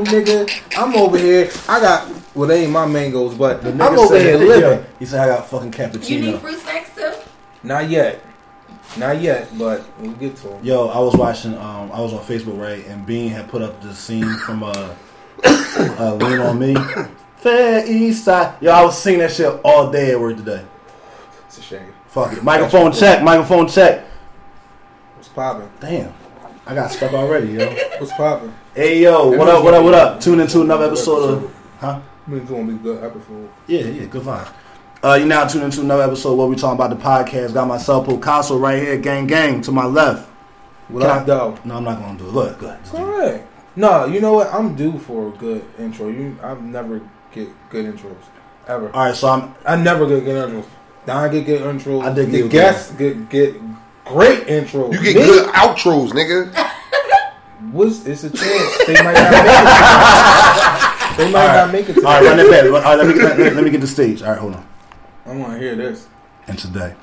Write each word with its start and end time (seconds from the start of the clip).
nigga. 0.00 0.78
I'm 0.78 0.94
over 0.96 1.18
here. 1.18 1.50
I 1.68 1.80
got 1.80 2.10
well, 2.34 2.48
they 2.48 2.62
ain't 2.64 2.72
my 2.72 2.86
mangoes, 2.86 3.34
but 3.34 3.62
The 3.62 3.70
I'm 3.70 3.78
nigga 3.78 3.98
over 3.98 4.18
said- 4.18 4.40
here 4.40 4.60
yeah. 4.60 4.82
He 4.98 5.04
said 5.04 5.20
I 5.20 5.36
got 5.36 5.46
fucking 5.48 5.70
cappuccino. 5.72 6.08
You 6.10 6.20
need 6.32 6.40
fruit 6.40 6.58
snacks 6.60 6.94
too? 6.96 7.12
Not 7.62 7.88
yet, 7.90 8.24
not 8.96 9.20
yet, 9.20 9.48
but 9.58 9.84
we'll 10.00 10.12
get 10.12 10.34
to 10.36 10.48
them. 10.48 10.64
Yo, 10.64 10.88
I 10.88 10.98
was 10.98 11.14
watching. 11.14 11.54
Um, 11.56 11.92
I 11.92 12.00
was 12.00 12.12
on 12.12 12.20
Facebook 12.24 12.58
right, 12.60 12.84
and 12.86 13.04
Bean 13.06 13.30
had 13.30 13.48
put 13.48 13.62
up 13.62 13.80
the 13.82 13.94
scene 13.94 14.36
from 14.38 14.62
uh, 14.62 14.72
uh 15.44 16.14
"Lean 16.16 16.40
on 16.40 16.58
Me." 16.58 16.74
Fair 17.36 17.84
East 17.86 18.24
Side. 18.24 18.54
Yo, 18.60 18.70
I 18.70 18.82
was 18.84 18.96
singing 19.00 19.20
that 19.20 19.32
shit 19.32 19.60
all 19.64 19.90
day 19.90 20.12
at 20.12 20.20
work 20.20 20.36
today. 20.36 20.64
It's 21.46 21.58
a 21.58 21.62
shame. 21.62 21.92
Fuck 22.08 22.32
it. 22.34 22.42
Microphone 22.44 22.92
check. 22.92 23.22
Microphone 23.22 23.66
check. 23.68 24.04
What's 25.16 25.28
popping? 25.28 25.68
Damn, 25.80 26.12
I 26.66 26.74
got 26.74 26.90
stuck 26.90 27.12
already, 27.12 27.52
yo. 27.52 27.68
What's 27.98 28.12
popping? 28.12 28.54
Hey, 28.74 29.02
yo, 29.02 29.28
what 29.36 29.48
up? 29.48 29.62
What 29.64 29.74
up? 29.74 29.84
What 29.84 29.94
up? 29.94 30.20
Tune 30.20 30.40
into 30.40 30.62
another 30.62 30.86
episode 30.86 31.44
of. 31.44 31.54
Huh? 31.78 32.00
It's 32.30 32.48
gonna 32.50 32.64
be 32.64 32.72
a 32.74 32.76
good 32.76 33.04
episode. 33.04 33.50
Yeah, 33.66 33.80
yeah, 33.82 34.04
good 34.06 34.22
vibes. 34.22 34.52
Uh, 35.04 35.14
you 35.14 35.26
now 35.26 35.46
tune 35.46 35.62
into 35.62 35.80
another 35.80 36.04
episode 36.04 36.36
where 36.36 36.46
we 36.46 36.56
talking 36.56 36.82
about 36.82 36.90
the 36.96 37.02
podcast. 37.04 37.52
Got 37.54 37.68
myself 37.68 38.06
Picasso 38.08 38.56
right 38.56 38.80
here, 38.82 38.96
gang, 38.98 39.26
gang, 39.26 39.60
to 39.62 39.72
my 39.72 39.84
left. 39.84 40.28
What 40.88 41.00
Can 41.02 41.10
up, 41.10 41.22
I- 41.22 41.24
though? 41.24 41.58
No, 41.64 41.76
I'm 41.76 41.84
not 41.84 41.98
gonna 41.98 42.18
do 42.18 42.26
it. 42.28 42.32
Look, 42.32 42.58
good. 42.60 42.78
It's 42.80 42.94
all 42.94 43.04
right. 43.06 43.42
No, 43.76 44.06
you 44.06 44.20
know 44.20 44.34
what? 44.34 44.52
I'm 44.52 44.74
due 44.74 44.98
for 44.98 45.28
a 45.28 45.30
good 45.32 45.64
intro. 45.78 46.08
You, 46.08 46.36
I've 46.42 46.62
never 46.62 47.00
get 47.32 47.48
good 47.70 47.86
intros 47.94 48.14
ever. 48.68 48.90
All 48.94 49.04
right, 49.06 49.14
so 49.14 49.28
I'm. 49.28 49.54
I 49.66 49.76
never 49.76 50.06
get 50.06 50.24
good 50.24 50.48
intros. 50.50 50.66
Don 51.04 51.30
get 51.30 51.44
good 51.44 51.60
intros. 51.62 52.04
I 52.04 52.14
did 52.14 52.30
the 52.30 52.42
get 52.42 52.50
guests 52.50 52.92
get 52.92 53.28
get 53.28 53.54
great 54.06 54.46
intros. 54.46 54.92
You 54.94 55.02
get 55.02 55.16
Me? 55.16 55.22
good 55.24 55.48
outros, 55.54 56.10
nigga. 56.12 56.70
What's 57.72 58.04
it's 58.06 58.22
a 58.24 58.30
chance 58.30 58.86
they 58.86 58.94
might 59.02 59.14
not 59.14 59.32
make 59.32 59.44
it. 61.12 61.16
they 61.16 61.32
might 61.32 61.46
not 61.54 61.72
make 61.72 61.88
it. 61.88 61.96
All 61.98 62.02
right, 62.04 62.22
run 62.24 62.38
it 62.38 62.50
back. 62.50 62.64
All 62.64 62.70
right, 62.82 62.98
let 62.98 63.06
me, 63.06 63.14
let, 63.22 63.38
let- 63.38 63.54
let 63.56 63.64
me 63.64 63.70
get 63.70 63.80
the 63.80 63.86
stage. 63.86 64.22
All 64.22 64.30
right, 64.30 64.38
hold 64.38 64.54
on. 64.54 64.66
I 65.26 65.34
want 65.36 65.52
to 65.54 65.58
hear 65.58 65.74
this. 65.74 66.06
And 66.46 66.58
today, 66.58 66.94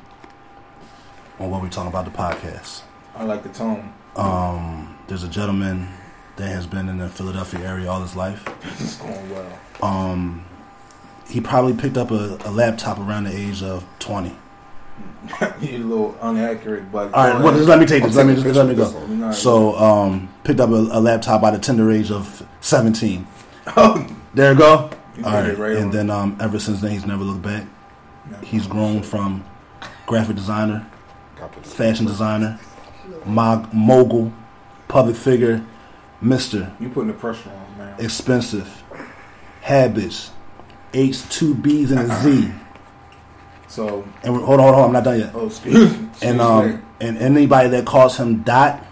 on 1.39 1.50
what 1.50 1.61
we're 1.61 1.70
talking 1.70 1.89
about 1.89 2.06
the 2.06 2.11
podcast, 2.11 2.81
I 3.16 3.23
like 3.23 3.44
the 3.44 3.50
tone. 3.50 3.94
um, 4.16 4.98
there's 5.08 5.23
a 5.23 5.28
gentleman 5.30 5.88
that 6.36 6.48
has 6.50 6.67
been 6.67 6.88
in 6.88 6.98
the 7.00 7.09
Philadelphia 7.09 7.61
area 7.67 7.89
all 7.89 8.02
his 8.02 8.16
life. 8.16 8.48
It's 8.80 8.98
going 8.98 9.30
well. 9.30 9.59
Um, 9.81 10.45
he 11.28 11.42
probably 11.42 11.73
picked 11.73 11.98
up 11.98 12.11
a, 12.11 12.38
a 12.45 12.52
laptop 12.52 13.00
around 13.00 13.23
the 13.26 13.36
age 13.36 13.64
of 13.64 13.86
20. 14.00 14.36
You're 15.62 15.75
a 15.75 15.78
little 15.84 16.17
inaccurate, 16.30 16.92
but 16.92 17.14
All 17.14 17.28
right, 17.28 17.42
well, 17.44 17.53
just 17.53 17.67
let 17.67 17.80
me 17.80 17.86
take 17.86 18.03
this. 18.03 18.16
Let 18.16 18.25
me 18.25 18.36
just 18.36 18.45
let 18.56 18.67
me 18.67 18.75
go. 18.75 19.31
So, 19.31 19.76
um, 19.78 20.34
picked 20.44 20.59
up 20.59 20.70
a, 20.70 20.73
a 20.73 21.00
laptop 21.02 21.42
by 21.42 21.52
the 21.52 21.59
tender 21.59 21.92
age 21.92 22.11
of 22.11 22.45
17. 22.61 23.28
Oh, 23.78 24.08
There 24.34 24.53
you 24.53 24.58
go. 24.58 24.89
You 25.16 25.26
All 25.26 25.44
did 25.44 25.58
right, 25.59 25.76
and 25.76 25.86
on. 25.86 25.92
then 25.92 26.09
um, 26.09 26.38
ever 26.39 26.58
since 26.58 26.81
then, 26.81 26.92
he's 26.92 27.06
never 27.06 27.23
looked 27.23 27.44
back. 27.44 27.66
He's 28.44 28.66
grown 28.66 29.03
from 29.03 29.45
graphic 30.08 30.38
designer, 30.38 30.88
fashion 31.64 32.06
designer, 32.08 32.59
mog- 33.26 33.72
mogul, 33.73 34.31
public 34.88 35.16
figure, 35.16 35.64
Mister 36.22 36.73
you 36.80 36.89
putting 36.89 37.09
the 37.09 37.14
pressure 37.14 37.50
on, 37.52 37.78
man. 37.78 38.00
Expensive, 38.00 38.83
Habits, 39.61 40.31
H 40.94 41.28
two 41.30 41.54
B's 41.54 41.92
and 41.92 42.09
a 42.11 42.16
Z. 42.16 42.52
So, 43.70 44.03
And 44.23 44.34
we're- 44.34 44.45
hold 44.45 44.59
on, 44.59 44.66
hold 44.73 44.75
on, 44.80 44.86
I'm 44.88 44.94
not 44.94 45.03
done 45.03 45.20
yet. 45.20 45.31
oh, 45.36 45.45
excuse 45.45 45.98
me. 45.98 46.09
And 46.22 46.38
me. 46.39 46.44
um, 46.44 46.84
and 47.00 47.17
anybody 47.20 47.70
that 47.70 47.86
calls 47.86 48.17
him 48.17 48.42
Dot 48.44 48.84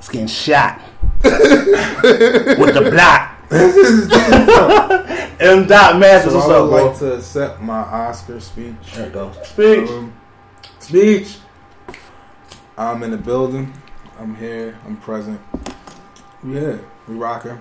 is 0.00 0.08
getting 0.08 0.28
shot 0.28 0.80
with 1.24 2.74
the 2.74 2.88
block. 2.92 3.32
M. 5.40 5.66
Dot 5.66 5.98
Masters, 5.98 6.32
So 6.32 6.38
what's 6.38 6.48
I 6.50 6.54
up, 6.54 6.62
would 6.62 6.70
bro? 6.70 6.86
like 6.88 6.98
to 6.98 7.14
accept 7.16 7.60
my 7.60 7.78
Oscar 7.80 8.40
speech. 8.40 8.74
There 8.94 9.06
it 9.06 9.12
goes. 9.12 9.34
Speech. 9.46 9.88
Um, 9.90 10.12
speech. 10.78 11.38
I'm 12.78 13.02
in 13.02 13.10
the 13.10 13.16
building. 13.16 13.72
I'm 14.18 14.34
here. 14.36 14.78
I'm 14.86 14.96
present. 14.98 15.40
Yeah, 16.46 16.76
we 17.08 17.14
rocking. 17.16 17.58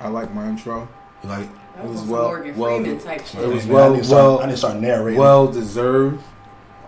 I 0.00 0.08
like 0.08 0.32
my 0.34 0.48
intro. 0.48 0.88
Like, 1.24 1.48
That 1.76 1.84
It 1.84 1.88
was 1.88 2.00
was 2.02 2.08
well- 2.10 2.22
Morgan 2.24 2.56
well- 2.56 2.76
Freeman 2.76 2.98
type 3.00 3.26
shit. 3.26 3.40
it 3.40 3.48
was 3.48 3.64
man, 3.66 3.74
well- 3.74 3.84
I 3.84 3.92
need 3.94 3.98
to 3.98 4.04
start, 4.04 4.22
well- 4.24 4.40
I 4.40 4.46
need 4.46 4.52
to 4.52 4.56
start 4.58 4.76
narrating. 4.76 5.18
Well 5.20 5.46
deserved. 5.48 6.22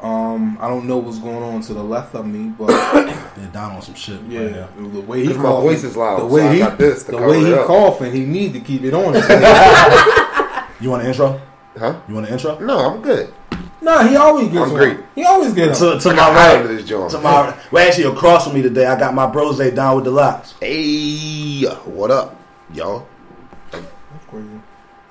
Um, 0.03 0.59
I 0.61 0.69
don't 0.69 0.87
know 0.87 0.99
what's 0.99 1.19
going 1.19 1.43
on 1.43 1.62
to 1.62 1.72
the 1.72 1.83
left 1.83 2.15
of 2.15 2.27
me, 2.27 2.53
but 2.59 2.67
They're 3.37 3.47
down 3.53 3.72
on 3.77 3.81
some 3.83 3.95
shit. 3.95 4.21
yeah, 4.28 4.41
Right 4.43 4.50
now. 4.53 4.69
the 4.93 5.00
way 5.00 5.21
he 5.22 5.28
Because 5.28 5.43
my 5.43 5.50
voice 5.50 5.83
is 5.84 5.97
loud, 5.97 6.21
the 6.21 6.27
way 6.27 6.47
I 6.49 6.53
he, 6.53 6.59
got 6.59 6.77
this 6.77 7.05
to 7.05 7.12
the 7.12 7.17
way 7.19 7.41
he 7.41 7.55
up. 7.55 7.67
coughing, 7.67 8.12
he 8.12 8.25
need 8.27 8.53
to 8.53 8.61
keep 8.61 8.83
it 8.84 8.93
on. 8.95 9.15
You 10.81 10.91
want 10.91 11.03
an 11.05 11.09
intro? 11.09 11.41
Huh? 11.78 11.99
You 12.09 12.15
want 12.15 12.27
an 12.27 12.33
intro? 12.34 12.59
No, 12.59 12.78
I'm 12.78 13.01
good. 13.01 13.33
nah, 13.81 14.06
he 14.06 14.16
always 14.16 14.49
gets 14.49 14.56
I'm 14.59 14.72
one. 14.72 14.75
great. 14.75 14.99
He 15.15 15.25
always 15.25 15.55
gets. 15.55 15.78
To, 15.78 15.99
to 15.99 16.09
my 16.11 16.16
got 16.16 16.33
high 16.34 16.56
under 16.56 16.69
right. 16.69 16.77
this 16.77 16.87
joint. 16.87 17.11
To 17.12 17.19
my 17.21 17.56
well, 17.71 17.89
actually, 17.89 18.05
across 18.05 18.45
from 18.45 18.55
me 18.55 18.61
today, 18.62 18.84
I 18.84 18.99
got 18.99 19.15
my 19.15 19.27
bros 19.27 19.59
down 19.72 19.97
with 19.97 20.05
the 20.05 20.11
locks. 20.11 20.53
Hey, 20.61 21.62
what 21.87 22.11
up, 22.11 22.37
y'all? 22.75 23.06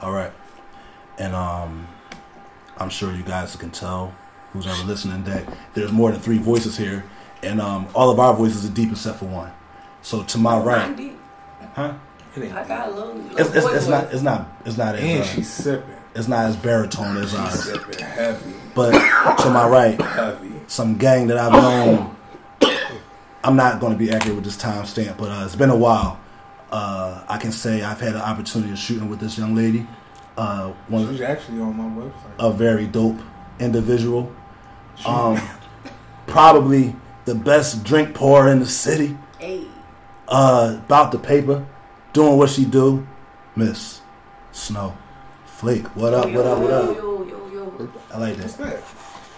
Crazy. 0.03 0.05
All 0.05 0.11
right, 0.13 0.31
and 1.17 1.33
um, 1.35 1.87
I'm 2.77 2.89
sure 2.89 3.13
you 3.13 3.23
guys 3.23 3.55
can 3.55 3.71
tell 3.71 4.13
who's 4.51 4.67
ever 4.67 4.83
listening 4.83 5.23
that 5.23 5.45
there's 5.73 5.91
more 5.91 6.11
than 6.11 6.19
three 6.19 6.37
voices 6.37 6.77
here, 6.77 7.03
and 7.41 7.59
um, 7.61 7.87
all 7.95 8.09
of 8.09 8.19
our 8.19 8.33
voices 8.33 8.69
are 8.69 8.73
deep 8.73 8.91
except 8.91 9.19
for 9.19 9.25
one. 9.25 9.51
So 10.01 10.23
to 10.23 10.37
my 10.37 10.59
right, 10.59 10.87
Ninety. 10.89 11.13
huh? 11.75 11.93
It 12.35 12.43
ain't- 12.43 12.53
I 12.55 12.67
got 12.67 12.89
a 12.89 12.91
little. 12.91 13.13
little 13.13 13.37
It's, 13.37 13.55
it's, 13.55 13.65
boy 13.65 13.73
it's 13.75 13.87
not 13.87 14.13
it's 14.13 14.21
not 14.23 14.47
it's 14.65 14.77
not 14.77 14.95
And 14.95 15.21
as 15.21 15.27
uh, 15.29 15.33
she's 15.35 15.49
sipping. 15.49 15.95
it's 16.15 16.27
not 16.27 16.45
as 16.45 16.55
baritone 16.57 17.17
as 17.17 17.33
ours. 17.35 17.63
Sipping 17.63 17.99
heavy, 18.05 18.53
But 18.75 18.91
to 19.37 19.49
my 19.51 19.67
right, 19.67 20.01
heavy. 20.01 20.51
some 20.67 20.97
gang 20.97 21.27
that 21.27 21.37
I've 21.37 21.51
known. 21.53 22.15
I'm 23.45 23.55
not 23.57 23.79
going 23.81 23.91
to 23.93 23.99
be 23.99 24.09
accurate 24.11 24.35
with 24.35 24.45
this 24.45 24.55
time 24.57 24.85
stamp, 24.85 25.17
but 25.17 25.29
uh, 25.29 25.43
it's 25.45 25.55
been 25.55 25.69
a 25.69 25.75
while. 25.75 26.19
Uh, 26.73 27.23
I 27.29 27.37
can 27.37 27.51
say 27.51 27.83
I've 27.83 27.99
had 28.01 28.15
an 28.15 28.21
opportunity 28.21 28.71
of 28.73 28.79
shooting 28.79 29.07
with 29.07 29.19
this 29.19 29.37
young 29.37 29.53
lady. 29.53 29.85
Uh, 30.35 30.71
one 30.87 31.07
She's 31.11 31.21
actually 31.21 31.61
on 31.61 31.77
my 31.77 32.01
website. 32.03 32.33
a 32.39 32.51
very 32.51 32.87
dope 32.87 33.19
individual. 33.59 34.31
Um, 35.05 35.39
probably 36.25 36.95
the 37.25 37.35
best 37.35 37.83
drink 37.83 38.15
pourer 38.15 38.49
in 38.51 38.57
the 38.59 38.65
city. 38.65 39.15
Hey. 39.37 39.67
Uh, 40.27 40.77
about 40.85 41.11
the 41.11 41.19
paper, 41.19 41.63
doing 42.11 42.37
what 42.39 42.49
she 42.49 42.65
do. 42.65 43.05
Miss 43.55 44.01
Snow 44.51 44.97
Flake. 45.45 45.85
What 45.95 46.15
up? 46.15 46.25
What 46.31 46.45
up? 46.47 46.57
What 46.57 46.71
up? 46.71 46.95
Yo, 46.97 47.23
yo, 47.23 47.47
yo. 47.53 47.89
I 48.11 48.17
like 48.17 48.37
What's 48.39 48.55
that. 48.55 48.77
that? 48.77 48.83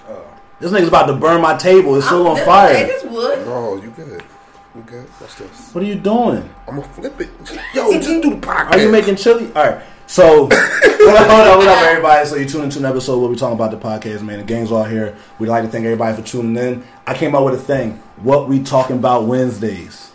Oh, 0.08 0.26
This 0.62 0.72
nigga's 0.72 0.88
about 0.88 1.08
to 1.08 1.14
burn 1.16 1.42
my 1.42 1.58
table. 1.58 1.98
It's 1.98 2.06
still 2.06 2.26
I'm 2.28 2.38
on 2.40 2.46
fire. 2.46 2.74
Hey, 2.74 2.86
this 2.86 3.04
wood. 3.04 3.40
Oh, 3.46 3.82
you 3.84 3.90
good? 3.90 4.24
You 4.76 4.82
good? 4.82 5.06
What's 5.20 5.36
this? 5.36 5.74
What 5.74 5.84
are 5.84 5.88
you 5.88 5.96
doing? 5.96 6.50
I'm 6.68 6.76
gonna 6.76 6.84
flip 6.90 7.20
it. 7.22 7.30
Yo, 7.74 7.92
just 7.94 8.08
do 8.22 8.22
the 8.32 8.36
podcast. 8.46 8.72
Are 8.72 8.80
you 8.80 8.90
making 8.92 9.16
chili? 9.16 9.46
All 9.56 9.70
right. 9.70 9.84
So, 10.08 10.50
hold 10.52 10.52
on, 10.52 11.30
hold 11.30 11.48
on, 11.48 11.58
what 11.60 11.68
up, 11.68 11.84
everybody? 11.84 12.28
So 12.28 12.36
you 12.36 12.46
tune 12.46 12.66
into 12.66 12.80
an 12.80 12.86
episode 12.86 13.20
where 13.20 13.30
we 13.30 13.36
talking 13.38 13.56
about 13.56 13.72
the 13.72 13.78
podcast, 13.78 14.22
man. 14.22 14.40
The 14.40 14.44
gang's 14.44 14.72
all 14.72 14.84
here. 14.84 15.16
We'd 15.40 15.48
like 15.48 15.64
to 15.64 15.70
thank 15.70 15.86
everybody 15.86 16.16
for 16.22 16.28
tuning 16.28 16.62
in. 16.62 16.84
I 17.08 17.14
came 17.16 17.34
up 17.36 17.44
with 17.46 17.54
a 17.56 17.58
thing. 17.58 17.94
What 18.18 18.48
we 18.50 18.62
talking 18.62 18.98
about 18.98 19.26
Wednesdays? 19.26 20.12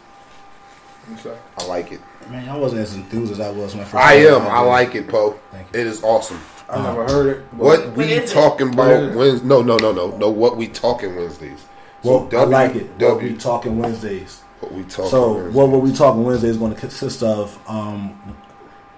I 1.59 1.65
like 1.67 1.91
it. 1.93 2.01
Man, 2.29 2.49
I 2.49 2.57
wasn't 2.57 2.83
as 2.83 2.95
enthused 2.95 3.33
as 3.33 3.41
I 3.41 3.51
was 3.51 3.75
when 3.75 3.81
I 3.81 3.85
first. 3.85 3.95
I 3.97 4.21
started 4.23 4.47
am. 4.47 4.53
I 4.53 4.61
like 4.61 4.95
it, 4.95 5.09
Poe. 5.09 5.41
Thank 5.51 5.75
you. 5.75 5.81
It 5.81 5.87
is 5.87 6.05
awesome. 6.05 6.39
Uh, 6.69 6.73
I 6.75 6.83
never 6.85 7.05
heard 7.07 7.27
it. 7.39 7.45
but- 7.51 7.59
What 7.65 7.87
What 7.89 7.97
we 7.97 8.13
is 8.13 8.31
it? 8.31 8.35
talking 8.35 8.73
about 8.75 8.91
it? 8.91 9.17
Wednesdays? 9.17 9.43
No, 9.43 9.63
no, 9.63 9.77
no, 9.79 9.91
no, 9.91 10.17
no. 10.19 10.31
What 10.31 10.57
we 10.57 10.69
talking 10.69 11.17
Wednesdays? 11.17 11.65
Well, 12.05 12.29
I 12.33 12.45
like 12.45 12.77
it. 12.77 12.87
What 13.01 13.21
we 13.23 13.29
W. 13.31 13.37
talking 13.39 13.79
Wednesdays. 13.79 14.43
What 14.61 14.73
we 14.73 14.83
talking? 14.85 15.11
So, 15.11 15.33
Wednesdays. 15.33 15.55
what 15.55 15.69
what 15.71 15.83
we 15.83 15.93
talking 15.93 16.23
Wednesday 16.23 16.49
is 16.49 16.57
going 16.57 16.75
to 16.75 16.81
consist 16.81 17.23
of. 17.23 17.59
Um, 17.69 18.37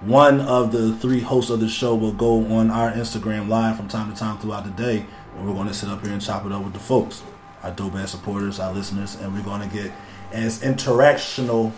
one 0.00 0.40
of 0.40 0.72
the 0.72 0.96
three 0.96 1.20
hosts 1.20 1.50
of 1.50 1.60
the 1.60 1.68
show 1.68 1.94
will 1.94 2.12
go 2.12 2.44
on 2.52 2.70
our 2.70 2.90
Instagram 2.90 3.48
live 3.48 3.76
from 3.76 3.86
time 3.86 4.12
to 4.12 4.18
time 4.18 4.38
throughout 4.38 4.64
the 4.64 4.70
day, 4.70 5.06
and 5.36 5.46
we're 5.46 5.54
going 5.54 5.68
to 5.68 5.74
sit 5.74 5.88
up 5.88 6.02
here 6.02 6.12
and 6.12 6.20
chop 6.20 6.44
it 6.44 6.50
up 6.50 6.64
with 6.64 6.72
the 6.72 6.80
folks, 6.80 7.22
our 7.62 7.70
dope 7.70 7.94
ass 7.94 8.10
supporters, 8.10 8.58
our 8.58 8.72
listeners, 8.72 9.14
and 9.14 9.32
we're 9.32 9.44
going 9.44 9.68
to 9.68 9.72
get 9.72 9.92
as 10.32 10.60
interactional. 10.62 11.72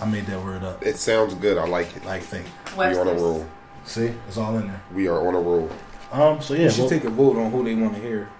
I 0.00 0.06
made 0.06 0.24
that 0.26 0.42
word 0.42 0.64
up. 0.64 0.82
It 0.82 0.96
sounds 0.96 1.34
good. 1.34 1.58
I 1.58 1.66
like 1.66 1.94
it. 1.96 2.04
Like 2.06 2.22
thing. 2.22 2.44
We 2.78 2.84
on 2.84 3.08
a 3.08 3.12
roll. 3.12 3.46
See, 3.84 4.14
it's 4.26 4.38
all 4.38 4.56
in 4.56 4.68
there. 4.68 4.82
We 4.94 5.08
are 5.08 5.26
on 5.26 5.34
a 5.34 5.40
roll. 5.40 5.70
Um. 6.12 6.40
So 6.40 6.54
yeah, 6.54 6.64
You 6.64 6.70
should 6.70 6.80
well, 6.80 6.90
take 6.90 7.04
a 7.04 7.10
vote 7.10 7.36
on 7.36 7.50
who 7.50 7.64
they 7.64 7.74
want 7.74 7.94
to 7.94 8.00
hear 8.00 8.30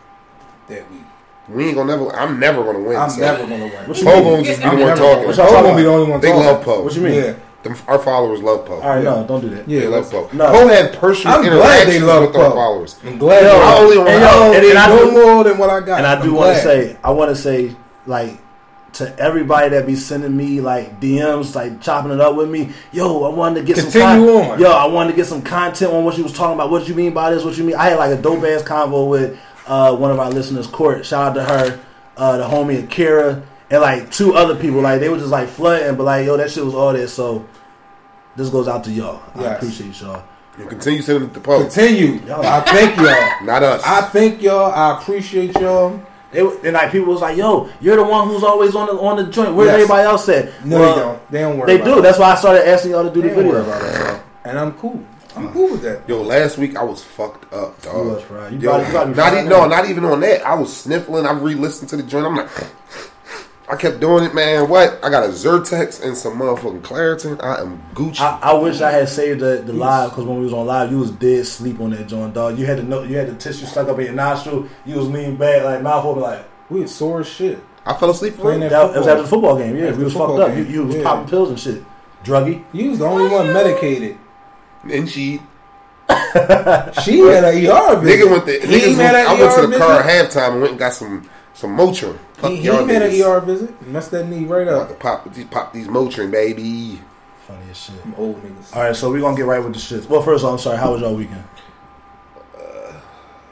that 0.68 0.90
week. 0.90 1.02
We 1.48 1.66
ain't 1.66 1.76
gonna 1.76 1.96
never. 1.96 2.14
I'm 2.14 2.38
never 2.38 2.62
gonna 2.62 2.80
win. 2.80 2.96
I'm 2.98 3.08
so. 3.10 3.20
never 3.20 3.42
gonna 3.44 3.64
win. 3.64 3.72
What 3.72 3.96
you 3.98 4.04
Poe 4.04 4.22
gonna 4.22 4.42
just 4.42 4.58
be 4.60 4.64
the 4.64 4.70
I'm 4.72 4.80
one 4.80 4.96
talking. 4.96 5.26
What 5.26 5.36
Poe 5.36 5.42
y'all 5.50 5.62
gonna 5.62 5.76
be 5.76 5.82
the 5.82 5.88
only 5.88 6.10
one 6.10 6.20
They 6.20 6.28
talking. 6.28 6.46
love 6.46 6.62
Poe. 6.64 6.82
what 6.84 6.94
you 6.94 7.00
mean? 7.02 7.14
Yeah, 7.14 7.34
Them, 7.62 7.76
our 7.88 7.98
followers 7.98 8.40
love 8.42 8.66
Poe. 8.66 8.80
All 8.80 8.88
right, 8.88 9.02
no, 9.04 9.26
don't 9.26 9.40
do 9.40 9.48
that. 9.50 9.68
yeah. 9.68 9.80
They 9.80 9.86
love. 9.88 10.10
Poe. 10.10 10.28
No. 10.32 10.46
Poe 10.50 10.68
had 10.68 10.92
personal 10.94 11.36
I'm 11.38 11.42
glad 11.44 11.86
they 11.88 12.00
love 12.00 12.26
with 12.28 12.36
our 12.36 12.50
followers. 12.50 12.98
I'm 13.04 13.18
glad. 13.18 13.42
Yo, 13.44 13.58
I 13.60 13.78
only 13.78 13.96
and 13.96 14.04
want- 14.06 14.10
yo, 14.20 14.26
I 14.28 14.54
and 14.56 14.62
don't 14.72 14.76
I 14.76 15.04
do- 15.04 15.10
more 15.12 15.44
than 15.44 15.58
what 15.58 15.70
I 15.70 15.80
got. 15.80 15.98
And 15.98 16.06
I 16.06 16.22
do 16.22 16.34
want 16.34 16.54
to 16.56 16.62
say, 16.62 16.96
I 17.02 17.10
want 17.12 17.30
to 17.34 17.36
say, 17.36 17.74
like, 18.06 18.38
to 18.94 19.16
everybody 19.18 19.68
that 19.68 19.86
be 19.86 19.94
sending 19.94 20.34
me 20.36 20.60
like 20.62 20.98
DMs, 21.00 21.54
like 21.54 21.80
chopping 21.80 22.10
it 22.10 22.20
up 22.20 22.34
with 22.34 22.48
me. 22.50 22.70
Yo, 22.90 23.22
I 23.24 23.28
wanted 23.34 23.60
to 23.60 23.66
get 23.66 23.76
some. 23.76 23.90
Continue 23.92 24.32
con- 24.40 24.50
on. 24.52 24.58
Yo, 24.60 24.70
I 24.70 24.86
wanted 24.86 25.10
to 25.10 25.16
get 25.16 25.26
some 25.26 25.42
content 25.42 25.92
on 25.92 26.04
what 26.04 26.16
you 26.16 26.24
was 26.24 26.32
talking 26.32 26.54
about. 26.54 26.70
What 26.70 26.88
you 26.88 26.94
mean 26.94 27.12
by 27.12 27.30
this? 27.30 27.44
What 27.44 27.56
you 27.56 27.64
mean? 27.64 27.76
I 27.76 27.90
had 27.90 27.98
like 27.98 28.18
a 28.18 28.20
dope 28.20 28.42
ass 28.44 28.62
convo 28.62 29.08
with 29.08 29.38
uh, 29.68 29.94
one 29.96 30.10
of 30.10 30.18
our 30.18 30.30
listeners, 30.30 30.66
Court. 30.66 31.04
Shout 31.06 31.30
out 31.30 31.34
to 31.34 31.44
her, 31.44 31.80
uh, 32.16 32.36
the 32.38 32.44
homie 32.44 32.82
Akira, 32.84 33.42
and 33.70 33.80
like 33.82 34.10
two 34.10 34.34
other 34.34 34.54
people. 34.56 34.80
Like 34.80 35.00
they 35.00 35.08
were 35.08 35.18
just 35.18 35.30
like 35.30 35.48
flooding, 35.48 35.96
but 35.96 36.04
like 36.04 36.26
yo, 36.26 36.36
that 36.36 36.50
shit 36.50 36.64
was 36.64 36.74
all 36.74 36.92
there. 36.92 37.06
So 37.08 37.46
this 38.36 38.48
goes 38.48 38.68
out 38.68 38.84
to 38.84 38.90
y'all. 38.90 39.22
I 39.34 39.54
appreciate 39.54 40.00
y'all. 40.00 40.22
You 40.58 40.66
continue 40.66 41.02
sending 41.02 41.30
it 41.30 41.34
to 41.34 41.40
post, 41.40 41.76
Continue. 41.76 42.20
Y'all- 42.26 42.44
I 42.44 42.60
thank 42.62 42.96
y'all. 42.96 43.44
not 43.46 43.62
us. 43.62 43.80
I 43.84 44.00
thank 44.08 44.42
y'all. 44.42 44.72
I 44.72 45.00
appreciate 45.00 45.54
y'all. 45.54 46.00
They, 46.32 46.42
were- 46.42 46.58
and 46.64 46.72
like 46.72 46.90
people 46.90 47.12
was 47.12 47.20
like, 47.22 47.36
"Yo, 47.36 47.70
you're 47.80 47.94
the 47.96 48.02
one 48.04 48.26
who's 48.28 48.42
always 48.42 48.74
on 48.74 48.86
the 48.86 48.92
on 49.00 49.16
the 49.16 49.30
joint. 49.30 49.54
Where 49.54 49.66
Yes. 49.66 49.74
everybody 49.74 50.02
else 50.02 50.28
at?" 50.28 50.64
No, 50.66 50.78
Well, 50.80 50.94
they 50.94 51.00
don't. 51.00 51.30
They 51.30 51.40
don't 51.40 51.58
worry. 51.58 51.66
They 51.68 51.74
about 51.76 51.84
do. 51.84 51.94
That. 51.96 52.02
That's 52.02 52.18
why 52.18 52.32
I 52.32 52.34
started 52.34 52.68
asking 52.68 52.90
y'all 52.90 53.04
to 53.04 53.10
do 53.10 53.22
They 53.22 53.28
the 53.28 53.34
don't 53.36 53.46
worry 53.46 53.62
video. 53.62 53.76
about 53.78 53.82
that. 53.82 54.24
And 54.44 54.58
I'm 54.58 54.72
cool. 54.72 55.00
I'm 55.38 55.52
cool 55.52 55.70
with 55.72 55.82
that. 55.82 56.08
Yo, 56.08 56.22
last 56.22 56.58
week 56.58 56.76
I 56.76 56.82
was 56.82 57.02
fucked 57.02 57.52
up, 57.52 57.76
You 57.84 57.90
dog. 57.90 58.06
was 58.06 58.24
right. 58.30 58.52
You 58.52 58.58
Yo, 58.58 58.70
probably, 58.70 58.86
you 58.86 58.92
probably 58.92 59.14
not 59.14 59.32
even, 59.34 59.44
now. 59.48 59.50
no, 59.62 59.66
not 59.68 59.88
even 59.88 60.04
on 60.04 60.20
that. 60.20 60.42
I 60.46 60.54
was 60.54 60.74
sniffling. 60.76 61.26
I 61.26 61.32
re-listened 61.32 61.88
to 61.90 61.96
the 61.96 62.02
joint. 62.02 62.26
I'm 62.26 62.36
like, 62.36 62.48
I 63.70 63.76
kept 63.76 64.00
doing 64.00 64.24
it, 64.24 64.34
man. 64.34 64.68
What? 64.70 64.98
I 65.04 65.10
got 65.10 65.24
a 65.24 65.28
Zyrtex 65.28 66.02
and 66.02 66.16
some 66.16 66.38
motherfucking 66.38 66.80
Claritin. 66.80 67.42
I 67.44 67.60
am 67.60 67.82
Gucci. 67.94 68.20
I, 68.20 68.38
I 68.40 68.52
wish 68.54 68.80
I 68.80 68.90
had 68.90 69.08
saved 69.10 69.40
the, 69.40 69.62
the 69.64 69.74
live 69.74 70.10
because 70.10 70.24
when 70.24 70.38
we 70.38 70.44
was 70.44 70.54
on 70.54 70.66
live, 70.66 70.90
you 70.90 70.98
was 70.98 71.10
dead 71.10 71.46
sleep 71.46 71.78
on 71.80 71.90
that 71.90 72.06
joint, 72.08 72.32
dog. 72.32 72.58
You 72.58 72.64
had 72.64 72.78
the 72.78 72.82
no, 72.84 73.02
you 73.02 73.16
had 73.18 73.28
the 73.28 73.34
tissue 73.34 73.66
stuck 73.66 73.88
up 73.88 73.98
in 73.98 74.06
your 74.06 74.14
nostril. 74.14 74.66
You 74.86 74.96
was 74.96 75.08
leaning 75.08 75.36
back, 75.36 75.64
like 75.64 75.82
mouth 75.82 76.04
open, 76.06 76.22
like 76.22 76.46
We 76.70 76.80
was 76.80 76.94
sore 76.94 77.20
as 77.20 77.28
shit. 77.28 77.58
I 77.84 77.94
fell 77.94 78.08
asleep 78.10 78.36
Playing 78.38 78.60
that- 78.60 78.70
that, 78.70 78.94
it 78.96 78.98
was 78.98 79.06
after 79.06 79.22
the 79.22 79.28
football 79.28 79.56
game. 79.58 79.76
Yeah, 79.76 79.86
After 79.88 79.98
we 79.98 80.04
was 80.04 80.12
fucked 80.14 80.26
football 80.30 80.42
up. 80.50 80.56
You, 80.56 80.64
game, 80.64 80.72
you 80.74 80.84
was 80.84 80.96
yeah. 80.96 81.02
popping 81.02 81.28
pills 81.28 81.48
and 81.50 81.60
shit, 81.60 81.82
druggy. 82.24 82.64
You 82.72 82.90
was 82.90 82.98
the 83.00 83.06
only 83.06 83.28
one 83.30 83.52
medicated. 83.52 84.16
And 84.84 85.08
she, 85.08 85.40
She 86.08 87.18
had 87.20 87.44
an 87.44 87.66
ER 87.66 87.96
visit. 88.00 88.04
nigga 88.04 88.30
went 88.30 88.46
to, 88.46 88.52
He 88.52 88.78
niggas 88.78 88.96
had 88.96 89.12
went, 89.14 89.16
an 89.16 89.26
I 89.26 89.32
went 89.40 89.52
ER 89.58 89.60
to 89.62 89.66
the 89.68 89.78
car 89.78 90.00
at 90.00 90.30
halftime 90.30 90.52
and 90.52 90.60
went 90.60 90.70
and 90.72 90.78
got 90.78 90.92
some 90.94 91.28
some 91.54 91.76
Motrin. 91.76 92.16
Fuck 92.34 92.50
He, 92.52 92.56
he 92.58 92.66
had 92.66 92.88
an. 93.02 93.22
ER 93.22 93.40
visit. 93.40 93.86
Messed 93.88 94.10
that 94.12 94.26
knee 94.28 94.44
right 94.44 94.68
I'm 94.68 94.74
up. 94.82 94.88
to 94.88 94.94
pop, 94.94 95.32
these 95.34 95.44
pop 95.46 95.72
these 95.72 95.88
Motrin, 95.88 96.30
baby. 96.30 97.00
Funny 97.46 97.70
as 97.70 97.76
shit. 97.76 98.00
Them 98.02 98.14
old 98.16 98.42
niggas. 98.42 98.76
All 98.76 98.82
right, 98.82 98.94
so 98.96 99.10
we 99.10 99.20
gonna 99.20 99.36
get 99.36 99.46
right 99.46 99.62
with 99.62 99.72
the 99.74 99.78
shit. 99.80 100.08
Well, 100.08 100.22
first 100.22 100.42
of 100.42 100.46
all, 100.48 100.52
I'm 100.54 100.58
sorry. 100.60 100.78
How 100.78 100.92
was 100.92 101.00
y'all 101.00 101.14
weekend? 101.16 101.44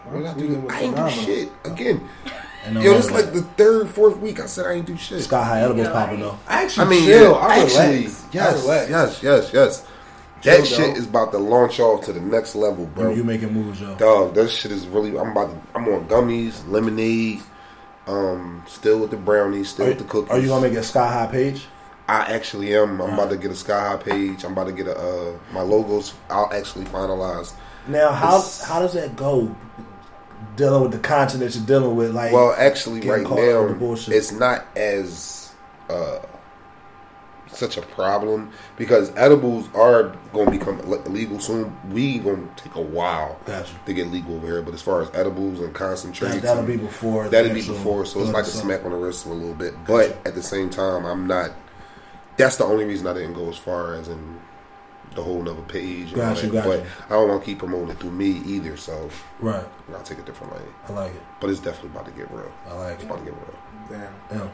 What 0.04 0.18
did 0.18 0.26
I 0.26 0.34
do? 0.34 0.68
I 0.70 0.80
ain't 0.82 0.96
do 0.96 1.10
shit 1.10 1.52
again. 1.64 2.08
No 2.70 2.80
Yo, 2.80 2.90
matter 2.92 3.02
this 3.02 3.10
like 3.12 3.32
the 3.32 3.42
third, 3.42 3.88
fourth 3.88 4.18
week. 4.18 4.40
I 4.40 4.46
said 4.46 4.66
I 4.66 4.72
ain't 4.74 4.86
do 4.86 4.96
shit. 4.96 5.22
Sky 5.22 5.42
High 5.44 5.60
edibles 5.62 5.86
Yeah. 5.86 5.92
popping 5.92 6.20
though. 6.20 6.38
I 6.48 6.64
actually 6.64 6.86
I 6.86 6.88
mean, 6.90 7.04
chill. 7.04 7.30
yeah, 7.32 7.36
I 7.38 7.58
actually, 7.58 7.96
relax. 7.96 8.24
I 8.24 8.28
yes, 8.32 8.62
relax. 8.62 8.90
yes, 8.90 9.22
yes, 9.22 9.50
yes. 9.52 9.86
That 10.46 10.66
shit 10.66 10.88
dog. 10.88 10.96
is 10.96 11.06
about 11.06 11.32
to 11.32 11.38
launch 11.38 11.78
off 11.80 12.04
to 12.06 12.12
the 12.12 12.20
next 12.20 12.54
level, 12.54 12.86
bro. 12.86 13.10
You, 13.10 13.16
you 13.18 13.24
making 13.24 13.52
moves, 13.52 13.80
yo. 13.80 13.94
Dog, 13.96 14.34
that 14.34 14.48
shit 14.50 14.72
is 14.72 14.86
really. 14.86 15.18
I'm 15.18 15.30
about 15.32 15.50
to. 15.50 15.78
I'm 15.78 15.86
on 15.88 16.08
gummies, 16.08 16.66
lemonade. 16.68 17.42
Um, 18.06 18.62
still 18.68 19.00
with 19.00 19.10
the 19.10 19.16
brownies, 19.16 19.70
still 19.70 19.86
Are, 19.86 19.88
with 19.88 19.98
the 19.98 20.04
cookies. 20.04 20.30
are 20.30 20.38
you 20.38 20.48
gonna 20.48 20.68
make 20.68 20.78
a 20.78 20.82
Sky 20.82 21.12
High 21.12 21.26
page? 21.26 21.66
I 22.08 22.32
actually 22.32 22.74
am. 22.76 23.00
I'm 23.00 23.14
about 23.14 23.30
to 23.30 23.36
get 23.36 23.50
a 23.50 23.56
sky 23.56 23.88
high 23.88 23.96
page. 23.96 24.44
I'm 24.44 24.52
about 24.52 24.66
to 24.68 24.72
get 24.72 24.86
a 24.86 24.96
uh, 24.96 25.38
my 25.52 25.62
logos. 25.62 26.14
I'll 26.30 26.52
actually 26.52 26.84
finalize. 26.86 27.52
Now, 27.88 28.12
how 28.12 28.36
It's- 28.38 28.62
how 28.62 28.80
does 28.80 28.94
that 28.94 29.16
go? 29.16 29.54
Dealing 30.54 30.82
with 30.82 30.92
the 30.92 30.98
content 30.98 31.40
that 31.40 31.54
you're 31.54 31.66
dealing 31.66 31.96
with, 31.96 32.14
like 32.14 32.32
Well, 32.32 32.54
actually, 32.56 33.00
right 33.00 33.28
now, 33.28 33.76
it's 34.08 34.32
not 34.32 34.66
as 34.76 35.52
uh, 35.90 36.18
such 37.48 37.76
a 37.76 37.82
problem 37.82 38.50
because 38.76 39.12
edibles 39.16 39.68
are 39.74 40.14
going 40.32 40.46
to 40.46 40.50
become 40.58 40.80
legal 41.12 41.38
soon. 41.40 41.76
We 41.90 42.18
going 42.18 42.48
to 42.56 42.62
take 42.62 42.74
a 42.74 42.80
while 42.80 43.38
Gotcha. 43.46 43.72
to 43.86 43.94
get 43.94 44.08
legal 44.08 44.36
over 44.36 44.46
here. 44.46 44.62
But 44.62 44.74
as 44.74 44.82
far 44.82 45.02
as 45.02 45.10
edibles 45.14 45.60
and 45.60 45.72
concentrates, 45.74 46.34
That, 46.34 46.42
that'll 46.42 46.58
and- 46.64 46.66
be 46.68 46.76
before. 46.76 47.28
That'll 47.28 47.54
be 47.54 47.66
before, 47.66 48.04
so 48.04 48.20
it's 48.20 48.30
like 48.32 48.44
a 48.44 48.48
smack 48.48 48.84
on 48.84 48.90
the 48.90 48.96
wrist 48.96 49.26
a 49.26 49.28
little 49.30 49.54
bit. 49.54 49.74
But 49.86 50.16
at 50.26 50.34
the 50.34 50.42
same 50.42 50.70
time, 50.70 51.04
I'm 51.04 51.26
not. 51.26 51.52
That's 52.36 52.56
the 52.56 52.64
only 52.64 52.84
reason 52.84 53.06
I 53.06 53.14
didn't 53.14 53.34
go 53.34 53.48
as 53.48 53.56
far 53.56 53.94
as 53.94 54.08
in 54.08 54.38
the 55.14 55.22
whole 55.22 55.40
nother 55.42 55.62
page. 55.62 56.12
and 56.12 56.20
all 56.20 56.34
Got 56.34 56.42
you, 56.42 56.52
but. 56.52 56.84
I 57.06 57.10
don't 57.10 57.28
want 57.28 57.40
to 57.42 57.46
keep 57.46 57.58
promoting 57.60 57.88
it 57.90 57.98
through 57.98 58.10
me 58.10 58.42
either, 58.44 58.76
so 58.76 59.08
Right. 59.40 59.64
I'll 59.94 60.02
take 60.02 60.18
a 60.18 60.22
different 60.22 60.52
lane. 60.54 60.68
I 60.88 60.92
like 60.92 61.14
it. 61.14 61.22
But 61.40 61.48
it's 61.50 61.60
definitely 61.60 61.90
about 61.90 62.04
to 62.06 62.10
get 62.10 62.30
real. 62.30 62.52
I 62.68 62.74
like 62.74 62.94
It's 62.94 63.04
it. 63.04 63.06
about 63.06 63.18
to 63.20 63.24
get 63.24 63.32
real. 63.34 63.58
Damn. 63.88 64.12
Yeah. 64.30 64.48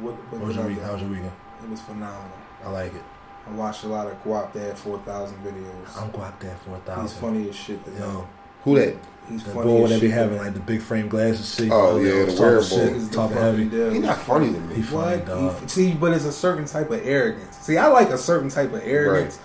What, 0.00 0.14
what 0.30 0.40
How 0.40 0.46
was 0.46 0.56
did 0.56 0.62
your 0.62 0.64
I 0.64 0.68
week? 0.68 0.82
How 0.82 0.92
was 0.92 1.00
your 1.02 1.10
weekend? 1.10 1.32
It 1.62 1.68
was 1.70 1.80
phenomenal. 1.80 2.36
I 2.64 2.70
like 2.70 2.94
it. 2.94 3.02
I 3.46 3.50
watched 3.52 3.84
a 3.84 3.88
lot 3.88 4.06
of 4.06 4.22
Guapdad 4.24 4.76
4000 4.76 5.38
videos. 5.38 5.96
I'm 6.02 6.10
guap 6.10 6.38
there 6.40 6.56
for 6.56 6.76
a 6.92 7.00
He's 7.02 7.12
funny 7.14 7.48
as 7.48 7.56
shit. 7.56 7.82
To 7.84 7.90
Yo, 7.92 8.28
Who 8.64 8.78
that? 8.78 8.94
He's 9.28 9.42
the 9.44 9.50
funny 9.50 9.66
boy 9.66 9.84
as 9.84 9.90
that 9.90 10.00
be 10.00 10.10
having 10.10 10.38
like 10.38 10.54
the 10.54 10.60
big 10.60 10.80
frame 10.82 11.08
glasses, 11.08 11.54
shit. 11.54 11.70
Oh, 11.70 11.98
yeah, 11.98 12.24
the 12.24 12.40
wearable. 12.40 12.62
shit, 12.64 12.94
the 12.94 13.08
talking 13.14 13.36
fucking 13.36 13.36
heavy. 13.36 13.64
devil. 13.64 13.90
He's 13.92 14.02
not 14.02 14.18
funny 14.18 14.52
to 14.52 14.60
He 14.60 14.66
me. 14.76 14.82
funny, 14.82 15.16
What? 15.18 15.26
dog. 15.26 15.60
He- 15.62 15.68
see, 15.68 15.92
but 15.94 16.12
it's 16.12 16.24
a 16.24 16.32
certain 16.32 16.64
type 16.66 16.90
of 16.90 17.06
arrogance. 17.06 17.56
See, 17.58 17.76
I 17.78 17.86
like 17.88 18.10
a 18.10 18.18
certain 18.18 18.48
type 18.50 18.72
of 18.72 18.82
arrogance, 18.84 19.38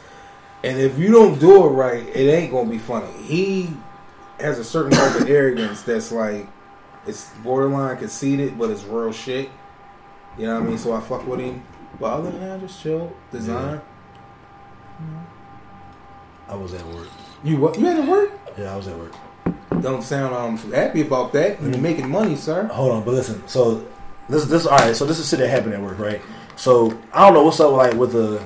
and 0.64 0.80
if 0.80 0.98
you 0.98 1.12
don't 1.12 1.38
do 1.40 1.66
it 1.66 1.70
right, 1.70 2.04
it 2.08 2.30
ain't 2.30 2.52
gonna 2.52 2.70
be 2.70 2.78
funny. 2.78 3.12
He 3.24 3.70
has 4.40 4.58
a 4.60 4.64
certain 4.64 4.92
type 4.92 5.20
of 5.22 5.30
arrogance 5.30 5.82
that's 5.82 6.12
like 6.12 6.48
it's 7.06 7.30
borderline 7.44 7.98
conceited, 7.98 8.58
but 8.58 8.70
it's 8.70 8.84
real 8.84 9.12
shit. 9.12 9.50
You 10.38 10.48
know 10.48 10.56
what 10.56 10.64
I 10.64 10.68
mean? 10.68 10.78
So 10.78 10.94
I 10.94 11.02
fuck 11.02 11.28
with 11.28 11.40
him. 11.42 11.62
But 12.00 12.06
other 12.14 12.32
than 12.32 12.40
that, 12.42 12.60
just 12.62 12.82
chill, 12.82 13.12
design. 13.32 13.82
I 16.48 16.56
was 16.56 16.74
at 16.74 16.86
work. 16.88 17.08
You 17.44 17.58
what? 17.58 17.80
You 17.80 17.86
had 17.86 17.98
to 18.04 18.10
work? 18.10 18.32
Yeah, 18.58 18.74
I 18.74 18.78
was 18.78 18.88
at 18.88 18.98
work. 18.98 19.14
Don't 19.82 20.04
sound 20.04 20.34
um 20.36 20.58
happy 20.72 21.02
about 21.02 21.34
that. 21.34 21.62
You're 21.62 21.78
making 21.78 22.10
money, 22.10 22.36
sir. 22.36 22.66
Hold 22.68 22.92
on, 22.92 23.04
but 23.04 23.14
listen. 23.14 23.46
So 23.48 23.86
this 24.30 24.46
this 24.46 24.66
all 24.66 24.78
right. 24.78 24.96
So 24.96 25.06
this 25.06 25.20
is 25.20 25.30
shit 25.30 25.40
that 25.40 25.50
happened 25.50 25.74
at 25.74 25.82
work, 25.82 26.00
right? 26.00 26.22
So 26.56 26.98
I 27.12 27.26
don't 27.26 27.34
know 27.34 27.44
what's 27.44 27.60
up 27.60 27.72
like 27.72 27.94
with 27.94 28.14
the 28.14 28.42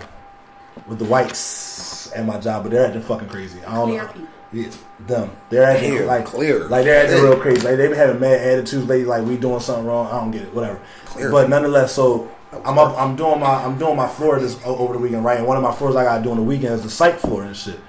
with 0.87 0.99
the 0.99 1.05
whites 1.05 2.11
at 2.13 2.25
my 2.25 2.39
job, 2.39 2.63
but 2.63 2.71
they're 2.71 2.85
acting 2.85 3.01
fucking 3.01 3.27
crazy. 3.27 3.63
I 3.65 3.75
don't 3.75 3.89
know. 3.89 4.27
Yeah, 4.53 4.71
them. 5.05 5.31
They're 5.49 5.63
acting 5.63 5.91
Clear, 5.91 6.05
like 6.05 6.25
clear. 6.25 6.67
like 6.69 6.85
they're 6.85 7.03
acting 7.05 7.21
real 7.21 7.37
crazy. 7.37 7.67
Like 7.67 7.75
they've 7.77 7.89
been 7.89 7.99
having 7.99 8.21
mad 8.21 8.39
attitudes 8.39 8.85
lately. 8.87 9.05
Like 9.05 9.25
we 9.25 9.35
doing 9.37 9.59
something 9.59 9.85
wrong. 9.85 10.07
I 10.07 10.11
don't 10.11 10.31
get 10.31 10.43
it. 10.43 10.53
Whatever. 10.53 10.79
Clear. 11.05 11.29
But 11.31 11.49
nonetheless, 11.49 11.93
so 11.93 12.31
I'm 12.51 12.77
up, 12.77 12.97
I'm 12.97 13.15
doing 13.15 13.39
my 13.39 13.63
I'm 13.65 13.77
doing 13.77 13.95
my 13.95 14.07
floor 14.07 14.39
this 14.39 14.59
over 14.63 14.93
the 14.93 14.99
weekend, 14.99 15.25
right? 15.25 15.37
And 15.37 15.47
one 15.47 15.57
of 15.57 15.63
my 15.63 15.73
floors 15.73 15.95
I 15.95 16.03
got 16.03 16.17
to 16.17 16.23
do 16.23 16.31
on 16.31 16.37
the 16.37 16.43
weekend 16.43 16.73
is 16.73 16.83
the 16.83 16.89
psych 16.89 17.19
floor 17.19 17.43
and 17.43 17.55
shit. 17.55 17.79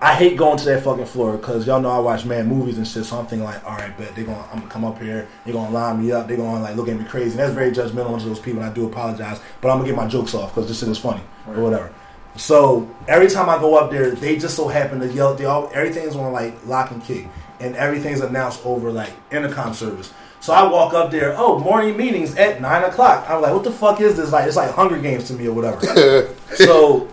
I 0.00 0.14
hate 0.14 0.36
going 0.36 0.56
to 0.58 0.64
that 0.66 0.84
fucking 0.84 1.06
floor 1.06 1.36
because 1.36 1.66
y'all 1.66 1.80
know 1.80 1.90
I 1.90 1.98
watch 1.98 2.24
mad 2.24 2.46
movies 2.46 2.78
and 2.78 2.86
shit. 2.86 3.04
So 3.04 3.18
I'm 3.18 3.26
thinking 3.26 3.44
like, 3.44 3.64
all 3.64 3.76
right, 3.76 3.96
bet 3.96 4.14
they're 4.14 4.24
gonna 4.24 4.46
I'm 4.52 4.60
gonna 4.60 4.70
come 4.70 4.84
up 4.84 5.00
here, 5.00 5.26
they're 5.44 5.54
gonna 5.54 5.72
line 5.72 6.04
me 6.04 6.12
up, 6.12 6.28
they're 6.28 6.36
gonna 6.36 6.62
like 6.62 6.76
look 6.76 6.88
at 6.88 6.98
me 6.98 7.04
crazy. 7.04 7.30
And 7.30 7.40
that's 7.40 7.54
very 7.54 7.72
judgmental 7.72 8.18
to 8.20 8.26
those 8.26 8.38
people. 8.38 8.62
And 8.62 8.70
I 8.70 8.74
do 8.74 8.86
apologize, 8.86 9.40
but 9.60 9.70
I'm 9.70 9.78
gonna 9.78 9.88
get 9.88 9.96
my 9.96 10.06
jokes 10.06 10.34
off 10.34 10.54
because 10.54 10.68
this 10.68 10.80
shit 10.80 10.88
is 10.88 10.98
funny 10.98 11.22
or 11.46 11.62
whatever. 11.62 11.92
So 12.36 12.88
every 13.08 13.28
time 13.28 13.48
I 13.48 13.58
go 13.58 13.76
up 13.76 13.90
there, 13.90 14.10
they 14.10 14.38
just 14.38 14.54
so 14.54 14.68
happen 14.68 15.00
to 15.00 15.12
yell. 15.12 15.34
They 15.34 15.46
all 15.46 15.70
everything's 15.74 16.14
on 16.14 16.32
like 16.32 16.64
lock 16.66 16.90
and 16.90 17.02
kick, 17.02 17.26
and 17.58 17.74
everything's 17.74 18.20
announced 18.20 18.64
over 18.64 18.92
like 18.92 19.12
intercom 19.32 19.74
service. 19.74 20.12
So 20.40 20.52
I 20.52 20.70
walk 20.70 20.94
up 20.94 21.10
there. 21.10 21.34
Oh, 21.36 21.58
morning 21.58 21.96
meetings 21.96 22.36
at 22.36 22.60
nine 22.60 22.84
o'clock. 22.84 23.28
I'm 23.28 23.42
like, 23.42 23.52
what 23.52 23.64
the 23.64 23.72
fuck 23.72 24.00
is 24.00 24.16
this? 24.16 24.32
Like, 24.32 24.46
it's 24.46 24.56
like 24.56 24.70
Hunger 24.70 24.98
Games 24.98 25.24
to 25.28 25.34
me 25.34 25.48
or 25.48 25.52
whatever. 25.52 26.34
so, 26.54 27.08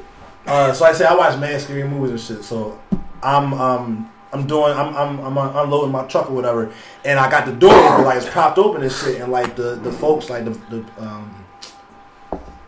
uh, 0.45 0.73
so 0.73 0.85
I 0.85 0.93
say 0.93 1.05
I 1.05 1.15
watch 1.15 1.39
mad 1.39 1.59
scary 1.61 1.83
movies 1.83 2.11
and 2.11 2.19
shit. 2.19 2.45
So 2.45 2.79
I'm 3.23 3.53
um 3.53 4.11
I'm 4.31 4.45
doing 4.45 4.73
I'm 4.73 4.95
I'm 4.95 5.37
I'm 5.37 5.55
unloading 5.57 5.91
my 5.91 6.05
truck 6.05 6.29
or 6.29 6.33
whatever, 6.33 6.71
and 7.03 7.19
I 7.19 7.29
got 7.29 7.45
the 7.45 7.53
door 7.53 7.71
like 8.03 8.17
it's 8.17 8.29
propped 8.29 8.57
open 8.57 8.83
and 8.83 8.91
shit, 8.91 9.21
and 9.21 9.31
like 9.31 9.55
the 9.55 9.75
the 9.75 9.91
folks 9.91 10.29
like 10.29 10.45
the 10.45 10.51
the 10.69 10.85
um 11.01 11.45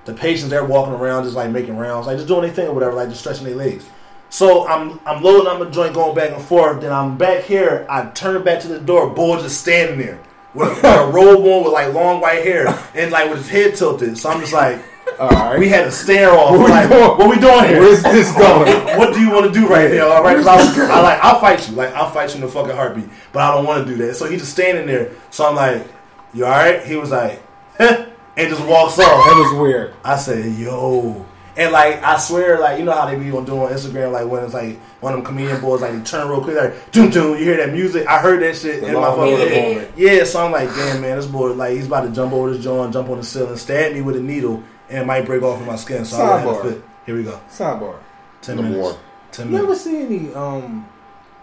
the 0.05 0.13
patients 0.13 0.49
they're 0.49 0.65
walking 0.65 0.93
around 0.93 1.25
just 1.25 1.35
like 1.35 1.51
making 1.51 1.77
rounds, 1.77 2.07
like 2.07 2.17
just 2.17 2.27
doing 2.27 2.45
anything 2.45 2.67
or 2.67 2.73
whatever, 2.73 2.93
like 2.93 3.09
just 3.09 3.19
stretching 3.19 3.45
their 3.45 3.55
legs. 3.55 3.85
So 4.29 4.67
I'm 4.67 4.99
I'm 5.05 5.21
loading 5.21 5.47
up 5.47 5.61
a 5.61 5.69
joint, 5.69 5.93
going 5.93 6.15
back 6.15 6.31
and 6.31 6.41
forth. 6.41 6.81
Then 6.81 6.91
I'm 6.91 7.17
back 7.17 7.43
here. 7.43 7.85
I 7.89 8.05
turn 8.07 8.41
back 8.43 8.61
to 8.61 8.67
the 8.67 8.79
door. 8.79 9.09
Bull 9.09 9.39
just 9.39 9.61
standing 9.61 9.99
there 9.99 10.19
with 10.57 10.69
a, 10.69 10.73
with 10.73 10.83
a 10.83 11.11
robe 11.11 11.45
on 11.45 11.63
with 11.63 11.73
like 11.73 11.93
long 11.93 12.19
white 12.19 12.43
hair 12.43 12.67
and 12.95 13.11
like 13.11 13.29
with 13.29 13.39
his 13.39 13.49
head 13.49 13.75
tilted. 13.75 14.17
So 14.17 14.29
I'm 14.29 14.39
just 14.39 14.53
like, 14.53 14.81
All 15.19 15.29
right. 15.29 15.59
we 15.59 15.69
had 15.69 15.87
a 15.87 15.91
stare 15.91 16.31
off. 16.31 16.51
What 16.51 16.65
we 16.65 16.71
like, 16.71 16.89
what 16.89 17.29
we 17.29 17.39
doing 17.39 17.65
here? 17.65 17.79
Where's 17.79 18.03
this 18.03 18.31
going? 18.33 18.67
what 18.97 19.13
do 19.13 19.21
you 19.21 19.31
want 19.31 19.51
to 19.51 19.59
do 19.59 19.67
right 19.67 19.91
now? 19.91 20.09
All 20.09 20.23
right, 20.23 20.37
I, 20.37 20.55
was, 20.55 20.79
I 20.79 21.01
like 21.01 21.19
I'll 21.23 21.39
fight 21.39 21.69
you. 21.69 21.75
Like 21.75 21.93
I'll 21.93 22.11
fight 22.11 22.29
you 22.29 22.35
in 22.35 22.41
the 22.41 22.47
fucking 22.47 22.75
heartbeat. 22.75 23.09
But 23.31 23.41
I 23.41 23.55
don't 23.55 23.65
want 23.65 23.85
to 23.85 23.95
do 23.95 24.05
that. 24.05 24.15
So 24.15 24.29
he 24.29 24.37
just 24.37 24.51
standing 24.51 24.87
there. 24.87 25.11
So 25.29 25.47
I'm 25.47 25.55
like, 25.55 25.87
you 26.33 26.45
all 26.45 26.51
right? 26.51 26.83
He 26.85 26.95
was 26.95 27.11
like, 27.11 27.41
Heh, 27.77 28.07
and 28.37 28.49
just 28.49 28.65
walks 28.65 28.99
off. 28.99 29.25
That 29.25 29.49
was 29.51 29.59
weird. 29.61 29.93
I 30.03 30.17
said, 30.17 30.53
yo. 30.55 31.25
And 31.57 31.71
like 31.71 32.03
I 32.03 32.17
swear, 32.19 32.59
like 32.59 32.77
you 32.77 32.85
know 32.85 32.91
how 32.91 33.07
they 33.07 33.15
be 33.17 33.31
on 33.31 33.43
doing 33.43 33.61
on 33.61 33.71
Instagram, 33.71 34.11
like 34.11 34.27
when 34.27 34.43
it's 34.43 34.53
like 34.53 34.77
one 35.01 35.13
of 35.13 35.17
them 35.17 35.25
comedian 35.25 35.59
boys, 35.59 35.81
like 35.81 35.91
they 35.91 36.01
turn 36.03 36.29
real 36.29 36.41
quick, 36.41 36.55
like 36.55 36.91
doom 36.91 37.09
doom. 37.09 37.35
You 37.37 37.45
hear 37.45 37.57
that 37.57 37.73
music? 37.73 38.05
I 38.07 38.19
heard 38.19 38.43
that 38.43 38.55
shit 38.55 38.81
The 38.81 38.87
in 38.89 38.93
my 38.93 39.07
long 39.07 39.31
fucking 39.31 39.47
head. 39.49 39.93
Yeah, 39.97 40.23
so 40.23 40.45
I'm 40.45 40.51
like, 40.51 40.69
damn 40.69 41.01
man, 41.01 41.17
this 41.17 41.25
boy 41.25 41.53
like 41.53 41.75
he's 41.75 41.87
about 41.87 42.01
to 42.01 42.11
jump 42.11 42.31
over 42.31 42.53
this 42.53 42.63
joint, 42.63 42.93
jump 42.93 43.09
on 43.09 43.17
the 43.17 43.23
ceiling, 43.23 43.57
stab 43.57 43.93
me 43.93 44.01
with 44.01 44.17
a 44.17 44.21
needle, 44.21 44.61
and 44.89 44.99
it 44.99 45.05
might 45.05 45.25
break 45.25 45.41
off 45.41 45.59
in 45.59 45.65
my 45.65 45.77
skin. 45.77 46.05
So 46.05 46.21
I 46.21 46.37
had 46.39 46.45
to 46.45 46.69
fit. 46.73 46.83
Here 47.07 47.15
we 47.15 47.23
go. 47.23 47.39
Sidebar. 47.49 47.95
Ten 48.41 48.57
Number 48.57 48.71
minutes. 48.71 48.93
one. 48.93 49.03
Ten 49.31 49.51
You 49.51 49.57
ever 49.63 49.75
see 49.75 49.97
any 49.97 50.33
um 50.35 50.87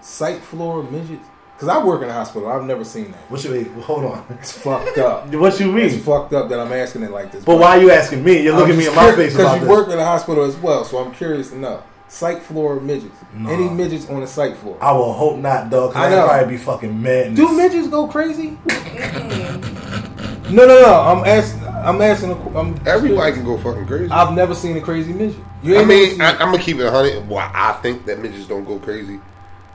psych 0.01 0.41
floor 0.43 0.85
midgets? 0.85 1.27
Because 1.65 1.83
I 1.83 1.85
work 1.87 2.03
in 2.03 2.11
a 2.11 2.13
hospital. 2.13 2.53
I've 2.53 2.65
never 2.65 2.85
seen 2.85 3.13
that. 3.13 3.31
What 3.31 3.43
you 3.43 3.51
mean? 3.51 3.73
Hold 3.81 4.05
on. 4.05 4.27
It's 4.39 4.53
fucked 4.53 4.99
up. 4.99 5.33
What 5.35 5.59
you 5.59 5.73
mean? 5.73 5.87
It's 5.87 6.05
fucked 6.05 6.35
up 6.35 6.51
that 6.51 6.61
I'm 6.61 6.73
asking 6.73 7.05
it 7.05 7.11
like 7.11 7.33
this. 7.33 7.43
But 7.43 7.59
why 7.59 7.79
are 7.79 7.81
you 7.81 7.91
asking 7.91 8.23
me? 8.23 8.43
You're 8.43 8.55
looking 8.55 8.77
me 8.77 8.87
in 8.87 8.95
my 8.95 9.15
face 9.15 9.35
about 9.35 9.55
because 9.55 9.55
you 9.55 9.61
this. 9.61 9.69
work 9.71 9.89
in 9.89 9.99
a 9.99 10.05
hospital 10.05 10.45
as 10.45 10.57
well. 10.57 10.85
So 10.85 10.99
I'm 10.99 11.15
curious 11.15 11.49
to 11.51 11.57
know 11.57 11.83
psych 12.09 12.43
floor 12.43 12.81
midgets. 12.81 13.17
No. 13.33 13.51
Any 13.51 13.71
midgets 13.71 14.11
on 14.11 14.21
the 14.21 14.27
psych 14.27 14.57
floor? 14.57 14.77
I 14.83 14.93
will 14.93 15.15
hope 15.15 15.39
not, 15.39 15.71
dog. 15.71 15.95
Cause 15.95 16.03
I 16.03 16.07
I 16.07 16.11
know. 16.11 16.21
would 16.23 16.29
probably 16.29 16.57
be 16.57 16.63
fucking 16.63 17.03
mad. 17.03 17.35
Do 17.35 17.57
midgets 17.57 17.89
go 17.89 18.07
crazy? 18.09 18.59
Mm-hmm. 18.67 20.55
no, 20.55 20.67
no, 20.67 20.83
no. 20.83 21.01
I'm 21.01 21.25
asking. 21.25 21.65
I'm 21.67 22.03
asking. 22.03 22.31
A, 22.33 22.59
I'm 22.59 22.79
Everybody 22.87 23.33
can 23.33 23.45
go 23.45 23.57
fucking 23.59 23.87
crazy. 23.87 24.11
I, 24.11 24.25
I've 24.25 24.35
never 24.35 24.55
seen 24.55 24.77
a 24.77 24.83
crazy 24.83 25.15
midget. 25.15 25.43
You 25.63 25.77
ain't 25.77 25.89
mean, 25.89 26.21
I, 26.21 26.33
I'm 26.33 26.51
gonna 26.51 26.59
keep 26.59 26.77
it 26.77 26.85
a 26.85 26.91
hundred. 26.91 27.27
Why 27.27 27.51
I 27.55 27.73
think 27.81 28.05
that 28.07 28.19
midgets 28.19 28.47
don't 28.47 28.65
go 28.67 28.79
crazy 28.79 29.19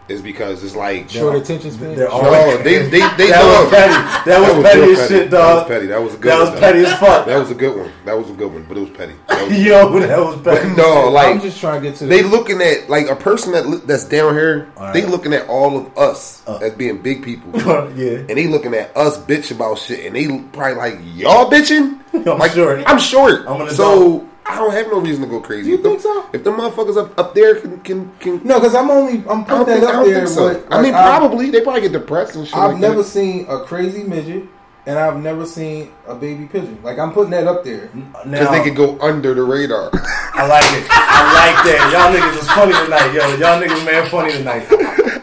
is 0.10 0.22
because 0.22 0.63
it's 0.63 0.75
like 0.75 1.10
seen 1.10 1.22
short 1.22 1.36
attention 1.36 1.72
span. 1.72 1.96
They're 1.96 2.10
all- 2.10 2.24
no, 2.24 2.58
they 2.63 2.80
they 2.89 3.00
they 3.18 3.28
that 3.30 3.44
was 3.62 3.70
petty. 3.70 4.30
That 4.30 4.39
was, 4.42 4.56
was 4.56 4.63
petty 4.66 4.80
real 4.82 4.89
as 4.92 4.98
petty. 5.00 5.13
shit, 5.16 5.32
That 5.32 5.54
was 5.56 5.68
petty. 5.68 5.86
That 5.88 6.01
was 6.01 6.13
a 6.13 6.18
good 6.18 6.32
That 6.32 6.36
one, 6.36 6.42
was 6.42 6.50
though. 6.54 6.60
petty 6.60 6.80
as 6.86 6.94
fuck. 7.00 7.25
That 7.25 7.38
was 7.39 7.51
a 7.51 7.56
good 7.56 7.78
one. 7.78 7.92
That 8.06 8.18
was 8.18 8.30
a 8.30 8.34
good 8.34 8.51
one, 8.54 8.63
but 8.68 8.78
it 8.78 8.82
was 8.82 8.89
petty. 8.92 9.13
That 9.28 9.48
was, 9.48 9.60
Yo, 9.63 10.00
that 10.00 10.20
was 10.20 10.36
but 10.38 10.58
petty. 10.62 10.75
no, 10.75 11.10
like 11.10 11.28
I'm 11.36 11.42
just 11.42 11.60
trying 11.60 11.82
to 11.82 11.89
get 11.89 11.98
to 12.00 12.06
they 12.08 12.22
the, 12.24 12.28
looking 12.28 12.62
at 12.62 12.89
like 12.89 13.08
a 13.08 13.16
person 13.16 13.51
that 13.54 13.84
that's 13.88 14.06
down 14.06 14.34
here. 14.34 14.72
All 14.78 14.92
They 14.94 15.06
looking 15.06 15.34
at 15.34 15.48
all 15.48 15.78
of 15.78 15.98
us 15.98 16.42
Uh. 16.48 16.58
as 16.58 16.74
being 16.74 16.98
big 17.01 17.24
people. 17.24 17.51
yeah. 17.96 18.18
and 18.20 18.30
they 18.30 18.48
looking 18.48 18.74
at 18.74 18.96
us 18.98 19.18
bitch 19.20 19.51
about 19.51 19.78
shit, 19.80 20.06
and 20.06 20.16
they 20.16 20.28
probably 20.51 20.75
like 20.75 21.00
y'all 21.16 21.50
bitching. 21.50 22.00
I'm 22.13 22.39
like, 22.39 22.51
short. 22.54 22.84
I'm 22.88 22.98
short, 23.00 23.46
I'm 23.48 23.62
an 23.62 23.70
so 23.70 24.28
I 24.50 24.56
don't 24.56 24.72
have 24.72 24.88
no 24.88 25.00
reason 25.00 25.24
to 25.24 25.29
go 25.29 25.39
crazy. 25.41 25.70
You 25.70 25.75
if 25.77 25.84
them, 25.84 25.91
think 25.91 26.01
so? 26.01 26.25
If 26.34 26.44
the 26.44 26.50
motherfuckers 26.51 26.98
up, 26.98 27.18
up 27.20 27.36
there 27.36 27.56
can 27.62 27.79
can, 27.82 28.12
can 28.20 28.41
no, 28.44 28.60
because 28.60 28.74
I'm 28.75 28.89
only 28.89 29.24
I'm 29.29 29.44
I 29.44 29.48
don't 29.48 29.65
putting 29.65 29.82
that 29.82 29.84
I 29.84 29.88
up 29.88 29.94
don't 29.94 30.06
there. 30.10 30.25
think 30.25 30.27
so. 30.29 30.48
with, 30.50 30.65
I 30.72 30.82
mean, 30.82 30.91
like, 30.94 31.01
I've- 31.01 31.18
probably 31.20 31.50
they 31.51 31.62
probably 31.62 31.82
get 31.82 31.91
depressed 31.91 32.36
and 32.36 32.48
shit. 32.48 32.56
I've 32.58 32.72
like 32.72 32.82
never 32.82 32.98
that. 33.03 33.03
seen 33.03 33.46
a 33.48 33.60
crazy 33.63 34.03
midget, 34.03 34.44
and 34.88 34.98
I've 34.98 35.18
never 35.22 35.46
seen 35.46 35.91
a 36.08 36.15
baby 36.15 36.46
pigeon. 36.46 36.79
Like 36.84 36.98
I'm 36.98 37.12
putting 37.13 37.32
that 37.32 37.46
up 37.48 37.63
there. 37.63 37.88
because 37.94 38.50
they 38.51 38.63
could 38.63 38.75
go 38.75 38.98
under 39.00 39.34
the 39.36 39.44
radar. 39.44 39.91
I 39.94 40.48
like 40.48 40.65
it. 40.74 40.88
I 40.89 41.22
like 41.36 41.65
that. 41.68 41.89
Y'all 41.94 42.12
niggas 42.15 42.41
is 42.41 42.50
funny 42.51 42.74
tonight, 42.84 43.13
yo. 43.13 43.36
Y'all 43.38 43.62
niggas 43.62 43.86
man 43.86 44.10
funny 44.10 44.32
tonight. 44.32 44.65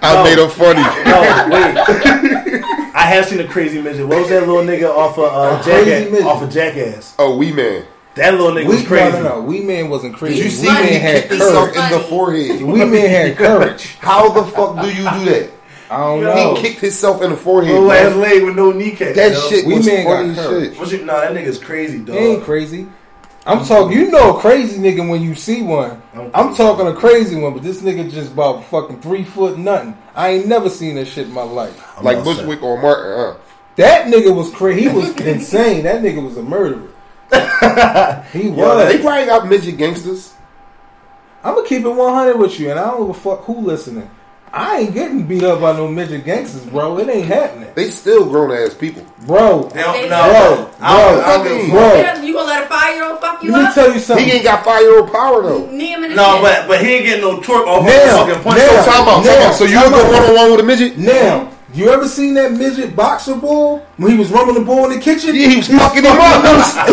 I 0.02 0.14
No. 0.14 0.25
made 0.25 0.38
them 0.38 0.50
funny. 0.50 0.83
No, 1.04 1.21
wait. 1.50 2.62
I 2.95 3.02
have 3.09 3.26
seen 3.26 3.40
a 3.40 3.49
crazy 3.49 3.80
midget. 3.83 4.06
What 4.06 4.18
was 4.21 4.28
that 4.28 4.47
little 4.47 4.62
nigga 4.62 4.88
off 4.88 5.18
of 5.18 5.25
uh, 5.25 5.59
A 5.61 5.64
Jackass? 5.64 6.11
midget. 6.12 6.26
Off 6.26 6.42
of 6.42 6.50
Jackass. 6.50 7.14
Oh, 7.18 7.37
wee 7.37 7.52
man. 7.52 7.85
That 8.16 8.32
little 8.35 8.50
nigga 8.52 8.66
We, 8.68 8.76
was 8.76 8.87
crazy. 8.87 9.12
No, 9.18 9.23
no, 9.23 9.35
no. 9.37 9.40
Wee 9.42 9.61
Man 9.61 9.88
wasn't 9.90 10.14
crazy. 10.16 10.37
Did 10.37 10.44
you 10.44 10.50
see 10.50 10.68
Wee 10.68 10.75
he 10.75 10.80
Man 10.90 11.00
had 11.00 11.14
kicked 11.23 11.30
himself 11.32 11.73
courage. 11.73 11.92
in 11.92 11.99
the 11.99 12.04
forehead? 12.06 12.62
Wee 12.62 12.85
Man 12.85 13.08
had 13.11 13.37
courage. 13.38 13.94
How 13.96 14.30
the 14.32 14.42
fuck 14.52 14.80
do 14.82 14.88
you 14.88 14.96
do 14.96 15.25
that? 15.30 15.50
I 15.90 15.99
don't 15.99 16.23
Yo. 16.23 16.35
know. 16.35 16.54
He 16.56 16.62
kicked 16.62 16.80
himself 16.80 17.23
in 17.23 17.30
the 17.30 17.37
forehead. 17.37 17.73
Little 17.75 17.92
ass 17.92 18.16
leg 18.16 18.42
with 18.42 18.56
no 18.56 18.73
kneecap. 18.73 19.14
That 19.14 19.32
yo. 19.32 19.40
shit 19.49 19.66
Wee 19.66 19.75
was 19.75 19.87
Man 19.87 20.04
got 20.04 20.16
funny 20.16 20.30
as 20.30 20.37
courage. 20.46 20.70
shit. 20.70 20.78
What 20.80 20.92
you, 20.92 21.04
no, 21.04 21.20
that 21.20 21.32
nigga's 21.32 21.58
crazy, 21.58 21.99
dog. 22.00 22.16
He 22.16 22.23
ain't 22.25 22.42
crazy. 22.44 22.88
I'm 23.46 23.64
talking. 23.64 23.96
You 23.96 24.11
know, 24.11 24.37
a 24.37 24.40
crazy 24.40 24.80
nigga 24.80 25.08
when 25.08 25.23
you 25.23 25.35
see 25.37 25.62
one. 25.62 26.02
I'm 26.14 26.30
I'm 26.35 26.54
talking 26.56 26.87
a 26.88 26.94
crazy 26.94 27.37
one, 27.37 27.52
but 27.52 27.62
this 27.62 27.80
nigga 27.82 28.11
just 28.11 28.32
about 28.32 28.64
fucking 28.64 29.00
three 29.02 29.23
foot 29.23 29.56
nothing. 29.58 29.96
I 30.16 30.30
ain't 30.30 30.49
never 30.49 30.68
seen 30.68 30.96
that 30.96 31.06
shit 31.06 31.26
in 31.28 31.32
my 31.32 31.42
life. 31.44 31.80
I'm 31.96 32.02
Like 32.04 32.16
all. 32.16 32.25
Bushwick 32.25 32.62
or 32.62 32.80
Martin, 32.80 33.12
huh? 33.14 33.35
That 33.76 34.06
nigga 34.06 34.35
was 34.35 34.50
crazy. 34.52 34.80
He 34.80 34.88
was 34.88 35.11
insane. 35.20 35.85
That 35.85 36.02
nigga 36.02 36.25
was 36.25 36.37
a 36.38 36.42
murderer. 36.42 36.88
he 38.33 38.49
Yo, 38.49 38.52
was. 38.54 38.92
They 38.92 39.00
probably 39.00 39.26
got 39.26 39.49
midget 39.49 39.76
gangsters. 39.76 40.35
I'm 41.42 41.54
gonna 41.54 41.66
keep 41.68 41.85
it 41.85 41.88
100 41.88 42.37
with 42.38 42.59
you, 42.59 42.71
and 42.71 42.78
I 42.78 42.85
don't 42.90 43.06
give 43.06 43.16
a 43.16 43.21
fuck 43.21 43.45
who 43.45 43.61
listening. 43.61 44.11
I 44.52 44.78
ain't 44.78 44.95
getting 44.95 45.26
beat 45.26 45.42
up 45.42 45.61
by 45.61 45.73
no 45.76 45.87
midget 45.87 46.25
gangsters, 46.25 46.64
bro. 46.64 46.99
It 46.99 47.09
ain't 47.09 47.26
happening, 47.26 47.68
They 47.75 47.90
still 47.90 48.25
grown 48.28 48.52
ass 48.52 48.75
people. 48.75 49.04
bro. 49.26 49.64
They 49.64 49.83
don't, 49.83 50.02
no, 50.02 50.09
Bro, 50.09 50.71
I 50.80 50.97
don't, 50.97 51.25
I 51.25 51.37
don't 51.37 51.45
bro, 51.45 51.59
give 51.59 51.68
a 51.68 51.71
bro. 52.14 52.23
You 52.25 52.33
gonna 52.35 52.47
let 52.47 52.62
a 52.64 52.66
five 52.66 52.95
year 52.95 53.04
old 53.04 53.21
fuck 53.21 53.42
you 53.42 53.52
Let 53.52 53.59
me 53.61 53.66
up? 53.66 53.75
tell 53.75 53.92
you 53.92 53.99
something. 54.00 54.25
He 54.25 54.33
ain't 54.33 54.45
got 54.45 54.64
five 54.64 54.80
year 54.80 54.99
old 55.00 55.12
power 55.12 55.42
though. 55.42 55.71
Knee 55.71 55.92
him 55.92 56.04
in 56.04 56.11
the 56.11 56.16
No, 56.16 56.40
but 56.40 56.66
but 56.68 56.80
he 56.83 56.95
ain't 56.95 57.04
getting 57.04 57.23
no 57.23 57.40
torque 57.40 57.66
off 57.66 57.85
Now, 57.85 58.23
of 58.23 58.28
fucking 58.28 58.42
punch. 58.45 58.59
now. 58.59 58.83
So 58.83 58.90
Time 58.90 59.09
out, 59.09 59.14
time 59.16 59.25
Now, 59.25 59.47
out. 59.49 59.54
So 59.54 59.64
you 59.64 59.75
time 59.75 59.90
go 59.90 59.99
out. 60.06 60.12
one 60.12 60.23
on 60.30 60.35
one 60.37 60.50
with 60.52 60.61
a 60.61 60.64
midget? 60.64 60.99
Now, 60.99 61.52
you 61.76 61.90
ever 61.90 62.06
seen 62.09 62.35
that 62.35 62.52
midget 62.52 62.97
boxer 62.97 63.35
bull 63.37 63.78
when 63.97 64.11
he 64.12 64.16
was 64.18 64.30
rumbling 64.30 64.59
the 64.59 64.64
bull 64.64 64.85
in 64.85 64.99
the 64.99 65.00
kitchen? 65.04 65.35
Yeah, 65.35 65.49
he 65.49 65.56
was 65.59 65.68
fucking 65.68 66.04
him 66.04 66.16
up. 66.18 66.42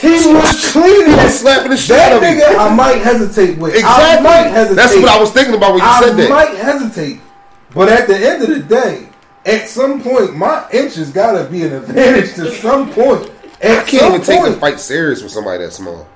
he 0.00 0.32
was 0.32 0.72
cleaning 0.72 1.18
it. 1.18 1.30
slapping 1.30 1.70
the 1.70 1.76
shit 1.76 1.96
That 1.96 2.12
out 2.12 2.22
of 2.22 2.28
him. 2.28 2.38
nigga, 2.38 2.58
I 2.58 2.74
might 2.74 2.98
hesitate 2.98 3.58
with. 3.58 3.74
I 3.74 3.78
Exactly. 3.78 4.24
might 4.24 4.46
hesitate. 4.50 4.76
That's 4.76 4.94
what 4.96 5.08
I 5.08 5.18
was 5.20 5.30
thinking 5.32 5.54
about 5.54 5.70
when 5.72 5.80
you 5.80 5.86
I 5.88 6.00
said 6.00 6.16
that. 6.16 6.30
I 6.30 6.44
might 6.44 6.54
hesitate, 6.56 7.20
but 7.74 7.88
at 7.88 8.06
the 8.06 8.16
end 8.16 8.42
of 8.42 8.48
the 8.50 8.60
day, 8.60 9.08
at 9.46 9.68
some 9.68 10.00
point, 10.02 10.36
my 10.36 10.66
inches 10.72 11.10
gotta 11.10 11.44
be 11.50 11.62
an 11.64 11.72
advantage 11.72 12.34
to 12.34 12.50
some 12.52 12.90
point. 12.92 13.30
At 13.60 13.78
I 13.86 13.90
can't 13.90 14.14
even 14.14 14.20
take 14.22 14.40
the 14.42 14.48
point, 14.48 14.60
fight 14.60 14.80
serious 14.80 15.22
with 15.22 15.32
somebody 15.32 15.64
that 15.64 15.72
small. 15.72 16.06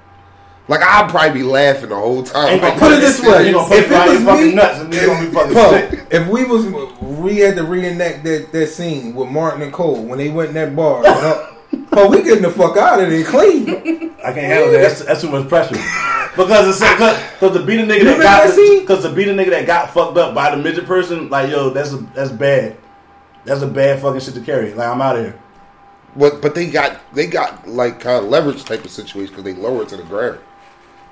Like 0.69 0.83
I'd 0.83 1.09
probably 1.11 1.41
be 1.41 1.43
laughing 1.43 1.89
the 1.89 1.97
whole 1.97 2.23
time. 2.23 2.49
Ain't 2.51 2.61
gonna 2.61 2.73
Like, 2.75 2.81
put 2.81 2.93
it 2.93 3.01
this 3.01 3.23
way. 3.23 3.47
You 3.49 3.55
gonna 3.55 3.69
put 3.69 3.79
If 3.79 3.91
it 3.91 3.93
it 3.95 4.25
was 4.27 4.41
me- 4.41 4.55
nuts 4.55 4.79
and 4.81 4.93
gonna 4.93 5.27
be 5.27 5.35
fucking 5.35 5.53
Bro, 5.55 5.71
sick. 5.71 6.07
if 6.11 6.29
we 6.29 6.45
was 6.45 6.67
we 7.01 7.39
had 7.39 7.57
to 7.57 7.65
reenact 7.65 8.23
that, 8.25 8.53
that 8.53 8.67
scene 8.69 9.15
with 9.15 9.29
Martin 9.31 9.63
and 9.63 9.73
Cole 9.73 10.03
when 10.05 10.19
they 10.19 10.29
went 10.29 10.51
in 10.51 10.55
that 10.57 10.77
bar, 10.77 10.99
you 11.03 11.09
know, 11.09 11.49
oh, 11.93 12.11
we 12.11 12.23
getting 12.23 12.43
the 12.43 12.51
fuck 12.51 12.77
out 12.77 13.01
of 13.03 13.09
there 13.11 13.25
clean. 13.25 13.71
I 14.25 14.33
can't 14.33 14.37
handle 14.37 14.73
that. 14.73 14.83
That's, 14.83 15.05
that's 15.05 15.21
too 15.23 15.31
much 15.31 15.49
pressure. 15.49 15.75
Because 16.37 16.69
it's 16.69 16.79
because 16.81 17.19
cause 17.41 17.53
the 17.55 17.65
beat 17.65 17.81
a 17.81 17.85
nigga 17.85 18.05
that 18.05 18.21
got 18.23 18.81
because 18.81 19.03
the 19.03 19.11
beat 19.11 19.29
a 19.29 19.33
nigga 19.33 19.51
that 19.51 19.67
got 19.67 19.91
fucked 19.91 20.17
up 20.19 20.35
by 20.35 20.55
the 20.55 20.63
midget 20.63 20.85
person, 20.87 21.29
like 21.31 21.51
yo, 21.51 21.71
that's 21.71 21.93
a, 21.93 21.97
that's 22.15 22.31
bad. 22.31 22.77
That's 23.45 23.63
a 23.63 23.67
bad 23.67 24.01
fucking 24.01 24.21
shit 24.21 24.35
to 24.35 24.41
carry. 24.43 24.75
Like 24.75 24.87
I'm 24.89 25.01
out 25.01 25.17
of 25.17 25.25
here. 25.25 25.39
But 26.15 26.41
but 26.43 26.55
they 26.55 26.71
got 26.71 27.01
they 27.15 27.27
got 27.27 27.67
like 27.67 28.01
kind 28.01 28.23
of 28.23 28.31
leverage 28.31 28.65
type 28.65 28.85
of 28.85 28.91
situation 28.91 29.35
because 29.35 29.45
they 29.45 29.55
lower 29.55 29.83
it 29.83 29.89
to 29.91 29.97
the 29.97 30.03
ground, 30.05 30.39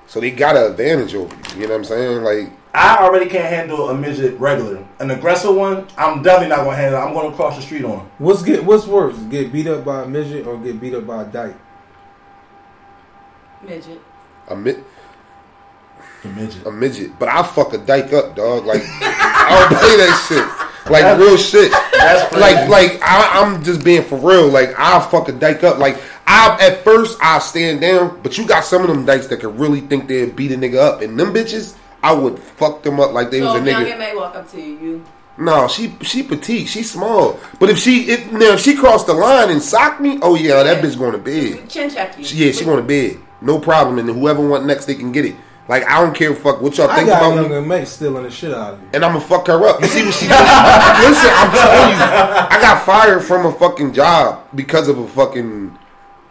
so 0.06 0.20
they 0.20 0.30
got 0.30 0.56
an 0.56 0.70
advantage 0.70 1.14
over 1.14 1.34
you. 1.34 1.60
You 1.60 1.66
know 1.66 1.74
what 1.74 1.78
I'm 1.78 1.84
saying? 1.84 2.22
Like 2.22 2.52
I 2.74 2.98
already 2.98 3.26
can't 3.26 3.46
handle 3.46 3.88
a 3.88 3.96
midget 3.96 4.38
regular. 4.38 4.86
An 4.98 5.10
aggressive 5.10 5.54
one, 5.54 5.88
I'm 5.96 6.22
definitely 6.22 6.54
not 6.54 6.64
gonna 6.64 6.76
handle. 6.76 7.00
I'm 7.00 7.14
gonna 7.14 7.34
cross 7.34 7.56
the 7.56 7.62
street 7.62 7.84
on 7.84 8.00
him. 8.00 8.10
What's 8.18 8.42
get 8.42 8.64
what's 8.64 8.86
worse, 8.86 9.16
get 9.24 9.52
beat 9.52 9.66
up 9.66 9.84
by 9.84 10.02
a 10.02 10.06
midget 10.06 10.46
or 10.46 10.58
get 10.58 10.80
beat 10.80 10.94
up 10.94 11.06
by 11.06 11.22
a 11.22 11.26
dyke? 11.26 11.56
Midget. 13.62 14.00
a 14.48 14.54
mid, 14.56 14.84
The 16.34 16.40
midget. 16.40 16.66
a 16.66 16.70
midget, 16.72 17.18
but 17.18 17.28
I 17.28 17.42
fuck 17.42 17.72
a 17.72 17.78
dyke 17.78 18.12
up, 18.12 18.34
dog. 18.36 18.64
Like 18.66 18.82
I 18.84 19.66
don't 19.68 19.78
play 19.78 19.96
that 19.96 20.26
shit. 20.28 20.90
Like 20.90 21.02
That's- 21.02 21.18
real 21.20 21.36
shit. 21.36 21.72
that's 21.92 22.32
like 22.34 22.68
like 22.68 23.00
I, 23.02 23.40
I'm 23.42 23.62
just 23.64 23.84
being 23.84 24.02
for 24.04 24.16
real. 24.18 24.48
Like 24.48 24.70
I'll 24.78 25.00
fuck 25.00 25.28
a 25.28 25.32
dyke 25.32 25.64
up. 25.64 25.78
Like 25.78 25.96
I 26.26 26.56
at 26.60 26.84
first 26.84 27.18
I 27.22 27.38
stand 27.40 27.80
down, 27.80 28.20
but 28.22 28.38
you 28.38 28.46
got 28.46 28.64
some 28.64 28.82
of 28.82 28.88
them 28.88 29.04
dykes 29.04 29.26
that 29.28 29.40
can 29.40 29.56
really 29.58 29.80
think 29.80 30.06
they'll 30.08 30.30
beat 30.30 30.52
a 30.52 30.56
nigga 30.56 30.76
up, 30.76 31.00
and 31.02 31.18
them 31.18 31.32
bitches. 31.34 31.76
I 32.02 32.12
would 32.12 32.38
fuck 32.38 32.82
them 32.84 33.00
up 33.00 33.12
like 33.12 33.30
they 33.32 33.40
So 33.40 33.46
was 33.46 33.54
a 33.54 33.58
if 33.62 33.66
Young 33.66 33.84
nigga. 33.84 33.90
and 33.90 33.98
May 33.98 34.14
walk 34.14 34.36
up 34.36 34.48
to 34.52 34.60
you, 34.60 34.78
you 34.78 35.04
No, 35.38 35.66
she 35.66 35.96
she 36.02 36.22
petite, 36.22 36.68
she 36.68 36.84
small. 36.84 37.40
But 37.58 37.68
if 37.70 37.78
she 37.78 38.10
if 38.10 38.30
now 38.30 38.52
if 38.52 38.60
she 38.60 38.76
crossed 38.76 39.08
the 39.08 39.14
line 39.14 39.50
and 39.50 39.60
socked 39.60 40.00
me, 40.00 40.20
oh 40.22 40.36
yeah, 40.36 40.62
that 40.62 40.84
bitch 40.84 40.96
going 40.96 41.12
to 41.12 41.18
bed. 41.18 41.68
chin 41.68 41.90
check 41.90 42.16
you. 42.16 42.24
She- 42.24 42.36
Yeah, 42.46 42.52
she 42.52 42.64
going 42.64 42.76
to 42.76 42.84
bed. 42.84 43.18
No 43.40 43.58
problem. 43.58 43.98
And 43.98 44.08
whoever 44.08 44.46
want 44.46 44.66
next, 44.66 44.84
they 44.84 44.94
can 44.94 45.10
get 45.10 45.24
it. 45.24 45.34
Like 45.68 45.84
I 45.84 46.00
don't 46.00 46.14
care 46.14 46.34
fuck 46.34 46.60
what 46.62 46.76
y'all 46.78 46.88
I 46.90 46.96
think 46.96 47.08
got 47.08 47.22
about 47.22 47.34
Young 47.34 47.50
me. 47.50 47.56
and 47.56 47.68
May 47.68 47.84
stealing 47.84 48.22
the 48.22 48.30
shit 48.30 48.54
out 48.54 48.74
of 48.74 48.80
you. 48.82 48.88
And 48.94 49.04
I'm 49.04 49.14
gonna 49.14 49.24
fuck 49.24 49.46
her 49.48 49.66
up. 49.66 49.80
You 49.80 49.88
see 49.88 50.04
what 50.04 50.14
she 50.14 50.26
did? 50.26 50.30
Listen, 50.30 51.30
I'm 51.32 51.50
telling 51.50 51.90
you, 51.90 52.04
I 52.04 52.58
got 52.60 52.84
fired 52.86 53.22
from 53.24 53.46
a 53.46 53.52
fucking 53.52 53.92
job 53.92 54.46
because 54.54 54.86
of 54.88 54.98
a 54.98 55.08
fucking 55.08 55.76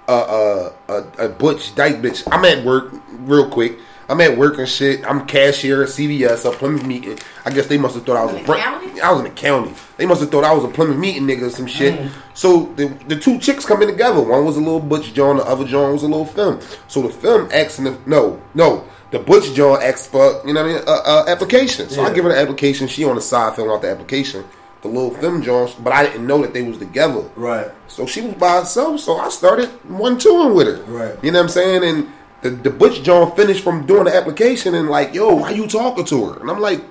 uh, 0.07 0.11
uh, 0.11 1.03
a, 1.19 1.25
a 1.25 1.29
butch 1.29 1.75
dyke 1.75 1.95
bitch. 1.97 2.23
I'm 2.31 2.45
at 2.45 2.63
work 2.63 2.93
real 3.11 3.49
quick. 3.49 3.77
I'm 4.07 4.21
at 4.21 4.37
work 4.37 4.59
and 4.59 4.69
shit. 4.69 5.03
I'm 5.09 5.25
cashier 5.25 5.81
at 5.81 5.89
CVS, 5.89 6.45
a 6.47 6.55
Plymouth 6.55 6.85
meeting. 6.85 7.17
I 7.43 7.49
guess 7.49 7.65
they 7.65 7.79
must 7.79 7.95
have 7.95 8.05
thought 8.05 8.17
I 8.17 8.23
was 8.25 8.35
In 8.35 8.41
a 8.41 8.43
the 8.47 8.53
county? 8.53 9.01
I 9.01 9.11
was 9.11 9.19
in 9.21 9.25
the 9.25 9.31
county. 9.31 9.73
They 9.97 10.05
must 10.05 10.21
have 10.21 10.29
thought 10.29 10.43
I 10.43 10.53
was 10.53 10.63
a 10.63 10.67
Plymouth 10.67 10.97
meeting 10.97 11.23
nigga 11.23 11.47
or 11.47 11.49
some 11.49 11.65
shit. 11.65 12.11
So 12.35 12.65
the 12.75 12.85
the 13.07 13.15
two 13.17 13.39
chicks 13.39 13.65
coming 13.65 13.87
together. 13.89 14.21
One 14.21 14.45
was 14.45 14.57
a 14.57 14.59
little 14.59 14.79
butch 14.79 15.13
John, 15.15 15.37
the 15.37 15.43
other 15.45 15.65
John 15.65 15.91
was 15.93 16.03
a 16.03 16.07
little 16.07 16.25
film. 16.25 16.59
So 16.87 17.01
the 17.01 17.09
film 17.09 17.49
asking 17.51 17.87
if 17.87 18.05
no, 18.07 18.39
no. 18.53 18.85
The 19.15 19.23
butch 19.23 19.53
John 19.53 19.81
asked 19.81 20.11
for 20.11 20.41
you 20.45 20.53
know 20.53 20.61
what 20.61 20.71
I 20.71 20.73
mean 20.73 20.83
uh, 20.85 21.01
uh, 21.05 21.25
application. 21.29 21.87
So 21.87 22.03
I 22.03 22.11
give 22.13 22.25
her 22.25 22.31
the 22.31 22.37
application. 22.37 22.89
She 22.89 23.05
on 23.05 23.15
the 23.15 23.21
side 23.21 23.55
filling 23.55 23.71
out 23.71 23.81
the 23.81 23.89
application. 23.89 24.43
The 24.81 24.89
little 24.89 25.11
film 25.11 25.41
John, 25.41 25.69
but 25.79 25.93
I 25.93 26.05
didn't 26.05 26.27
know 26.27 26.41
that 26.41 26.53
they 26.53 26.63
was 26.63 26.77
together. 26.79 27.21
Right. 27.37 27.71
So 27.87 28.05
she 28.05 28.19
was 28.19 28.33
by 28.33 28.59
herself. 28.59 28.99
So 28.99 29.15
I 29.15 29.29
started 29.29 29.69
one 29.89 30.17
twoing 30.17 30.53
with 30.53 30.67
her. 30.67 30.83
Right. 30.83 31.23
You 31.23 31.31
know 31.31 31.39
what 31.39 31.43
I'm 31.43 31.49
saying? 31.49 31.83
And 31.85 32.11
the, 32.41 32.49
the 32.49 32.69
Butch 32.69 33.03
John 33.03 33.33
finished 33.37 33.63
from 33.63 33.85
doing 33.85 34.03
the 34.03 34.13
application 34.13 34.75
and 34.75 34.89
like, 34.89 35.13
yo, 35.13 35.33
why 35.33 35.51
you 35.51 35.65
talking 35.65 36.03
to 36.03 36.25
her? 36.25 36.41
And 36.41 36.51
I'm 36.51 36.59
like, 36.59 36.81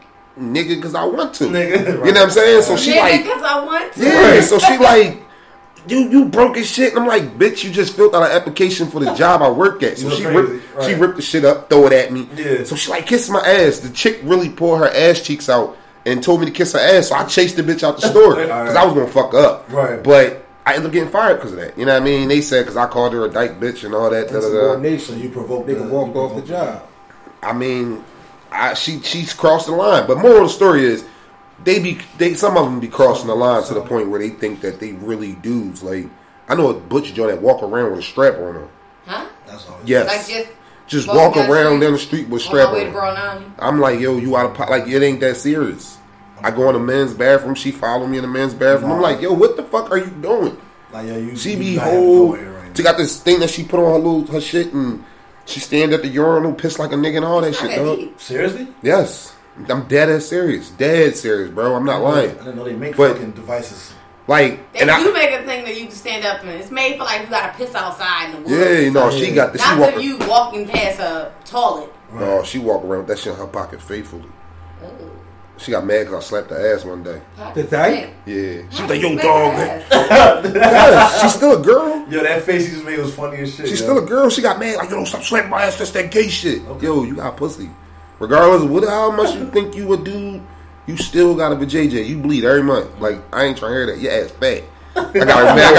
nigga, 0.41 0.77
because 0.77 0.95
I 0.95 1.05
want 1.05 1.35
to. 1.35 1.45
Nigga, 1.45 1.87
You 1.87 1.93
know 1.93 1.99
what 2.01 2.17
I'm 2.23 2.31
saying? 2.31 2.63
So 2.63 2.79
she 2.79 2.93
Nigga, 2.93 3.01
like, 3.01 3.23
because 3.23 3.43
I 3.43 3.65
want 3.67 3.93
to. 3.93 4.03
yeah. 4.03 4.41
So 4.41 4.59
she 4.59 4.79
like, 4.91 5.23
you 5.89 6.09
you 6.09 6.25
broke 6.27 6.57
as 6.57 6.69
shit. 6.71 6.93
And 6.93 7.03
I'm 7.03 7.07
like, 7.09 7.39
bitch, 7.39 7.65
you 7.65 7.71
just 7.71 7.95
filled 7.97 8.15
out 8.15 8.23
an 8.23 8.33
application 8.33 8.89
for 8.89 9.01
the 9.01 9.13
job 9.15 9.43
I 9.43 9.51
work 9.51 9.83
at. 9.83 9.99
So 9.99 10.11
she 10.11 10.25
ripped, 10.25 10.65
crazy, 10.75 10.93
she 10.95 10.99
ripped 11.01 11.17
the 11.17 11.23
shit 11.23 11.45
up, 11.45 11.69
throw 11.69 11.87
it 11.87 11.93
at 11.93 12.13
me. 12.13 12.29
Yeah. 12.37 12.65
So 12.65 12.77
she 12.77 12.91
like 12.91 13.07
kissed 13.07 13.31
my 13.31 13.41
ass. 13.41 13.79
The 13.81 13.91
chick 13.91 14.21
really 14.23 14.49
pulled 14.49 14.79
her 14.79 14.89
ass 14.89 15.21
cheeks 15.21 15.49
out 15.49 15.77
and 16.07 16.23
told 16.23 16.41
me 16.41 16.47
to 16.47 16.53
kiss 16.53 16.73
her 16.73 16.79
ass. 16.79 17.09
So 17.09 17.15
I 17.15 17.25
chased 17.25 17.57
the 17.57 17.63
bitch 17.63 17.83
out 17.83 18.01
the 18.01 18.09
store 18.09 18.31
because 18.37 18.51
Alright. 18.51 18.77
I 18.77 18.85
was 18.85 18.95
gonna 18.95 19.07
fuck 19.09 19.35
up. 19.35 19.71
Right. 19.73 20.03
But 20.03 20.45
I 20.67 20.75
ended 20.75 20.87
up 20.87 20.93
getting 20.93 21.11
fired 21.11 21.37
because 21.37 21.53
of 21.53 21.59
that. 21.59 21.77
You 21.79 21.85
know 21.87 21.93
what 21.93 22.03
I 22.03 22.05
mean? 22.05 22.29
They 22.29 22.41
said 22.41 22.63
because 22.63 22.77
I 22.77 22.87
called 22.87 23.13
her 23.13 23.25
a 23.27 23.31
dyke 23.31 23.61
bitch 23.61 23.85
and 23.85 23.95
all 23.95 24.09
that. 24.11 24.29
Da, 24.29 24.35
da, 24.35 24.41
da. 24.41 24.47
Insubordination. 24.47 25.21
You 25.21 25.29
provoked 25.29 25.69
Nigga 25.69 25.87
the- 25.87 25.93
walked 25.93 26.15
you 26.15 26.21
off 26.21 26.35
the 26.37 26.43
job. 26.47 26.83
I 27.43 27.53
mean, 27.53 28.03
I, 28.51 28.73
she 28.75 29.01
she's 29.01 29.35
crossed 29.35 29.67
the 29.67 29.73
line. 29.73 30.07
But 30.07 30.19
moral 30.19 30.39
of 30.39 30.43
the 30.45 30.49
story 30.49 30.85
is, 30.85 31.05
they 31.63 31.79
be 31.79 31.99
they 32.19 32.35
some 32.35 32.57
of 32.57 32.65
them 32.65 32.81
be 32.81 32.89
crossing 32.89 33.29
the 33.29 33.35
line 33.35 33.63
to 33.65 33.75
the 33.75 33.83
point 33.83 34.09
where 34.11 34.19
they 34.21 34.31
think 34.31 34.61
that 34.63 34.81
they 34.81 34.93
really 34.93 35.33
dudes. 35.37 35.83
Like 35.83 36.07
I 36.49 36.55
know 36.55 36.69
a 36.71 36.75
butcher 36.75 37.15
joint 37.15 37.31
that 37.31 37.41
walk 37.43 37.63
around 37.63 37.91
with 37.91 38.01
a 38.01 38.03
strap 38.03 38.35
on 38.35 38.55
her. 38.55 38.69
Huh? 39.07 39.27
That's 39.47 39.69
all. 39.69 39.81
Yes, 39.85 40.07
Like 40.09 40.27
just 40.27 40.49
just 40.87 41.09
walking 41.09 41.19
walk 41.19 41.35
down 41.35 41.51
around 41.51 41.67
street? 41.77 41.81
down 41.81 41.93
the 41.93 41.99
street 41.99 42.29
with 42.29 42.43
a 42.43 42.45
on 42.45 42.51
strap 42.51 42.69
my 42.69 42.75
way 42.75 42.85
to 42.85 42.99
on. 42.99 43.55
I'm 43.59 43.81
like, 43.81 44.01
yo, 44.01 44.17
you 44.19 44.37
out 44.37 44.47
of 44.47 44.55
pot? 44.55 44.69
Like 44.71 44.87
it 44.89 45.03
ain't 45.03 45.21
that 45.21 45.37
serious. 45.37 45.99
I 46.43 46.51
go 46.51 46.69
in 46.69 46.75
the 46.75 46.81
men's 46.81 47.15
bathroom. 47.15 47.55
She 47.55 47.71
follow 47.71 48.07
me 48.07 48.19
in 48.19 48.23
the 48.23 48.29
men's 48.29 48.53
bathroom. 48.53 48.93
I'm 48.93 49.01
like, 49.01 49.21
yo, 49.23 49.33
what 49.33 49.57
the 49.57 49.63
fuck 49.63 49.91
are 49.91 49.99
you 49.99 50.11
doing? 50.11 50.57
Like 50.93 51.07
yo, 51.07 51.17
you. 51.17 51.37
She 51.37 51.53
you 51.53 51.59
be 51.59 51.77
whole. 51.77 52.37
right 52.37 52.77
She 52.77 52.83
got 52.83 52.99
this 52.99 53.21
thing 53.23 53.41
that 53.41 53.51
she 53.51 53.65
put 53.65 53.79
on 53.81 53.93
her 53.93 53.99
little 53.99 54.27
her 54.33 54.41
shit 54.41 54.73
and 54.75 55.05
she 55.47 55.61
stand 55.61 55.93
at 55.93 56.03
the 56.03 56.09
urinal, 56.09 56.53
piss 56.55 56.79
like 56.79 56.93
a 56.93 56.97
nigga 56.97 57.17
and 57.17 57.25
all 57.25 57.41
that 57.41 57.49
It's 57.49 57.59
shit, 57.61 57.77
dog. 57.77 58.19
Seriously? 58.21 58.67
Yes, 58.83 59.34
I'm 59.69 59.87
dead 59.87 60.09
ass 60.11 60.27
serious, 60.27 60.71
dead 60.71 61.17
serious, 61.17 61.51
bro. 61.51 61.75
I'm 61.77 61.85
not 61.85 62.03
lying. 62.03 62.15
I 62.17 62.21
lying. 62.33 62.37
didn't 62.39 62.57
know 62.57 62.65
they 62.65 62.75
make 62.75 62.97
But- 62.97 63.13
fucking 63.15 63.33
devices. 63.33 63.93
Like, 64.27 64.73
They 64.73 64.81
and 64.81 64.89
do 64.89 65.11
I, 65.11 65.13
make 65.13 65.31
a 65.39 65.45
thing 65.45 65.65
that 65.67 65.75
you 65.79 65.83
can 65.87 65.91
stand 65.95 66.25
up 66.25 66.43
in. 66.43 66.49
It's 66.49 66.71
made 66.71 66.97
for 66.97 67.05
like 67.05 67.21
you 67.23 67.27
gotta 67.29 67.53
piss 67.59 67.75
outside 67.75 68.31
in 68.31 68.33
the 68.33 68.39
woods. 68.39 68.51
yeah, 68.53 68.79
you 68.79 68.91
know, 68.91 69.11
she 69.11 69.33
got 69.33 69.53
the, 69.53 69.59
she 69.59 69.65
Not 69.69 69.79
walk. 69.79 69.95
that 69.97 70.03
you 70.03 70.17
walking 70.27 70.67
past 70.67 70.99
a 70.99 71.31
toilet. 71.45 71.93
No, 72.11 72.43
she 72.43 72.59
walk 72.59 72.83
around 72.85 73.01
with 73.01 73.09
that 73.09 73.19
shit 73.19 73.35
in 73.35 73.39
her 73.39 73.47
pocket 73.47 73.83
faithfully. 73.83 74.25
Oh. 74.83 74.89
She 75.59 75.71
got 75.73 75.85
mad 75.85 76.07
because 76.07 76.25
I 76.25 76.27
slapped 76.27 76.51
her 76.51 76.75
ass 76.75 76.85
one 76.87 77.03
day. 77.03 77.21
The 77.55 77.63
dyke? 77.65 78.15
Yeah, 78.25 78.35
she 78.35 78.63
was 78.65 78.79
How 78.79 78.89
like, 78.89 79.03
"Yo, 79.03 79.17
dog, 79.17 79.53
man." 79.55 81.21
she's 81.21 81.35
still 81.35 81.61
a 81.61 81.63
girl. 81.63 82.07
Yo, 82.11 82.23
that 82.23 82.43
face 82.43 82.65
you 82.69 82.75
just 82.77 82.85
made 82.87 82.99
was 82.99 83.15
funny 83.15 83.37
as 83.39 83.55
shit. 83.55 83.69
She's 83.69 83.81
yo. 83.81 83.87
still 83.87 83.99
a 83.99 84.07
girl. 84.07 84.31
She 84.31 84.41
got 84.43 84.59
mad 84.59 84.77
like, 84.79 84.89
"Yo, 84.91 84.97
don't 84.97 85.07
stop 85.07 85.23
slapping 85.23 85.51
my 85.51 85.63
ass. 85.65 85.77
That's 85.79 85.91
that 85.93 86.11
gay 86.11 86.29
shit." 86.29 86.63
Yo, 86.81 87.05
you 87.05 87.15
got 87.17 87.37
pussy. 87.37 87.69
Regardless 88.19 88.63
of 88.63 88.71
what, 88.71 88.89
how 88.89 89.11
much 89.11 89.35
you 89.35 89.51
think 89.51 89.75
you 89.75 89.87
would 89.87 90.05
do, 90.05 90.41
you 90.87 90.97
still 90.97 91.35
got 91.35 91.53
a 91.53 91.57
vajayjay. 91.57 92.07
You 92.07 92.19
bleed 92.19 92.45
every 92.45 92.63
month. 92.63 93.01
Like 93.01 93.19
I 93.33 93.45
ain't 93.45 93.59
trying 93.59 93.73
to 93.73 93.77
hear 93.77 93.87
that. 93.87 93.99
Your 93.99 94.13
ass 94.13 94.31
fat. 94.33 94.63
I 94.97 95.03
got 95.03 95.39
her 95.39 95.57
mad. 95.57 95.75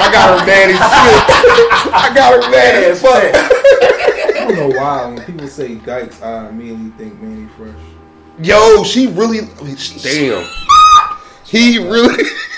I 0.00 0.10
got 0.12 0.28
her, 0.30 0.40
I 0.40 0.40
got 0.40 0.40
her 0.40 0.46
mad 0.46 0.70
as 0.70 0.78
shit. 0.80 1.94
I 1.94 2.14
got 2.14 2.32
her 2.32 2.50
mad 2.50 2.84
as 2.84 3.00
fuck. 3.00 3.32
I 4.34 4.48
don't 4.48 4.56
know 4.56 4.78
why 4.78 5.06
when 5.06 5.24
people 5.24 5.48
say 5.48 5.76
dykes, 5.76 6.20
I 6.22 6.48
immediately 6.48 6.90
think 6.98 7.20
Mannie 7.20 7.48
Fresh. 7.56 7.74
Yo, 8.42 8.82
she 8.84 9.06
really. 9.08 9.40
Damn. 10.02 10.46
He 11.44 11.78
really. 11.78 12.24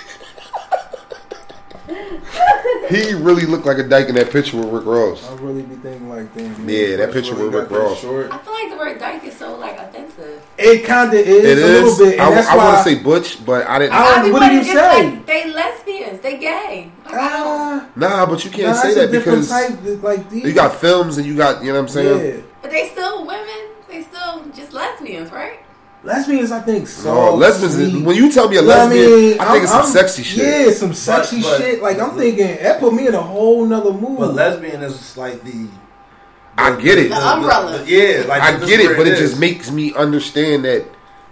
he 2.88 3.14
really 3.14 3.46
looked 3.46 3.66
like 3.66 3.78
a 3.78 3.82
dyke 3.82 4.08
in 4.08 4.14
that 4.16 4.30
picture 4.30 4.56
with 4.56 4.66
Rick 4.72 4.84
Ross. 4.84 5.28
I 5.28 5.34
really 5.36 5.62
be 5.62 5.74
thinking 5.76 6.08
like, 6.08 6.34
damn. 6.34 6.68
Yeah, 6.68 6.96
that 6.96 7.12
picture 7.12 7.34
really 7.34 7.50
with 7.50 7.70
Rick 7.70 7.70
Ross. 7.70 8.00
Short. 8.00 8.30
I 8.32 8.38
feel 8.38 8.52
like 8.52 8.70
the 8.70 8.76
word 8.76 8.98
dyke 8.98 9.24
is 9.24 9.36
so 9.36 9.56
like 9.56 9.78
offensive. 9.78 10.42
It 10.58 10.84
kind 10.84 11.08
of 11.08 11.14
is 11.20 11.44
It 11.44 11.58
a 11.58 11.60
is. 11.62 11.82
little 11.84 11.98
bit, 12.06 12.12
and 12.14 12.22
I, 12.22 12.30
that's 12.30 12.48
I 12.48 12.56
want 12.56 12.78
to 12.78 12.82
say 12.84 13.02
butch, 13.02 13.44
but 13.44 13.66
I 13.66 13.78
didn't. 13.78 13.92
I 13.94 13.98
don't- 13.98 14.18
Everybody 14.18 14.32
what 14.32 14.48
do 14.50 14.54
you 14.56 14.60
just 14.64 14.72
say? 14.72 15.10
Like, 15.10 15.26
they 15.26 15.52
lesbians. 15.52 16.20
They 16.20 16.38
gay. 16.38 16.90
Like, 17.04 17.14
I. 17.14 17.18
Ah, 17.32 17.88
nah, 17.96 18.26
but 18.26 18.44
you 18.44 18.50
can't 18.50 18.68
nah, 18.68 18.82
say 18.82 18.94
that 18.94 19.10
because 19.10 19.48
type, 19.48 20.02
like 20.02 20.28
these. 20.30 20.44
you 20.44 20.52
got 20.52 20.74
films 20.76 21.18
and 21.18 21.26
you 21.26 21.36
got, 21.36 21.62
you 21.62 21.68
know 21.68 21.74
what 21.74 21.80
I'm 21.80 21.88
saying? 21.88 22.36
yeah. 22.36 22.42
But 22.62 22.70
they 22.70 22.88
still 22.88 23.26
women. 23.26 23.68
They 23.88 24.02
still 24.02 24.44
just 24.54 24.72
lesbians, 24.72 25.30
right? 25.32 25.60
Lesbians, 26.04 26.52
I 26.52 26.60
think. 26.60 26.82
No, 26.82 26.86
Soft, 26.86 27.38
lesbians. 27.38 27.74
sweet. 27.92 28.04
When 28.04 28.16
you 28.16 28.30
tell 28.32 28.48
me 28.48 28.56
a 28.56 28.60
You 28.62 28.68
know 28.68 28.76
what 28.78 28.88
lesbian, 28.90 29.40
I, 29.40 29.44
mean? 29.44 29.52
think 29.52 29.62
it's 29.64 29.72
some 29.72 29.82
I'm- 29.82 29.90
sexy 29.90 30.22
shit. 30.22 30.66
Yeah, 30.66 30.72
some 30.72 30.94
sexy 30.94 31.42
but- 31.42 31.58
shit. 31.60 31.82
Like 31.82 31.98
I'm 31.98 32.16
thinking, 32.16 32.56
that 32.62 32.78
put 32.80 32.94
me 32.94 33.08
in 33.08 33.14
a 33.14 33.20
whole 33.22 33.64
nother 33.66 33.92
mood. 33.92 34.18
But 34.20 34.34
lesbian 34.34 34.82
is 34.82 35.16
like 35.16 35.42
the. 35.42 35.68
I 36.56 36.74
get 36.80 36.98
it. 36.98 37.08
The 37.10 37.16
umbrella. 37.16 37.84
yeah, 37.86 38.24
like 38.26 38.42
I 38.42 38.58
get 38.64 38.80
it, 38.80 38.86
where 38.88 38.96
but 38.96 39.06
it 39.08 39.16
just 39.16 39.38
makes 39.38 39.70
me 39.70 39.92
understand 39.94 40.64
that 40.64 40.86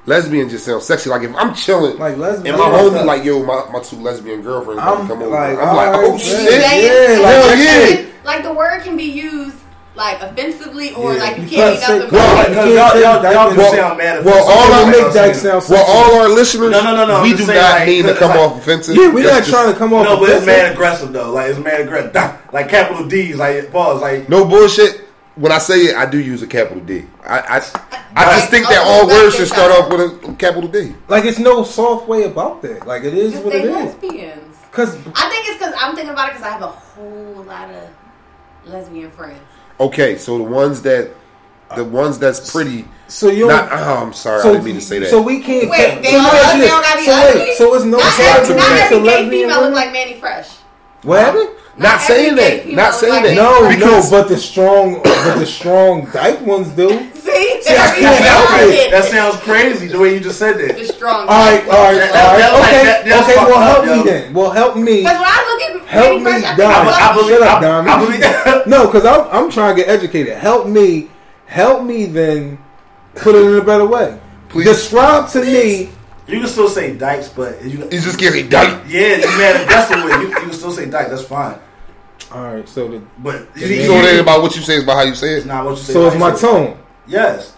lesbian 0.06 0.48
just 0.48 0.64
sounds 0.64 0.84
sexy. 0.84 1.10
Like 1.10 1.22
if 1.22 1.34
I'm 1.34 1.52
chilling 1.54 1.98
like 1.98 2.16
lesbians, 2.16 2.48
and 2.48 2.58
my 2.58 2.78
homie 2.78 3.04
like, 3.04 3.24
yo, 3.24 3.42
my, 3.44 3.68
my 3.72 3.80
two 3.80 3.96
lesbian 3.96 4.42
girlfriends 4.42 4.80
I'm 4.82 5.06
come 5.08 5.22
over, 5.22 5.26
like, 5.30 5.58
I'm 5.58 5.74
like, 5.76 5.88
alright, 5.88 5.94
oh 6.10 6.12
yeah. 6.12 6.18
shit, 6.18 6.60
Saying- 6.62 7.22
like, 7.22 7.32
hell 7.34 7.56
yeah. 7.58 8.06
Like 8.24 8.42
the 8.44 8.52
word 8.52 8.82
can 8.82 8.96
be 8.96 9.04
used 9.04 9.56
like 9.96 10.20
offensively 10.20 10.92
or 10.94 11.14
Yeah, 11.14 11.20
like 11.20 11.36
you 11.38 11.42
you 11.44 11.48
can't 11.48 11.80
can't 11.80 11.80
say- 11.80 11.98
nothing. 11.98 12.10
Well, 12.12 12.26
Well, 12.26 12.36
You 12.42 12.48
because 12.48 12.64
can't 12.64 12.74
y'all, 12.76 12.90
say 12.90 13.02
y'all, 13.02 13.32
y'all 13.32 13.50
is- 13.50 13.56
just 13.56 13.74
sound 13.74 13.98
mad. 13.98 14.24
Well, 14.24 14.34
offensive. 14.34 14.56
all 14.56 14.72
our 14.74 14.86
make 14.90 15.14
dyke 15.14 15.34
I'm 15.34 15.40
sound 15.40 15.64
Well, 15.70 15.84
all 15.88 16.20
our 16.20 16.28
listeners, 16.28 16.70
No, 16.70 16.80
no, 16.82 16.96
no, 16.96 17.06
no, 17.06 17.22
we 17.22 17.34
do 17.34 17.46
not 17.46 17.56
like, 17.56 17.86
mean 17.88 18.04
to 18.04 18.14
come 18.14 18.30
like- 18.30 18.38
off 18.38 18.58
offensive. 18.58 18.94
Yeah, 18.96 19.08
we're 19.08 19.22
That's 19.22 19.32
not 19.32 19.38
just- 19.38 19.50
trying 19.50 19.72
to 19.72 19.78
come 19.78 19.92
off. 19.94 20.04
No, 20.04 20.16
but 20.16 20.28
it's 20.28 20.42
offensive. 20.42 20.46
man 20.64 20.72
aggressive 20.72 21.12
though. 21.12 21.30
Like 21.32 21.50
it's 21.50 21.58
man 21.58 21.80
aggressive. 21.80 22.38
Like 22.52 22.68
capital 22.68 23.06
D's. 23.06 23.36
Like 23.36 23.72
pause. 23.72 24.02
Like 24.02 24.28
No 24.28 24.44
bullshit. 24.44 25.02
When 25.36 25.52
I 25.52 25.58
say 25.58 25.76
it, 25.80 25.96
I 25.96 26.06
do 26.06 26.18
use 26.18 26.42
a 26.42 26.46
capital 26.46 26.82
D. 26.82 27.04
I 27.26 27.38
I, 27.40 27.56
I 28.16 28.36
just 28.36 28.48
think 28.50 28.68
that 28.68 28.82
Oh, 28.84 29.00
all 29.02 29.06
words 29.06 29.34
should 29.36 29.48
start 29.48 29.70
off 29.70 29.90
with 29.90 30.00
a 30.00 30.34
capital 30.38 30.68
D. 30.68 30.94
Like 31.08 31.24
it's 31.24 31.38
no 31.38 31.62
soft 31.64 32.06
way 32.08 32.24
about 32.24 32.62
that. 32.62 32.86
Like 32.86 33.04
it 33.04 33.12
is 33.14 33.34
what 33.36 33.52
they 33.52 33.60
it 33.60 33.64
is. 33.66 33.70
lesbians. 33.74 34.56
Cause 34.72 34.94
I 35.14 35.28
think 35.30 35.48
it's 35.48 35.58
because 35.58 35.74
I'm 35.78 35.94
thinking 35.94 36.12
about 36.12 36.28
it 36.28 36.32
because 36.36 36.46
I 36.46 36.52
have 36.52 36.62
a 36.62 36.66
whole 36.68 37.44
lot 37.46 37.68
of 37.70 38.70
lesbian 38.72 39.10
friends. 39.10 39.40
Okay, 39.78 40.16
so 40.18 40.38
the 40.38 40.44
ones 40.44 40.82
that 40.82 41.10
the 41.74 41.84
ones 41.84 42.18
that's 42.18 42.50
pretty. 42.52 42.86
so 43.08 43.28
you 43.28 43.48
Not. 43.48 43.68
Oh, 43.72 44.04
I'm 44.06 44.12
sorry. 44.12 44.40
so 44.40 44.50
I 44.50 44.52
didn't 44.52 44.64
mean 44.64 44.74
to 44.76 44.80
say 44.80 45.00
that. 45.00 45.10
So 45.10 45.20
we 45.20 45.40
can't. 45.40 45.68
Wait, 45.68 46.02
they 46.02 46.12
so 46.12 46.18
all 46.18 46.24
let 46.24 46.32
me 46.32 46.38
ask 46.38 46.54
you 46.54 46.60
they 46.62 46.68
don't 46.68 46.82
gotta 46.82 46.98
be 46.98 47.04
so 47.04 47.12
ugly. 47.12 47.40
wait, 47.40 47.56
so 47.56 47.74
it's 47.74 47.84
no 47.84 47.98
not 47.98 48.12
soft 48.14 48.50
every, 48.50 48.56
not 48.56 48.70
me 48.70 48.76
to 48.76 48.84
every 48.84 49.08
gay 49.08 49.30
female 49.30 49.56
women? 49.56 49.64
look 49.64 49.74
like 49.74 49.92
Mannie 49.92 50.20
Fresh. 50.20 50.50
What 51.02 51.20
happened? 51.20 51.55
Not 51.78 51.92
not 51.92 52.00
saying 52.00 52.36
that. 52.36 52.66
Not 52.68 52.94
saying 52.94 53.22
that. 53.24 53.34
No, 53.34 53.68
because 53.68 54.10
no, 54.10 54.18
but 54.22 54.28
the 54.28 54.36
strong, 54.38 55.02
but 55.02 55.38
the 55.38 55.46
strong 55.46 56.06
dyke 56.10 56.40
ones 56.40 56.68
do. 56.70 56.88
See, 57.14 57.60
See, 57.62 57.74
I 57.76 57.92
can't 57.98 58.24
help 58.24 58.48
it. 58.72 58.90
that 58.92 59.04
sounds 59.04 59.36
crazy. 59.42 59.88
The 59.88 59.98
way 59.98 60.14
you 60.14 60.20
just 60.20 60.38
said 60.38 60.56
that. 60.58 60.76
the 60.78 60.86
strong. 60.86 61.22
All 61.22 61.26
right, 61.26 61.60
all 61.68 61.68
right, 61.68 61.94
That- 61.96 62.14
all 62.14 62.38
that- 62.38 62.52
right. 62.54 63.04
that- 63.04 63.06
like, 63.06 63.10
Okay, 63.10 63.10
that- 63.10 63.22
okay. 63.24 63.36
Well, 63.36 63.60
help 63.60 63.78
up, 63.78 63.84
me 63.84 63.96
yo. 63.96 64.02
then. 64.04 64.32
Well, 64.34 64.50
help 64.50 64.76
me. 64.76 64.96
Because 65.02 65.18
when 65.18 65.28
I 65.28 65.44
look 65.48 65.62
at 65.82 65.88
Help 65.88 66.16
me, 66.18 66.22
Fresh, 66.30 66.44
I 66.44 66.56
Dom. 66.56 66.70
I 66.70 66.90
I, 66.90 67.14
believe. 67.14 67.30
Shut 67.30 67.42
up, 67.42 67.58
I, 67.58 67.60
Dom. 67.60 67.88
I 67.88 68.04
believe. 68.04 68.66
No, 68.66 68.86
because 68.86 69.04
I'm 69.04 69.28
I'm 69.30 69.50
trying 69.50 69.76
to 69.76 69.82
get 69.82 69.88
educated. 69.90 70.36
Help 70.38 70.66
me, 70.66 71.08
help 71.46 71.84
me. 71.84 72.06
Then 72.06 72.58
put 73.16 73.34
it 73.34 73.44
in 73.46 73.54
a 73.56 73.62
better 73.64 73.86
way. 73.86 74.18
Please. 74.48 74.64
Describe 74.64 75.28
to 75.30 75.42
me. 75.42 75.90
You 76.26 76.40
can 76.40 76.48
still 76.48 76.68
say 76.68 76.96
dykes, 76.96 77.28
but 77.28 77.62
you, 77.64 77.86
he's 77.88 78.04
just 78.04 78.18
getting 78.18 78.48
dyke. 78.48 78.82
yeah, 78.88 79.16
you 79.16 79.26
mad 79.38 79.62
aggressive 79.62 80.02
with 80.04 80.12
it. 80.14 80.20
You, 80.22 80.28
you 80.28 80.34
can 80.34 80.52
still 80.52 80.72
say 80.72 80.86
dyke. 80.90 81.08
That's 81.08 81.22
fine. 81.24 81.58
All 82.32 82.42
right, 82.54 82.68
so 82.68 82.88
the 82.88 83.02
But 83.18 83.46
So 83.56 83.64
you, 83.64 83.84
So 83.86 83.92
it 83.94 84.04
ain't 84.10 84.20
about 84.20 84.42
what 84.42 84.56
you 84.56 84.62
say; 84.62 84.74
it's 84.74 84.84
about 84.84 84.96
how 84.96 85.02
you 85.04 85.14
say 85.14 85.34
it's 85.34 85.44
it. 85.44 85.48
not 85.48 85.64
what 85.64 85.72
you 85.72 85.76
say. 85.76 85.92
so 85.92 86.06
it's 86.06 86.14
dyke, 86.16 86.20
my 86.20 86.34
tone. 86.36 86.78
Yes. 87.06 87.54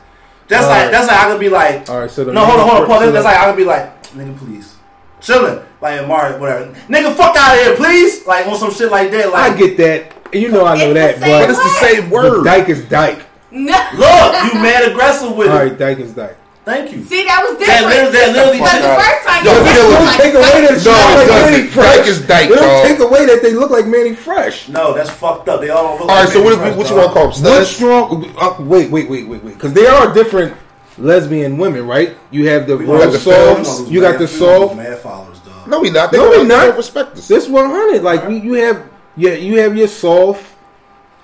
That's 0.49 0.65
All 0.65 0.71
like 0.71 0.83
right. 0.85 0.91
that's 0.93 1.09
like 1.09 1.19
I 1.19 1.31
could 1.31 1.41
be 1.41 1.49
like. 1.49 1.89
All 1.89 2.01
right, 2.01 2.11
so 2.11 2.25
the 2.25 2.33
No, 2.33 2.45
hold 2.45 2.61
on, 2.61 2.69
hold 2.69 2.83
on, 2.83 2.87
pause. 2.89 3.05
so 3.05 3.13
That's 3.13 3.25
like 3.25 3.39
I 3.39 3.47
could 3.51 3.57
be 3.57 3.65
like, 3.65 4.03
nigga, 4.13 4.37
please, 4.39 4.77
chilling, 5.21 5.65
like 5.81 6.07
Mario, 6.07 6.39
whatever. 6.39 6.67
Nigga, 6.89 7.15
fuck 7.17 7.37
out 7.37 7.57
of 7.57 7.63
here, 7.65 7.77
please. 7.77 8.27
Like 8.27 8.47
on 8.47 8.57
some 8.57 8.73
shit 8.73 8.91
like 8.91 9.11
that. 9.13 9.33
Like, 9.33 9.53
I 9.53 9.57
get 9.57 9.77
that. 9.79 10.35
You 10.35 10.51
know 10.51 10.67
I 10.67 10.77
know 10.77 10.93
that, 10.93 11.15
but 11.21 11.27
But 11.27 11.51
it's 11.51 11.59
the 11.59 11.69
same 11.87 12.03
but 12.11 12.13
word. 12.13 12.45
dyke 12.45 12.69
is 12.69 12.85
dyke. 12.85 13.21
No. 13.51 13.73
look, 13.97 14.45
you 14.53 14.61
mad 14.61 14.91
aggressive 14.91 15.35
with 15.35 15.49
All 15.49 15.57
it. 15.57 15.71
right, 15.71 15.79
dyke 15.79 15.99
is 16.01 16.13
dyke. 16.13 16.37
Thank 16.69 16.93
you. 16.93 17.01
See, 17.05 17.25
that 17.25 17.41
was 17.49 17.57
That 17.57 17.65
different. 17.65 17.89
literally, 17.89 18.13
that 18.13 18.29
literally 18.37 18.59
Because 18.61 18.81
the 18.85 18.93
Fuck 18.93 19.01
first 19.01 19.23
time 19.25 19.41
Yo, 19.41 19.53
you 19.53 19.59
Yo, 19.59 19.65
said 19.65 19.73
It 19.73 19.81
it 19.81 19.89
was 19.89 19.89
don't 19.89 20.05
like, 20.05 20.21
take 20.21 20.35
away 20.37 20.57
that 20.61 20.77
No, 20.77 20.79
she 20.79 20.89
look 20.93 21.17
like. 21.17 21.29
Mannie 21.49 21.67
Fresh. 21.73 21.97
Dyke 21.97 22.07
is 22.13 22.19
dyke, 22.29 22.51
It 22.51 22.55
don't 22.61 22.87
take 22.87 23.01
away 23.01 23.23
that 23.27 23.41
they 23.43 23.53
look 23.55 23.71
like 23.73 23.87
Mannie 23.87 24.15
Fresh. 24.15 24.69
No, 24.69 24.93
that's 24.93 25.09
fucked 25.11 25.49
up. 25.49 25.61
They 25.63 25.71
all 25.71 25.93
look 25.97 26.03
All 26.03 26.09
right, 26.09 26.25
like 26.25 26.29
so 26.29 26.43
what, 26.45 26.59
Mannie 26.61 26.77
Fresh, 26.77 26.77
what 26.77 26.91
you 26.91 26.97
want 27.01 27.09
to 27.09 27.15
call 27.17 27.29
them? 27.33 27.43
What 27.43 27.65
Studs? 27.65 27.71
strong? 27.71 28.07
Uh, 28.37 28.57
wait, 28.61 28.91
wait, 28.91 29.09
wait, 29.09 29.25
wait, 29.27 29.41
wait. 29.43 29.55
Because 29.55 29.73
there 29.73 29.91
are 29.91 30.13
different 30.13 30.53
lesbian 30.99 31.57
women, 31.59 31.87
right? 31.87 32.17
You 32.31 32.49
have 32.49 32.67
the 32.67 32.77
We 32.77 32.85
real 32.85 32.99
got 32.99 33.13
the 33.13 33.19
soft. 33.19 33.89
You 33.91 34.01
got 34.01 34.19
the 34.19 34.29
soft. 34.29 34.77
Mad 34.77 34.99
followers, 34.99 35.39
dog. 35.41 35.69
No, 35.69 35.81
we 35.81 35.89
not. 35.91 36.13
They 36.13 36.19
No, 36.19 36.31
we 36.31 36.45
not. 36.45 36.67
don't 36.67 36.77
respect 36.77 37.17
us. 37.17 37.29
This 37.29 37.49
one 37.49 37.71
hundred. 37.71 38.03
Like 38.03 38.27
we, 38.29 38.41
you 38.41 38.55
have, 38.55 38.85
yeah, 39.17 39.33
you 39.33 39.59
have 39.61 39.77
your 39.77 39.89
soft. 39.89 40.45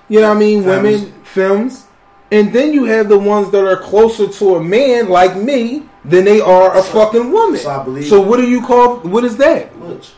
You 0.09 0.21
know 0.21 0.29
what 0.29 0.37
I 0.37 0.39
mean? 0.39 0.63
Femmes. 0.63 0.83
Women 1.01 1.13
films, 1.23 1.84
and 2.31 2.51
then 2.53 2.73
you 2.73 2.85
have 2.85 3.07
the 3.09 3.17
ones 3.17 3.51
that 3.51 3.63
are 3.65 3.77
closer 3.77 4.27
to 4.27 4.55
a 4.55 4.63
man 4.63 5.09
like 5.09 5.35
me 5.37 5.83
than 6.03 6.25
they 6.25 6.39
are 6.41 6.75
a 6.77 6.81
So- 6.81 6.91
fucking 6.93 7.31
woman. 7.31 7.59
so 7.59 7.69
I 7.69 7.83
believe- 7.83 8.07
So 8.07 8.21
what 8.21 8.37
do 8.37 8.47
you 8.47 8.61
call? 8.61 8.97
What 8.97 9.23
is 9.23 9.37
that? 9.37 9.79
Butch. 9.79 10.09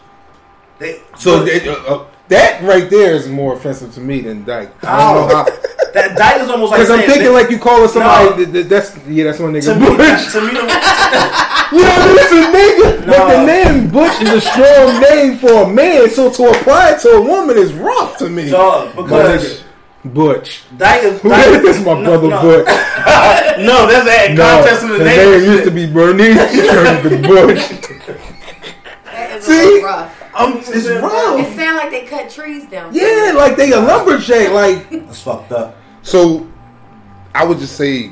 They, 0.79 0.99
So 1.17 1.43
that, 1.43 1.67
uh, 1.67 1.93
uh, 1.95 2.03
that 2.29 2.61
right 2.63 2.89
there 2.89 3.13
is 3.13 3.27
more 3.27 3.53
offensive 3.53 3.93
to 3.95 3.99
me 4.01 4.21
than 4.21 4.43
dyke. 4.45 4.69
I 4.83 5.13
don't 5.13 5.29
know 5.29 5.35
how. 5.35 5.43
That's 5.45 5.91
that 5.93 6.17
dyke 6.17 6.41
is 6.43 6.49
almost 6.49 6.71
like 6.71 6.81
Because 6.81 6.91
I'm 6.91 7.05
thinking 7.07 7.23
that- 7.25 7.31
like 7.31 7.49
you 7.49 7.57
calling 7.57 7.87
somebody. 7.87 8.29
No. 8.29 8.35
that- 8.37 8.53
that- 8.53 8.69
that's 8.69 8.91
yeah, 9.07 9.23
that's 9.25 9.37
to 9.39 9.43
nigga. 9.45 9.79
me, 9.79 9.97
Butch. 9.97 10.31
to 10.33 10.41
me, 10.41 10.51
the, 10.53 10.63
Yo, 11.71 11.79
this 12.13 12.31
is 12.31 12.45
nigga. 12.47 13.05
But 13.07 13.27
the 13.35 13.45
name 13.45 13.89
Butch 13.89 14.21
is 14.21 14.29
a 14.29 14.41
strong 14.41 15.01
name 15.01 15.37
for 15.37 15.63
a 15.63 15.67
man, 15.67 16.09
so 16.09 16.29
to 16.31 16.49
apply 16.51 16.91
it 16.91 16.99
to 17.01 17.09
a 17.09 17.21
woman 17.21 17.57
is 17.57 17.73
rough 17.73 18.17
to 18.17 18.29
me. 18.29 18.49
dog 18.49 18.95
because 18.95 19.63
Butch. 20.13 20.63
dyke 20.77 21.03
is 21.03 21.21
Who 21.21 21.29
dyke, 21.29 21.63
is 21.63 21.79
my 21.85 21.93
no, 21.93 22.03
brother 22.03 22.29
no, 22.29 22.41
Butch? 22.41 22.67
No, 23.57 23.87
that's 23.87 24.05
that 24.05 24.31
No, 24.35 24.43
contest 24.43 24.83
in 24.83 24.89
the 24.89 24.95
his 24.97 25.05
name. 25.05 25.17
name 25.17 25.33
and 25.33 25.43
used 25.45 25.63
to 25.63 25.71
be 25.71 25.85
Bernice. 25.91 26.51
She 26.53 26.67
turned 26.67 27.03
to 27.03 27.27
Butch. 27.27 28.27
That 29.05 29.37
is 29.37 29.45
See? 29.45 29.53
a 29.53 29.65
little 29.65 29.81
rough. 29.83 30.23
I'm 30.35 30.57
It's 30.57 30.69
It 30.69 31.55
sounds 31.55 31.77
like 31.77 31.89
they 31.89 32.05
cut 32.05 32.29
trees 32.29 32.65
down. 32.69 32.93
Yeah, 32.93 33.33
like 33.35 33.55
they 33.55 33.71
a 33.71 33.79
lumberjack. 33.79 34.51
Like 34.51 34.89
That's 35.07 35.21
fucked 35.21 35.51
up. 35.51 35.75
So, 36.03 36.47
I 37.33 37.43
would 37.43 37.57
just 37.57 37.75
say 37.75 38.11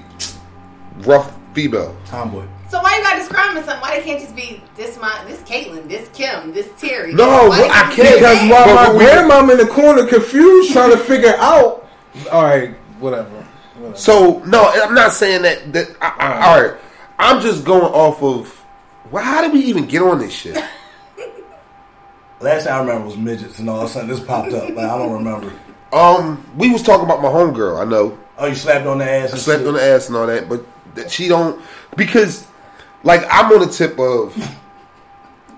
rough 1.00 1.32
female. 1.54 1.96
Tomboy. 2.06 2.46
So 2.70 2.82
why 2.82 2.98
you 2.98 3.04
gotta 3.04 3.20
describe 3.20 3.54
me 3.56 3.62
something? 3.62 3.80
Why 3.80 3.98
they 4.00 4.04
can't 4.04 4.20
just 4.20 4.36
be 4.36 4.62
this 4.76 4.98
my 5.00 5.24
this 5.28 5.40
Caitlyn, 5.42 5.88
this 5.88 6.10
Kim, 6.10 6.52
this 6.52 6.68
Terry? 6.80 7.14
No, 7.14 7.28
Why 7.28 7.48
well, 7.50 7.72
I 7.72 7.94
can't, 7.94 8.16
because 8.16 8.20
that? 8.22 8.50
while 8.52 8.76
my 8.76 8.90
what 8.92 9.02
grandmom 9.02 9.52
in 9.52 9.58
the 9.60 9.68
corner 9.72 10.06
confused 10.08 10.74
trying 10.74 10.90
to 10.92 10.98
figure 10.98 11.36
out. 11.38 11.85
All 12.32 12.44
right, 12.44 12.72
whatever. 13.00 13.30
whatever. 13.78 13.98
So 13.98 14.40
no, 14.46 14.70
I'm 14.70 14.94
not 14.94 15.12
saying 15.14 15.42
that. 15.44 15.74
That 15.74 15.96
I, 16.02 16.08
I, 16.20 16.48
all 16.48 16.62
right, 16.64 16.82
I'm 17.20 17.42
just 17.42 17.66
going 17.66 17.84
off 17.84 18.22
of. 18.24 18.62
Well, 19.12 19.24
how 19.24 19.42
did 19.42 19.54
we 19.54 19.60
even 19.62 19.86
get 19.86 20.02
on 20.02 20.20
this 20.20 20.34
shit? 20.34 20.56
Last 22.42 22.64
thing 22.66 22.74
I 22.74 22.80
remember 22.80 23.06
was 23.06 23.18
midgets, 23.18 23.60
and 23.60 23.70
all 23.70 23.82
of 23.82 23.86
a 23.90 23.90
sudden 23.94 24.10
this 24.10 24.20
popped 24.20 24.52
up. 24.54 24.64
Like 24.70 24.78
I 24.90 24.98
don't 24.98 25.14
remember. 25.14 25.54
Um, 25.94 26.46
we 26.58 26.70
was 26.72 26.82
talking 26.82 27.06
about 27.06 27.22
my 27.22 27.30
homegirl. 27.30 27.80
I 27.82 27.90
know 27.90 28.18
Oh, 28.38 28.48
you 28.48 28.56
slapped 28.56 28.86
on 28.86 28.98
the 28.98 29.10
ass. 29.10 29.30
I 29.30 29.32
And 29.34 29.40
slept 29.42 29.60
shit. 29.62 29.68
on 29.70 29.74
the 29.76 29.82
ass 29.82 30.08
and 30.10 30.18
all 30.18 30.28
that, 30.28 30.50
but 30.50 30.66
that 30.96 31.10
she 31.10 31.30
don't 31.30 31.62
because, 31.96 32.46
like, 33.04 33.22
I'm 33.30 33.50
on 33.54 33.60
the 33.66 33.68
tip 33.72 33.98
of 33.98 34.36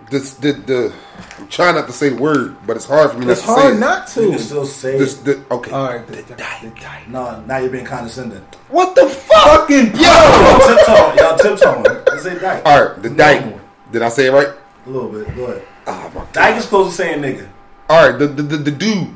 this. 0.10 0.34
The, 0.36 0.54
the 0.54 0.94
I'm 1.40 1.48
trying 1.48 1.76
not 1.76 1.88
to 1.88 1.94
say 1.94 2.10
the 2.10 2.22
word, 2.22 2.58
but 2.66 2.76
it's 2.76 2.86
hard 2.86 3.12
for 3.12 3.18
me 3.20 3.28
It's 3.32 3.46
not 3.46 3.54
to 3.56 3.60
say 3.60 3.62
hard 3.62 3.76
it. 3.76 3.80
not 3.80 4.16
You 4.16 4.24
to. 4.24 4.30
can 4.32 4.40
still 4.40 4.66
say 4.66 4.98
This, 4.98 5.16
the, 5.18 5.44
okay. 5.52 5.72
All 5.72 5.86
right, 5.94 6.08
the, 6.08 6.16
the, 6.16 6.34
the, 6.36 7.10
No, 7.10 7.42
now 7.42 7.58
you're 7.58 7.70
being 7.70 7.86
condescending. 7.86 8.40
what 8.70 8.96
the 8.96 9.08
fuck? 9.10 9.68
fucking 9.68 9.96
Y'all 9.96 10.60
tiptoeing. 10.68 11.18
Y'all 11.18 11.38
tiptoeing. 11.38 11.84
Let's 11.84 12.24
say 12.24 12.40
dyke. 12.40 12.66
All 12.66 12.86
right, 12.86 13.02
the 13.02 13.10
dyke. 13.10 13.56
Did 13.92 14.02
I 14.02 14.10
say 14.10 14.28
it 14.28 14.32
right? 14.32 14.50
A 14.86 14.90
little 14.90 15.10
bit. 15.10 15.36
Go 15.36 15.46
ahead. 15.46 15.64
Oh 15.88 16.12
my 16.14 16.26
Dyke 16.34 16.58
is 16.58 16.66
close 16.66 16.90
to 16.90 16.96
saying 16.96 17.22
nigga. 17.22 17.48
All 17.90 18.10
right, 18.10 18.20
the 18.20 18.28
the, 18.28 18.44
the, 18.44 18.58
the 18.58 18.72
dude, 18.72 19.08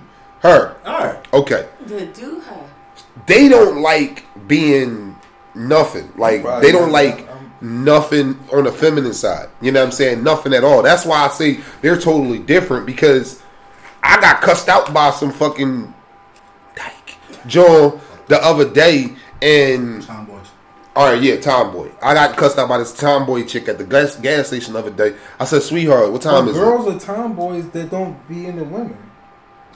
her. 0.42 0.76
All 0.86 1.00
right. 1.06 1.34
Okay. 1.34 1.68
The 1.86 2.06
do 2.08 2.40
her. 2.40 2.70
they 3.26 3.50
don't 3.50 3.82
like 3.82 4.26
being 4.48 5.16
nothing. 5.56 6.12
Like 6.16 6.44
Right. 6.44 6.62
they 6.62 6.72
don't 6.72 6.92
like 6.92 7.28
nothing 7.62 8.38
on 8.52 8.64
the 8.66 8.72
feminine 8.72 9.14
side. 9.14 9.50
You 9.62 9.72
know 9.72 9.80
what 9.82 9.88
I'm 9.88 9.92
saying? 9.92 10.24
Nothing 10.24 10.54
at 10.54 10.64
all. 10.64 10.82
That's 10.82 11.06
why 11.06 11.26
I 11.26 11.30
say 11.30 11.60
they're 11.82 12.00
totally 12.00 12.40
different 12.40 12.86
because 12.86 13.42
I 14.04 14.20
got 14.20 14.42
cussed 14.42 14.68
out 14.70 14.94
by 14.94 15.12
some 15.12 15.32
fucking 15.32 15.94
dyke 16.76 17.16
John 17.48 18.00
the 18.28 18.44
other 18.44 18.70
day 18.72 19.16
and 19.42 20.02
Tomboys. 20.04 20.48
all 20.96 21.12
right, 21.12 21.22
yeah, 21.22 21.38
tomboy. 21.38 21.90
I 22.02 22.14
got 22.14 22.36
cussed 22.38 22.58
out 22.58 22.70
by 22.70 22.78
this 22.78 22.96
tomboy 22.96 23.46
chick 23.46 23.68
at 23.68 23.78
the 23.78 23.84
gas, 23.84 24.16
gas 24.18 24.48
station 24.48 24.74
the 24.74 24.80
other 24.80 24.92
day. 24.92 25.16
I 25.40 25.46
said, 25.46 25.62
"Sweetheart, 25.64 26.12
what 26.12 26.22
time 26.22 26.46
But 26.46 26.52
is 26.52 26.58
it?" 26.58 26.60
girls 26.60 26.88
are 26.88 27.00
tomboys 27.00 27.70
that 27.70 27.90
don't 27.90 28.28
be 28.28 28.46
into 28.46 28.64
women. 28.64 28.98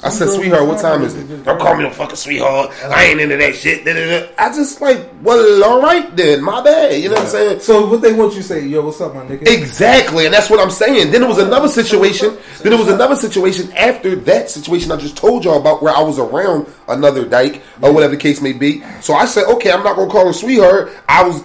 I 0.03 0.09
said, 0.09 0.29
sweetheart, 0.29 0.67
what 0.67 0.79
time 0.79 1.01
is 1.03 1.15
it? 1.15 1.43
Don't 1.43 1.59
call 1.59 1.75
me 1.75 1.83
no 1.83 1.89
fucking 1.89 2.15
sweetheart. 2.15 2.71
I 2.83 3.05
ain't 3.05 3.21
into 3.21 3.37
that 3.37 3.55
shit. 3.55 3.85
Da, 3.85 3.93
da, 3.93 4.19
da. 4.19 4.27
I 4.37 4.49
just 4.49 4.81
like, 4.81 5.09
well, 5.23 5.63
all 5.63 5.81
right 5.81 6.15
then, 6.15 6.43
my 6.43 6.61
bad. 6.61 7.01
You 7.01 7.09
know 7.09 7.15
what 7.15 7.23
I'm 7.23 7.29
saying? 7.29 7.59
So 7.61 7.89
what 7.89 8.01
they 8.01 8.13
want 8.13 8.33
you 8.33 8.41
to 8.41 8.47
say, 8.47 8.65
yo, 8.67 8.85
what's 8.85 9.01
up, 9.01 9.15
my 9.15 9.25
nigga? 9.25 9.47
Exactly, 9.47 10.25
and 10.25 10.33
that's 10.33 10.49
what 10.49 10.59
I'm 10.59 10.69
saying. 10.69 11.11
Then 11.11 11.23
it 11.23 11.27
was 11.27 11.39
another 11.39 11.67
situation. 11.67 12.37
Then 12.61 12.73
it 12.73 12.79
was 12.79 12.89
another 12.89 13.15
situation 13.15 13.71
after 13.73 14.15
that 14.15 14.49
situation 14.49 14.91
I 14.91 14.97
just 14.97 15.17
told 15.17 15.45
y'all 15.45 15.59
about 15.59 15.81
where 15.81 15.95
I 15.95 16.01
was 16.01 16.19
around 16.19 16.67
another 16.87 17.25
dyke 17.25 17.61
or 17.81 17.93
whatever 17.93 18.15
the 18.15 18.21
case 18.21 18.41
may 18.41 18.53
be. 18.53 18.83
So 19.01 19.13
I 19.13 19.25
said, 19.25 19.45
okay, 19.45 19.71
I'm 19.71 19.83
not 19.83 19.95
gonna 19.95 20.11
call 20.11 20.27
her 20.27 20.33
sweetheart. 20.33 20.91
I 21.07 21.23
was, 21.23 21.41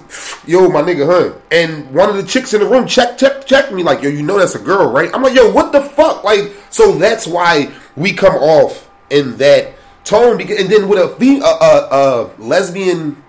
yo, 0.47 0.69
my 0.69 0.83
nigga, 0.83 1.07
huh? 1.07 1.39
And 1.51 1.91
one 1.93 2.11
of 2.11 2.17
the 2.17 2.25
chicks 2.25 2.53
in 2.53 2.61
the 2.61 2.67
room 2.67 2.87
checked, 2.87 3.21
checked, 3.21 3.47
checked 3.47 3.73
me 3.73 3.83
like, 3.83 4.03
yo, 4.03 4.09
you 4.11 4.23
know 4.23 4.39
that's 4.39 4.55
a 4.55 4.59
girl, 4.59 4.91
right? 4.91 5.11
I'm 5.15 5.23
like, 5.23 5.35
yo, 5.35 5.51
what 5.51 5.73
the 5.73 5.81
fuck? 5.83 6.25
Like, 6.25 6.53
so 6.71 6.93
that's 6.93 7.27
why 7.27 7.73
we 7.97 8.13
come 8.13 8.35
off 8.35 8.91
in 9.11 9.37
that 9.39 9.75
tone. 10.05 10.37
Because, 10.37 10.61
and 10.61 10.71
then 10.71 10.89
with 10.89 10.99
a, 10.99 11.17
a, 11.43 11.45
a, 11.45 12.25
a 12.25 12.31
lesbian 12.39 13.23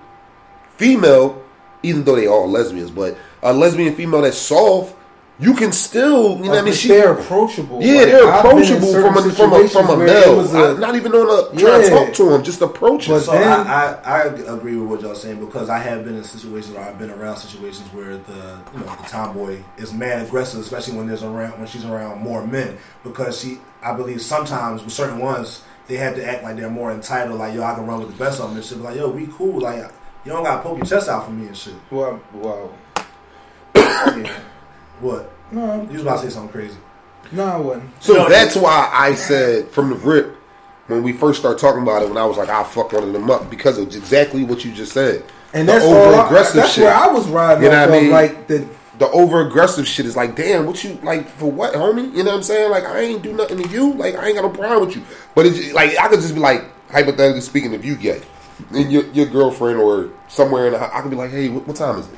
female, 0.78 1.43
even 1.84 2.04
though 2.04 2.15
they 2.15 2.28
are 2.28 2.45
lesbians, 2.45 2.91
but 2.91 3.17
a 3.43 3.54
lesbian 3.54 3.95
female 3.95 4.21
that's 4.21 4.38
soft, 4.38 4.95
you 5.42 5.56
can 5.56 5.72
still, 5.72 6.38
you 6.38 6.44
know 6.44 6.50
what 6.52 6.60
I 6.60 6.62
mean? 6.62 6.74
She, 6.76 6.88
they're 6.90 7.14
approachable. 7.14 7.82
yeah, 7.82 7.94
Like, 7.96 8.06
they're 8.06 8.28
I've 8.32 8.44
been 8.44 8.52
in 8.58 8.64
approachable 8.84 8.94
from 8.94 9.18
a, 9.18 9.22
from 9.22 9.24
a, 9.26 9.32
from 9.32 9.52
a 9.52 9.62
situations 9.62 9.74
where 9.98 10.04
it 10.04 10.06
male. 10.06 10.56
a- 10.56 10.74
I'm 10.76 10.80
not 10.80 10.96
even 10.96 11.12
on 11.14 11.56
a 11.56 11.60
trying 11.60 11.82
to 11.82 11.90
talk 11.90 12.14
to 12.14 12.34
him, 12.36 12.44
just 12.44 12.62
approach 12.62 13.08
him. 13.08 13.16
But 13.16 13.22
So 13.22 13.32
then- 13.32 13.68
I, 13.68 13.94
I, 14.06 14.20
I 14.22 14.24
agree 14.54 14.76
with 14.76 14.88
what 14.90 15.02
y'all 15.02 15.16
saying 15.16 15.44
because 15.44 15.68
I 15.70 15.80
have 15.80 16.06
been 16.06 16.16
in 16.16 16.24
situations 16.24 16.76
or 16.76 16.82
I've 16.82 17.00
been 17.00 17.10
around 17.10 17.38
situations 17.38 17.92
where 17.92 18.18
the 18.18 18.60
you 18.74 18.80
know 18.82 18.96
the 18.96 19.08
tomboy 19.10 19.58
is 19.78 19.92
man 19.94 20.24
aggressive, 20.24 20.60
especially 20.60 20.96
when 20.98 21.08
there's 21.08 21.24
around 21.24 21.58
when 21.58 21.68
she's 21.68 21.86
around 21.86 22.22
more 22.22 22.46
men 22.46 22.78
because 23.04 23.42
she 23.42 23.58
I 23.82 23.96
believe 23.96 24.22
sometimes 24.22 24.84
with 24.84 24.94
certain 24.94 25.18
ones 25.18 25.64
they 25.88 25.98
have 25.98 26.14
to 26.16 26.24
act 26.26 26.44
like 26.44 26.56
they're 26.56 26.70
more 26.70 26.92
entitled, 26.92 27.40
like 27.40 27.56
yo 27.56 27.64
I 27.64 27.74
can 27.74 27.88
run 27.88 28.00
with 28.00 28.12
the 28.12 28.24
best 28.24 28.40
of 28.40 28.50
them 28.50 28.58
and 28.58 28.64
shit. 28.66 28.78
But 28.78 28.84
like 28.92 28.96
yo 28.98 29.10
we 29.10 29.28
cool, 29.28 29.60
like 29.60 29.80
you 30.24 30.32
don't 30.32 30.44
gotta 30.44 30.62
poke 30.62 30.78
your 30.78 30.86
chest 30.86 31.10
out 31.10 31.26
for 31.26 31.32
me 31.32 31.48
and 31.48 31.58
shit. 31.58 31.74
Well, 31.90 32.22
well, 32.36 32.72
yeah. 33.76 34.40
What? 35.02 35.30
No, 35.52 35.82
You 35.84 35.94
was 35.94 36.02
about 36.04 36.22
to 36.22 36.30
say 36.30 36.34
something 36.34 36.52
crazy. 36.52 36.78
no, 37.32 37.46
I 37.46 37.58
wasn't. 37.58 38.04
So 38.04 38.14
No, 38.14 38.30
that's 38.30 38.56
why 38.56 38.90
I 38.94 39.16
said 39.16 39.68
from 39.70 39.90
the 39.90 39.96
rip 39.96 40.36
when 40.88 41.04
we 41.04 41.14
first 41.14 41.40
started 41.40 41.60
talking 41.60 41.82
about 41.82 42.02
it, 42.04 42.10
when 42.10 42.18
I 42.18 42.26
was 42.26 42.38
like, 42.38 42.50
"I'll 42.50 42.64
fuck 42.66 42.92
one 42.92 43.04
of 43.04 43.14
them 43.14 43.30
up," 43.30 43.50
because 43.50 43.78
of 43.78 43.88
exactly 43.96 44.44
what 44.44 44.66
you 44.66 44.72
just 44.72 44.92
said. 44.94 45.24
And 45.54 45.68
The 45.68 45.74
that's 45.74 45.86
all. 45.86 45.94
Over-aggressive 45.96 46.56
that's 46.56 46.74
shit. 46.74 46.84
where 46.86 46.94
I 46.94 47.08
was 47.08 47.28
riding 47.28 47.64
You 47.64 47.70
know 47.70 47.82
what 47.82 47.92
I 47.92 47.96
of, 47.98 48.02
mean? 48.04 48.12
like 48.12 48.48
the 48.48 48.66
The 49.00 49.10
over 49.12 49.42
aggressive 49.48 49.88
shit 49.88 50.06
is 50.06 50.16
like, 50.16 50.36
damn, 50.36 50.66
what 50.66 50.84
you 50.84 50.98
like 51.04 51.28
for 51.38 51.50
what, 51.52 51.74
homie? 51.74 52.14
You 52.16 52.24
know 52.24 52.32
what 52.32 52.38
I'm 52.38 52.44
saying? 52.44 52.70
Like, 52.72 52.86
I 52.86 53.00
ain't 53.00 53.22
do 53.24 53.34
nothing 53.34 53.62
to 53.64 53.68
you. 53.70 53.94
Like, 53.94 54.16
I 54.16 54.28
ain't 54.28 54.36
got 54.36 54.44
no 54.44 54.50
problem 54.50 54.86
with 54.88 54.96
you. 54.96 55.02
But 55.34 55.46
it's 55.48 55.74
like 55.74 55.98
I 55.98 56.08
could 56.08 56.20
just 56.22 56.34
be 56.36 56.40
like, 56.40 56.64
hypothetically 56.92 57.42
speaking, 57.42 57.74
if 57.74 57.84
you 57.86 57.96
gay 57.96 58.22
and 58.72 58.92
your 58.92 59.04
your 59.08 59.26
girlfriend 59.28 59.80
or 59.80 60.10
somewhere 60.28 60.68
in 60.68 60.74
the 60.74 60.96
I 60.96 61.02
could 61.02 61.10
be 61.12 61.18
like, 61.18 61.32
hey, 61.32 61.50
what, 61.50 61.66
what 61.68 61.76
time 61.78 62.00
is 62.00 62.08
it? 62.08 62.14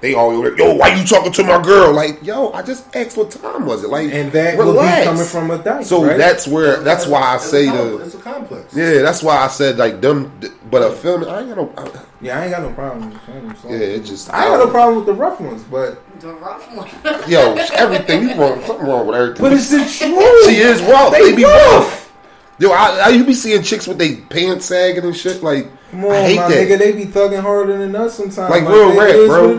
They 0.00 0.14
always, 0.14 0.56
yo, 0.58 0.72
why 0.74 0.94
you 0.94 1.04
talking 1.06 1.30
to 1.32 1.44
my 1.44 1.60
girl? 1.62 1.92
Like, 1.92 2.22
yo, 2.24 2.52
I 2.52 2.62
just 2.62 2.94
asked 2.96 3.18
what 3.18 3.30
time 3.30 3.66
was 3.66 3.84
it? 3.84 3.90
Like, 3.90 4.10
and 4.10 4.32
that 4.32 4.56
will 4.56 4.72
be 4.72 4.78
relax. 4.78 5.04
coming 5.06 5.26
from 5.26 5.50
a 5.50 5.58
dyke. 5.62 5.84
So 5.84 6.04
right? 6.06 6.16
that's 6.16 6.48
where 6.48 6.80
that's 6.80 7.06
why 7.06 7.20
I 7.20 7.36
say 7.36 7.66
the 7.66 7.98
it's 7.98 8.14
a 8.14 8.18
complex. 8.18 8.74
yeah. 8.74 9.02
That's 9.02 9.22
why 9.22 9.36
I 9.36 9.48
said 9.48 9.76
like 9.76 10.00
them. 10.00 10.32
But 10.70 10.82
a 10.82 10.92
film, 10.92 11.24
I 11.24 11.40
ain't 11.40 11.48
got 11.54 11.56
no. 11.58 11.72
I- 11.76 12.00
yeah. 12.22 12.38
I 12.38 12.42
ain't 12.44 12.50
got 12.50 12.62
no 12.62 12.72
problem. 12.72 13.10
with 13.10 13.26
them, 13.26 13.56
so. 13.62 13.68
Yeah, 13.68 13.76
it 13.76 14.04
just 14.04 14.32
I 14.32 14.44
ain't 14.46 14.56
got 14.58 14.64
no 14.66 14.70
problem 14.70 14.96
with 14.96 15.06
the 15.06 15.14
rough 15.14 15.40
ones, 15.40 15.62
but 15.64 16.02
The 16.20 16.32
rough 16.34 16.74
one. 16.74 16.88
Yo, 17.30 17.54
everything 17.74 18.22
you 18.28 18.34
wrong. 18.36 18.62
Something 18.64 18.86
wrong 18.86 19.06
with 19.06 19.16
everything. 19.16 19.42
but 19.42 19.52
it's 19.52 19.68
the 19.70 19.78
truth. 19.78 20.46
she 20.46 20.56
is 20.56 20.80
rough. 20.82 21.12
They 21.12 21.30
They, 21.30 21.36
be 21.36 21.44
rough. 21.44 21.72
rough. 21.74 22.12
Yo, 22.58 22.70
I, 22.72 23.04
I 23.04 23.08
you 23.08 23.24
be 23.24 23.32
seeing 23.32 23.62
chicks 23.62 23.86
with 23.86 23.96
they 23.98 24.16
pants 24.16 24.66
sagging 24.66 25.04
and 25.04 25.16
shit. 25.16 25.42
Like, 25.42 25.66
Come 25.92 26.04
on, 26.04 26.12
I 26.12 26.20
hate 26.22 26.36
my 26.36 26.48
that. 26.48 26.68
nigga. 26.68 26.78
They 26.78 26.92
be 26.92 27.06
thugging 27.06 27.40
harder 27.40 27.78
than 27.78 27.96
us 27.96 28.14
sometimes. 28.18 28.50
Like 28.50 28.68
real 28.68 28.90
it 28.90 28.98
rap, 28.98 29.14
is 29.14 29.28
bro. 29.28 29.56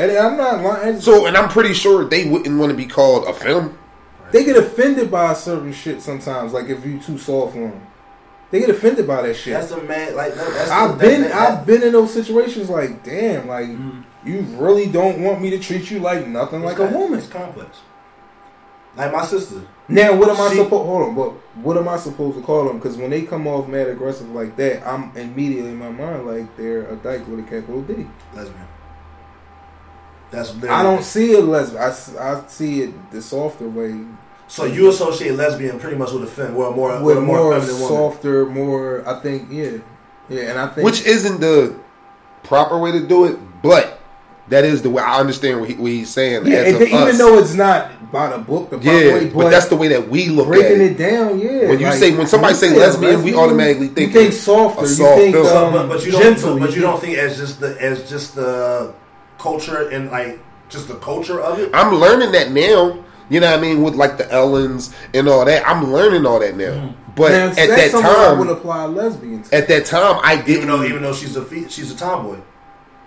What 0.00 0.10
it 0.10 0.12
is. 0.12 0.18
And 0.18 0.26
I'm 0.26 0.36
not 0.36 0.62
lying. 0.62 1.00
So, 1.00 1.26
and 1.26 1.36
I'm 1.36 1.48
pretty 1.48 1.74
sure 1.74 2.04
they 2.04 2.28
wouldn't 2.28 2.58
want 2.58 2.70
to 2.70 2.76
be 2.76 2.86
called 2.86 3.26
a 3.28 3.32
film. 3.34 3.76
They 4.32 4.44
get 4.44 4.56
offended 4.56 5.10
by 5.10 5.34
certain 5.34 5.72
shit 5.72 6.00
sometimes. 6.02 6.52
Like 6.52 6.68
if 6.68 6.84
you 6.86 7.00
too 7.00 7.18
soft 7.18 7.56
on 7.56 7.62
them, 7.70 7.86
they 8.50 8.60
get 8.60 8.70
offended 8.70 9.06
by 9.06 9.22
that 9.22 9.34
shit. 9.34 9.54
That's 9.54 9.72
a 9.72 9.82
man 9.82 10.14
like 10.16 10.34
that, 10.34 10.52
that's 10.54 10.70
I've 10.70 10.98
that- 10.98 11.00
been 11.00 11.22
that- 11.22 11.32
I've 11.32 11.66
been 11.66 11.82
in 11.82 11.92
those 11.92 12.12
situations. 12.12 12.70
Like 12.70 13.02
damn, 13.02 13.48
like 13.48 13.66
Mhm. 13.68 14.04
you 14.24 14.40
really 14.56 14.86
don't 14.86 15.20
want 15.22 15.40
me 15.42 15.50
to 15.50 15.58
treat 15.58 15.90
you 15.90 15.98
like 15.98 16.26
nothing 16.28 16.62
like 16.62 16.78
a 16.78 16.84
It's- 16.84 16.96
woman. 16.96 17.18
It's 17.18 17.28
complex. 17.28 17.78
Like 18.96 19.12
my 19.12 19.24
sister. 19.24 19.62
Now 19.88 20.14
what 20.16 20.28
am 20.28 20.40
I 20.40 20.50
She- 20.50 20.56
supposed? 20.56 20.86
Hold 20.86 21.02
on, 21.08 21.14
but 21.16 21.32
what 21.64 21.76
am 21.76 21.88
I 21.88 21.96
supposed 21.96 22.36
to 22.36 22.42
call 22.42 22.66
them? 22.66 22.78
Because 22.78 22.96
when 22.96 23.10
they 23.10 23.22
come 23.22 23.46
off 23.48 23.66
mad 23.68 23.88
aggressive 23.88 24.30
like 24.32 24.56
that, 24.56 24.86
I'm 24.86 25.10
immediately 25.16 25.70
in 25.70 25.76
my 25.78 25.90
mind 25.90 26.24
like 26.26 26.56
they're 26.56 26.82
a 26.82 26.94
dyke 26.96 27.26
with 27.28 27.40
a 27.40 27.42
capital 27.42 27.82
D. 27.82 28.06
lesbian. 28.34 28.66
That's 30.30 30.54
literally, 30.54 30.68
I 30.74 30.82
don't 30.82 31.02
see 31.02 31.32
it 31.32 31.42
lesbian. 31.44 31.82
I, 31.82 32.32
I 32.32 32.46
see 32.46 32.82
it 32.82 33.10
the 33.10 33.20
softer 33.20 33.68
way 33.68 34.00
So 34.48 34.64
you 34.64 34.88
associate 34.88 35.32
lesbian 35.34 35.78
pretty 35.80 35.96
much 35.96 36.12
with 36.12 36.22
a 36.24 36.26
fem, 36.26 36.54
well, 36.54 36.72
more 36.72 36.92
with 36.94 37.02
with 37.02 37.18
a 37.18 37.20
more, 37.20 37.36
more, 37.38 37.52
feminine 37.52 37.80
woman. 37.80 37.88
softer, 37.88 38.46
more. 38.46 39.08
I 39.08 39.20
think 39.20 39.48
yeah, 39.50 39.78
yeah, 40.28 40.50
and 40.50 40.58
I 40.58 40.68
think 40.68 40.84
which 40.84 41.04
isn't 41.04 41.40
the 41.40 41.78
proper 42.44 42.78
way 42.78 42.92
to 42.92 43.06
do 43.06 43.26
it. 43.26 43.38
But 43.62 44.00
that 44.48 44.64
is 44.64 44.82
the 44.82 44.90
way 44.90 45.02
I 45.02 45.20
understand 45.20 45.60
what, 45.60 45.68
he, 45.70 45.76
what 45.76 45.90
he's 45.90 46.10
saying. 46.10 46.46
Yeah, 46.46 46.54
as 46.58 46.66
and 46.66 46.74
of 46.74 46.80
then, 46.80 46.88
even 46.88 47.08
us. 47.08 47.18
though 47.18 47.38
it's 47.38 47.54
not 47.54 48.10
by 48.10 48.36
the 48.36 48.38
book, 48.38 48.70
the 48.70 48.78
yeah, 48.78 48.92
way, 49.14 49.28
but, 49.28 49.50
that's 49.50 49.66
the 49.66 49.76
way 49.76 49.88
that 49.88 50.08
we 50.08 50.28
look 50.28 50.46
at 50.46 50.50
breaking 50.50 50.80
it. 50.80 50.92
it 50.92 50.98
down. 50.98 51.38
Yeah, 51.38 51.68
When 51.68 51.78
you 51.78 51.86
like, 51.86 51.98
say- 51.98 52.16
when 52.16 52.26
somebody 52.26 52.54
say 52.54 52.70
you 52.70 52.76
a 52.76 52.80
lesbian, 52.80 53.22
we 53.22 53.34
automatically 53.34 53.88
think 53.88 54.08
you 54.08 54.20
think 54.20 54.32
a 54.32 54.36
softer. 54.36 54.86
soft 54.86 55.18
you 55.18 55.24
think 55.24 55.34
film. 55.36 55.46
So, 55.46 55.66
um, 55.66 55.72
but, 55.72 55.88
but 55.88 56.04
you 56.04 56.12
don't. 56.12 56.22
gentle. 56.22 56.58
but 56.58 56.74
you 56.74 56.80
don't 56.80 57.00
think 57.00 57.18
as 57.18 57.36
just 57.36 57.60
the 57.60 57.80
as 57.80 58.08
just 58.08 58.34
the 58.34 58.92
culture 59.44 59.88
and 59.88 60.10
like 60.10 60.38
just 60.68 60.88
the 60.88 60.94
culture 60.96 61.40
of 61.40 61.58
it. 61.58 61.70
I'm 61.74 61.94
learning 61.94 62.32
that 62.32 62.52
now. 62.52 63.04
You 63.28 63.38
know 63.40 63.48
what 63.50 63.58
I 63.58 63.62
mean? 63.62 63.82
With 63.82 63.94
like 63.94 64.18
the 64.18 64.24
Ellens 64.24 64.92
and 65.14 65.28
all 65.28 65.44
that, 65.44 65.66
I'm 65.66 65.92
learning 65.92 66.26
all 66.26 66.40
that 66.40 66.56
now. 66.56 66.88
Hmm. 66.88 66.96
But 67.14 67.32
Now, 67.32 67.46
at 67.48 67.56
that 67.56 67.90
something 67.90 68.10
I 68.10 68.32
would 68.32 68.46
time, 68.46 68.56
apply 68.56 68.84
lesbian 68.86 69.42
to. 69.42 69.54
at 69.54 69.68
that 69.68 69.84
time, 69.86 70.20
I 70.22 70.40
didn't 70.40 70.68
though 70.68 70.84
even 70.84 71.02
though 71.02 71.12
she's 71.12 71.36
a 71.36 71.44
fe- 71.44 71.68
she's 71.68 71.90
a 71.92 71.96
tomboy. 71.96 72.38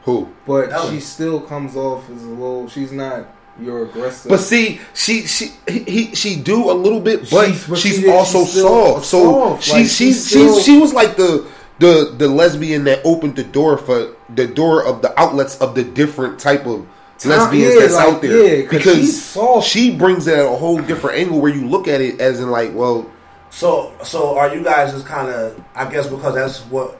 who. 0.04 0.30
But 0.46 0.72
Ellen. 0.72 0.94
she 0.94 1.00
still 1.00 1.40
comes 1.42 1.76
off 1.76 2.10
as 2.10 2.24
a 2.24 2.28
little. 2.28 2.68
She's 2.68 2.92
not 2.92 3.28
your 3.60 3.84
aggressive. 3.86 4.30
But 4.30 4.40
see, 4.40 4.80
she 4.94 5.22
she 5.28 5.52
he, 5.68 5.80
he 5.84 6.16
she 6.16 6.36
do 6.36 6.70
a 6.72 6.74
little 6.74 7.00
bit, 7.00 7.30
but 7.32 7.46
She's- 7.48 7.68
but 7.68 7.78
she's 7.78 8.00
she- 8.00 8.10
also 8.10 8.40
she's 8.42 8.52
still 8.52 8.68
soft. 8.94 9.06
So 9.06 9.24
soft. 9.32 9.64
she 9.64 9.72
Like, 9.72 9.82
she's 9.84 9.96
she's 9.96 10.16
she's 10.16 10.30
still- 10.30 10.60
she 10.62 10.78
was 10.78 10.94
like 10.94 11.16
the 11.16 11.46
the 11.84 12.16
the 12.18 12.28
lesbian 12.30 12.86
that 12.86 13.02
opened 13.04 13.36
the 13.36 13.44
door 13.44 13.78
for 13.78 14.16
the 14.34 14.48
door 14.48 14.86
of 14.86 15.02
the 15.02 15.18
outlets 15.20 15.60
of 15.60 15.76
the 15.76 15.84
different 15.84 16.40
type 16.40 16.66
of 16.66 16.88
lesbians 17.26 17.74
yeah, 17.76 17.80
that's 17.82 17.94
like, 17.96 18.08
out 18.08 18.22
there. 18.22 18.58
yeah, 18.58 18.62
'cause 18.66 18.78
because 18.78 18.96
she's 18.98 19.68
she 19.68 19.96
brings 19.96 20.26
it 20.28 20.40
at 20.40 20.46
a 20.46 20.50
whole 20.50 20.78
different 20.80 21.18
angle 21.20 21.40
where 21.42 21.52
you 21.54 21.68
look 21.68 21.88
at 21.90 22.00
it 22.02 22.20
as 22.22 22.40
in 22.40 22.50
like, 22.50 22.72
well, 22.74 23.06
So 23.50 23.92
so 24.04 24.38
are 24.38 24.54
you 24.56 24.64
guys 24.64 24.94
just 24.94 25.06
kind 25.06 25.30
of 25.30 25.62
I 25.76 25.90
guess 25.92 26.08
because 26.08 26.36
that's 26.36 26.60
what 26.72 27.00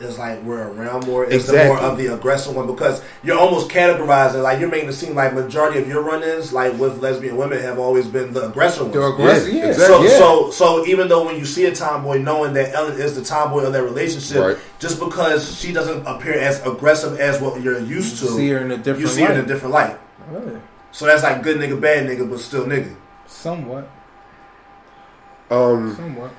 is 0.00 0.18
like 0.18 0.42
we're 0.42 0.68
around 0.72 1.06
more 1.06 1.24
is 1.24 1.46
the 1.46 1.64
more 1.66 1.78
of 1.78 1.96
the 1.96 2.08
aggressive 2.12 2.54
one 2.56 2.66
because 2.66 3.00
you're 3.22 3.38
almost 3.38 3.70
categorizing 3.70 4.42
like 4.42 4.58
you're 4.58 4.68
making 4.68 4.88
it 4.88 4.92
seem 4.92 5.14
like 5.14 5.32
majority 5.32 5.78
of 5.80 5.86
your 5.86 6.02
run-ins 6.02 6.52
like 6.52 6.76
with 6.78 6.98
lesbian 7.00 7.36
women 7.36 7.60
have 7.60 7.78
always 7.78 8.06
been 8.08 8.32
the 8.32 8.48
aggressive 8.48 8.82
ones. 8.82 8.92
They're 8.94 9.06
aggressive. 9.12 9.52
Yeah, 9.54 9.60
Yeah, 9.64 9.68
exactly. 9.70 10.08
So, 10.08 10.12
yeah. 10.12 10.18
so, 10.18 10.50
so 10.50 10.86
even 10.86 11.06
though 11.08 11.24
when 11.24 11.36
you 11.36 11.44
see 11.44 11.66
a 11.66 11.74
tomboy, 11.74 12.18
knowing 12.18 12.54
that 12.54 12.74
Ellen 12.74 13.00
is 13.00 13.14
the 13.14 13.24
tomboy 13.24 13.62
of 13.64 13.72
that 13.72 13.82
relationship, 13.84 14.36
Right. 14.42 14.56
just 14.80 14.98
because 14.98 15.56
she 15.58 15.72
doesn't 15.72 16.04
appear 16.06 16.34
as 16.40 16.60
aggressive 16.66 17.20
as 17.20 17.40
what 17.40 17.60
you're 17.62 17.78
used 17.80 18.18
to, 18.18 18.24
You 18.26 18.30
see 18.36 18.48
her 18.50 18.58
in 18.58 18.72
a 18.72 18.76
different 18.76 19.00
you 19.00 19.06
see 19.06 19.22
her 19.22 19.32
in 19.32 19.36
a 19.36 19.38
light. 19.40 19.48
different 19.48 19.74
light. 19.74 19.96
Yeah, 20.32 20.40
So 20.90 21.06
that's 21.06 21.22
like 21.22 21.42
good 21.42 21.58
nigga, 21.58 21.80
bad 21.80 22.06
nigga, 22.08 22.28
but 22.28 22.40
still 22.40 22.64
nigga. 22.66 22.94
somewhat, 23.26 23.88
um, 25.50 25.94
somewhat. 25.96 26.30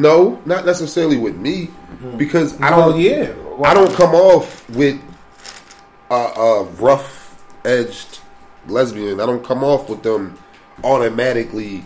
No, 0.00 0.40
not 0.44 0.66
necessarily 0.66 1.16
with 1.16 1.36
me 1.36 1.70
because 2.16 2.60
I 2.60 2.70
don't 2.70 3.00
yeah. 3.00 3.34
I 3.64 3.74
don't 3.74 3.92
come 3.94 4.14
off 4.14 4.68
with 4.70 5.00
a, 6.10 6.14
a 6.14 6.64
rough 6.64 7.42
edged 7.64 8.20
lesbian. 8.66 9.20
I 9.20 9.26
don't 9.26 9.44
come 9.44 9.64
off 9.64 9.88
with 9.88 10.02
them 10.02 10.38
automatically 10.84 11.84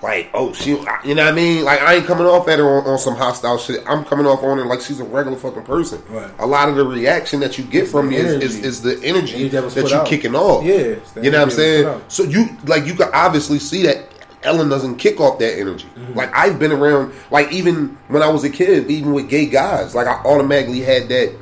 like, 0.00 0.30
oh, 0.32 0.52
she, 0.52 0.70
you 0.70 0.76
know 0.76 1.24
what 1.24 1.32
I 1.32 1.32
mean? 1.32 1.64
Like, 1.64 1.80
I 1.80 1.94
ain't 1.94 2.06
coming 2.06 2.26
off 2.26 2.46
at 2.46 2.60
her 2.60 2.78
on, 2.78 2.86
on 2.86 2.98
some 2.98 3.16
hostile 3.16 3.58
shit. 3.58 3.82
I'm 3.84 4.04
coming 4.04 4.26
off 4.26 4.44
on 4.44 4.58
her 4.58 4.64
like 4.64 4.80
she's 4.80 5.00
a 5.00 5.04
regular 5.04 5.36
fucking 5.36 5.64
person. 5.64 6.00
Right. 6.08 6.30
A 6.38 6.46
lot 6.46 6.68
of 6.68 6.76
the 6.76 6.84
reaction 6.84 7.40
that 7.40 7.58
you 7.58 7.64
get 7.64 7.84
It's 7.84 7.92
from 7.92 8.10
me 8.10 8.16
is, 8.16 8.34
is, 8.42 8.64
is 8.64 8.82
the 8.82 9.00
energy 9.02 9.48
that 9.48 9.68
that 9.70 9.90
you 9.90 9.96
out. 9.96 10.06
kicking 10.06 10.36
off. 10.36 10.64
Yeah, 10.64 10.74
You 10.74 10.84
know 10.84 10.96
what 10.96 11.16
I'm 11.16 11.24
energy 11.24 11.32
that 11.34 11.46
was 11.46 11.54
saying? 11.56 12.02
So 12.08 12.22
you 12.22 12.48
like 12.66 12.86
you 12.86 12.94
can 12.94 13.10
obviously 13.12 13.58
see 13.58 13.82
that 13.86 14.06
Ellen 14.42 14.68
doesn't 14.68 14.96
kick 14.96 15.20
off 15.20 15.38
that 15.40 15.58
energy. 15.58 15.86
Mm-hmm. 15.94 16.14
Like 16.14 16.34
I've 16.34 16.58
been 16.58 16.72
around, 16.72 17.12
like 17.30 17.52
even 17.52 17.98
when 18.08 18.22
I 18.22 18.28
was 18.28 18.44
a 18.44 18.50
kid, 18.50 18.90
even 18.90 19.12
with 19.12 19.28
gay 19.28 19.46
guys, 19.46 19.94
like 19.94 20.06
I 20.06 20.14
automatically 20.24 20.80
had 20.80 21.08
that 21.08 21.34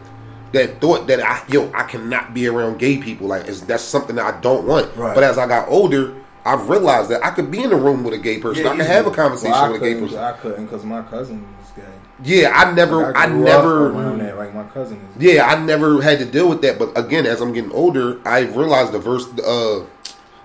that 0.53 0.81
thought 0.81 1.07
that 1.09 1.21
I 1.21 1.43
yo 1.53 1.71
I 1.75 1.83
cannot 1.83 2.33
be 2.33 2.47
around 2.47 2.79
gay 2.79 2.99
people. 2.99 3.27
Like 3.29 3.47
it's, 3.47 3.61
that's 3.63 3.83
something 3.83 4.17
that 4.17 4.35
I 4.35 4.41
don't 4.41 4.67
want. 4.67 4.95
Right. 4.97 5.15
But 5.15 5.25
as 5.25 5.39
I 5.39 5.47
got 5.47 5.69
older, 5.69 6.15
I've 6.45 6.69
realized 6.69 7.11
that 7.11 7.25
I 7.25 7.31
could 7.31 7.51
be 7.51 7.63
in 7.63 7.73
a 7.73 7.77
room 7.77 8.05
with 8.05 8.15
a 8.15 8.19
gay 8.19 8.39
person. 8.39 8.65
Yeah, 8.65 8.71
I 8.71 8.77
could 8.77 8.87
have 8.87 9.07
a 9.07 9.11
conversation 9.11 9.53
Well, 9.53 9.73
with 9.73 9.83
a 9.83 9.85
gay 9.85 10.01
person. 10.01 10.19
I 10.19 10.33
couldn't 10.33 10.67
because 10.67 10.85
my 10.85 11.03
cousin 11.03 11.47
was 11.59 11.71
gay. 11.73 11.83
Yeah, 12.23 12.53
I 12.55 12.73
never, 12.73 13.03
Like, 13.03 13.17
I, 13.17 13.25
up 13.25 13.31
never, 13.33 13.89
around 13.91 14.19
that. 14.19 14.39
Like 14.39 14.55
my 14.55 14.65
cousin 14.65 14.99
is. 15.19 15.23
yeah, 15.23 15.45
I 15.47 15.63
never 15.63 16.01
had 16.01 16.19
to 16.21 16.25
deal 16.25 16.49
with 16.49 16.63
that. 16.63 16.79
But 16.79 16.97
again, 16.97 17.27
as 17.27 17.41
I'm 17.41 17.53
getting 17.53 17.73
older, 17.73 18.21
I 18.27 18.41
realized 18.41 18.93
the 18.93 18.99
verse, 19.01 19.27
uh, 19.41 19.85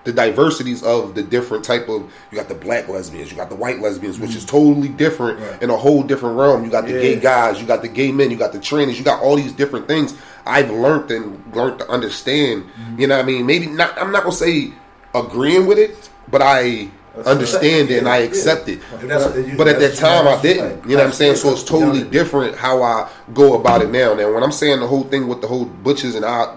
the 0.04 0.12
diversities 0.12 0.82
of 0.82 1.14
the 1.14 1.22
different 1.22 1.64
type 1.64 1.88
of. 1.88 2.02
You 2.30 2.38
got 2.38 2.48
the 2.48 2.54
black 2.54 2.88
lesbians, 2.88 3.30
you 3.30 3.36
got 3.36 3.48
the 3.50 3.54
white 3.56 3.80
lesbians, 3.80 4.18
which 4.18 4.34
is 4.34 4.44
totally 4.44 4.88
different 4.88 5.38
Right. 5.40 5.62
in 5.62 5.70
a 5.70 5.76
whole 5.76 6.02
different 6.02 6.36
realm. 6.38 6.64
You 6.64 6.70
got 6.70 6.86
the 6.86 6.92
gay 6.92 7.16
guys, 7.16 7.60
you 7.60 7.66
got 7.66 7.82
the 7.82 7.88
gay 7.88 8.10
men, 8.12 8.30
you 8.30 8.36
got 8.36 8.52
the 8.52 8.58
trannies, 8.58 8.96
you 8.98 9.04
got 9.04 9.22
all 9.22 9.36
these 9.36 9.52
different 9.52 9.86
things. 9.86 10.14
I've 10.44 10.70
learned 10.70 11.10
and 11.12 11.40
learned 11.54 11.78
to 11.78 11.88
understand. 11.88 12.64
You 12.98 13.06
know 13.06 13.16
what 13.16 13.22
I 13.24 13.26
mean? 13.26 13.46
Maybe 13.46 13.66
not. 13.66 13.96
I'm 13.96 14.10
not 14.12 14.24
gonna 14.24 14.34
say 14.34 14.72
agreeing 15.14 15.66
with 15.66 15.78
it, 15.78 16.08
but 16.30 16.42
I 16.42 16.88
understand 17.26 17.90
it 17.90 17.98
and 17.98 18.08
I 18.08 18.18
Yeah. 18.18 18.24
accept 18.24 18.68
it. 18.68 18.80
If 18.94 19.06
that's- 19.08 19.36
if 19.36 19.46
you- 19.48 19.56
But 19.56 19.68
at 19.68 19.78
that 19.80 19.94
time, 19.96 20.26
I 20.26 20.40
didn't. 20.40 20.64
like- 20.64 20.82
You 20.84 20.92
know 20.96 21.02
what 21.02 21.06
I'm 21.08 21.12
saying? 21.12 21.36
So 21.36 21.50
it's 21.50 21.62
totally 21.62 21.98
yeah. 22.00 22.04
different 22.10 22.56
how 22.56 22.82
I 22.82 23.06
go 23.34 23.54
about 23.54 23.82
it 23.82 23.90
now. 23.90 24.14
Now, 24.14 24.32
when 24.32 24.42
I'm 24.42 24.50
saying 24.52 24.80
the 24.80 24.86
whole 24.86 25.04
thing 25.04 25.28
with 25.28 25.42
the 25.42 25.46
whole 25.46 25.66
butches 25.66 26.14
and 26.14 26.24
I, 26.24 26.48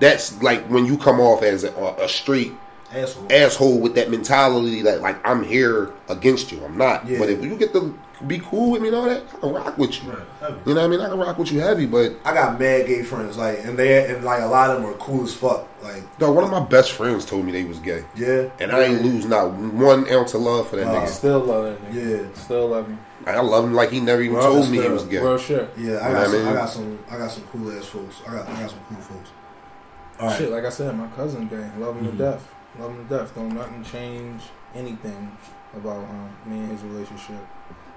that's 0.00 0.34
like 0.42 0.66
when 0.66 0.84
you 0.84 0.96
come 0.98 1.18
off 1.20 1.42
as 1.42 1.64
a, 1.64 1.72
a 1.98 2.08
straight 2.08 2.52
Asshole. 2.92 3.26
asshole 3.32 3.78
with 3.80 3.94
that 3.94 4.10
mentality 4.10 4.82
that 4.82 5.00
like 5.00 5.16
I'm 5.26 5.42
here 5.42 5.92
against 6.08 6.52
you. 6.52 6.64
I'm 6.64 6.76
not. 6.76 7.06
Yeah. 7.06 7.18
But 7.18 7.30
if 7.30 7.42
you 7.42 7.56
get 7.56 7.72
to 7.72 7.98
be 8.26 8.38
cool 8.38 8.70
with 8.72 8.82
me 8.82 8.88
and 8.88 8.96
all 8.96 9.04
that, 9.06 9.22
I 9.34 9.38
can 9.40 9.52
rock 9.52 9.78
with 9.78 10.02
you. 10.04 10.10
Right. 10.12 10.26
You 10.66 10.74
know 10.74 10.80
what 10.82 10.84
I 10.84 10.86
mean? 10.88 11.00
I 11.00 11.08
can 11.08 11.18
rock 11.18 11.38
with 11.38 11.50
you 11.50 11.60
heavy. 11.60 11.86
But 11.86 12.12
I 12.24 12.34
got 12.34 12.60
mad 12.60 12.86
gay 12.86 13.02
friends, 13.02 13.36
like, 13.36 13.64
and 13.64 13.78
they 13.78 14.12
and 14.14 14.22
like 14.24 14.42
a 14.42 14.46
lot 14.46 14.70
of 14.70 14.82
them 14.82 14.90
are 14.90 14.96
cool 14.98 15.24
as 15.24 15.34
fuck. 15.34 15.66
Like, 15.82 16.18
dog, 16.18 16.34
one 16.36 16.44
of 16.44 16.50
my 16.50 16.60
best 16.64 16.92
friends 16.92 17.24
told 17.24 17.44
me 17.44 17.50
they 17.52 17.64
was 17.64 17.80
gay, 17.80 18.04
yeah, 18.14 18.50
and 18.60 18.70
I 18.70 18.84
ain't 18.84 19.02
lose 19.02 19.24
not 19.26 19.52
one 19.52 20.08
ounce 20.12 20.34
of 20.34 20.42
love 20.42 20.68
for 20.68 20.76
that 20.76 20.86
Wow. 20.86 21.04
nigga. 21.04 21.08
Still 21.08 21.40
love 21.40 21.64
that 21.64 21.90
nigga. 21.92 22.28
Yeah. 22.28 22.34
Still 22.40 22.68
love 22.68 22.86
him. 22.86 23.00
I 23.26 23.40
love 23.40 23.64
him 23.64 23.74
like 23.74 23.90
he 23.90 24.00
never 24.00 24.20
even 24.22 24.36
Well, 24.36 24.52
told 24.52 24.70
me 24.70 24.82
he 24.82 24.88
was 24.88 25.04
gay. 25.04 25.18
Real 25.18 25.38
sure. 25.38 25.68
Yeah, 25.78 25.96
I 26.06 26.12
got 26.12 26.12
what 26.12 26.16
I 26.18 26.26
some. 26.26 26.48
I, 26.48 26.52
got 26.52 26.68
some. 26.68 26.98
I 27.10 27.16
got 27.18 27.30
some 27.30 27.44
cool 27.44 27.72
ass 27.78 27.86
folks. 27.86 28.16
I 28.28 28.32
got. 28.32 28.48
I 28.48 28.60
got 28.60 28.70
some 28.70 28.80
cool 28.88 28.98
folks. 28.98 29.30
All 30.20 30.28
right. 30.28 30.38
Shit, 30.38 30.50
like 30.50 30.64
I 30.64 30.68
said, 30.68 30.96
my 30.96 31.06
cousin 31.08 31.48
gay. 31.48 31.68
Love 31.78 31.96
him 31.96 32.06
Mhm. 32.06 32.10
to 32.12 32.16
death. 32.18 32.48
Love 32.78 32.90
him 32.92 33.08
to 33.08 33.18
death. 33.18 33.34
Don't 33.34 33.54
nothing 33.54 33.84
change 33.84 34.42
anything 34.74 35.36
about 35.74 35.98
um, 36.04 36.30
me 36.46 36.58
and 36.60 36.72
his 36.72 36.82
relationship. 36.82 37.36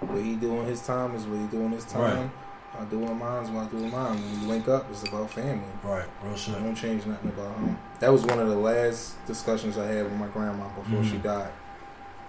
What 0.02 0.22
he 0.22 0.36
doing 0.36 0.66
his 0.66 0.86
time 0.86 1.16
is 1.16 1.26
what 1.26 1.40
he 1.40 1.48
doing 1.48 1.72
his 1.72 1.86
time. 1.86 2.02
Right. 2.22 2.30
I 2.78 2.84
doing 2.86 3.18
mine 3.18 3.44
is 3.44 3.50
what 3.50 3.68
I 3.68 3.70
doing 3.70 3.90
mine. 3.90 4.16
When 4.22 4.42
we 4.42 4.48
link 4.48 4.68
up, 4.68 4.88
it's 4.92 5.04
about 5.08 5.30
family. 5.32 5.64
Right. 5.82 6.06
Real 6.22 6.34
I 6.34 6.36
shit. 6.36 6.56
don't 6.56 6.76
change 6.76 7.06
nothing 7.06 7.30
about 7.30 7.56
him. 7.58 7.78
That 8.00 8.12
was 8.12 8.26
one 8.26 8.40
of 8.40 8.50
the 8.50 8.56
last 8.58 9.26
discussions 9.26 9.78
I 9.78 9.86
had 9.88 10.04
with 10.04 10.14
my 10.14 10.28
grandma 10.28 10.68
before 10.76 11.04
she 11.04 11.16
Mhm. 11.18 11.24
died. 11.24 11.52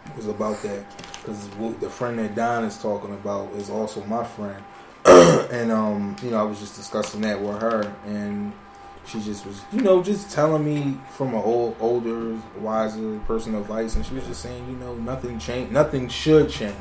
It 0.07 0.17
was 0.17 0.29
about 0.29 0.63
that 0.63 0.85
because 1.21 1.49
the 1.81 1.91
friend 1.91 2.17
that 2.21 2.37
Don 2.37 2.63
is 2.63 2.81
talking 2.81 3.13
about 3.13 3.51
is 3.55 3.69
also 3.71 4.05
my 4.05 4.23
friend, 4.23 4.63
and 5.05 5.73
um, 5.73 6.15
you 6.23 6.31
know, 6.31 6.39
I 6.39 6.43
was 6.45 6.61
just 6.61 6.77
discussing 6.77 7.23
that 7.23 7.41
with 7.41 7.61
her, 7.61 7.93
and 8.07 8.53
she 9.07 9.21
just 9.21 9.47
was, 9.47 9.61
you 9.73 9.81
know, 9.83 10.03
just 10.03 10.31
telling 10.31 10.64
me 10.64 10.99
from 11.16 11.29
an 11.29 11.35
old, 11.42 11.77
older, 11.81 12.37
wiser 12.59 13.19
person 13.21 13.55
of 13.55 13.62
advice, 13.62 13.95
and 13.97 14.05
she 14.05 14.14
was 14.14 14.27
just 14.27 14.42
saying, 14.42 14.66
you 14.69 14.77
know, 14.77 14.95
nothing 14.97 15.38
change, 15.38 15.71
nothing 15.71 16.09
should 16.09 16.51
change 16.51 16.75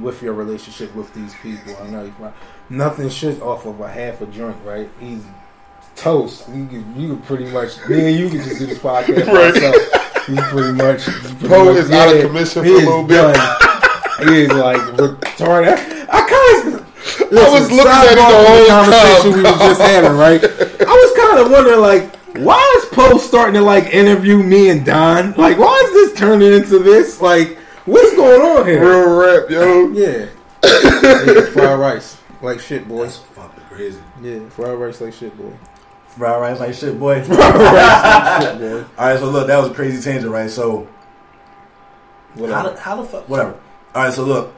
with 0.00 0.22
your 0.22 0.32
relationship 0.32 0.94
with 0.94 1.12
these 1.14 1.34
people. 1.42 1.76
I 1.82 1.86
know 1.88 2.04
you, 2.04 2.14
nothing 2.70 3.08
should 3.10 3.40
off 3.42 3.66
of 3.66 3.78
a 3.80 3.88
half 3.90 4.20
a 4.22 4.26
drink, 4.26 4.56
right? 4.64 4.88
Easy 5.02 5.28
toast. 5.96 6.48
You 6.48 6.66
could, 6.66 6.84
you 7.00 7.08
could 7.14 7.24
pretty 7.24 7.44
much 7.46 7.76
me 7.88 8.08
and 8.08 8.16
you 8.18 8.28
could 8.28 8.42
just 8.42 8.58
do 8.58 8.66
this 8.66 8.78
podcast 8.78 9.26
Right. 9.26 9.54
ourselves. 9.54 10.28
You 10.28 10.36
pretty 10.36 10.72
much. 10.72 11.02
pretty 11.04 11.48
Poe 11.48 11.64
much- 11.66 11.76
is 11.76 11.90
out 11.92 12.16
of 12.16 12.22
commission 12.22 12.62
for 12.64 12.68
a 12.68 12.72
little 12.72 13.04
bit. 13.04 13.34
done. 13.34 14.28
he 14.28 14.42
is 14.42 14.48
like 14.52 14.80
retarded. 14.96 15.76
I 16.08 16.20
kind 16.28 16.63
of. 16.63 16.63
I 17.20 17.50
was 17.50 17.70
looking 17.70 17.90
at 17.90 18.12
it 18.12 18.16
the 18.16 18.24
whole 18.24 18.66
conversation 18.68 19.32
time. 19.32 19.42
we 19.42 19.42
was 19.42 19.58
just 19.60 19.80
having, 19.80 20.16
right? 20.16 20.42
I 20.88 20.94
was 20.94 21.12
kind 21.16 21.38
of 21.38 21.50
wondering, 21.50 21.80
like, 21.80 22.16
why 22.36 22.78
is 22.78 22.88
Poe 22.90 23.18
starting 23.18 23.54
to 23.54 23.62
like 23.62 23.92
interview 23.94 24.42
me 24.42 24.70
and 24.70 24.84
Don? 24.84 25.32
Like, 25.32 25.58
why 25.58 25.80
is 25.86 25.92
this 25.92 26.18
turning 26.18 26.52
into 26.52 26.78
this? 26.80 27.20
Like, 27.20 27.58
what's 27.84 28.14
going 28.16 28.40
on 28.40 28.66
here? 28.66 28.80
Real 28.80 29.16
rap, 29.16 29.50
yo. 29.50 29.90
Yeah. 29.92 30.26
yeah, 30.64 31.46
fried 31.50 31.78
rice 31.78 32.18
like 32.44 32.60
shit, 32.60 32.86
boy. 32.86 33.04
That's 33.04 33.18
fucking 33.18 33.64
crazy. 33.64 34.00
Yeah, 34.22 34.48
fried 34.50 34.78
rice 34.78 35.00
like 35.00 35.14
shit, 35.14 35.36
boy. 35.36 35.52
Fried 36.08 36.40
rice 36.40 36.60
like 36.60 36.74
shit, 36.74 36.98
boy. 36.98 37.22
Fried 37.24 37.40
rice 37.40 38.14
like 38.20 38.42
shit, 38.42 38.58
boy. 38.60 38.84
All 38.98 39.08
right, 39.08 39.18
so 39.18 39.30
look, 39.30 39.46
that 39.48 39.58
was 39.58 39.70
a 39.70 39.74
crazy 39.74 40.02
tangent, 40.02 40.30
right? 40.30 40.50
So 40.50 40.86
how 42.38 42.68
the, 42.68 42.80
how 42.80 42.96
the 42.96 43.04
fuck? 43.04 43.28
Whatever. 43.28 43.58
All 43.94 44.04
right, 44.04 44.12
so 44.12 44.24
look, 44.24 44.54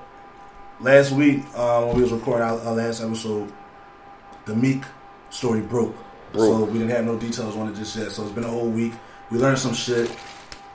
last 0.80 1.12
week 1.12 1.42
uh, 1.54 1.84
when 1.84 1.96
we 1.96 2.02
was 2.02 2.12
recording 2.12 2.44
our, 2.46 2.58
our 2.60 2.74
last 2.74 3.02
episode, 3.02 3.52
the 4.44 4.54
Meek 4.54 4.82
story 5.30 5.60
broke. 5.60 5.94
Broke. 6.32 6.44
So 6.58 6.64
we 6.64 6.78
didn't 6.78 6.90
have 6.90 7.04
no 7.04 7.16
details 7.18 7.56
on 7.56 7.68
it 7.68 7.76
just 7.76 7.96
yet. 7.96 8.10
So 8.10 8.22
it's 8.24 8.32
been 8.32 8.44
a 8.44 8.48
whole 8.48 8.68
week. 8.68 8.92
We 9.30 9.38
learned 9.38 9.58
some 9.58 9.74
shit. 9.74 10.08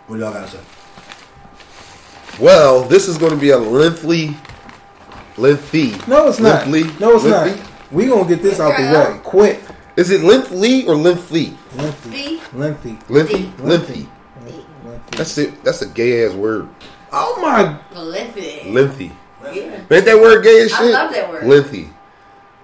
What 0.07 0.17
do 0.17 0.23
y'all 0.23 0.33
gotta 0.33 0.49
say? 0.49 0.59
Well, 2.39 2.83
this 2.83 3.07
is 3.07 3.17
going 3.17 3.31
to 3.33 3.37
be 3.37 3.49
a 3.51 3.57
lengthy, 3.57 4.35
lengthy. 5.37 5.91
No, 6.07 6.27
it's 6.27 6.39
not. 6.39 6.67
Lengthy, 6.67 6.99
No, 6.99 7.15
it's 7.15 7.25
lengthy. 7.25 7.59
not. 7.61 7.71
We 7.91 8.07
gonna 8.07 8.27
get 8.27 8.41
this 8.41 8.59
out 8.59 8.77
the 8.77 8.83
way 8.83 9.19
quick. 9.23 9.61
Is 9.97 10.09
it 10.11 10.21
lengthy 10.21 10.87
or 10.87 10.95
lengthy? 10.95 11.53
Lengthy. 11.75 12.09
Fee. 12.09 12.41
Lengthy. 12.53 12.97
Lengthy? 13.09 13.51
Lengthy. 13.59 14.07
Lengthy. 14.85 15.17
That's 15.17 15.37
it. 15.37 15.61
That's 15.63 15.81
a 15.81 15.87
gay 15.87 16.25
ass 16.25 16.33
word. 16.33 16.69
Oh 17.11 17.37
my. 17.41 17.77
Lengthy. 17.99 18.71
Lengthy. 18.71 19.11
Yeah. 19.53 19.75
Ain't 19.91 20.05
that 20.05 20.17
word 20.19 20.43
gay 20.43 20.61
as 20.61 20.71
shit? 20.71 20.79
I 20.79 20.83
shit? 20.83 20.93
love 20.93 21.11
that 21.13 21.29
word. 21.29 21.43
Lengthy. 21.45 21.89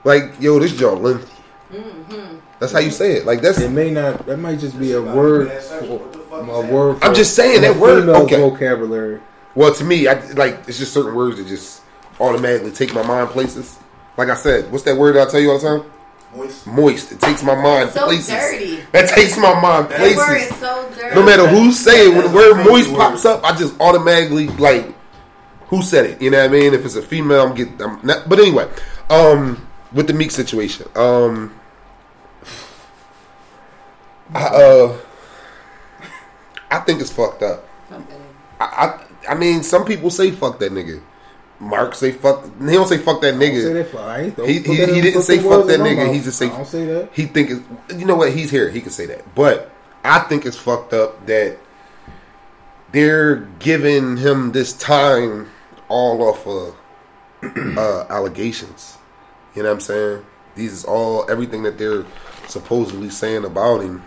Like, 0.04 0.40
yo, 0.40 0.60
this 0.60 0.76
joint 0.76 1.02
lengthy. 1.02 1.34
Mm-hmm. 1.72 2.38
That's 2.60 2.72
how 2.72 2.80
you 2.80 2.92
say 2.92 3.14
it. 3.18 3.26
Like 3.26 3.42
that's. 3.42 3.60
It 3.60 3.70
may 3.70 3.92
not. 3.92 4.26
That 4.26 4.38
might 4.38 4.60
just 4.60 4.80
be 4.80 4.94
a 4.94 5.02
word. 5.02 5.52
For, 5.52 6.40
a 6.40 6.62
word. 6.72 6.98
For, 7.00 7.06
I'm 7.06 7.14
just 7.14 7.36
saying 7.36 7.62
that 7.62 7.76
word- 7.76 8.08
okay. 8.10 8.38
vocabulary. 8.38 9.22
Well, 9.56 9.74
to 9.74 9.84
me, 9.84 10.08
I 10.08 10.14
like 10.34 10.60
it's 10.68 10.78
just 10.78 10.94
certain 10.94 11.14
words 11.16 11.38
that 11.38 11.48
just 11.48 11.82
automatically 12.20 12.72
take 12.72 12.94
my 12.94 13.06
mind 13.06 13.30
places. 13.30 13.78
Like 14.16 14.30
I 14.30 14.36
said, 14.36 14.72
what's 14.72 14.84
that 14.86 14.98
word 14.98 15.16
that 15.16 15.28
I 15.28 15.32
tell 15.32 15.40
you 15.40 15.52
all 15.52 15.60
the 15.60 15.68
time? 15.68 15.92
Moist. 16.36 16.68
Moist. 16.68 17.12
It 17.12 17.20
takes 17.22 17.44
my 17.44 17.56
mind 17.56 17.92
So 17.92 18.06
places. 18.06 18.28
dirty. 18.30 18.82
That 18.92 19.10
takes 19.10 19.38
my 19.38 19.60
mind 19.60 19.90
places. 19.90 20.16
That 20.16 20.28
word 20.28 20.38
places. 20.38 20.52
is 20.52 20.58
so 20.60 20.90
dirty. 20.96 21.16
No 21.16 21.24
matter 21.26 21.48
who 21.48 21.72
say 21.72 22.08
it, 22.08 22.16
when 22.16 22.26
the 22.30 22.36
word 22.36 22.64
moist 22.66 22.90
word. 22.90 22.98
pops 22.98 23.26
up, 23.26 23.44
I 23.44 23.56
just 23.56 23.80
automatically 23.80 24.48
like 24.50 24.94
who 25.68 25.82
said 25.82 26.06
it. 26.06 26.22
You 26.22 26.30
know 26.32 26.40
what 26.40 26.50
I 26.50 26.54
mean? 26.54 26.74
If 26.74 26.86
it's 26.86 26.96
a 26.96 27.02
female, 27.02 27.48
I'm 27.48 27.56
getting. 27.56 27.82
I'm 27.82 28.00
not, 28.04 28.28
but 28.30 28.40
anyway, 28.40 28.70
um, 29.10 29.68
with 29.94 30.08
the 30.08 30.14
Meek 30.14 30.32
situation, 30.32 30.88
um, 30.96 31.54
I, 34.34 34.46
uh, 34.46 34.98
I 36.70 36.80
think 36.80 37.02
it's 37.02 37.12
fucked 37.12 37.44
up. 37.44 37.68
Okay. 37.92 38.04
I, 38.60 38.66
I, 39.28 39.32
I 39.32 39.36
mean, 39.36 39.64
some 39.64 39.86
people 39.86 40.10
say 40.10 40.32
fuck 40.32 40.60
that 40.60 40.72
nigga. 40.72 41.02
Mark 41.60 41.96
say 41.96 42.12
fuck. 42.12 42.44
He 42.60 42.74
don't 42.74 42.88
say 42.88 42.98
fuck 43.00 43.20
that 43.22 43.32
Don't 43.32 43.40
say 43.42 43.50
nigga. 43.52 43.92
that 43.92 44.36
don't 44.38 44.48
He- 44.48 44.60
he- 44.60 44.94
he 44.94 45.02
didn't 45.02 45.24
say 45.24 45.40
fuck 45.40 45.66
that 45.68 45.80
nigga. 45.80 46.14
He 46.14 46.20
just 46.20 46.38
say- 46.38 46.48
I 46.48 46.50
don't 46.50 46.68
say 46.68 46.86
that. 46.86 47.10
He 47.14 47.26
think 47.26 47.50
it's. 47.50 48.00
You 48.00 48.06
know 48.06 48.16
what? 48.16 48.32
He's 48.32 48.52
here. 48.52 48.70
He 48.70 48.80
can 48.82 48.92
say 48.92 49.06
that. 49.08 49.34
But 49.34 49.72
I 50.04 50.20
think 50.20 50.46
it's 50.46 50.58
fucked 50.58 50.94
up 50.94 51.26
that 51.26 51.58
they're 52.92 53.38
giving 53.60 54.18
him 54.18 54.52
this 54.52 54.74
time 54.74 55.50
all 55.90 56.22
off 56.24 56.46
of 56.46 56.76
uh, 57.78 58.06
allegations. 58.10 58.98
You 59.56 59.64
know 59.64 59.70
what 59.70 59.76
I'm 59.76 59.82
saying? 59.82 60.26
These 60.56 60.74
is 60.74 60.86
all 60.86 61.30
everything 61.30 61.64
that 61.64 61.78
they're 61.78 62.06
supposedly 62.48 63.10
saying 63.10 63.46
about 63.46 63.82
him 63.82 64.04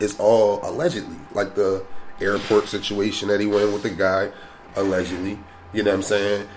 is 0.00 0.18
all 0.18 0.60
allegedly. 0.68 1.16
Like 1.32 1.54
the 1.54 1.84
airport 2.20 2.68
situation 2.68 3.28
that 3.28 3.40
he 3.40 3.46
went 3.46 3.72
with 3.72 3.82
the 3.82 3.90
guy, 3.90 4.32
allegedly. 4.76 5.38
You 5.72 5.82
know 5.82 5.90
what 5.90 5.96
I'm 5.96 6.02
saying? 6.02 6.48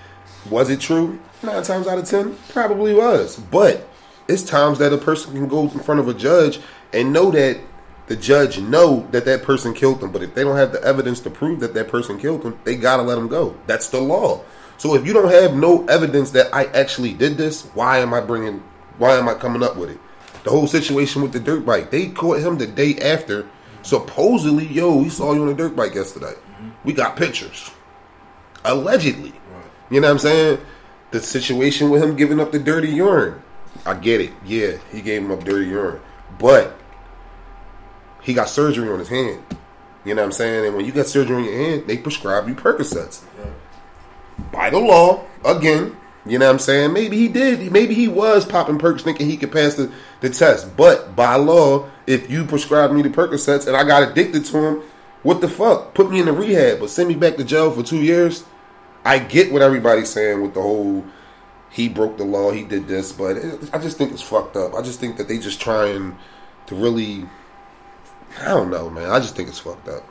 Was 0.50 0.70
it 0.70 0.80
true? 0.80 1.18
Nine 1.42 1.62
times 1.62 1.86
out 1.86 1.98
of 1.98 2.04
ten, 2.04 2.36
probably 2.50 2.94
was. 2.94 3.36
But 3.36 3.88
it's 4.28 4.42
times 4.42 4.78
that 4.78 4.92
a 4.92 4.98
person 4.98 5.32
can 5.32 5.48
go 5.48 5.62
in 5.62 5.80
front 5.80 6.00
of 6.00 6.08
a 6.08 6.14
judge 6.14 6.60
and 6.92 7.12
know 7.12 7.30
that 7.30 7.60
the 8.06 8.16
judge 8.16 8.60
know 8.60 9.06
that 9.10 9.24
that 9.24 9.42
person 9.42 9.74
killed 9.74 10.00
them. 10.00 10.12
But 10.12 10.22
if 10.22 10.34
they 10.34 10.44
don't 10.44 10.56
have 10.56 10.72
the 10.72 10.82
evidence 10.82 11.20
to 11.20 11.30
prove 11.30 11.60
that 11.60 11.74
that 11.74 11.88
person 11.88 12.18
killed 12.18 12.42
them, 12.42 12.58
they 12.64 12.76
gotta 12.76 13.02
let 13.02 13.16
them 13.16 13.28
go. 13.28 13.56
That's 13.66 13.88
the 13.88 14.00
law. 14.00 14.42
So 14.78 14.94
if 14.94 15.06
you 15.06 15.12
don't 15.12 15.30
have 15.30 15.54
no 15.54 15.84
evidence 15.86 16.30
that 16.32 16.54
I 16.54 16.64
actually 16.66 17.14
did 17.14 17.36
this, 17.36 17.64
why 17.74 17.98
am 17.98 18.12
I 18.12 18.20
bringing? 18.20 18.62
Why 18.98 19.16
am 19.16 19.28
I 19.28 19.34
coming 19.34 19.62
up 19.62 19.76
with 19.76 19.90
it? 19.90 19.98
The 20.44 20.50
whole 20.50 20.66
situation 20.66 21.22
with 21.22 21.32
the 21.32 21.40
dirt 21.40 21.66
bike, 21.66 21.90
they 21.90 22.08
caught 22.08 22.40
him 22.40 22.58
the 22.58 22.66
day 22.66 22.96
after. 22.98 23.48
Supposedly, 23.82 24.66
yo, 24.66 24.96
we 24.96 25.08
saw 25.08 25.32
you 25.32 25.42
on 25.42 25.48
a 25.48 25.54
dirt 25.54 25.74
bike 25.76 25.94
yesterday. 25.94 26.34
We 26.84 26.92
got 26.92 27.16
pictures. 27.16 27.70
Allegedly. 28.64 29.32
You 29.90 30.00
know 30.00 30.08
what 30.08 30.14
I'm 30.14 30.18
saying? 30.18 30.58
The 31.12 31.20
situation 31.20 31.90
with 31.90 32.02
him 32.02 32.16
giving 32.16 32.40
up 32.40 32.52
the 32.52 32.58
dirty 32.58 32.88
urine. 32.88 33.42
I 33.84 33.94
get 33.94 34.20
it. 34.20 34.32
Yeah, 34.44 34.76
he 34.90 35.00
gave 35.02 35.22
him 35.22 35.30
up 35.30 35.44
dirty 35.44 35.68
urine. 35.68 36.00
But 36.38 36.76
he 38.26 38.34
got 38.34 38.48
surgery 38.48 38.90
on 38.90 38.98
his 38.98 39.08
hand. 39.08 39.40
You 40.04 40.14
know 40.14 40.22
what 40.22 40.26
I'm 40.26 40.32
saying? 40.32 40.66
And 40.66 40.76
when 40.76 40.84
you 40.84 40.90
got 40.90 41.06
surgery 41.06 41.36
on 41.36 41.44
your 41.44 41.54
hand, 41.54 41.84
they 41.86 41.96
prescribe 41.96 42.48
you 42.48 42.56
Percocets. 42.56 43.22
By 44.52 44.68
the 44.68 44.78
law, 44.78 45.24
again, 45.44 45.96
you 46.26 46.38
know 46.38 46.46
what 46.46 46.52
I'm 46.52 46.58
saying? 46.58 46.92
Maybe 46.92 47.16
he 47.16 47.28
did. 47.28 47.70
Maybe 47.70 47.94
he 47.94 48.08
was 48.08 48.44
popping 48.44 48.78
perks 48.78 49.04
thinking 49.04 49.30
he 49.30 49.36
could 49.36 49.52
pass 49.52 49.74
the, 49.74 49.92
the 50.20 50.28
test. 50.28 50.76
But 50.76 51.14
by 51.14 51.36
law, 51.36 51.88
if 52.08 52.28
you 52.28 52.44
prescribe 52.44 52.90
me 52.90 53.02
the 53.02 53.10
Percocets 53.10 53.68
and 53.68 53.76
I 53.76 53.84
got 53.84 54.10
addicted 54.10 54.44
to 54.46 54.52
them, 54.52 54.82
what 55.22 55.40
the 55.40 55.48
fuck? 55.48 55.94
Put 55.94 56.10
me 56.10 56.18
in 56.18 56.26
the 56.26 56.32
rehab, 56.32 56.80
but 56.80 56.90
send 56.90 57.08
me 57.08 57.14
back 57.14 57.36
to 57.36 57.44
jail 57.44 57.70
for 57.70 57.84
two 57.84 58.02
years? 58.02 58.44
I 59.04 59.20
get 59.20 59.52
what 59.52 59.62
everybody's 59.62 60.10
saying 60.10 60.42
with 60.42 60.54
the 60.54 60.62
whole 60.62 61.04
he 61.70 61.88
broke 61.88 62.16
the 62.16 62.24
law, 62.24 62.50
he 62.50 62.64
did 62.64 62.88
this, 62.88 63.12
but 63.12 63.36
it, 63.36 63.70
I 63.72 63.78
just 63.78 63.98
think 63.98 64.10
it's 64.12 64.22
fucked 64.22 64.56
up. 64.56 64.74
I 64.74 64.82
just 64.82 64.98
think 64.98 65.16
that 65.18 65.28
they 65.28 65.38
just 65.38 65.60
trying 65.60 66.16
to 66.66 66.74
really, 66.74 67.28
I 68.40 68.48
don't 68.48 68.70
know, 68.70 68.90
man. 68.90 69.10
I 69.10 69.18
just 69.20 69.34
think 69.36 69.48
it's 69.48 69.58
fucked 69.58 69.88
up. 69.88 70.04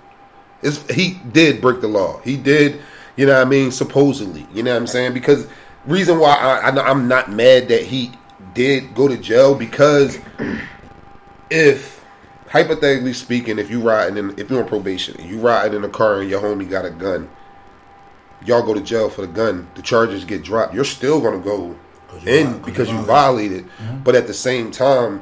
It's, 0.61 0.77
he 0.91 1.19
did 1.31 1.61
break 1.61 1.81
the 1.81 1.87
law. 1.87 2.19
He 2.21 2.37
did, 2.37 2.81
you 3.17 3.25
know 3.25 3.33
what 3.33 3.45
I 3.45 3.49
mean, 3.49 3.71
supposedly. 3.71 4.47
You 4.53 4.63
know 4.63 4.71
what 4.71 4.77
I'm 4.81 4.87
saying? 4.87 5.13
Because 5.13 5.47
reason 5.85 6.17
why 6.19 6.33
I, 6.35 6.69
I, 6.69 6.89
I'm 6.89 7.07
not 7.07 7.31
mad 7.31 7.67
that 7.67 7.83
he 7.83 8.11
did 8.53 8.95
go 8.95 9.07
to 9.07 9.17
jail 9.17 9.53
because 9.53 10.17
if 11.49 12.03
hypothetically 12.49 13.13
speaking, 13.13 13.59
if 13.59 13.69
you 13.69 13.81
riding 13.81 14.17
in, 14.17 14.39
if 14.39 14.49
you're 14.49 14.61
on 14.63 14.67
probation, 14.67 15.19
and 15.19 15.29
you 15.29 15.39
riding 15.39 15.77
in 15.77 15.83
a 15.83 15.89
car 15.89 16.21
and 16.21 16.29
your 16.29 16.41
homie 16.41 16.69
got 16.69 16.85
a 16.85 16.89
gun, 16.91 17.29
y'all 18.45 18.63
go 18.63 18.73
to 18.73 18.81
jail 18.81 19.09
for 19.09 19.21
the 19.21 19.27
gun. 19.27 19.67
The 19.75 19.81
charges 19.81 20.25
get 20.25 20.43
dropped. 20.43 20.73
You're 20.73 20.83
still 20.85 21.21
gonna 21.21 21.39
go 21.39 21.75
in 22.25 22.61
'cause 22.73 22.89
you 22.89 22.97
violated. 23.01 23.65
violated. 23.65 24.03
But 24.03 24.15
at 24.15 24.27
the 24.27 24.33
same 24.33 24.71
time, 24.71 25.21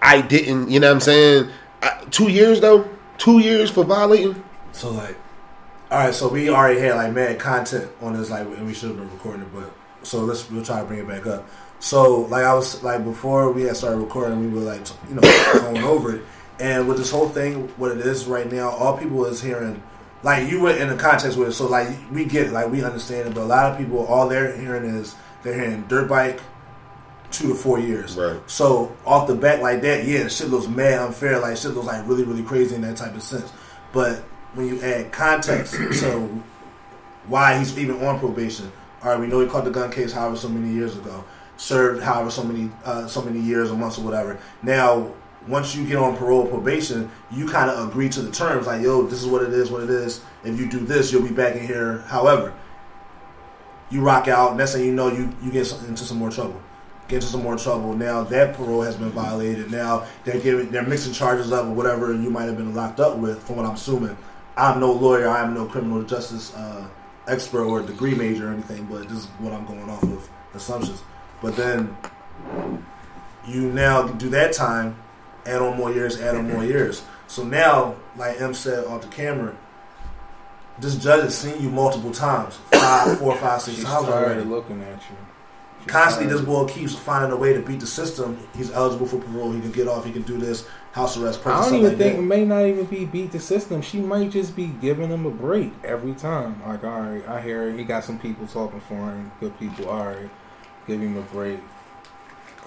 I 0.00 0.20
didn't. 0.20 0.70
You 0.70 0.80
know 0.80 0.86
what 0.88 0.94
I'm 0.94 1.00
saying? 1.00 1.48
I, 1.82 2.04
two 2.10 2.30
years 2.30 2.60
though. 2.60 2.88
Two 3.18 3.40
years 3.40 3.70
for 3.70 3.84
violating. 3.84 4.42
So 4.72 4.90
like, 4.90 5.16
all 5.90 5.98
right. 5.98 6.14
So 6.14 6.28
we 6.28 6.50
already 6.50 6.80
had 6.80 6.94
like 6.94 7.12
mad 7.12 7.38
content 7.38 7.90
on 8.00 8.12
this, 8.12 8.30
like, 8.30 8.46
and 8.46 8.66
we 8.66 8.74
should 8.74 8.90
have 8.90 8.98
been 8.98 9.10
recording 9.10 9.42
it. 9.42 9.52
But 9.52 9.72
so 10.02 10.20
let's 10.20 10.48
we'll 10.50 10.64
try 10.64 10.80
to 10.80 10.86
bring 10.86 11.00
it 11.00 11.08
back 11.08 11.26
up. 11.26 11.48
So 11.80 12.22
like 12.22 12.44
I 12.44 12.54
was 12.54 12.82
like 12.82 13.04
before 13.04 13.52
we 13.52 13.62
had 13.62 13.76
started 13.76 13.98
recording, 13.98 14.40
we 14.40 14.48
were 14.48 14.60
like 14.60 14.86
you 15.08 15.14
know 15.14 15.20
going 15.60 15.82
over 15.82 16.16
it, 16.16 16.22
and 16.60 16.88
with 16.88 16.98
this 16.98 17.10
whole 17.10 17.28
thing, 17.28 17.68
what 17.76 17.92
it 17.92 17.98
is 17.98 18.26
right 18.26 18.50
now, 18.50 18.70
all 18.70 18.96
people 18.96 19.24
is 19.26 19.42
hearing. 19.42 19.82
Like 20.24 20.50
you 20.50 20.60
were 20.60 20.76
in 20.76 20.88
the 20.88 20.96
context 20.96 21.38
with 21.38 21.48
it, 21.48 21.52
so 21.52 21.68
like 21.68 21.88
we 22.10 22.24
get 22.24 22.48
it, 22.48 22.52
like 22.52 22.70
we 22.70 22.82
understand 22.82 23.28
it. 23.28 23.34
But 23.34 23.42
a 23.42 23.44
lot 23.44 23.70
of 23.70 23.78
people, 23.78 24.04
all 24.06 24.28
they're 24.28 24.56
hearing 24.56 24.84
is 24.84 25.14
they're 25.42 25.54
hearing 25.54 25.84
dirt 25.86 26.08
bike, 26.08 26.40
two 27.30 27.48
to 27.48 27.54
four 27.54 27.78
years. 27.78 28.16
Right. 28.16 28.38
So 28.46 28.96
off 29.06 29.26
the 29.26 29.34
bat 29.34 29.62
like 29.62 29.82
that, 29.82 30.06
yeah, 30.06 30.28
shit 30.28 30.48
looks 30.48 30.66
mad 30.66 30.98
unfair. 30.98 31.38
Like 31.38 31.56
shit 31.56 31.72
looks 31.72 31.86
like 31.86 32.06
really, 32.06 32.24
really 32.24 32.42
crazy 32.42 32.74
in 32.74 32.82
that 32.82 32.96
type 32.96 33.14
of 33.14 33.22
sense. 33.22 33.52
But 33.92 34.18
when 34.54 34.68
you 34.68 34.80
add 34.80 35.12
context 35.12 35.72
to 36.00 36.42
why 37.26 37.58
he's 37.58 37.78
even 37.78 38.04
on 38.04 38.18
probation, 38.18 38.70
all 39.02 39.10
right, 39.10 39.20
we 39.20 39.26
know 39.26 39.40
he 39.40 39.46
caught 39.46 39.64
the 39.64 39.70
gun 39.70 39.90
case 39.90 40.12
however 40.12 40.36
so 40.36 40.48
many 40.48 40.72
years 40.72 40.96
ago, 40.96 41.24
served 41.56 42.02
however 42.02 42.30
so 42.30 42.42
many 42.42 42.70
uh, 42.84 43.06
so 43.06 43.22
many 43.22 43.40
years 43.40 43.70
or 43.70 43.76
months 43.76 43.98
or 43.98 44.02
whatever. 44.02 44.38
Now, 44.62 45.12
once 45.46 45.74
you 45.74 45.86
get 45.86 45.96
on 45.96 46.16
parole 46.16 46.42
or 46.42 46.48
probation, 46.48 47.10
you 47.30 47.48
kind 47.48 47.70
of 47.70 47.88
agree 47.88 48.08
to 48.08 48.20
the 48.20 48.30
terms 48.30 48.66
like, 48.66 48.82
yo, 48.82 49.02
this 49.04 49.20
is 49.22 49.26
what 49.26 49.42
it 49.42 49.52
is, 49.52 49.70
what 49.70 49.82
it 49.82 49.90
is. 49.90 50.20
If 50.44 50.58
you 50.58 50.68
do 50.68 50.80
this, 50.80 51.12
you'll 51.12 51.22
be 51.22 51.32
back 51.32 51.54
in 51.54 51.66
here. 51.66 51.98
However, 52.08 52.52
you 53.90 54.02
rock 54.02 54.28
out, 54.28 54.56
next 54.56 54.74
thing 54.74 54.84
you 54.84 54.92
know, 54.94 55.08
you 55.08 55.34
you 55.42 55.50
get 55.50 55.70
into 55.86 56.04
some 56.04 56.18
more 56.18 56.30
trouble. 56.30 56.60
Get 57.08 57.16
into 57.16 57.26
some 57.28 57.42
more 57.42 57.56
trouble. 57.56 57.94
Now 57.94 58.22
that 58.24 58.54
parole 58.54 58.82
has 58.82 58.96
been 58.96 59.10
violated. 59.10 59.70
Now 59.70 60.06
they're 60.24 60.40
giving 60.40 60.70
they're 60.70 60.82
mixing 60.82 61.14
charges 61.14 61.50
up 61.52 61.64
or 61.64 61.70
whatever 61.70 62.12
you 62.12 62.28
might 62.28 62.44
have 62.44 62.56
been 62.58 62.74
locked 62.74 63.00
up 63.00 63.16
with. 63.16 63.42
From 63.42 63.56
what 63.56 63.64
I'm 63.66 63.74
assuming, 63.74 64.16
I'm 64.58 64.78
no 64.78 64.92
lawyer. 64.92 65.28
I 65.28 65.40
am 65.42 65.54
no 65.54 65.64
criminal 65.64 66.02
justice 66.02 66.54
uh, 66.54 66.86
expert 67.26 67.64
or 67.64 67.80
degree 67.80 68.14
major 68.14 68.48
or 68.50 68.52
anything. 68.52 68.84
But 68.86 69.08
this 69.08 69.18
is 69.18 69.26
what 69.38 69.54
I'm 69.54 69.64
going 69.64 69.88
off 69.88 70.02
of 70.02 70.28
assumptions. 70.54 71.02
But 71.40 71.56
then 71.56 71.96
you 73.46 73.72
now 73.72 74.06
do 74.08 74.28
that 74.30 74.52
time, 74.52 74.96
add 75.46 75.62
on 75.62 75.78
more 75.78 75.90
years, 75.90 76.20
add 76.20 76.34
on 76.34 76.50
more 76.52 76.64
years. 76.64 77.02
So 77.26 77.42
now, 77.42 77.94
like 78.16 78.38
M 78.40 78.52
said 78.52 78.84
off 78.84 79.00
the 79.00 79.08
camera, 79.08 79.56
this 80.78 80.94
judge 80.96 81.22
has 81.22 81.36
seen 81.38 81.60
you 81.62 81.70
multiple 81.70 82.12
times, 82.12 82.56
five, 82.70 83.18
four, 83.18 83.34
five, 83.36 83.62
six 83.62 83.78
She's 83.78 83.84
times 83.86 84.08
already. 84.08 84.42
looking 84.42 84.82
at 84.82 85.00
you. 85.10 85.16
Constantly, 85.88 86.32
this 86.32 86.44
boy 86.44 86.66
keeps 86.66 86.94
finding 86.94 87.32
a 87.32 87.36
way 87.36 87.52
to 87.52 87.60
beat 87.60 87.80
the 87.80 87.86
system. 87.86 88.38
He's 88.56 88.70
eligible 88.70 89.06
for 89.06 89.18
parole. 89.18 89.52
He 89.52 89.60
can 89.60 89.72
get 89.72 89.88
off. 89.88 90.04
He 90.04 90.12
can 90.12 90.22
do 90.22 90.38
this 90.38 90.66
house 90.92 91.16
arrest. 91.16 91.46
I 91.46 91.62
don't 91.62 91.74
even 91.74 91.88
like 91.88 91.98
think 91.98 92.18
it 92.18 92.22
may 92.22 92.44
not 92.44 92.66
even 92.66 92.84
be 92.86 93.04
beat 93.04 93.32
the 93.32 93.40
system. 93.40 93.82
She 93.82 93.98
might 93.98 94.30
just 94.30 94.54
be 94.54 94.66
giving 94.66 95.10
him 95.10 95.26
a 95.26 95.30
break 95.30 95.72
every 95.84 96.14
time. 96.14 96.62
Like, 96.66 96.84
all 96.84 97.00
right, 97.00 97.26
I 97.26 97.40
hear 97.40 97.72
he 97.72 97.84
got 97.84 98.04
some 98.04 98.18
people 98.18 98.46
talking 98.46 98.80
for 98.80 98.94
him, 98.94 99.32
good 99.40 99.58
people. 99.58 99.88
All 99.88 100.06
right, 100.06 100.30
give 100.86 101.00
him 101.00 101.16
a 101.16 101.22
break. 101.22 101.60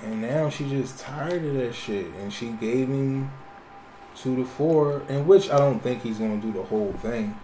And 0.04 0.22
now 0.22 0.50
she's 0.50 0.72
just 0.72 1.00
tired 1.00 1.46
of 1.46 1.54
that 1.56 1.74
shit, 1.76 2.08
and 2.16 2.34
she 2.34 2.50
gave 2.50 2.88
him 2.88 3.32
two 4.16 4.36
to 4.36 4.46
four, 4.46 5.04
in 5.10 5.28
which 5.28 5.50
I 5.50 5.58
don't 5.58 5.82
think 5.82 6.02
he's 6.02 6.18
gonna 6.18 6.38
do 6.38 6.52
the 6.52 6.64
whole 6.64 6.94
thing. 6.94 7.38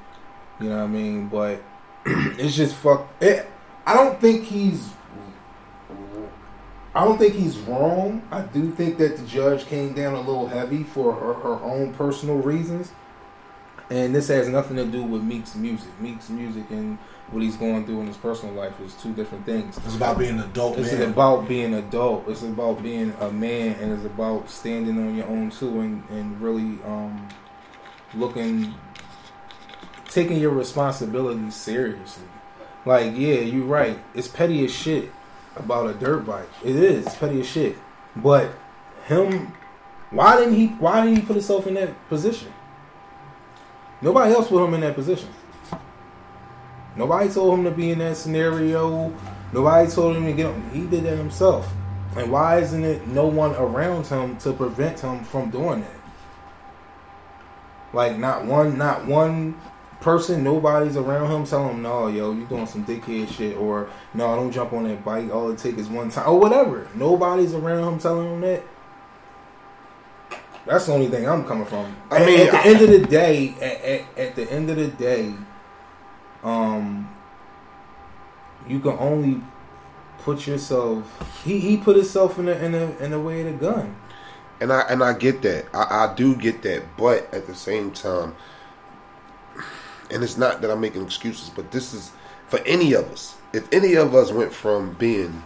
You 0.60 0.70
know 0.70 0.78
what 0.78 0.84
I 0.86 0.88
mean? 0.88 1.28
But 1.28 1.62
it's 2.06 2.56
just 2.56 2.76
fuck. 2.76 3.08
It, 3.22 3.50
I 3.86 3.94
don't 3.94 4.20
think 4.20 4.46
he's. 4.46 4.90
I 6.98 7.06
don't 7.06 7.20
think 7.20 7.36
he's 7.36 7.60
wrong. 7.60 8.24
I 8.32 8.42
do 8.42 8.72
think 8.72 8.98
that 8.98 9.18
the 9.18 9.26
judge 9.28 9.68
came 9.68 9.94
down 9.94 10.16
a 10.16 10.20
little 10.20 10.48
heavy 10.48 10.82
for 10.82 11.14
her, 11.14 11.34
her 11.36 11.64
own 11.64 11.94
personal 11.94 12.38
reasons. 12.38 12.92
And 13.92 14.16
this 14.16 14.30
has 14.30 14.48
nothing 14.48 14.78
to 14.78 14.86
do 14.86 15.04
with 15.04 15.22
Meek's 15.22 15.54
music. 15.54 15.92
Meek's 16.02 16.28
music 16.30 16.64
and 16.72 16.98
what 17.30 17.44
he's 17.44 17.56
going 17.56 17.86
through 17.86 18.02
in 18.02 18.08
his 18.08 18.18
personal 18.18 18.56
life 18.56 18.82
is 18.82 18.96
two 18.96 19.14
different 19.14 19.46
things. 19.46 19.78
It's 19.86 19.96
about 19.96 20.18
being 20.18 20.40
an 20.40 20.50
adult 20.50 20.80
It's 20.80 20.92
man. 20.92 21.12
about 21.12 21.48
being 21.48 21.76
adult. 21.76 22.28
It's 22.28 22.42
about 22.42 22.82
being 22.82 23.14
a 23.20 23.30
man, 23.30 23.76
and 23.80 23.94
it's 23.94 24.06
about 24.06 24.50
standing 24.50 24.98
on 24.98 25.16
your 25.16 25.28
own 25.28 25.52
too, 25.52 25.80
and 25.82 26.04
and 26.10 26.42
really 26.42 26.84
um, 26.84 27.28
looking, 28.16 28.74
taking 30.10 30.40
your 30.40 30.52
responsibilities 30.52 31.56
seriously. 31.56 32.26
Like, 32.86 33.14
yeah, 33.16 33.42
you're 33.42 33.66
right. 33.66 34.00
It's 34.16 34.28
petty 34.28 34.66
as 34.66 34.74
shit 34.74 35.12
about 35.60 35.90
a 35.90 35.94
dirt 35.94 36.26
bike. 36.26 36.50
It 36.64 36.76
is 36.76 37.06
it's 37.06 37.16
petty 37.16 37.40
as 37.42 37.48
shit. 37.48 37.78
But 38.16 38.52
him, 39.06 39.54
why 40.12 40.38
didn't 40.38 40.56
he? 40.56 40.68
Why 40.68 41.02
didn't 41.04 41.18
he 41.18 41.22
put 41.22 41.36
himself 41.36 41.68
in 41.68 41.76
that 41.76 42.10
position? 42.10 42.54
Nobody 44.02 44.34
else 44.34 44.48
put 44.48 44.64
him 44.64 44.74
in 44.74 44.82
that 44.82 44.96
position. 44.96 45.30
Nobody 46.96 47.30
told 47.30 47.60
him 47.60 47.66
to 47.66 47.72
be 47.72 47.92
in 47.92 48.00
that 48.00 48.18
scenario. 48.18 49.14
Nobody 49.54 49.90
told 49.90 50.18
him 50.18 50.26
to 50.26 50.34
get 50.34 50.54
him. 50.54 50.70
He 50.72 50.88
did 50.88 51.04
that 51.04 51.18
himself. 51.18 51.72
And 52.16 52.32
why 52.32 52.60
isn't 52.60 52.84
it 52.84 53.08
no 53.08 53.28
one 53.28 53.56
around 53.56 54.08
him 54.08 54.38
to 54.38 54.54
prevent 54.54 55.00
him 55.00 55.24
from 55.24 55.52
doing 55.52 55.82
that? 55.82 55.92
Like 57.94 58.18
not 58.18 58.46
one, 58.46 58.78
not 58.78 59.06
one 59.06 59.60
person, 60.02 60.44
nobody's 60.44 60.96
around 60.98 61.32
him 61.32 61.46
telling 61.46 61.70
him, 61.76 61.82
"No, 61.82 62.08
yo, 62.08 62.32
you 62.32 62.46
doing 62.46 62.66
some 62.68 62.86
dickhead 62.86 63.30
shit," 63.30 63.58
or 63.58 63.88
"No, 64.14 64.36
don't 64.36 64.52
jump 64.52 64.74
on 64.74 64.84
that 64.86 65.04
bike. 65.04 65.34
All 65.34 65.50
it 65.50 65.58
takes 65.58 65.78
is 65.80 65.90
one 65.90 66.10
time," 66.10 66.28
or 66.30 66.40
whatever. 66.40 66.88
Nobody's 66.96 67.54
around 67.54 67.84
him 67.94 68.00
telling 68.00 68.28
him 68.34 68.42
that. 68.42 68.64
That's 70.66 70.86
the 70.86 70.94
only 70.94 71.08
thing 71.08 71.28
I'm 71.28 71.46
coming 71.46 71.66
from. 71.66 71.96
I 72.12 72.18
At- 72.18 72.26
mean, 72.28 72.40
at, 72.42 72.52
the 72.52 72.58
I- 72.58 72.64
end 72.64 72.82
of 72.82 72.90
the 72.90 73.00
day, 73.08 73.56
at, 73.62 73.82
at, 73.82 74.02
at 74.18 74.36
the 74.36 74.52
end 74.52 74.70
of 74.70 74.76
the 74.76 74.88
day, 74.88 75.34
um, 76.44 77.10
you 78.68 78.80
can 78.80 78.98
only 79.00 79.42
put 80.20 80.46
yourself. 80.46 81.42
He 81.46 81.60
he 81.60 81.78
put 81.78 81.96
himself 81.96 82.38
in 82.38 82.50
a 82.50 82.52
in 82.52 82.76
a 82.76 82.98
in 82.98 83.14
a 83.14 83.20
way 83.20 83.42
of 83.42 83.48
the 83.60 83.66
gun. 83.66 83.96
And 84.60 84.74
I 84.74 84.82
and 84.90 85.04
I 85.04 85.14
get 85.14 85.42
that. 85.44 85.66
I, 85.74 86.08
I 86.08 86.14
do 86.16 86.36
get 86.36 86.64
that. 86.64 86.84
But 86.98 87.34
at 87.34 87.48
the 87.48 87.56
same 87.56 87.92
time, 87.92 88.36
and 90.12 90.24
it's 90.24 90.38
not 90.38 90.62
that 90.62 90.72
I'm 90.72 90.82
making 90.82 91.04
excuses, 91.04 91.50
but 91.50 91.72
this 91.72 91.94
is 91.94 92.12
for 92.48 92.60
any 92.60 92.94
of 92.94 93.12
us. 93.12 93.36
If 93.54 93.72
any 93.74 93.96
of 93.96 94.16
us 94.16 94.32
went 94.32 94.54
from 94.54 94.94
being 94.94 95.44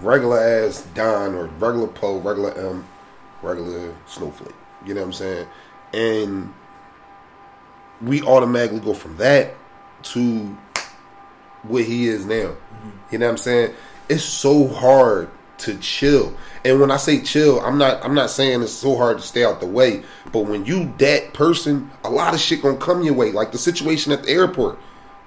regular 0.00 0.38
ass 0.38 0.86
Don 0.94 1.34
or 1.34 1.46
regular 1.46 1.88
Poe, 1.88 2.18
regular 2.18 2.52
M, 2.52 2.86
regular 3.42 3.94
Snowflake, 4.06 4.54
you 4.84 4.94
know 4.94 5.00
what 5.00 5.06
I'm 5.06 5.12
saying? 5.12 5.46
And 5.92 6.54
we 8.02 8.22
automatically 8.22 8.80
go 8.80 8.94
from 8.94 9.16
that 9.16 9.54
to 10.02 10.56
what 11.62 11.84
he 11.84 12.08
is 12.08 12.24
now. 12.24 12.34
Mm-hmm. 12.34 12.90
You 13.10 13.18
know 13.18 13.26
what 13.26 13.32
I'm 13.32 13.38
saying? 13.38 13.74
It's 14.08 14.24
so 14.24 14.68
hard 14.68 15.30
to 15.58 15.76
chill. 15.78 16.34
And 16.64 16.80
when 16.80 16.90
I 16.90 16.96
say 16.96 17.20
chill, 17.20 17.60
I'm 17.60 17.78
not 17.78 18.04
I'm 18.04 18.14
not 18.14 18.30
saying 18.30 18.62
it's 18.62 18.72
so 18.72 18.96
hard 18.96 19.18
to 19.18 19.22
stay 19.24 19.44
out 19.44 19.60
the 19.60 19.66
way. 19.66 20.02
But 20.32 20.40
when 20.40 20.64
you 20.64 20.92
that 20.98 21.32
person, 21.34 21.90
a 22.04 22.10
lot 22.10 22.34
of 22.34 22.40
shit 22.40 22.62
gonna 22.62 22.78
come 22.78 23.02
your 23.02 23.14
way. 23.14 23.32
Like 23.32 23.52
the 23.52 23.58
situation 23.58 24.12
at 24.12 24.24
the 24.24 24.30
airport. 24.30 24.78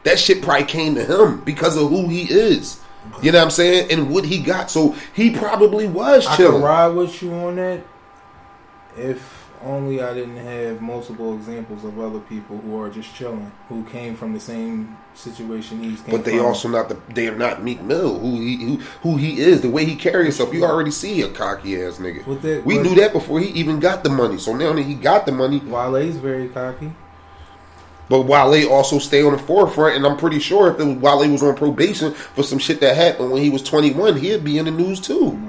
That 0.03 0.17
shit 0.17 0.41
probably 0.41 0.65
came 0.65 0.95
to 0.95 1.05
him 1.05 1.41
because 1.41 1.77
of 1.77 1.89
who 1.89 2.07
he 2.07 2.23
is. 2.23 2.79
You 3.21 3.32
know 3.32 3.38
what 3.38 3.45
I'm 3.45 3.51
saying? 3.51 3.91
And 3.91 4.09
what 4.09 4.25
he 4.25 4.39
got. 4.39 4.71
So 4.71 4.95
he 5.13 5.32
probably 5.32 5.88
was 5.88 6.23
chill. 6.36 6.49
I 6.49 6.51
could 6.51 6.63
ride 6.63 6.88
with 6.89 7.21
you 7.21 7.34
on 7.34 7.55
that 7.57 7.82
if 8.97 9.41
only 9.64 10.01
I 10.01 10.14
didn't 10.14 10.38
have 10.38 10.82
multiple 10.82 11.34
examples 11.36 11.84
of 11.84 11.99
other 11.99 12.20
people 12.20 12.57
who 12.57 12.80
are 12.82 12.89
just 12.89 13.14
chilling, 13.16 13.51
who 13.70 13.84
came 13.86 14.16
from 14.16 14.34
the 14.34 14.39
same 14.39 14.97
situation 15.14 15.84
he's 15.84 16.01
came 16.01 16.12
But 16.16 16.26
they 16.26 16.38
from. 16.38 16.45
also 16.47 16.70
not 16.70 16.89
the 16.89 16.97
they 17.14 17.28
are 17.28 17.36
not 17.38 17.64
Meek 17.64 17.82
Mill, 17.82 18.18
who 18.20 18.39
he 18.39 18.55
who, 18.57 18.78
who 19.03 19.18
he 19.18 19.39
is, 19.39 19.62
the 19.62 19.70
way 19.70 19.86
he 19.86 19.95
carries 19.95 20.38
himself. 20.38 20.53
You 20.53 20.64
already 20.66 20.91
see 20.91 21.22
a 21.22 21.30
cocky 21.30 21.82
ass 21.82 21.97
nigga. 21.97 22.41
That- 22.41 22.66
we 22.66 22.78
knew 22.78 22.95
that 22.95 23.14
before 23.14 23.39
he 23.39 23.47
even 23.49 23.80
got 23.80 24.03
the 24.03 24.09
money. 24.09 24.38
So 24.38 24.55
now 24.55 24.74
that 24.74 24.82
he 24.84 24.93
got 24.93 25.26
the 25.26 25.32
money, 25.32 25.59
Wale's 25.59 26.16
very 26.16 26.47
cocky. 26.49 26.91
but 28.09 28.22
Wale 28.24 28.70
also 28.70 28.99
stay 28.99 29.24
on 29.24 29.32
the 29.34 29.38
forefront, 29.38 29.95
and 29.95 30.05
I'm 30.05 30.18
pretty 30.18 30.39
sure 30.39 30.70
if 30.72 30.80
it 30.80 30.84
was 30.86 30.97
Wale 30.97 31.30
was 31.32 31.43
on 31.43 31.55
probation 31.55 32.14
for 32.14 32.43
some 32.43 32.59
shit 32.59 32.80
that 32.82 32.95
happened 32.95 33.32
when 33.32 33.41
he 33.41 33.49
was 33.49 33.64
21, 33.64 34.18
he'd 34.18 34.43
be 34.43 34.57
in 34.57 34.66
the 34.66 34.72
news 34.72 34.99
too. 34.99 35.39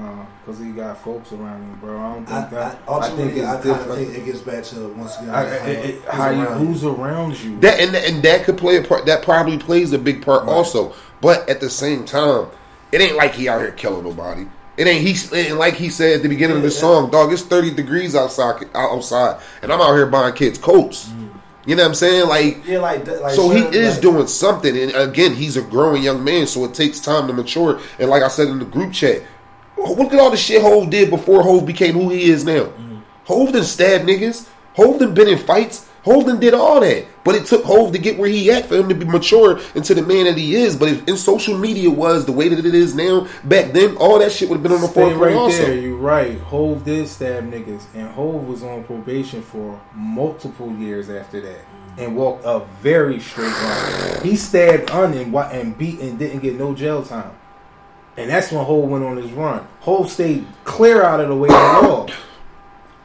No, 0.47 0.53
because 0.53 0.61
he 0.65 0.73
got 0.73 0.99
folks 1.03 1.33
around 1.33 1.63
him, 1.63 1.79
bro. 1.81 1.99
I 2.01 2.15
don't 2.15 2.29
I, 2.31 2.41
think 2.41 2.51
that. 2.53 2.79
I, 2.89 2.93
ultimately, 2.93 3.45
I, 3.45 3.55
it's 3.57 3.65
kind 3.67 3.81
of 3.91 3.97
think 3.97 4.17
it 4.17 4.25
gets 4.25 4.41
back 4.41 4.65
to 4.65 4.89
once 4.95 5.17
again 5.19 5.31
I- 5.31 5.45
how, 5.49 5.67
it- 5.67 5.85
it- 5.85 5.95
who's 5.95 6.05
how 6.15 6.31
you, 6.31 6.43
around 6.43 6.67
who's 6.67 6.85
around 6.85 7.41
you? 7.45 7.61
That 7.61 7.81
and 7.81 7.95
and 7.97 8.23
that 8.23 8.45
could 8.45 8.59
play 8.59 8.77
a 8.77 8.83
part. 8.83 9.07
That 9.07 9.23
probably 9.23 9.59
plays 9.59 9.93
a 9.93 9.99
big 9.99 10.25
part 10.25 10.49
also. 10.49 10.95
But 11.21 11.49
at 11.49 11.61
the 11.61 11.71
same 11.71 12.05
time, 12.05 12.49
it 12.91 13.01
ain't 13.01 13.17
like 13.17 13.35
he 13.35 13.49
out 13.49 13.61
here 13.61 13.71
killing 13.73 14.05
nobody. 14.05 14.47
It 14.77 14.87
ain't 14.87 15.07
he. 15.07 15.13
it 15.13 15.49
ain't 15.51 15.59
like 15.59 15.75
he 15.75 15.89
said 15.91 16.17
at 16.17 16.23
the 16.23 16.29
beginning 16.29 16.57
of 16.57 16.63
the 16.63 16.69
Yeah, 16.69 16.75
yeah. 16.75 16.81
song, 16.81 17.11
dog. 17.11 17.33
It's 17.33 17.43
thirty 17.43 17.73
degrees 17.73 18.15
outside, 18.17 18.65
outside, 18.75 19.41
and 19.63 19.73
I'm 19.73 19.81
out 19.81 19.95
here 19.95 20.07
buying 20.07 20.35
kids 20.35 20.59
coats. 20.59 21.09
Mm. 21.09 21.29
You 21.65 21.77
know 21.77 21.85
what 21.85 21.91
I'm 21.91 21.95
saying? 21.95 22.29
Like, 22.29 22.67
Yeah, 22.67 22.79
like, 22.79 23.07
like 23.07 23.35
so 23.35 23.49
he 23.51 23.61
is 23.77 23.93
like- 23.95 24.03
doing 24.03 24.27
something, 24.27 24.77
and 24.77 24.91
again, 24.97 25.33
he's 25.33 25.57
a 25.57 25.63
growing 25.63 26.03
young 26.03 26.25
man, 26.25 26.49
so 26.49 26.65
it 26.65 26.75
takes 26.75 26.99
time 26.99 27.29
to 27.29 27.33
mature. 27.33 27.79
And 28.01 28.11
like 28.11 28.25
I 28.25 28.29
said 28.29 28.49
in 28.49 28.59
the 28.59 28.65
group 28.65 28.93
chat, 28.93 29.23
look 29.77 30.13
at 30.13 30.21
all 30.21 30.31
the 30.31 30.37
shit 30.37 30.63
Hove 30.63 30.91
did 30.91 31.11
before 31.11 31.43
Hove 31.43 31.67
became 31.67 31.95
who 31.95 32.11
he 32.11 32.31
is 32.31 32.45
now. 32.45 32.65
Mm-hmm. 32.65 32.99
Hove 33.25 33.53
done 33.53 33.65
stabbed 33.65 34.05
niggas. 34.05 34.49
Hove 34.75 35.01
done 35.01 35.15
been 35.15 35.29
in 35.29 35.39
fights. 35.39 35.89
Hove 36.05 36.27
done 36.27 36.41
did 36.41 36.53
all 36.53 36.81
that, 36.81 37.07
but 37.23 37.37
it 37.37 37.47
took 37.47 37.63
Hove 37.65 37.93
to 37.93 37.99
get 37.99 38.19
where 38.19 38.29
he 38.29 38.51
at 38.51 38.67
for 38.67 38.75
him 38.75 38.89
to 38.89 38.95
be 38.95 39.05
mature 39.05 39.61
into 39.77 39.95
the 39.95 40.03
man 40.03 40.25
that 40.25 40.37
he 40.37 40.57
is. 40.57 40.77
But 40.77 40.89
if, 40.89 41.09
if 41.09 41.19
social 41.19 41.57
media 41.57 41.89
was 41.91 42.27
the 42.27 42.33
way 42.33 42.49
that 42.49 42.67
it 42.67 42.75
is 42.75 42.97
now, 42.97 43.29
back 43.45 43.73
then, 43.73 43.97
all 43.99 44.19
that 44.19 44.33
shit 44.33 44.49
would 44.49 44.57
have 44.57 44.63
been 44.65 44.73
on 44.73 44.81
the 44.81 44.89
forefront 44.89 45.21
right 45.21 45.37
also. 45.37 45.63
there. 45.63 45.77
You're 45.77 45.97
right. 45.97 46.39
Hove 46.41 46.85
did 46.85 47.07
stab 47.07 47.45
niggas, 47.45 47.85
and 47.95 48.09
Hove 48.09 48.49
was 48.49 48.65
on 48.65 48.83
probation 48.83 49.43
for 49.43 49.81
multiple 49.95 50.73
years 50.77 51.09
after 51.09 51.41
that, 51.41 51.61
mm-hmm. 51.61 52.01
and 52.01 52.17
walked 52.17 52.45
a 52.45 52.67
very 52.81 53.21
straight 53.21 53.53
line. 53.53 54.23
He 54.25 54.35
stabbed 54.35 54.91
Un 54.91 55.15
and, 55.15 55.33
wa- 55.33 55.51
and 55.53 55.79
beat 55.79 56.01
and 56.01 56.19
didn't 56.19 56.41
get 56.41 56.59
no 56.59 56.75
jail 56.75 57.05
time, 57.05 57.31
and 58.17 58.31
that's 58.31 58.53
when 58.53 58.65
Hove 58.65 58.89
went 58.89 59.05
on 59.05 59.17
his 59.17 59.31
run. 59.33 59.67
Hove 59.81 60.11
stayed 60.11 60.47
clear 60.65 61.03
out 61.03 61.21
of 61.21 61.29
the 61.29 61.37
way 61.37 61.49
of 61.49 61.55
the 61.55 61.89
law. 61.89 62.07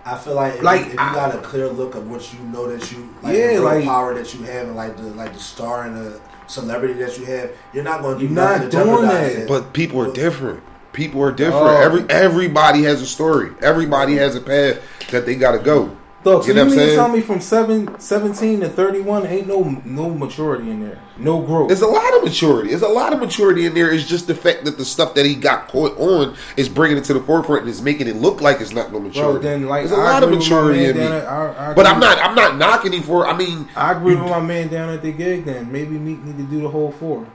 I 0.05 0.17
feel 0.17 0.35
like 0.35 0.55
if, 0.55 0.63
Like, 0.63 0.81
if 0.87 0.93
you 0.93 0.99
I- 0.99 1.13
got 1.13 1.35
a 1.35 1.39
clear 1.39 1.67
look 1.67 1.95
of 1.95 2.09
what 2.09 2.33
you 2.33 2.39
know 2.39 2.67
that 2.71 2.91
you 2.91 3.09
like 3.21 3.35
Yeah, 3.35 3.47
the 3.47 3.53
real 3.55 3.63
like- 3.63 3.83
power 3.83 4.13
that 4.13 4.33
you 4.33 4.43
have 4.45 4.67
and 4.67 4.75
like 4.75 4.95
the 4.97 5.03
like 5.03 5.33
the 5.33 5.39
star 5.39 5.83
and 5.83 5.95
the 5.97 6.19
celebrity 6.47 6.93
that 6.95 7.17
you 7.19 7.25
have, 7.25 7.49
you're 7.73 7.83
not 7.83 8.01
going 8.01 8.15
to 8.15 8.19
do 8.27 8.33
You're 8.33 8.33
not 8.43 8.61
to 8.61 8.69
doing 8.69 8.85
jeopardize 8.85 9.33
that. 9.35 9.41
it. 9.43 9.47
But 9.49 9.73
people 9.73 9.99
are 10.01 10.13
different. 10.13 10.63
People 10.93 11.21
are 11.21 11.31
different. 11.33 11.67
Oh. 11.67 11.81
Every 11.81 12.05
everybody 12.09 12.83
has 12.83 13.01
a 13.01 13.05
story. 13.05 13.51
Everybody 13.61 14.15
has 14.15 14.35
a 14.35 14.41
path 14.41 14.79
that 15.11 15.25
they 15.25 15.35
got 15.35 15.51
to 15.51 15.59
go. 15.59 15.95
Look, 16.27 16.43
so 16.43 16.47
You 16.49 16.53
you, 16.53 16.55
know 16.55 16.65
what 16.65 16.71
I'm 16.73 16.77
to 16.77 16.85
saying? 16.85 16.95
tell 16.97 17.07
me 17.09 17.21
from 17.21 17.39
seven, 17.41 17.99
17 17.99 18.59
to 18.61 18.69
31 18.69 19.25
ain't 19.27 19.47
no 19.47 19.81
no 19.85 20.09
maturity 20.09 20.69
in 20.69 20.81
there, 20.83 20.99
no 21.17 21.41
growth. 21.41 21.69
There's 21.69 21.81
a 21.81 21.87
lot 21.87 22.13
of 22.17 22.23
maturity. 22.23 22.69
There's 22.71 22.81
a 22.81 22.87
lot 22.87 23.13
of 23.13 23.19
maturity 23.19 23.65
in 23.65 23.73
there. 23.73 23.91
It's 23.91 24.05
just 24.05 24.27
the 24.27 24.35
fact 24.35 24.65
that 24.65 24.77
the 24.77 24.83
stuff 24.83 25.13
that 25.15 25.25
he 25.25 25.35
got 25.35 25.69
caught 25.69 25.97
on 25.97 26.35
is 26.57 26.67
bringing 26.67 26.97
it 26.97 27.05
to 27.05 27.13
the 27.13 27.21
forefront 27.21 27.61
and 27.61 27.69
is 27.69 27.81
making 27.81 28.07
it 28.07 28.17
look 28.17 28.41
like 28.41 28.59
it's 28.59 28.73
not 28.73 28.91
no 28.91 28.99
maturity. 28.99 29.31
Bro, 29.33 29.41
then 29.41 29.67
like 29.67 29.87
There's 29.87 29.97
a 29.97 30.01
I 30.01 30.03
lot 30.13 30.23
of 30.23 30.29
agree 30.29 30.37
with 30.39 30.45
maturity 30.49 30.85
in 30.85 30.97
me. 30.97 31.03
I- 31.05 31.71
I 31.71 31.73
But 31.73 31.85
I'm 31.85 31.99
not. 31.99 32.17
I'm 32.19 32.35
not 32.35 32.57
knocking 32.57 32.91
him 32.91 33.03
for. 33.03 33.25
I 33.25 33.35
mean, 33.37 33.67
I 33.75 33.93
agree 33.93 34.15
with 34.15 34.29
my 34.29 34.41
man 34.41 34.67
down 34.67 34.89
at 34.89 35.01
the 35.01 35.11
gig. 35.13 35.45
Then 35.45 35.71
maybe 35.71 35.97
Meek 35.97 36.23
need 36.23 36.37
to 36.37 36.43
do 36.43 36.61
the 36.61 36.69
whole 36.69 36.91
four 36.91 37.25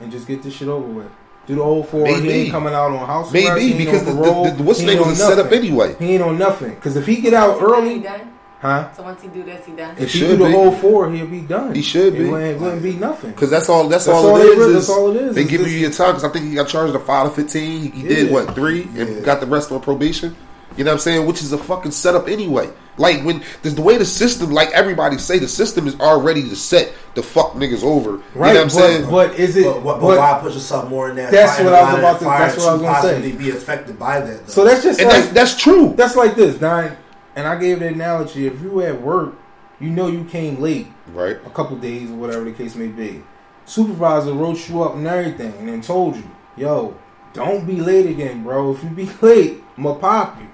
and 0.00 0.10
just 0.10 0.26
get 0.26 0.42
this 0.42 0.54
shit 0.54 0.68
over 0.68 0.86
with. 0.88 1.10
Do 1.46 1.54
the 1.54 1.62
whole 1.64 1.82
four. 1.82 2.06
He 2.06 2.12
Maybe. 2.14 2.28
ain't 2.30 2.50
coming 2.50 2.74
out 2.74 2.90
on 2.92 3.06
house 3.06 3.32
Maybe, 3.32 3.46
arrest. 3.48 3.78
Because 3.78 4.00
on 4.08 4.16
the- 4.16 4.22
parole. 4.22 4.44
the- 4.44 4.50
the- 4.52 4.62
what's 4.62 4.80
name 4.80 4.90
ain't 4.90 4.98
was 5.06 5.20
on 5.20 5.30
a 5.32 5.36
setup 5.36 5.52
anyway. 5.52 5.96
He 5.98 6.12
ain't 6.14 6.22
on 6.22 6.38
nothing. 6.38 6.74
Because 6.74 6.96
if 6.96 7.06
he 7.06 7.16
get 7.22 7.32
out 7.34 7.58
He 7.58 7.64
early, 7.64 7.98
done? 8.00 8.20
Huh? 8.60 8.92
So 8.92 9.02
once 9.02 9.22
he 9.22 9.28
do 9.28 9.42
this, 9.42 9.64
he 9.66 9.72
done. 9.72 9.96
If 9.98 10.12
He 10.12 10.18
he 10.20 10.24
do 10.24 10.30
should 10.32 10.38
the 10.40 10.44
be. 10.46 10.52
whole 10.52 10.72
four, 10.72 11.10
he'll 11.10 11.26
be 11.26 11.40
done. 11.42 11.74
He 11.74 11.82
should 11.82 12.14
It 12.14 12.18
be. 12.18 12.24
wouldn't, 12.30 12.56
it 12.56 12.60
wouldn't 12.60 12.82
be 12.82 12.92
nothing. 12.94 13.30
Because 13.30 13.50
that's 13.50 13.68
all. 13.68 13.88
That's, 13.88 14.06
That's 14.06 14.16
all, 14.16 14.30
all 14.30 14.36
it 14.36 14.44
they 14.56 14.62
is. 14.62 14.72
that's 14.74 14.88
all 14.90 15.10
it 15.10 15.16
is, 15.22 15.34
They 15.34 15.42
is 15.42 15.48
give 15.50 15.60
this- 15.62 15.72
you 15.72 15.78
your 15.78 15.90
time. 15.90 16.10
Because 16.14 16.24
I 16.24 16.28
think 16.30 16.46
he 16.46 16.54
got 16.54 16.68
charged 16.68 16.94
a 16.94 16.98
five 16.98 17.28
to 17.28 17.34
fifteen. 17.34 17.92
He, 17.92 18.02
he 18.02 18.08
did 18.08 18.32
what 18.32 18.54
three 18.54 18.82
and 18.96 19.16
Yeah. 19.16 19.20
got 19.20 19.40
the 19.40 19.46
rest 19.46 19.70
on 19.72 19.80
probation. 19.80 20.34
You 20.76 20.84
know 20.84 20.90
what 20.90 20.96
I'm 20.96 21.00
saying? 21.00 21.26
Which 21.26 21.42
is 21.42 21.52
a 21.52 21.58
fucking 21.58 21.90
setup 21.90 22.28
anyway. 22.28 22.70
Like 22.98 23.22
when 23.24 23.42
there's 23.62 23.74
the 23.76 23.82
way 23.82 23.96
the 23.96 24.04
system, 24.04 24.50
like 24.50 24.70
everybody 24.70 25.18
say, 25.18 25.38
the 25.38 25.48
system 25.48 25.86
is 25.88 25.98
already 26.00 26.42
to 26.48 26.54
set 26.56 26.92
the 27.14 27.22
fuck 27.22 27.52
niggas 27.54 27.82
over. 27.84 28.20
right? 28.34 28.48
You 28.48 28.54
know 28.54 28.54
what 28.54 28.56
I'm 28.56 28.62
but, 28.64 28.70
saying? 28.70 29.10
but 29.10 29.34
is 29.40 29.56
it? 29.56 29.64
But, 29.64 29.74
but, 29.74 29.82
but 29.84 30.00
but- 30.00 30.18
why 30.18 30.38
put 30.40 30.52
yourself 30.52 30.88
more 30.88 31.10
in 31.10 31.16
that? 31.16 31.30
That's 31.32 31.58
what 31.60 31.72
I 31.72 31.82
was 31.92 31.98
about 31.98 32.18
to- 32.20 32.24
fire 32.24 32.38
that's 32.46 32.58
what 32.58 32.68
I 32.68 32.72
was 32.74 32.82
gonna 32.82 33.02
say. 33.02 33.08
possibly 33.12 33.32
Be 33.32 33.50
affected 33.50 33.98
by 33.98 34.20
that. 34.20 34.46
Though. 34.46 34.52
so 34.52 34.64
that's 34.64 34.82
just 34.82 35.00
and 35.00 35.08
like, 35.08 35.16
that's 35.22 35.32
that's 35.32 35.56
true. 35.56 35.94
That's 35.96 36.16
like 36.16 36.34
this, 36.36 36.60
nine. 36.60 36.96
And 37.38 37.46
I 37.46 37.54
gave 37.54 37.78
the 37.78 37.86
analogy: 37.86 38.48
if 38.48 38.60
you 38.60 38.80
at 38.80 39.00
work, 39.00 39.34
you 39.78 39.90
know 39.90 40.08
you 40.08 40.24
came 40.24 40.60
late 40.60 40.88
Right. 41.06 41.36
a 41.46 41.50
couple 41.50 41.76
days 41.76 42.10
or 42.10 42.14
whatever 42.14 42.42
the 42.44 42.50
case 42.50 42.74
may 42.74 42.88
be. 42.88 43.22
Supervisor 43.64 44.32
wrote 44.32 44.68
you 44.68 44.82
up 44.82 44.96
and 44.96 45.06
everything, 45.06 45.54
and 45.60 45.68
then 45.68 45.80
told 45.80 46.16
you, 46.16 46.24
"Yo, 46.56 46.96
don't 47.34 47.64
be 47.64 47.76
late 47.76 48.06
again, 48.06 48.42
bro. 48.42 48.72
If 48.72 48.82
you 48.82 48.90
be 48.90 49.08
late, 49.22 49.62
I'ma 49.76 49.94
pop 49.94 50.36
you. 50.40 50.48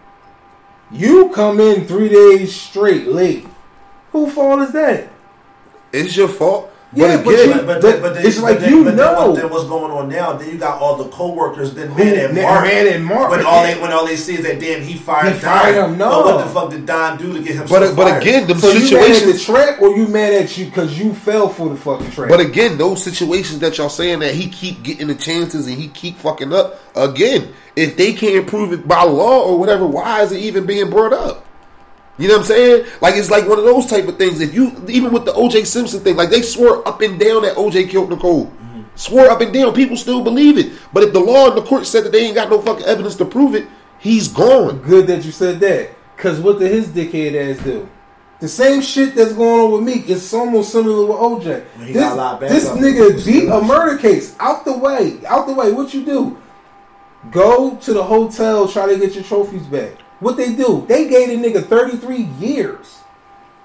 You 0.91 1.31
come 1.31 1.59
in 1.59 1.87
three 1.87 2.11
days 2.11 2.55
straight 2.55 3.07
late. 3.09 3.47
Who 4.13 4.29
fault 4.29 4.61
is 4.61 4.73
that? 4.73 5.09
It's 5.91 6.15
your 6.15 6.29
fault. 6.29 6.71
Yeah, 6.97 7.17
but 7.17 7.25
but 7.25 7.35
again, 7.35 7.49
you- 7.49 7.55
But, 7.55 7.67
but, 7.67 7.81
But 7.83 8.03
but 8.03 8.15
then, 8.15 8.27
it's 8.27 8.39
like 8.41 8.55
but 8.57 8.61
then, 8.63 8.71
you 8.71 8.85
but 8.85 8.97
then, 8.97 8.97
know. 8.97 9.27
what, 9.31 9.37
then 9.37 9.51
what's 9.51 9.65
going 9.65 9.91
on 9.91 10.09
now? 10.09 10.33
Then 10.35 10.49
you 10.51 10.59
got 10.59 10.81
all 10.81 10.97
the 10.97 11.09
co-workers, 11.11 11.75
then 11.75 11.89
Who- 11.89 12.05
man 12.05 12.15
and 12.27 12.35
Mark. 12.37 12.65
man 12.65 12.87
and 12.87 13.05
Mark. 13.05 13.31
When 13.31 13.45
all 13.45 13.63
they 13.65 13.81
when 13.81 13.93
all 13.93 14.07
they 14.07 14.17
see 14.17 14.35
is 14.35 14.43
that 14.45 14.61
damn 14.61 14.83
he 14.83 14.95
fired 14.95 15.33
He 15.35 15.39
fired 15.41 15.75
Don. 15.75 15.91
him, 15.93 15.99
no. 15.99 16.23
But 16.23 16.35
what 16.37 16.45
the 16.45 16.51
fuck 16.53 16.71
did 16.71 16.87
Don 16.87 17.19
do 17.19 17.33
to 17.33 17.41
get 17.41 17.57
him? 17.57 17.67
but 17.69 17.97
but 17.97 18.21
again, 18.21 18.47
them 18.47 18.59
So 18.59 18.69
you 18.69 18.75
mad 18.75 18.83
at 18.83 18.91
the 18.91 19.15
situations. 19.15 19.45
trap, 19.45 19.83
or 19.83 19.97
you 19.97 20.07
mad 20.09 20.35
at 20.35 20.57
you 20.57 20.67
because 20.67 20.99
you 20.99 21.13
fell 21.15 21.49
for 21.49 21.69
the 21.69 21.77
fucking 21.77 22.11
trap? 22.13 22.29
But 22.29 22.41
again, 22.41 22.79
those 22.79 23.03
situations 23.03 23.59
that 23.61 23.77
y'all 23.79 23.89
saying 23.89 24.21
that 24.21 24.35
he 24.35 24.49
keep 24.49 24.83
getting 24.83 25.09
the 25.09 25.15
chances 25.15 25.67
and 25.67 25.77
he 25.77 25.89
keep 25.89 26.19
fucking 26.19 26.53
up. 26.53 26.81
Again, 26.97 27.53
if 27.77 27.97
they 27.97 28.13
can't 28.13 28.47
prove 28.47 28.73
it 28.73 28.87
by 28.87 29.03
law 29.03 29.41
or 29.43 29.59
whatever, 29.59 29.85
why 29.87 30.23
is 30.23 30.31
it 30.33 30.39
even 30.39 30.65
being 30.67 30.91
brought 30.91 31.13
up? 31.13 31.45
You 32.17 32.29
know 32.29 32.35
what 32.35 32.41
I'm 32.43 32.47
saying? 32.47 32.87
Like 33.01 33.17
it's 33.17 33.31
like 33.31 33.49
one 33.49 33.59
of 33.59 33.65
those 33.65 33.87
type 33.87 34.07
of 34.07 34.19
things. 34.19 34.41
If 34.41 34.55
you 34.55 34.73
even 34.89 35.13
with 35.13 35.25
the 35.25 35.33
OJ 35.33 35.67
Simpson 35.67 36.01
thing, 36.01 36.17
like 36.17 36.31
they 36.31 36.43
swore 36.43 36.87
up 36.87 37.01
and 37.01 37.19
down 37.19 37.43
that 37.43 37.57
OJ 37.57 37.91
killed 37.91 38.11
Nicole. 38.11 38.47
Mm-hmm. 38.47 38.83
Swore 38.95 39.31
up 39.31 39.41
and 39.41 39.53
down, 39.53 39.75
people 39.75 39.97
still 39.97 40.23
believe 40.23 40.57
it. 40.57 40.73
But 40.93 41.03
if 41.03 41.13
the 41.13 41.21
law 41.21 41.49
and 41.49 41.57
the 41.57 41.63
court 41.63 41.87
said 41.87 42.05
that 42.05 42.13
they 42.13 42.27
ain't 42.27 42.37
got 42.37 42.51
no 42.51 42.61
fucking 42.61 42.87
evidence 42.87 43.17
to 43.17 43.25
prove 43.25 43.57
it, 43.57 43.67
he's 43.99 44.29
gone. 44.29 44.79
Good 44.79 45.09
that 45.09 45.25
you 45.25 45.33
said 45.33 45.59
that. 45.61 45.91
Cause 46.17 46.41
what 46.41 46.61
did 46.61 46.71
his 46.71 46.89
dickhead 46.89 47.35
ass 47.35 47.63
do? 47.65 47.89
The 48.41 48.49
same 48.49 48.83
shit 48.83 49.15
that's 49.15 49.33
going 49.33 49.61
on 49.61 49.73
with 49.73 49.83
Meek 49.83 50.09
is 50.09 50.33
almost 50.33 50.71
similar 50.71 51.07
with 51.07 51.17
OJ. 51.17 51.65
He 51.79 51.93
This, 51.93 52.03
got 52.03 52.13
a 52.13 52.15
lot 52.15 52.41
this 52.41 52.69
nigga 52.69 53.25
beat 53.25 53.49
a 53.49 53.61
murder 53.61 53.97
case 53.97 54.37
out 54.39 54.65
the 54.65 54.77
way. 54.77 55.19
Out 55.27 55.47
the 55.47 55.55
way. 55.55 55.73
What 55.73 55.95
you 55.95 56.05
do? 56.05 56.39
Go 57.31 57.77
to 57.77 57.93
the 57.93 58.03
hotel, 58.03 58.69
try 58.69 58.87
to 58.87 58.99
get 58.99 59.15
your 59.15 59.25
trophies 59.25 59.63
back. 59.63 59.95
What 60.21 60.37
they 60.37 60.55
do? 60.55 60.85
They 60.89 61.09
gave 61.09 61.29
the 61.29 61.37
nigga 61.49 61.65
33 61.67 62.23
years 62.41 62.99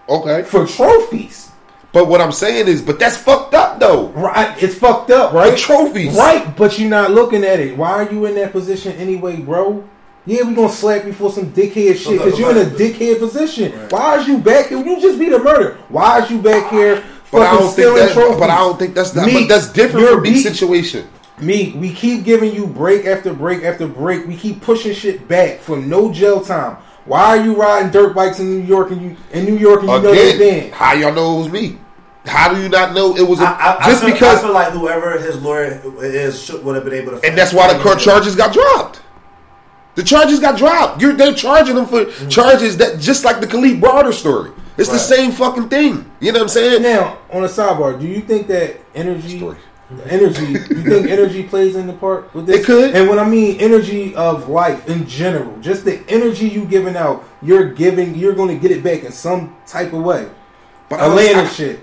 Okay. 0.10 0.44
for 0.44 0.66
trophies. 0.66 1.52
But 1.92 2.08
what 2.08 2.22
I'm 2.22 2.32
saying 2.32 2.68
is, 2.68 2.82
but 2.82 3.00
that's 3.00 3.18
fucked 3.18 3.54
up 3.56 3.80
though. 3.80 4.08
Right, 4.10 4.62
it's 4.62 4.76
fucked 4.76 5.10
up, 5.12 5.34
right? 5.34 5.52
The 5.52 5.58
trophies. 5.58 6.16
right? 6.16 6.56
But 6.56 6.78
you're 6.78 6.90
not 6.90 7.12
looking 7.12 7.44
at 7.44 7.60
it. 7.60 7.76
Why 7.78 7.90
are 8.04 8.12
you 8.12 8.26
in 8.26 8.36
that 8.36 8.52
position 8.52 8.94
anyway, 8.98 9.38
bro? 9.38 9.84
Yeah, 10.26 10.44
we 10.44 10.54
gonna 10.54 10.70
slap 10.70 11.06
you 11.06 11.14
for 11.14 11.32
some 11.32 11.52
dickhead 11.52 11.96
shit 11.96 12.20
because 12.22 12.38
you're 12.38 12.52
in 12.52 12.58
a 12.58 12.70
dickhead 12.70 13.18
position. 13.20 13.72
Why 13.90 14.20
is 14.20 14.28
you 14.28 14.38
back 14.38 14.68
here? 14.68 14.78
You 14.78 15.02
just 15.02 15.18
beat 15.18 15.34
a 15.34 15.40
murder. 15.40 15.78
Why 15.90 16.22
is 16.22 16.30
you 16.30 16.40
back 16.40 16.70
here 16.72 17.04
But 17.32 17.42
I 17.44 17.58
don't 17.58 17.72
think 17.74 17.96
that. 17.96 18.12
trophies? 18.14 18.40
But 18.40 18.50
I 18.52 18.58
don't 18.58 18.78
think 18.78 18.94
that's 18.94 19.16
not. 19.16 19.26
Meek, 19.26 19.48
but 19.48 19.56
that's 19.56 19.72
different 19.74 20.08
from 20.10 20.22
beat- 20.24 20.44
situation. 20.44 21.08
Me, 21.42 21.74
we 21.74 21.94
keep 21.94 22.24
giving 22.24 22.54
you 22.54 22.68
break 22.68 23.06
after 23.06 23.34
break 23.34 23.64
after 23.64 23.88
break. 23.88 24.28
We 24.28 24.36
keep 24.36 24.62
pushing 24.62 24.94
shit 24.94 25.28
back 25.28 25.60
for 25.60 25.78
no 25.78 26.12
jail 26.12 26.42
time. 26.42 26.78
Why 27.06 27.38
are 27.38 27.44
you 27.44 27.56
riding 27.56 27.92
dirt 27.92 28.14
bikes 28.14 28.40
in 28.40 28.50
New 28.60 28.66
York 28.66 28.92
and 28.92 29.02
you 29.02 29.18
in 29.32 29.46
New 29.46 29.58
York 29.58 29.82
and 29.82 29.90
you 29.90 30.02
know 30.02 30.14
they 30.14 30.36
Again, 30.36 30.62
banned? 30.62 30.74
how 30.74 30.94
y'all 30.94 31.14
know 31.14 31.38
it 31.38 31.44
was 31.44 31.52
me? 31.52 31.78
How 32.26 32.54
do 32.54 32.62
you 32.62 32.70
not 32.70 32.94
know 32.94 33.16
it 33.16 33.28
was 33.28 33.40
a, 33.40 33.44
I, 33.44 33.78
I, 33.80 33.90
just 33.90 34.04
I 34.04 34.08
feel, 34.08 34.14
because? 34.14 34.40
I 34.40 34.42
feel 34.42 34.54
like 34.54 34.74
whoever 34.74 35.20
his 35.20 35.42
lawyer 35.42 35.82
is 36.04 36.44
should 36.44 36.64
would 36.64 36.76
have 36.76 36.84
been 36.84 36.94
able 36.94 37.20
to. 37.20 37.26
and 37.26 37.38
that's 37.38 37.54
why 37.54 37.72
the 37.74 37.82
court 37.82 38.00
charges 38.00 38.36
got 38.36 38.54
dropped. 38.54 39.02
The 39.96 40.04
charges 40.04 40.40
got 40.40 40.58
dropped. 40.58 41.02
You're 41.02 41.14
they're 41.14 41.34
charging 41.34 41.76
them 41.76 41.86
for 41.86 42.06
mm-hmm. 42.06 42.30
charges 42.30 42.78
that 42.78 43.00
just 43.00 43.26
like 43.26 43.40
the 43.40 43.48
Kalief 43.48 43.82
Browder 43.82 44.14
story. 44.14 44.52
It's 44.78 44.90
the 44.90 44.98
same 44.98 45.32
fucking 45.32 45.68
thing. 45.68 46.10
You 46.22 46.32
know 46.32 46.40
what 46.40 46.44
I'm 46.44 46.50
saying? 46.50 46.84
Now, 46.84 47.18
on 47.32 47.44
a 47.44 47.48
sidebar, 47.48 48.00
do 48.00 48.08
you 48.08 48.22
think 48.22 48.48
that 48.48 48.78
energy, 48.96 49.38
Story. 49.38 49.58
Energy, 50.06 50.46
you 50.46 50.84
think 50.84 51.08
energy 51.10 51.44
plays 51.44 51.76
in 51.76 51.88
the 51.88 51.94
part 51.94 52.32
with 52.36 52.46
this? 52.46 52.62
It 52.62 52.66
could. 52.66 52.96
And 52.96 53.10
when 53.10 53.18
I 53.18 53.28
mean 53.28 53.60
energy 53.60 54.14
of 54.16 54.48
life 54.48 54.88
in 54.88 55.08
general, 55.08 55.58
just 55.62 55.84
the 55.84 56.04
energy 56.08 56.48
you 56.48 56.66
giving 56.66 56.96
out, 56.96 57.24
you're 57.42 57.74
giving, 57.74 58.14
you're 58.14 58.36
going 58.36 58.50
to 58.50 58.56
get 58.62 58.70
it 58.76 58.84
back 58.84 59.04
in 59.04 59.12
some 59.12 59.56
type 59.66 59.92
of 59.94 60.04
way. 60.04 60.30
But 60.90 61.00
was- 61.00 61.10
Atlanta 61.10 61.48
I- 61.48 61.52
shit, 61.52 61.80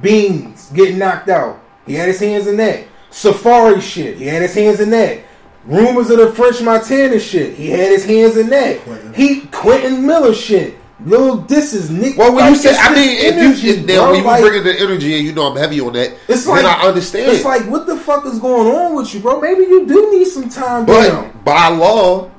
Beans 0.00 0.70
getting 0.74 0.98
knocked 0.98 1.28
out. 1.28 1.60
He 1.86 1.94
had 1.94 2.08
his 2.08 2.20
hands 2.20 2.46
in 2.46 2.56
that. 2.56 2.84
Safaree 3.10 3.80
shit. 3.82 4.16
He 4.16 4.26
had 4.26 4.42
his 4.42 4.54
hands 4.54 4.80
in 4.80 4.90
that. 4.90 5.20
Rumors 5.64 6.10
of 6.10 6.18
the 6.18 6.32
French 6.32 6.60
Montana 6.62 7.20
shit. 7.20 7.54
He 7.54 7.70
had 7.70 7.90
his 7.90 8.04
hands 8.04 8.36
in 8.36 8.48
that. 8.48 8.80
Quentin. 8.80 9.14
He 9.14 9.40
Quentin 9.42 10.04
Miller 10.06 10.34
shit. 10.34 10.74
Little 11.04 11.36
this 11.36 11.72
is 11.72 11.90
Nick. 11.90 12.16
Well, 12.16 12.34
when 12.34 12.44
like, 12.44 12.50
you 12.50 12.56
say, 12.56 12.76
I 12.78 12.94
mean, 12.94 13.18
if 13.18 13.62
you 13.62 13.86
bro. 13.86 14.10
when 14.10 14.20
you 14.20 14.24
Like, 14.24 14.42
bring 14.42 14.58
in 14.58 14.64
the 14.64 14.80
energy 14.80 15.16
and 15.16 15.26
you 15.26 15.32
know 15.32 15.50
I'm 15.50 15.56
heavy 15.56 15.80
on 15.80 15.92
that, 15.94 16.16
it's 16.28 16.44
then 16.44 16.62
like 16.62 16.64
I 16.64 16.86
understand. 16.86 17.32
It's 17.32 17.44
like 17.44 17.68
what 17.68 17.86
the 17.86 17.96
fuck 17.96 18.24
is 18.26 18.38
going 18.38 18.68
on 18.68 18.94
with 18.94 19.12
you, 19.12 19.20
bro? 19.20 19.40
Maybe 19.40 19.62
you 19.62 19.86
do 19.86 20.10
need 20.12 20.26
some 20.26 20.48
time 20.48 20.86
down. 20.86 21.32
But 21.32 21.44
by 21.44 21.68
law, 21.68 22.30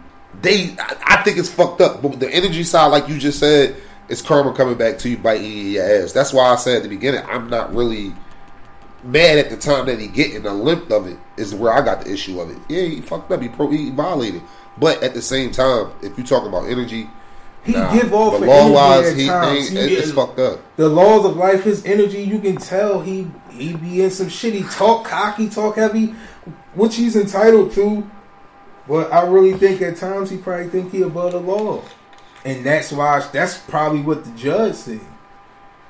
they 0.41 0.75
I, 0.79 0.97
I 1.05 1.23
think 1.23 1.37
it's 1.37 1.49
fucked 1.49 1.81
up. 1.81 2.01
But 2.01 2.19
the 2.19 2.33
energy 2.33 2.63
side, 2.63 2.87
like 2.87 3.09
you 3.09 3.17
just 3.17 3.39
said, 3.39 3.75
it's 4.07 4.21
karma 4.21 4.53
coming 4.53 4.77
back 4.77 4.97
to 4.99 5.09
you 5.09 5.17
biting 5.17 5.51
you 5.51 5.59
in 5.59 5.71
your 5.71 6.03
ass. 6.03 6.13
That's 6.13 6.31
why 6.31 6.45
I 6.45 6.55
said 6.55 6.77
at 6.77 6.83
the 6.83 6.89
beginning, 6.89 7.23
I'm 7.25 7.49
not 7.49 7.73
really 7.73 8.13
mad 9.03 9.37
at 9.39 9.49
the 9.49 9.57
time 9.57 9.85
that 9.87 9.99
he 9.99 10.07
getting 10.07 10.43
the 10.43 10.53
length 10.53 10.91
of 10.91 11.07
it. 11.07 11.17
Is 11.35 11.53
where 11.53 11.73
I 11.73 11.81
got 11.83 12.05
the 12.05 12.13
issue 12.13 12.39
of 12.39 12.49
it. 12.49 12.57
Yeah, 12.69 12.83
he 12.83 13.01
fucked 13.01 13.31
up. 13.31 13.41
He 13.41 13.49
pro 13.49 13.69
he 13.69 13.89
violated. 13.89 14.41
But 14.77 15.03
at 15.03 15.13
the 15.13 15.21
same 15.21 15.51
time, 15.51 15.91
if 16.01 16.17
you 16.17 16.23
talk 16.23 16.45
about 16.45 16.69
energy, 16.69 17.09
He 17.65 17.71
nah, 17.73 17.93
give 17.93 18.13
off 18.13 18.39
the 18.39 18.43
an 18.43 18.47
law 18.47 18.57
energy 18.59 18.73
wise, 18.73 19.11
at 19.13 19.17
he 19.17 19.27
times. 19.27 19.75
ain't, 19.75 19.89
He 19.89 19.95
it's 19.95 20.07
get- 20.07 20.15
fucked 20.15 20.39
up. 20.39 20.59
the 20.75 20.89
laws 20.89 21.25
of 21.25 21.37
life, 21.37 21.63
his 21.63 21.85
energy, 21.85 22.21
you 22.21 22.39
can 22.39 22.57
tell 22.57 23.01
he 23.01 23.27
he 23.51 23.73
be 23.75 24.01
in 24.03 24.09
some 24.11 24.27
shit. 24.29 24.53
He 24.53 24.63
talk 24.63 25.05
cocky, 25.05 25.47
talk 25.49 25.75
heavy, 25.77 26.07
which 26.73 26.95
he's 26.95 27.15
entitled 27.15 27.71
to. 27.73 28.09
But 28.87 29.13
I 29.13 29.25
really 29.27 29.53
think 29.53 29.81
at 29.81 29.95
times 29.95 30.29
he 30.29 30.37
probably 30.37 30.67
think 30.67 30.91
he 30.91 31.03
above 31.03 31.31
the 31.31 31.39
law, 31.39 31.83
and 32.43 32.65
that's 32.65 32.91
why 32.91 33.25
that's 33.31 33.57
probably 33.59 34.01
what 34.01 34.25
the 34.25 34.31
judge 34.31 34.75
said. 34.75 34.99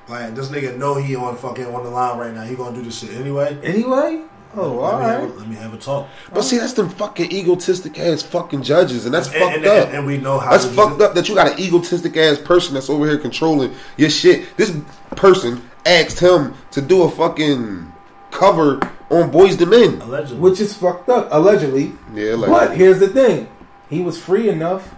Like 0.06 0.34
this 0.36 0.50
nigga 0.50 0.76
know 0.76 0.94
he 0.96 1.16
on 1.16 1.36
fucking 1.36 1.66
on 1.66 1.82
the 1.82 1.90
line 1.90 2.18
right 2.18 2.32
now. 2.32 2.44
He 2.44 2.54
gonna 2.54 2.76
do 2.76 2.82
this 2.84 2.98
shit 3.00 3.14
anyway. 3.16 3.58
Anyway, 3.64 4.22
oh 4.56 4.74
let, 4.74 4.94
all 4.94 4.98
me 4.98 5.04
have 5.04 5.22
a, 5.22 5.26
let 5.38 5.48
me 5.48 5.56
have 5.56 5.74
a 5.74 5.78
talk. 5.78 6.08
But 6.32 6.42
see, 6.42 6.58
that's 6.58 6.72
them 6.74 6.88
fucking 6.88 7.30
egotistic 7.32 7.98
ass 7.98 8.22
fucking 8.22 8.62
judges, 8.62 9.04
and 9.06 9.14
that's 9.14 9.28
And, 9.28 9.36
fucked 9.36 9.56
and, 9.56 9.66
up. 9.66 9.86
and, 9.88 9.96
and 9.98 10.06
we 10.06 10.18
know 10.18 10.38
how 10.38 10.50
That's 10.50 10.64
to 10.64 10.70
do 10.70 10.76
fucked 10.76 11.00
up 11.00 11.14
that 11.14 11.28
you 11.28 11.34
got 11.34 11.52
an 11.52 11.58
egotistic 11.58 12.16
ass 12.16 12.38
person 12.38 12.74
that's 12.74 12.90
over 12.90 13.06
here 13.06 13.18
controlling 13.18 13.74
your 13.96 14.10
shit. 14.10 14.56
This 14.56 14.76
person 15.16 15.62
asked 15.86 16.18
him 16.20 16.54
to 16.72 16.80
do 16.80 17.02
a 17.02 17.10
fucking 17.10 17.92
cover 18.30 18.74
on 19.10 19.30
Boyz 19.30 19.60
II 19.60 19.66
Men. 19.66 20.00
Allegedly. 20.02 20.38
Which 20.38 20.60
is 20.60 20.74
fucked 20.76 21.08
up, 21.08 21.28
allegedly. 21.30 21.92
Yeah, 22.14 22.34
like 22.34 22.50
But 22.50 22.76
here's 22.76 22.98
the 22.98 23.08
thing: 23.08 23.48
he 23.88 24.00
was 24.00 24.20
free 24.22 24.48
enough. 24.48 24.94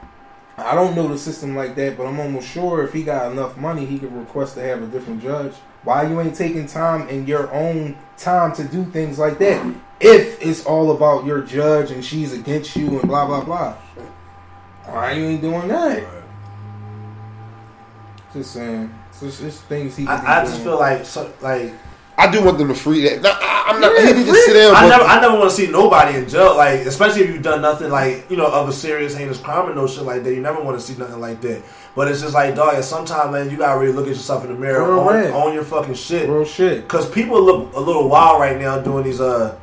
I 0.58 0.74
don't 0.74 0.96
know 0.96 1.06
the 1.08 1.18
system 1.18 1.54
like 1.54 1.74
that, 1.74 1.98
but 1.98 2.06
I'm 2.06 2.18
almost 2.18 2.48
sure 2.48 2.82
if 2.82 2.94
he 2.94 3.02
got 3.02 3.30
enough 3.30 3.58
money, 3.58 3.84
he 3.84 3.98
could 3.98 4.12
request 4.16 4.54
to 4.54 4.62
have 4.62 4.82
a 4.82 4.86
different 4.86 5.22
judge. 5.22 5.52
Why 5.86 6.02
you 6.08 6.20
ain't 6.20 6.34
taking 6.34 6.66
time 6.66 7.08
in 7.08 7.28
your 7.28 7.48
own 7.52 7.96
time 8.18 8.52
to 8.56 8.64
do 8.64 8.84
things 8.86 9.20
like 9.20 9.38
that? 9.38 9.72
If 10.00 10.44
it's 10.44 10.66
all 10.66 10.90
about 10.90 11.24
your 11.24 11.42
judge 11.42 11.92
and 11.92 12.04
she's 12.04 12.32
against 12.32 12.74
you 12.74 12.98
and 12.98 13.02
blah 13.02 13.24
blah 13.24 13.44
blah, 13.44 13.74
why 14.84 15.12
you 15.12 15.26
ain't 15.26 15.42
doing 15.42 15.68
that? 15.68 16.02
Right. 16.02 16.24
Just 18.32 18.50
saying, 18.54 18.92
it's 19.10 19.20
just 19.20 19.40
it's 19.44 19.60
things 19.60 19.96
he. 19.96 20.06
Could 20.06 20.20
be 20.20 20.26
I, 20.26 20.42
I 20.42 20.44
just 20.44 20.60
feel 20.60 20.76
like 20.76 21.04
so, 21.06 21.32
like 21.40 21.72
I 22.18 22.32
do 22.32 22.42
want 22.42 22.58
them 22.58 22.66
to 22.66 22.74
free 22.74 23.02
that. 23.02 23.22
Now, 23.22 23.38
I, 23.40 23.64
I'm 23.68 23.80
not. 23.80 23.92
Yeah, 23.94 24.08
he 24.08 24.12
need 24.14 24.26
to 24.26 24.34
sit 24.34 24.54
down. 24.54 24.74
I 24.74 24.88
never, 24.88 25.04
I 25.04 25.20
never 25.20 25.38
want 25.38 25.50
to 25.50 25.56
see 25.56 25.70
nobody 25.70 26.18
in 26.18 26.28
jail. 26.28 26.56
Like, 26.56 26.80
especially 26.80 27.22
if 27.22 27.30
you've 27.30 27.42
done 27.42 27.62
nothing 27.62 27.90
like 27.90 28.28
you 28.28 28.36
know 28.36 28.50
of 28.50 28.68
a 28.68 28.72
serious 28.72 29.16
heinous 29.16 29.38
crime 29.38 29.70
or 29.70 29.74
no 29.76 29.86
shit 29.86 30.02
like 30.02 30.24
that. 30.24 30.34
You 30.34 30.40
never 30.40 30.60
want 30.60 30.80
to 30.80 30.84
see 30.84 30.98
nothing 30.98 31.20
like 31.20 31.40
that. 31.42 31.62
But 31.96 32.08
it's 32.08 32.20
just 32.20 32.34
like, 32.34 32.54
dog. 32.54 32.80
Sometimes, 32.84 33.32
man, 33.32 33.50
you 33.50 33.56
gotta 33.56 33.80
really 33.80 33.94
look 33.94 34.04
at 34.06 34.10
yourself 34.10 34.44
in 34.44 34.52
the 34.52 34.58
mirror, 34.58 34.84
Real 34.84 35.00
own, 35.00 35.32
own 35.32 35.54
your 35.54 35.64
fucking 35.64 35.94
shit. 35.94 36.28
real 36.28 36.44
shit. 36.44 36.82
Because 36.82 37.10
people 37.10 37.42
look 37.42 37.74
a 37.74 37.80
little 37.80 38.08
wild 38.08 38.38
right 38.38 38.58
now 38.60 38.78
doing 38.78 39.02
these. 39.04 39.20
Uh, 39.20 39.58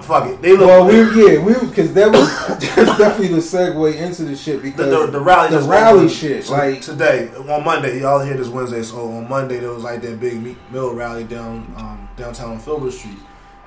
fuck 0.00 0.26
it, 0.28 0.40
they 0.40 0.56
look. 0.56 0.66
Well, 0.66 0.86
we 0.86 0.96
yeah 1.32 1.44
we 1.44 1.52
because 1.68 1.92
that 1.92 2.10
was 2.10 2.48
that's 2.74 2.96
definitely 2.98 3.28
the 3.28 3.36
segue 3.36 3.94
into 3.94 4.24
the 4.24 4.34
shit 4.34 4.62
because 4.62 4.90
the, 4.90 5.06
the 5.08 5.20
rally, 5.20 5.50
the 5.50 5.60
rally 5.68 6.08
shit 6.08 6.46
to- 6.46 6.52
like 6.52 6.80
today 6.80 7.28
on 7.36 7.62
Monday. 7.62 8.00
Y'all 8.00 8.24
hear 8.24 8.34
this 8.36 8.48
Wednesday, 8.48 8.82
so 8.82 9.10
on 9.10 9.28
Monday 9.28 9.60
there 9.60 9.70
was 9.70 9.84
like 9.84 10.00
that 10.02 10.18
big 10.18 10.56
mill 10.72 10.94
rally 10.94 11.24
down 11.24 11.72
um, 11.76 12.08
downtown 12.16 12.52
on 12.52 12.58
Filbert 12.60 12.94
Street. 12.94 13.18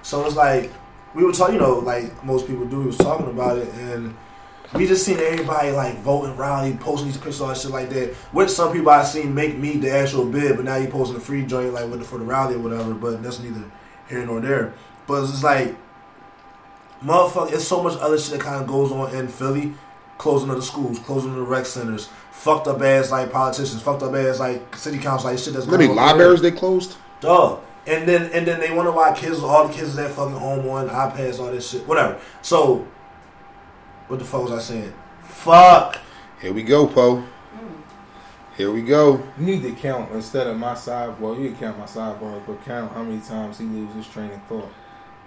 So 0.02 0.26
it's 0.26 0.36
like 0.36 0.72
we 1.14 1.24
were 1.24 1.32
talking, 1.32 1.56
you 1.56 1.62
know, 1.62 1.76
like 1.78 2.24
most 2.26 2.48
people 2.48 2.66
do. 2.66 2.80
We 2.80 2.88
was 2.88 2.98
talking 2.98 3.28
about 3.28 3.60
it, 3.60 3.72
and 3.76 4.16
we 4.76 4.88
just 4.88 5.05
seen 5.05 5.17
everybody 5.19 5.71
like 5.71 5.97
voting, 5.99 6.36
rally, 6.36 6.76
posting 6.76 7.07
these 7.07 7.17
pictures, 7.17 7.41
all 7.41 7.47
that 7.49 7.57
shit 7.57 7.71
like 7.71 7.89
that. 7.89 8.13
Which 8.32 8.49
some 8.49 8.73
people 8.73 8.89
I 8.89 9.03
seen 9.03 9.34
make 9.34 9.57
me 9.57 9.78
the 9.78 9.91
actual 9.91 10.26
bid, 10.26 10.55
but 10.55 10.65
now 10.65 10.76
you 10.76 10.88
posting 10.88 11.17
a 11.17 11.19
free 11.19 11.45
joint 11.45 11.73
like 11.73 11.89
with 11.89 11.99
the, 11.99 12.05
for 12.05 12.17
the 12.17 12.26
rally 12.26 12.55
or 12.55 12.59
whatever. 12.59 12.93
But 12.93 13.23
that's 13.23 13.39
neither 13.39 13.63
here 14.09 14.26
nor 14.26 14.41
there. 14.41 14.73
But 15.07 15.23
it's 15.23 15.32
just 15.32 15.43
like 15.43 15.76
motherfucker, 17.03 17.53
it's 17.53 17.67
so 17.67 17.82
much 17.82 17.97
other 17.99 18.19
shit 18.19 18.34
that 18.34 18.41
kind 18.41 18.61
of 18.61 18.67
goes 18.67 18.91
on 18.91 19.13
in 19.15 19.28
Philly. 19.28 19.73
Closing 20.17 20.49
of 20.49 20.55
the 20.55 20.61
schools, 20.61 20.97
closing 20.99 21.32
of 21.32 21.36
the 21.36 21.43
rec 21.43 21.65
centers, 21.65 22.07
fucked 22.32 22.67
up 22.67 22.82
ass 22.82 23.11
like 23.11 23.34
politicians, 23.34 23.82
fucked 23.82 24.01
up 24.01 24.13
ass 24.13 24.39
like 24.39 24.73
city 24.78 24.97
council, 24.97 25.30
like 25.30 25.38
shit 25.38 25.53
that's 25.53 25.65
How 25.65 25.73
many 25.73 25.88
libraries 25.88 26.41
they 26.41 26.51
closed? 26.51 26.95
Dog. 27.19 27.61
And 27.86 28.07
then 28.07 28.32
and 28.32 28.47
then 28.47 28.61
they 28.61 28.73
wonder 28.73 28.93
why 28.93 29.13
kids, 29.13 29.43
all 29.43 29.67
the 29.67 29.73
kids 29.73 29.89
is 29.89 29.97
at 29.97 30.11
fucking 30.11 30.38
home 30.38 30.69
on 30.69 30.88
iPads, 30.88 31.39
all 31.39 31.51
this 31.51 31.69
shit, 31.69 31.86
whatever. 31.86 32.17
So 32.41 32.88
What 34.08 34.20
the 34.20 34.26
fuck 34.26 34.43
was 34.43 34.51
I 34.51 34.60
saying? 34.60 34.93
Fuck. 35.24 35.99
Here 36.41 36.53
we 36.53 36.64
go, 36.64 36.88
Poe. 36.88 37.24
Here 38.56 38.72
we 38.72 38.84
go. 38.84 39.22
You 39.38 39.45
need 39.45 39.64
to 39.64 39.72
count 39.74 40.12
instead 40.12 40.47
of 40.47 40.58
my 40.58 40.76
side. 40.76 41.20
Well, 41.20 41.36
you 41.38 41.49
can 41.49 41.60
count 41.60 41.80
my 41.80 41.86
sidebar, 41.86 42.41
but 42.45 42.64
count 42.64 42.93
how 42.93 43.03
many 43.03 43.20
times 43.20 43.58
he 43.58 43.66
loses 43.66 44.08
train 44.08 44.32
of 44.32 44.41
thought. 44.43 44.72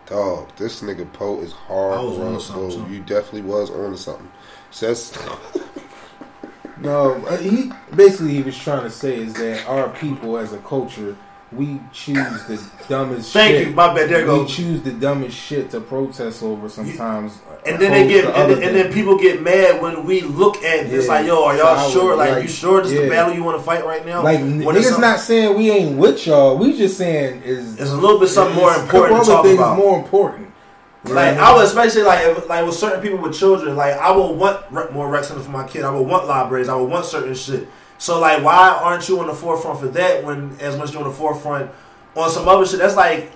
Dog, 0.06 0.48
this 0.56 0.80
nigga 0.80 1.12
Poe 1.12 1.40
is 1.40 1.52
hard. 1.52 1.98
I 1.98 2.02
was 2.02 2.18
on 2.18 2.32
bro. 2.32 2.38
something, 2.38 2.86
too. 2.86 2.92
You 2.92 3.00
definitely 3.00 3.42
was 3.42 3.70
on 3.70 3.90
to 3.90 3.98
something. 3.98 4.30
Says 4.70 5.16
No, 6.80 7.14
uh, 7.26 7.36
he 7.38 7.72
basically 7.94 8.34
he 8.34 8.42
was 8.42 8.56
trying 8.56 8.84
to 8.84 8.90
say 8.90 9.16
is 9.16 9.34
that 9.34 9.66
our 9.66 9.88
people 9.90 10.38
as 10.38 10.52
a 10.52 10.58
culture, 10.58 11.16
we 11.50 11.80
choose 11.92 12.44
the 12.44 12.62
dumbest. 12.88 13.32
Thank 13.32 13.56
shit. 13.56 13.68
you. 13.68 13.74
My 13.74 13.94
bad. 13.94 14.10
There 14.10 14.20
we 14.20 14.26
go. 14.26 14.44
choose 14.46 14.82
the 14.82 14.92
dumbest 14.92 15.36
shit 15.36 15.70
to 15.70 15.80
protest 15.80 16.42
over 16.42 16.68
sometimes. 16.68 17.38
Uh, 17.48 17.56
and 17.64 17.80
then 17.80 17.90
they 17.90 18.06
get, 18.06 18.26
and, 18.26 18.52
then- 18.52 18.62
and 18.62 18.76
then 18.76 18.92
people 18.92 19.16
get 19.18 19.40
mad 19.42 19.80
when 19.80 20.04
we 20.04 20.20
look 20.20 20.56
at 20.58 20.90
this. 20.90 21.06
Yeah. 21.06 21.14
Like, 21.14 21.26
yo, 21.26 21.44
are 21.44 21.56
y'all 21.56 21.76
Solid, 21.76 21.92
sure? 21.92 22.16
Like, 22.16 22.30
like, 22.32 22.42
you 22.42 22.48
sure 22.48 22.82
this 22.82 22.92
is 22.92 23.00
the 23.00 23.08
battle 23.08 23.34
you 23.34 23.42
want 23.42 23.58
to 23.58 23.64
fight 23.64 23.84
right 23.84 24.04
now? 24.04 24.22
Like 24.22 24.40
When 24.40 24.60
niggas 24.60 24.76
it's 24.76 24.98
not 24.98 25.20
saying 25.20 25.56
we 25.56 25.70
ain't 25.70 25.96
with 25.96 26.26
y'all. 26.26 26.58
We 26.58 26.76
just 26.76 26.98
saying 26.98 27.42
is 27.42 27.80
It's 27.80 27.90
a 27.90 27.96
little 27.96 28.20
bit 28.20 28.28
something 28.28 28.56
more 28.56 28.74
important 28.74 29.24
to 29.24 29.30
talk 29.30 29.46
about. 29.46 29.76
more 29.78 29.98
important. 29.98 30.48
Like 31.04 31.38
I 31.38 31.46
mean? 31.46 31.56
would 31.56 31.64
especially 31.64 32.02
like 32.02 32.26
if, 32.26 32.48
like 32.48 32.66
with 32.66 32.74
certain 32.74 33.00
people 33.00 33.18
with 33.18 33.38
children, 33.38 33.76
like 33.76 33.94
I 33.94 34.10
would 34.14 34.36
want 34.36 34.92
more 34.92 35.08
rec 35.08 35.24
centers 35.24 35.46
for 35.46 35.50
my 35.52 35.66
kid. 35.66 35.84
I 35.84 35.90
would 35.90 36.06
want 36.06 36.26
libraries. 36.26 36.68
I 36.68 36.74
would 36.74 36.90
want 36.90 37.06
certain 37.06 37.34
shit. 37.34 37.68
So 37.98 38.20
like, 38.20 38.42
why 38.44 38.68
aren't 38.82 39.08
you 39.08 39.18
on 39.20 39.26
the 39.26 39.34
forefront 39.34 39.80
for 39.80 39.88
that 39.88 40.24
when 40.24 40.56
as 40.60 40.76
much 40.76 40.92
you're 40.92 41.02
on 41.02 41.08
the 41.08 41.14
forefront 41.14 41.70
on 42.14 42.30
some 42.30 42.46
other 42.48 42.64
shit? 42.64 42.78
That's 42.78 42.96
like, 42.96 43.32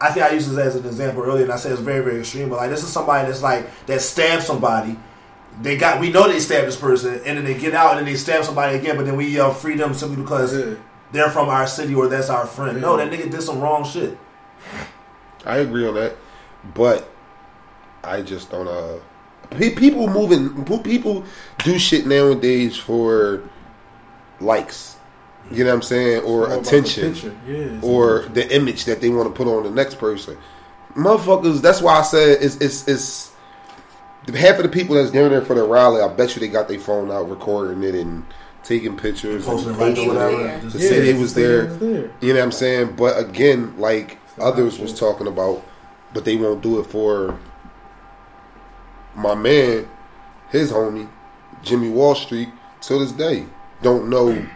I 0.00 0.10
think 0.12 0.26
I 0.26 0.30
used 0.30 0.50
this 0.50 0.58
as 0.58 0.76
an 0.76 0.84
example 0.86 1.22
earlier, 1.22 1.44
and 1.44 1.52
I 1.52 1.56
said 1.56 1.72
it's 1.72 1.80
very 1.80 2.04
very 2.04 2.20
extreme. 2.20 2.50
But 2.50 2.56
like, 2.56 2.70
this 2.70 2.82
is 2.82 2.90
somebody 2.90 3.26
that's 3.26 3.42
like 3.42 3.68
that 3.86 4.00
stabbed 4.02 4.42
somebody. 4.42 4.98
They 5.62 5.78
got 5.78 6.00
we 6.00 6.10
know 6.10 6.28
they 6.28 6.38
stabbed 6.40 6.66
this 6.68 6.76
person, 6.76 7.14
and 7.24 7.38
then 7.38 7.44
they 7.44 7.54
get 7.54 7.74
out 7.74 7.92
and 7.92 7.98
then 8.00 8.04
they 8.12 8.18
stab 8.18 8.44
somebody 8.44 8.76
again. 8.76 8.96
But 8.96 9.06
then 9.06 9.16
we 9.16 9.26
yell 9.28 9.54
freedom 9.54 9.94
simply 9.94 10.22
because 10.22 10.54
Yeah. 10.54 10.74
they're 11.12 11.30
from 11.30 11.48
our 11.48 11.66
city 11.66 11.94
or 11.94 12.08
that's 12.08 12.28
our 12.28 12.46
friend. 12.46 12.78
No, 12.82 12.98
that 12.98 13.10
nigga 13.10 13.30
did 13.30 13.42
some 13.42 13.60
wrong 13.60 13.82
shit. 13.84 14.18
I 15.46 15.58
agree 15.58 15.86
on 15.88 15.94
that, 15.94 16.16
but 16.74 17.08
I 18.04 18.20
just 18.20 18.50
don't. 18.50 18.68
Uh, 18.68 18.98
people 19.56 20.08
moving, 20.08 20.64
people 20.82 21.24
do 21.64 21.78
shit 21.78 22.06
nowadays 22.06 22.76
for 22.76 23.40
likes. 24.40 24.96
You 25.50 25.62
know 25.62 25.70
what 25.70 25.76
I'm 25.76 25.82
saying, 25.82 26.24
or 26.24 26.46
about 26.46 26.64
the 26.64 26.78
attention. 26.78 27.40
Yeah, 27.46 27.80
or 27.80 28.22
the 28.22 28.52
image 28.54 28.84
that 28.86 29.00
they 29.00 29.10
want 29.10 29.28
to 29.28 29.34
put 29.34 29.46
on 29.46 29.62
the 29.62 29.70
next 29.70 29.96
person. 29.98 30.36
Motherfuckers, 30.94 31.60
that's 31.60 31.80
why 31.80 31.98
I 31.98 32.02
said 32.02 32.38
it's 32.42 32.56
it's 32.56 32.88
it's 32.88 33.32
half 34.34 34.56
of 34.56 34.64
the 34.64 34.68
people 34.68 34.96
that's 34.96 35.12
down 35.12 35.30
there 35.30 35.42
for 35.42 35.54
the 35.54 35.62
rally. 35.62 36.00
I 36.00 36.08
bet 36.08 36.34
you 36.34 36.40
they 36.40 36.48
got 36.48 36.66
their 36.66 36.80
phone 36.80 37.12
out 37.12 37.30
recording 37.30 37.84
it 37.84 37.94
and 37.94 38.24
taking 38.64 38.96
pictures, 38.96 39.46
and 39.46 39.76
posting 39.76 40.08
whatever 40.08 40.60
to 40.68 40.70
say 40.70 41.00
they 41.00 41.18
was 41.18 41.34
there. 41.34 41.70
You 42.20 42.32
know 42.32 42.34
what 42.34 42.42
I'm 42.42 42.52
saying? 42.52 42.96
But 42.96 43.16
again, 43.18 43.78
like 43.78 44.18
others 44.40 44.80
was 44.80 44.98
talking 44.98 45.28
about, 45.28 45.64
but 46.12 46.24
they 46.24 46.34
won't 46.34 46.60
do 46.60 46.80
it 46.80 46.86
for 46.86 47.38
my 49.14 49.34
man, 49.34 49.88
his 50.50 50.72
homie, 50.72 51.08
Jimmy 51.62 51.88
Wall 51.88 52.14
Street, 52.14 52.48
till 52.80 52.98
this 52.98 53.12
day. 53.12 53.46
Don't 53.82 54.08
know 54.08 54.46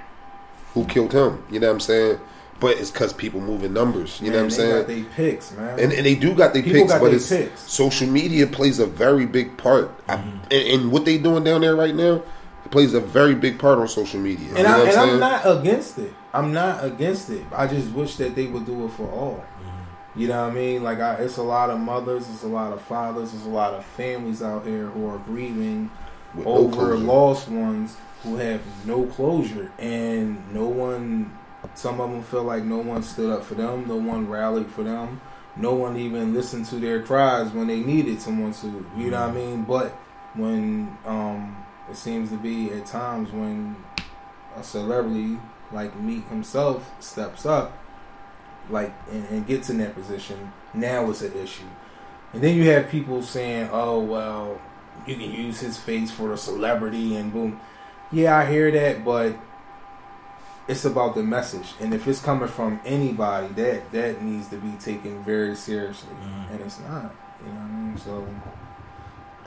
who 0.75 0.85
killed 0.87 1.13
him. 1.13 1.43
You 1.51 1.61
know 1.61 1.69
what 1.69 1.75
I'm 1.75 1.81
saying? 1.81 2.21
But 2.59 2.77
it's 2.77 2.91
because 2.91 3.13
people 3.13 3.41
moving 3.41 3.73
numbers. 3.73 4.21
You 4.21 4.31
know 4.31 4.43
what 4.43 4.53
I'm 4.53 4.59
Man, 4.59 4.87
saying? 4.87 4.87
They 4.87 5.03
picks, 5.15 5.53
man. 5.53 5.81
and, 5.81 5.93
and 5.93 6.05
they 6.05 6.15
do 6.15 6.35
got 6.35 6.53
their 6.53 6.63
picks, 6.63 6.93
got 6.93 7.01
but 7.01 7.11
they 7.11 7.17
it's 7.17 7.29
picks. 7.29 7.61
social 7.63 8.07
media 8.07 8.47
plays 8.47 8.79
a 8.79 8.87
very 8.87 9.25
big 9.25 9.57
part. 9.57 9.91
I- 10.09 10.17
mm-hmm. 10.17 10.39
and, 10.51 10.53
and 10.53 10.93
what 10.93 11.07
they 11.07 11.17
doing 11.17 11.43
down 11.43 11.63
there 11.63 11.75
right 11.75 11.95
now, 11.95 12.23
it 12.65 12.71
plays 12.71 12.93
a 12.93 13.01
very 13.01 13.35
big 13.35 13.59
part 13.59 13.79
on 13.79 13.89
social 13.89 14.21
media. 14.21 14.49
and, 14.49 14.59
you 14.59 14.65
know 14.65 14.75
I, 14.75 14.79
what 14.79 14.89
and 14.89 14.97
I'm 14.99 15.09
I'm 15.11 15.21
not 15.21 15.59
against 15.61 15.99
it. 15.99 16.13
I'm 16.35 16.53
not 16.53 16.85
against 16.85 17.31
it. 17.31 17.45
I 17.51 17.67
just 17.67 17.91
wish 17.93 18.17
that 18.17 18.35
they 18.35 18.47
would 18.47 18.67
do 18.67 18.85
it 18.85 18.91
for 18.91 19.09
all. 19.11 19.43
Mm-hmm. 19.63 20.21
You 20.21 20.29
know 20.29 20.43
what 20.43 20.53
I 20.53 20.55
mean? 20.55 20.83
Like, 20.83 21.01
I, 21.01 21.15
it's 21.15 21.39
a 21.39 21.43
lot 21.43 21.71
of 21.71 21.81
mothers, 21.81 22.29
it's 22.29 22.43
a 22.43 22.49
lot 22.49 22.75
of 22.75 22.83
fathers, 22.83 23.33
it's 23.33 23.47
a 23.47 23.49
lot 23.49 23.73
of 23.73 23.87
families 23.87 24.43
out 24.43 24.67
here 24.67 24.87
who 24.89 25.09
are 25.09 25.19
grieving 25.19 25.91
With 26.35 26.47
over 26.47 26.73
closure. 26.73 26.97
lost 26.99 27.49
ones 27.49 27.97
who 28.23 28.37
have 28.37 28.61
no 28.87 29.07
closure, 29.07 29.73
and 29.79 30.53
no 30.53 30.67
one. 30.67 31.37
Some 31.75 32.01
of 32.01 32.11
them 32.11 32.23
feel 32.23 32.45
like 32.45 32.65
no 32.65 32.79
one 32.79 33.03
stood 33.03 33.31
up 33.31 33.45
for 33.45 33.55
them, 33.55 33.87
no 33.87 33.97
one 33.97 34.29
rallied 34.29 34.71
for 34.71 34.83
them, 34.83 35.21
no 35.57 35.75
one 35.75 35.97
even 35.99 36.33
listened 36.33 36.67
to 36.67 36.77
their 36.77 37.03
cries 37.03 37.53
when 37.53 37.67
they 37.67 37.81
needed 37.81 38.21
someone 38.21 38.53
to. 38.55 38.87
You 38.97 39.11
know 39.11 39.21
what 39.21 39.31
I 39.31 39.33
mean? 39.33 39.65
But 39.65 39.91
when 40.35 40.97
um, 41.05 41.65
it 41.91 41.97
seems 41.97 42.31
to 42.31 42.37
be 42.37 42.71
at 42.71 42.87
times 42.87 43.31
when 43.33 43.77
a 44.57 44.63
celebrity 44.63 45.39
like 45.73 45.99
Meek 46.01 46.29
himself 46.29 46.91
steps 47.03 47.47
up, 47.47 47.77
like 48.69 48.93
and, 49.11 49.27
and 49.29 49.47
gets 49.47 49.71
in 49.71 49.79
that 49.79 49.95
position, 49.95 50.53
now 50.75 51.11
it's 51.11 51.23
an 51.23 51.37
issue. 51.37 51.65
And 52.33 52.43
then 52.43 52.57
you 52.57 52.71
have 52.71 52.89
people 52.89 53.23
saying, 53.23 53.69
"Oh 53.73 54.01
well, 54.01 54.61
you 55.07 55.17
can 55.17 55.31
use 55.31 55.61
his 55.61 55.79
face 55.79 56.11
for 56.11 56.33
a 56.33 56.37
celebrity," 56.37 57.17
and 57.17 57.33
boom. 57.33 57.61
Yeah, 58.13 58.37
I 58.39 58.47
hear 58.47 58.71
that, 58.73 59.05
but 59.05 59.35
it's 60.67 60.85
about 60.85 61.15
the 61.15 61.23
message, 61.23 61.75
and 61.81 61.93
if 61.95 62.07
it's 62.09 62.21
coming 62.21 62.49
from 62.49 62.81
anybody, 62.85 63.49
that 63.55 63.91
that 63.93 64.23
needs 64.23 64.49
to 64.49 64.57
be 64.57 64.73
taken 64.79 65.23
very 65.25 65.55
seriously, 65.57 66.11
Mhm. 66.23 66.51
and 66.53 66.61
it's 66.61 66.81
not. 66.81 67.13
You 67.45 67.53
know 67.53 67.61
what 67.61 67.65
I 67.65 67.69
mean? 67.69 67.99
So 67.99 68.27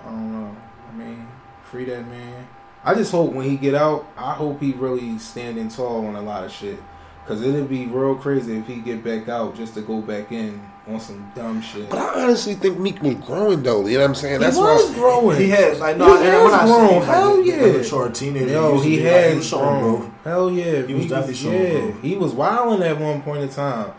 I 0.02 0.06
don't 0.10 0.32
know. 0.32 0.56
I 0.90 0.96
mean, 0.96 1.28
free 1.64 1.86
that 1.86 2.08
man. 2.08 2.48
I 2.86 2.94
just 2.96 3.12
hope 3.12 3.32
when 3.32 3.50
he 3.50 3.56
get 3.56 3.76
out, 3.76 4.06
I 4.18 4.34
hope 4.34 4.60
he 4.62 4.74
really 4.74 5.18
standing 5.18 5.70
tall 5.70 6.06
on 6.08 6.16
a 6.16 6.22
lot 6.22 6.44
of 6.44 6.52
shit. 6.52 6.80
Cause 7.26 7.42
it'd 7.42 7.70
be 7.70 7.86
real 7.86 8.16
crazy 8.16 8.58
if 8.58 8.68
he 8.68 8.78
get 8.82 9.02
back 9.02 9.30
out 9.30 9.56
just 9.56 9.76
to 9.76 9.82
go 9.82 10.02
back 10.02 10.34
in 10.34 10.60
on 10.90 11.00
some 11.00 11.32
dumb 11.34 11.62
shit. 11.62 11.90
But 11.90 12.00
I 12.00 12.24
honestly 12.24 12.54
think 12.56 12.78
Meek 12.80 13.02
was 13.02 13.16
growing 13.16 13.64
though. 13.64 13.88
You 13.88 13.94
know 13.98 14.02
what 14.04 14.10
I'm 14.10 14.16
saying? 14.16 14.34
he 14.34 14.40
That's 14.40 14.58
was 14.58 14.90
why. 14.90 14.96
growing. 14.96 15.38
He 15.40 15.50
has 15.52 15.80
like 15.80 15.96
He 15.96 16.00
no, 16.00 16.16
and 16.18 16.26
has 16.26 16.44
when 16.44 16.54
I 16.54 16.66
grown. 16.66 16.96
like, 16.96 17.04
Hell 17.06 17.38
the- 17.38 17.44
the 17.44 17.48
yeah. 17.72 17.78
mature 17.78 18.10
teenager, 18.10 18.48
Yo, 18.50 18.74
used 18.74 18.84
he 18.86 18.98
be, 18.98 19.04
like, 19.04 19.14
has 19.14 19.36
was 19.38 19.48
showing 19.48 19.80
grown. 19.80 19.96
growth. 20.02 20.12
Hell 20.26 20.52
yeah, 20.52 20.82
He 20.86 20.94
was 20.96 21.06
definitely 21.08 21.34
showing 21.36 21.62
yeah. 21.64 21.70
growth. 21.80 22.02
He 22.02 22.16
was 22.18 22.34
wilding 22.34 22.84
at 22.88 23.00
one 23.00 23.22
point 23.22 23.44
in 23.44 23.50
time. 23.50 23.94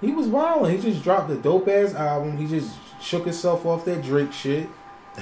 He 0.00 0.10
was 0.12 0.26
wilding. 0.28 0.74
He 0.74 0.82
just 0.90 1.04
dropped 1.04 1.30
a 1.30 1.36
dope 1.36 1.68
ass 1.68 1.94
album. 1.94 2.38
He 2.38 2.46
just 2.46 2.74
shook 3.02 3.24
himself 3.24 3.66
off 3.66 3.84
that 3.84 4.02
Drake 4.02 4.32
shit. 4.32 4.66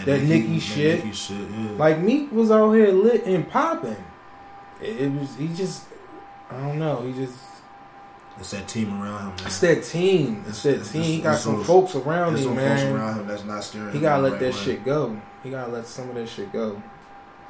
That 0.05 0.23
Nicki 0.23 0.61
shit. 0.61 1.05
Nicki 1.05 1.17
shit, 1.17 1.37
yeah. 1.51 1.71
Like 1.77 1.99
Meek 1.99 2.31
was 2.31 2.53
out 2.53 2.71
here 2.75 2.93
lit 2.93 3.25
and 3.27 3.51
popping. 3.51 3.97
It, 4.81 5.01
it 5.01 5.13
was 5.13 5.35
he 5.35 5.49
just 5.49 5.87
I 6.51 6.61
don't 6.61 6.79
know. 6.79 7.03
He 7.03 7.13
just 7.13 7.37
it's 8.39 8.51
that 8.53 8.67
team 8.69 8.91
around 9.01 9.21
him. 9.21 9.27
Man. 9.37 9.47
it's 9.47 9.61
that 9.61 9.83
team. 9.85 10.45
It's 10.49 10.63
that 10.63 10.71
It's- 10.71 10.93
team. 10.93 11.01
it's- 11.03 11.17
He 11.17 11.21
got 11.23 11.39
some 11.39 11.57
those- 11.59 11.67
folks 11.67 11.95
around 11.95 12.37
him, 12.37 12.43
some 12.43 12.55
folks 12.57 12.65
man. 12.83 12.97
around 12.97 13.21
him 13.21 13.27
that's 13.29 13.45
not 13.45 13.63
steering. 13.65 13.93
He 13.93 14.01
gotta 14.01 14.23
the 14.23 14.29
let 14.31 14.33
right 14.33 14.41
that 14.41 14.55
way. 14.55 14.61
shit 14.65 14.85
go. 14.85 15.17
He 15.43 15.51
gotta 15.51 15.71
let 15.73 15.87
some 15.87 16.09
of 16.09 16.15
that 16.15 16.29
shit 16.29 16.53
go. 16.53 16.83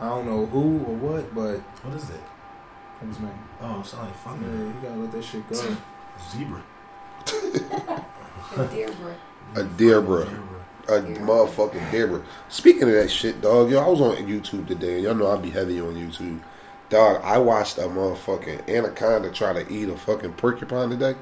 I 0.01 0.09
don't 0.09 0.27
know 0.27 0.47
who 0.47 0.79
or 0.87 0.95
what, 0.97 1.35
but 1.35 1.59
What 1.85 1.95
is 1.97 2.05
that? 2.09 2.21
what's 3.01 3.17
his 3.17 3.25
name? 3.25 3.39
Oh, 3.63 3.81
it's 3.81 3.93
not 3.93 4.03
like 4.05 4.13
Yeah, 4.13 4.33
fucking 4.33 4.75
he 4.81 4.87
gotta 4.89 5.01
let 5.01 5.13
that 5.13 5.25
shit 5.25 5.49
go. 5.51 5.57
zebra. 6.33 6.63
a 8.57 8.65
Deborah. 8.67 9.17
A 9.57 9.65
Deborah. 9.65 10.29
A 10.89 10.93
motherfucking 11.03 11.91
Deborah. 11.93 12.23
Speaking 12.49 12.85
of 12.85 12.93
that 12.93 13.11
shit, 13.11 13.41
dog, 13.41 13.71
yo, 13.71 13.79
I 13.81 13.89
was 13.89 14.01
on 14.01 14.17
YouTube 14.27 14.67
today. 14.69 15.01
Y'all 15.01 15.15
know 15.15 15.31
I 15.31 15.37
be 15.37 15.51
heavy 15.51 15.81
on 15.81 15.95
YouTube. 15.95 16.41
Dog, 16.91 17.21
I 17.25 17.39
watched 17.39 17.79
a 17.79 17.83
motherfucking 17.83 18.69
anaconda 18.69 19.31
try 19.31 19.53
to 19.53 19.73
eat 19.73 19.89
a 19.89 19.97
fucking 19.97 20.33
porcupine 20.35 20.91
today. 20.91 21.15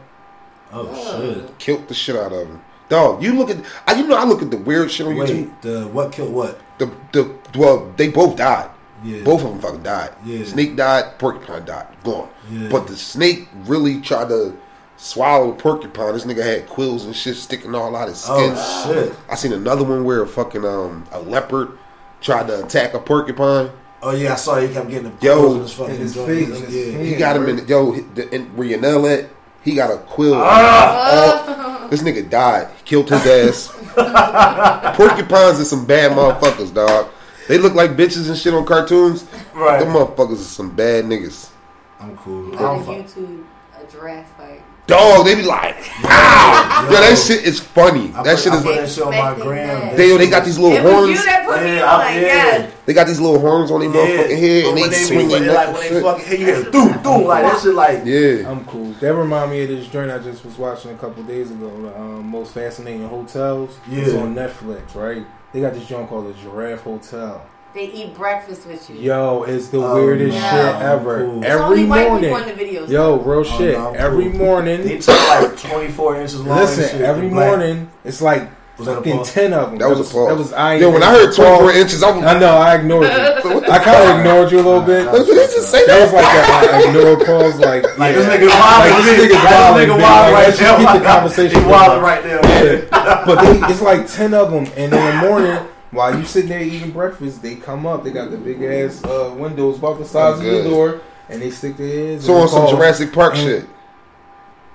Oh 0.72 1.20
shit! 1.20 1.58
Killed 1.58 1.88
the 1.88 1.94
shit 1.94 2.16
out 2.16 2.32
of 2.32 2.48
him. 2.48 2.62
Dog, 2.88 3.22
you 3.22 3.34
look 3.34 3.50
at, 3.50 3.58
I, 3.86 3.94
you 3.94 4.06
know, 4.06 4.16
I 4.16 4.24
look 4.24 4.40
at 4.40 4.50
the 4.50 4.56
weird 4.56 4.90
shit 4.90 5.06
on 5.06 5.14
YouTube. 5.14 5.28
Wait, 5.28 5.62
the 5.62 5.86
what 5.88 6.10
killed 6.12 6.32
what? 6.32 6.58
The 6.78 6.90
the 7.12 7.34
well, 7.56 7.92
they 7.96 8.08
both 8.08 8.36
died. 8.36 8.70
Yeah, 9.04 9.22
Both 9.22 9.44
of 9.44 9.50
them 9.50 9.60
fucking 9.60 9.82
died. 9.84 10.10
Yeah. 10.24 10.44
Snake 10.44 10.74
died, 10.74 11.18
porcupine 11.20 11.64
died, 11.64 11.86
gone. 12.02 12.28
Yeah. 12.50 12.68
But 12.68 12.88
the 12.88 12.96
snake 12.96 13.48
really 13.64 14.00
tried 14.00 14.28
to 14.30 14.56
swallow 14.96 15.52
the 15.52 15.62
porcupine. 15.62 16.14
This 16.14 16.24
nigga 16.24 16.42
had 16.42 16.66
quills 16.66 17.04
and 17.04 17.14
shit 17.14 17.36
sticking 17.36 17.74
all 17.74 17.94
out 17.94 18.08
of 18.08 18.14
his 18.14 18.22
skin. 18.22 18.54
Oh 18.56 18.92
shit! 18.92 19.14
I 19.30 19.34
seen 19.36 19.52
another 19.52 19.84
one 19.84 20.02
where 20.04 20.22
a 20.22 20.26
fucking 20.26 20.64
um 20.64 21.06
a 21.12 21.20
leopard 21.20 21.78
tried 22.20 22.48
to 22.48 22.64
attack 22.64 22.94
a 22.94 22.98
porcupine. 22.98 23.70
Oh 24.02 24.12
yeah, 24.12 24.32
I 24.32 24.36
saw 24.36 24.56
he 24.60 24.72
kept 24.72 24.88
getting 24.88 25.10
the 25.18 25.24
Yo, 25.26 25.40
quills 25.40 25.54
in 25.56 25.60
his 25.62 25.74
fucking 25.74 25.94
in 25.94 26.00
his 26.00 26.14
joint. 26.14 26.28
face, 26.28 26.70
Yeah. 26.70 26.98
in. 27.00 27.04
He 27.06 27.16
got 27.16 27.36
him 27.36 27.48
in 27.48 27.56
the, 27.56 27.62
yo 27.64 27.92
the, 28.14 28.32
in, 28.34 28.44
where 28.56 28.68
your 28.68 28.80
nail 28.80 29.06
at. 29.06 29.28
He 29.64 29.74
got 29.74 29.90
a 29.90 29.98
quill. 29.98 30.34
Ah! 30.36 31.80
All- 31.82 31.88
this 31.90 32.02
nigga 32.02 32.30
died. 32.30 32.68
Killed 32.84 33.10
his 33.10 33.26
ass. 33.26 33.74
Porcupines 34.96 35.60
are 35.60 35.64
some 35.64 35.84
bad 35.84 36.12
motherfuckers, 36.12 36.72
dog. 36.72 37.08
They 37.48 37.58
look 37.58 37.74
like 37.74 37.92
bitches 37.92 38.28
and 38.28 38.38
shit 38.38 38.54
on 38.54 38.64
cartoons. 38.64 39.24
Right. 39.54 39.80
Them 39.80 39.88
motherfuckers 39.94 40.34
are 40.34 40.36
some 40.36 40.74
bad 40.74 41.04
niggas. 41.06 41.50
I'm 41.98 42.16
cool. 42.18 42.46
I 42.46 42.50
Look 42.50 42.58
don't 42.60 42.78
at 42.80 42.86
fuck. 43.10 43.16
YouTube, 43.18 43.44
a 43.82 43.90
giraffe 43.92 44.36
fight. 44.36 44.62
Dog. 44.88 45.24
They 45.26 45.36
be 45.36 45.42
like, 45.42 45.76
wow. 46.02 46.88
Yo, 46.90 46.96
that 47.00 47.16
shit 47.18 47.44
is 47.44 47.60
funny. 47.60 48.12
I 48.14 48.22
That 48.24 48.34
put, 48.36 48.38
shit 48.44 48.52
I 48.52 48.56
is. 48.56 48.62
put 48.64 48.74
that 48.76 48.88
shit 48.90 49.04
on 49.04 49.10
my 49.10 49.18
Expecting 49.32 49.44
gram. 49.46 49.96
They 49.96 50.16
they 50.16 50.30
got 50.30 50.44
these 50.44 50.58
little 50.58 50.76
It 50.76 50.82
was 50.82 50.92
you 50.92 50.96
horns. 51.16 51.24
that 51.24 51.46
put 51.46 51.62
me 51.62 51.76
Yeah, 51.76 51.92
on. 51.92 51.98
Like, 52.00 52.14
yeah. 52.14 52.20
yes. 52.22 52.72
They 52.86 52.94
got 52.94 53.06
these 53.06 53.20
little 53.20 53.38
horns 53.38 53.70
on 53.70 53.80
their 53.80 53.90
motherfucking 53.90 54.38
head, 54.38 54.62
But 54.64 54.68
and 54.70 54.80
when 54.80 54.90
they 54.90 54.96
be 54.96 55.04
swing 55.04 55.28
their 55.28 55.40
neck 55.40 55.54
like 55.56 55.72
when 55.74 55.82
they 55.82 55.88
shit. 55.88 56.02
fucking 56.02 56.24
hit 56.26 56.40
you, 56.40 56.46
hear 56.46 56.62
doom 56.70 57.02
doom 57.02 57.24
like 57.24 57.42
that 57.44 57.60
shit 57.62 57.74
like 57.74 58.00
Yeah. 58.04 58.50
I'm 58.50 58.64
cool. 58.64 58.92
That 59.00 59.14
remind 59.14 59.50
me 59.50 59.62
of 59.62 59.68
this 59.68 59.86
joint 59.88 60.10
I 60.10 60.18
just 60.18 60.44
was 60.44 60.56
watching 60.58 60.90
a 60.92 60.96
couple 60.96 61.22
days 61.24 61.50
ago. 61.50 61.68
The 61.82 61.98
um, 62.00 62.26
most 62.26 62.54
fascinating 62.54 63.08
hotels. 63.08 63.78
It's 63.90 64.12
Yeah. 64.12 64.20
on 64.20 64.34
Netflix, 64.34 64.94
right? 64.94 65.24
They 65.52 65.60
got 65.60 65.74
this 65.74 65.86
joint 65.86 66.08
called 66.08 66.28
the 66.28 66.34
Giraffe 66.40 66.82
Hotel. 66.82 67.44
They 67.78 67.92
eat 67.92 68.12
breakfast 68.16 68.66
with 68.66 68.90
you. 68.90 68.96
Yo, 68.96 69.44
it's 69.44 69.68
the 69.68 69.78
Oh, 69.78 69.94
weirdest 69.94 70.34
no. 70.36 70.50
shit 70.50 70.82
ever. 70.82 71.26
Cool. 71.26 71.44
Every 71.44 71.62
only 71.64 71.84
white 71.84 72.08
morning. 72.08 72.34
people 72.34 72.48
in 72.50 72.58
the 72.58 72.64
videos. 72.64 72.88
Yo, 72.88 73.18
real 73.18 73.38
Oh, 73.38 73.44
shit. 73.44 73.78
no, 73.78 73.92
every 73.92 74.30
cool. 74.30 74.38
morning. 74.38 74.82
they 74.82 74.98
took 74.98 75.14
like 75.28 75.56
24 75.56 76.16
inches 76.16 76.40
long. 76.40 76.58
and 76.58 76.66
Listen, 76.66 76.88
shit, 76.88 77.00
every 77.06 77.28
the 77.28 77.34
black- 77.34 77.46
morning 77.46 77.88
it's 78.04 78.20
like 78.20 78.48
Was 78.78 78.88
fucking 78.88 79.22
ten 79.22 79.52
of 79.52 79.70
them. 79.70 79.78
That 79.78 79.90
was 79.90 80.00
a 80.00 80.12
pause. 80.12 80.26
That 80.28 80.36
was 80.38 80.52
I. 80.54 80.74
Yo, 80.74 80.90
when 80.90 81.04
I 81.04 81.10
heard 81.12 81.32
24 81.32 81.70
inches, 81.70 82.02
I 82.02 82.10
was 82.10 82.24
I 82.24 82.36
know 82.40 82.56
I 82.56 82.74
ignored 82.74 83.04
you. 83.44 83.62
I 83.70 83.78
kind 83.78 84.10
of 84.10 84.18
ignored 84.18 84.50
you 84.50 84.58
a 84.58 84.66
little 84.66 84.80
bit. 84.82 85.12
Did 85.12 85.26
he 85.28 85.34
just 85.54 85.70
say 85.70 85.86
That 85.86 85.98
that? 85.98 86.02
was 86.02 86.12
like 86.18 86.26
a, 86.34 86.74
a 86.74 86.88
ignore 87.14 87.24
pause. 87.24 87.60
Like, 87.60 87.84
Like 87.96 88.16
yeah. 88.16 88.22
this 88.22 88.26
nigga 88.26 88.48
wild. 88.58 88.90
Like, 88.90 89.04
this 89.04 89.20
nigga's 89.22 89.34
Like, 89.38 89.54
wild, 89.54 89.76
This 89.78 89.84
nigga 89.86 89.88
man. 89.94 90.02
wild 90.02 90.32
right 90.34 90.46
let's 90.50 90.58
there. 90.58 90.76
keep 90.78 90.92
the 90.98 91.06
conversation 91.14 91.60
He 91.62 91.66
wild 91.70 92.02
right 92.02 92.22
there. 92.24 92.40
Yeah. 92.42 93.22
but 93.24 93.36
they, 93.40 93.72
it's 93.72 93.82
like 93.82 94.08
ten 94.10 94.34
of 94.34 94.50
them, 94.50 94.66
and 94.76 94.90
in 94.90 94.90
the 94.90 95.28
morning, 95.28 95.58
while 95.90 96.16
you 96.18 96.24
sitting 96.24 96.50
there 96.50 96.60
eating 96.62 96.90
breakfast, 96.92 97.42
they 97.42 97.54
come 97.56 97.86
up. 97.86 98.04
They 98.04 98.10
got 98.10 98.30
the 98.30 98.36
big 98.36 98.62
ass 98.62 99.02
uh, 99.04 99.34
windows 99.36 99.78
about 99.78 99.98
the 99.98 100.04
size 100.04 100.38
of 100.38 100.44
your 100.44 100.64
door, 100.64 101.00
and 101.28 101.40
they 101.42 101.50
stick 101.50 101.76
their 101.76 102.12
heads. 102.12 102.26
So 102.26 102.32
in 102.34 102.38
on 102.40 102.46
the 102.46 102.48
some 102.52 102.60
calls. 102.62 102.72
Jurassic 102.72 103.12
Park 103.12 103.34
And- 103.34 103.42
shit. 103.42 103.64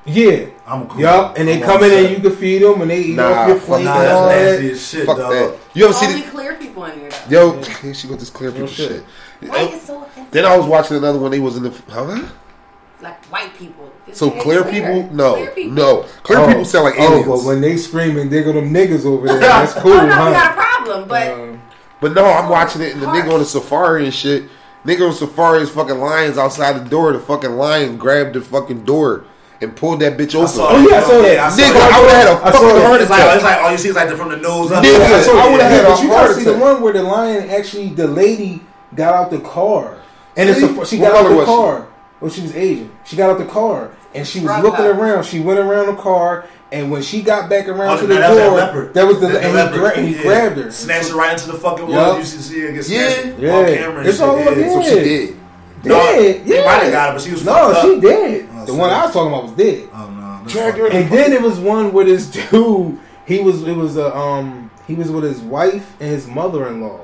Yeah. 0.06 0.48
I'm 0.68 0.88
cool. 0.88 1.00
Yup, 1.02 1.38
and 1.38 1.48
they 1.48 1.56
I'm 1.58 1.62
come 1.64 1.78
all 1.78 1.84
in 1.84 2.06
and 2.06 2.16
you 2.24 2.30
can 2.30 2.36
feed 2.38 2.62
them, 2.62 2.82
and 2.82 2.92
they 2.92 3.00
eat 3.02 3.16
Nah, 3.16 3.24
off 3.32 3.48
your 3.48 3.58
fuck 3.58 3.66
plate 3.68 3.86
Nah, 3.86 4.00
and 4.02 4.08
all 4.12 4.28
that's 4.28 4.42
that. 4.42 4.52
nasty 4.52 4.72
as 4.72 4.88
shit, 4.90 5.06
Fuck 5.06 5.18
dog. 5.18 5.32
that. 5.32 5.58
You 5.74 5.86
ever 5.86 5.94
see 5.94 6.22
the 6.22 6.30
clear 6.30 6.56
people 6.56 6.86
in 6.86 7.00
here. 7.00 7.10
though. 7.30 7.54
Yo, 7.56 7.62
here 7.64 7.94
she 7.94 8.08
got 8.10 8.20
this 8.20 8.30
clear 8.30 8.52
people 8.52 8.66
Real 8.68 8.74
shit. 8.74 9.04
shit. 9.42 9.50
White 9.50 9.74
is 9.74 9.82
so 9.82 10.04
offensive. 10.04 10.32
Then 10.32 10.46
I 10.46 10.58
was 10.58 10.66
watching 10.66 10.98
another 10.98 11.20
one. 11.20 11.32
They 11.32 11.40
was 11.40 11.56
in 11.58 11.64
the 11.64 11.82
huh? 11.90 12.22
like 13.02 13.24
white 13.26 13.54
people. 13.58 13.92
This 14.06 14.18
So 14.18 14.30
clear 14.32 14.64
clear. 14.64 14.74
people? 15.04 15.14
No, 15.16 15.34
Clear 15.36 15.52
people. 15.52 15.74
no. 15.74 16.06
Clear 16.24 16.40
Oh, 16.40 16.48
people 16.48 16.66
sound 16.66 16.86
like 16.86 16.96
Oh, 16.98 17.24
but 17.26 17.44
when 17.46 17.60
they 17.62 17.76
scream 17.78 18.18
and 18.18 18.30
dig 18.30 18.46
them 18.46 18.74
niggas 18.74 19.06
over 19.06 19.28
there, 19.28 19.40
that's 19.40 19.74
cool, 19.82 19.92
Oh 19.92 19.96
no, 19.96 20.04
we 20.06 20.12
huh? 20.12 20.73
Got 20.86 21.04
a 21.04 21.06
problem, 21.06 21.08
but 21.08 21.32
Um, 21.32 21.62
But 22.02 22.14
no, 22.14 22.26
I'm 22.26 22.50
watching 22.50 22.82
it 22.82 22.94
and 22.94 23.02
the 23.02 23.08
nigga 23.08 23.32
on 23.34 23.40
the 23.40 23.46
safari 23.46 24.06
and 24.06 24.14
shit. 24.14 24.44
Nigga 24.86 25.08
on 25.08 25.14
safari 25.14 25.62
is 25.64 25.70
fucking 25.70 25.98
lions 26.00 26.38
outside 26.38 26.74
the 26.84 26.90
door. 26.90 27.14
The 27.14 27.20
fucking 27.20 27.52
lion 27.52 27.98
grabbed 27.98 28.34
the 28.36 28.42
fucking 28.42 28.84
door 28.84 29.24
and 29.62 29.74
pulled 29.74 30.02
that 30.02 30.18
bitch 30.18 30.36
I 30.36 30.40
open. 30.40 30.54
Oh, 30.60 30.88
yeah, 30.90 30.98
I 30.98 31.02
saw 31.04 31.22
that. 31.22 31.40
I 31.40 31.50
saw 31.50 31.62
Nigga, 31.62 31.74
that. 31.74 31.94
I 31.94 32.02
would 32.02 32.12
have 32.12 32.18
had 32.18 32.28
a 32.28 32.32
I 32.48 32.52
fucking 32.52 32.68
that. 32.68 32.86
heart 32.88 33.02
It's 33.02 33.10
like, 33.10 33.22
attack. 33.22 33.36
it's 33.36 33.44
like 33.46 33.58
all 33.60 33.72
you 33.72 33.78
see 33.78 33.90
is 33.90 33.96
like 33.96 34.10
the, 34.10 34.18
from 34.18 34.30
the 34.32 34.38
nose 34.38 34.72
up. 34.74 34.84
Nigga, 34.84 35.00
Yeah, 35.00 35.40
I 35.42 35.52
would've 35.52 35.66
had 35.68 35.86
a 35.86 35.88
but 35.88 36.04
you 36.04 36.10
heart 36.10 36.28
gotta 36.30 36.34
see 36.34 36.44
the 36.44 36.58
one 36.58 36.82
where 36.82 36.92
the 36.94 37.04
lion 37.04 37.50
actually, 37.50 37.88
the 37.90 38.08
lady 38.08 38.62
got 38.96 39.14
out 39.16 39.32
the 39.32 39.40
car, 39.40 39.98
and 40.36 40.50
it's 40.50 40.62
a, 40.62 40.86
she 40.86 40.98
got 40.98 41.16
out 41.16 41.30
the 41.30 41.36
was 41.36 41.46
she? 41.48 41.54
car. 41.56 41.88
Well, 42.20 42.32
she 42.32 42.42
was 42.42 42.56
Asian. 42.56 42.92
She 43.06 43.16
got 43.16 43.30
out 43.32 43.38
the 43.38 43.46
car 43.46 43.92
and 44.14 44.28
she 44.28 44.40
was 44.40 44.50
Rock 44.50 44.64
looking 44.64 44.86
out. 44.86 45.00
around. 45.00 45.24
She 45.26 45.40
went 45.40 45.60
around 45.60 45.88
the 45.96 46.02
car, 46.02 46.46
and 46.74 46.92
when 46.92 47.02
she 47.02 47.22
got 47.22 47.50
back 47.50 47.70
around 47.70 47.98
Oh, 47.98 48.02
to 48.02 48.08
the 48.08 48.16
that 48.16 48.30
was 48.30 48.38
that 48.38 48.46
door, 48.48 48.58
leopard. 48.58 48.94
that 48.96 49.08
was 49.08 49.20
the, 49.22 49.28
That- 49.28 49.44
and, 49.44 49.54
leopard. 49.54 49.74
he, 49.74 49.80
gra- 49.80 50.02
he 50.02 50.16
Yeah. 50.16 50.22
grabbed 50.24 50.58
her. 50.58 50.72
Snatched 50.72 51.10
her 51.10 51.16
right 51.18 51.32
into 51.34 51.52
the 51.52 51.58
fucking 51.58 51.88
Yup. 51.90 52.08
wall. 52.08 52.18
You 52.20 52.26
should 52.26 52.42
see 52.42 52.60
her 52.62 52.72
get 52.74 52.90
Yeah. 52.90 53.10
snatched 53.10 53.40
Yeah. 53.40 53.56
on 53.56 53.66
camera. 53.66 54.04
It's 54.06 54.20
all 54.20 54.36
over 54.36 54.60
Yeah. 54.60 54.70
So 54.74 54.82
she 54.84 54.96
did. 55.04 55.36
Dead, 55.84 56.46
They 56.46 56.56
yeah. 56.56 56.66
might 56.66 56.84
have 56.84 56.92
got 56.94 57.08
her, 57.10 57.14
but 57.16 57.22
she 57.22 57.32
was 57.32 57.46
no, 57.46 57.74
she 57.82 57.96
up. 57.96 58.02
did. 58.02 58.48
Oh, 58.58 58.66
the 58.66 58.74
one 58.74 58.90
I 58.90 59.04
was 59.06 59.14
talking 59.14 59.32
about 59.32 59.44
was 59.44 59.52
dead. 59.54 59.84
Oh 59.94 60.10
no. 60.10 60.40
that's 60.46 60.54
her. 60.78 60.88
And 60.88 61.10
then 61.10 61.34
it 61.34 61.42
was 61.42 61.60
one 61.60 61.94
with 61.94 62.08
this 62.08 62.26
dude. 62.52 62.98
He 63.26 63.40
was 63.40 63.64
it 63.64 63.76
was 63.76 63.96
a 63.98 64.16
um 64.16 64.72
he 64.88 64.96
was 64.96 65.12
with 65.12 65.24
his 65.26 65.40
wife 65.42 65.86
and 66.00 66.10
his 66.10 66.26
mother 66.28 66.68
in 66.68 66.82
law, 66.82 67.02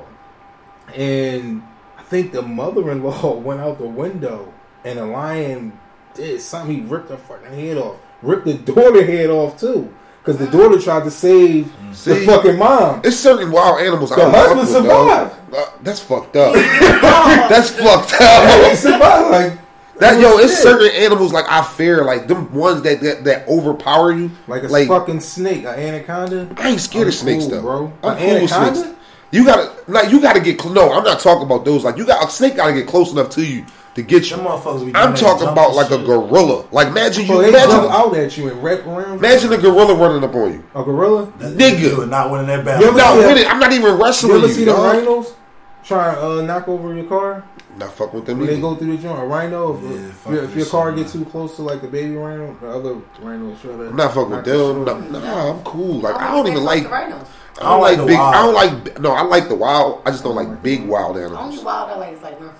and 0.96 1.62
I 1.98 2.02
think 2.02 2.32
the 2.32 2.42
mother 2.42 2.90
in 2.90 3.02
law 3.02 3.34
went 3.36 3.60
out 3.60 3.78
the 3.78 3.86
window, 3.86 4.52
and 4.84 4.98
the 4.98 5.06
lion 5.06 5.78
did 6.14 6.40
something. 6.40 6.74
He 6.74 6.80
ripped 6.82 7.10
her 7.10 7.16
fucking 7.16 7.52
head 7.52 7.76
off, 7.76 7.96
ripped 8.22 8.46
the 8.46 8.54
daughter 8.54 9.04
head 9.04 9.30
off 9.30 9.58
too, 9.58 9.92
because 10.22 10.38
the 10.38 10.46
daughter 10.48 10.78
tried 10.80 11.04
to 11.04 11.10
save 11.10 11.72
the 12.04 12.16
fucking 12.26 12.58
mom. 12.58 13.00
It's 13.04 13.16
certain 13.18 13.50
wild 13.50 13.80
animals. 13.80 14.10
The 14.10 14.16
don't 14.16 14.30
husband 14.32 14.84
dog. 14.86 15.30
survived. 15.30 15.54
Uh, 15.54 15.70
that's 15.82 16.00
fucked 16.00 16.36
up. 16.36 16.54
that's 16.54 17.70
fucked 17.70 18.14
up. 18.20 18.70
He 18.70 18.76
survived, 18.76 19.30
like 19.30 19.58
That 19.98 20.20
yo, 20.20 20.38
it's 20.38 20.54
shit. 20.54 20.62
certain 20.62 20.90
animals 21.02 21.32
like 21.32 21.46
I 21.48 21.62
fear, 21.64 22.04
like 22.04 22.26
them 22.28 22.52
ones 22.52 22.82
that 22.82 23.00
that, 23.00 23.24
that 23.24 23.48
overpower 23.48 24.12
you. 24.12 24.30
like 24.46 24.62
a 24.62 24.68
like 24.68 24.88
fucking 24.88 25.20
snake, 25.20 25.64
an 25.64 25.78
anaconda. 25.78 26.48
I 26.56 26.70
ain't 26.70 26.80
scared 26.80 27.02
I'm 27.04 27.08
of 27.08 27.14
snakes 27.14 27.44
cool, 27.46 27.50
though, 27.56 27.62
bro. 27.62 27.92
I'm 28.02 28.16
An 28.16 28.18
cool 28.18 28.42
with 28.42 28.52
anaconda? 28.52 28.80
snakes. 28.80 28.96
You 29.32 29.44
gotta 29.44 29.72
like 29.88 30.10
you 30.10 30.20
gotta 30.20 30.40
get 30.40 30.64
no. 30.66 30.92
I'm 30.92 31.04
not 31.04 31.20
talking 31.20 31.44
about 31.44 31.64
those. 31.64 31.84
Like 31.84 31.96
you 31.96 32.04
got 32.06 32.26
a 32.26 32.30
snake 32.30 32.56
gotta 32.56 32.72
get 32.72 32.86
close 32.88 33.12
enough 33.12 33.30
to 33.30 33.44
you 33.44 33.64
to 33.94 34.02
get 34.02 34.30
you. 34.30 34.36
Them 34.36 34.46
motherfuckers 34.46 34.86
be 34.86 34.94
I'm 34.94 35.14
talking 35.14 35.48
about 35.48 35.68
and 35.68 35.76
like 35.76 35.90
a 35.90 35.98
gorilla. 35.98 36.64
Like 36.70 36.88
imagine 36.88 37.22
you 37.26 37.32
Bro, 37.32 37.40
imagine 37.40 37.70
out 37.90 38.16
at 38.16 38.36
you 38.36 38.48
and 38.48 38.62
wrap 38.62 38.86
around. 38.86 39.18
imagine 39.18 39.52
a 39.52 39.58
gorilla 39.58 39.94
running 39.94 40.22
up 40.22 40.34
on 40.34 40.52
you. 40.52 40.64
a 40.74 40.84
gorilla. 40.84 41.26
That 41.38 41.56
Nigga. 41.56 41.80
You 41.80 42.06
not 42.06 42.30
winning 42.30 42.46
that 42.48 42.64
battle. 42.64 42.86
You 42.86 42.96
battle. 42.96 42.98
ever 42.98 42.98
Not 42.98 43.14
see 43.14 43.20
that- 43.22 43.28
with 43.34 43.38
it. 43.38 43.50
I'm 43.50 43.58
not 43.60 43.72
even 43.72 43.98
wrestling. 43.98 44.32
You 44.32 44.38
wrestling 44.38 44.38
ever 44.38 44.46
you. 44.48 44.54
see 44.54 44.64
the 44.64 44.72
dog. 44.72 44.96
rhinos 44.96 45.34
try 45.82 46.08
and 46.10 46.18
uh, 46.18 46.40
knock 46.42 46.68
over 46.68 46.94
your 46.94 47.06
car 47.06 47.42
Not 47.78 47.92
fuck 47.94 48.12
with 48.12 48.26
them. 48.26 48.38
when 48.38 48.46
they 48.48 48.60
go 48.60 48.76
through 48.76 48.96
the 48.96 49.02
joint? 49.02 49.18
A 49.18 49.24
rhino, 49.24 49.76
if, 49.76 49.82
Yeah, 49.82 49.90
if 50.08 50.26
your, 50.26 50.44
if 50.44 50.54
your 50.56 50.66
car 50.66 50.90
shit, 50.90 50.98
gets 50.98 51.12
too 51.14 51.24
close 51.24 51.56
to 51.56 51.62
like 51.62 51.80
the 51.80 51.88
baby 51.88 52.14
rhino, 52.16 52.54
the 52.60 52.70
other 52.70 52.94
rhino 53.20 53.46
will 53.46 53.56
show 53.56 53.76
that. 53.78 53.88
I'm 53.88 53.96
not 53.96 54.12
fucking 54.14 54.30
with 54.30 54.44
them. 54.44 54.84
No, 54.84 54.84
the 54.84 55.02
shit 55.02 55.12
nah, 55.24 55.50
I'm 55.50 55.64
cool. 55.64 56.00
Like 56.00 56.14
Oh, 56.14 56.18
I 56.18 56.30
don't 56.32 56.46
even 56.46 56.58
fuck 56.58 56.66
like. 56.66 56.82
the 56.84 56.88
rhinos. 56.90 57.26
I 57.60 57.62
don't 57.64 57.80
like 57.80 57.96
the 57.98 58.06
big. 58.06 58.18
wild. 58.18 58.34
I 58.34 58.42
don't 58.42 58.54
like. 58.54 59.00
No, 59.00 59.12
I 59.12 59.22
like 59.22 59.48
the 59.48 59.54
wild. 59.56 60.02
I 60.06 60.10
just 60.10 60.22
don't 60.22 60.36
like 60.36 60.62
big 60.62 60.86
wild 60.86 61.16
The 61.16 61.24
only 61.24 61.36
animals. 61.38 61.64
wild 61.64 61.90
I 61.90 61.96
like 61.96 62.12
is 62.14 62.22
like 62.22 62.40
North 62.40 62.52
Philly. 62.58 62.59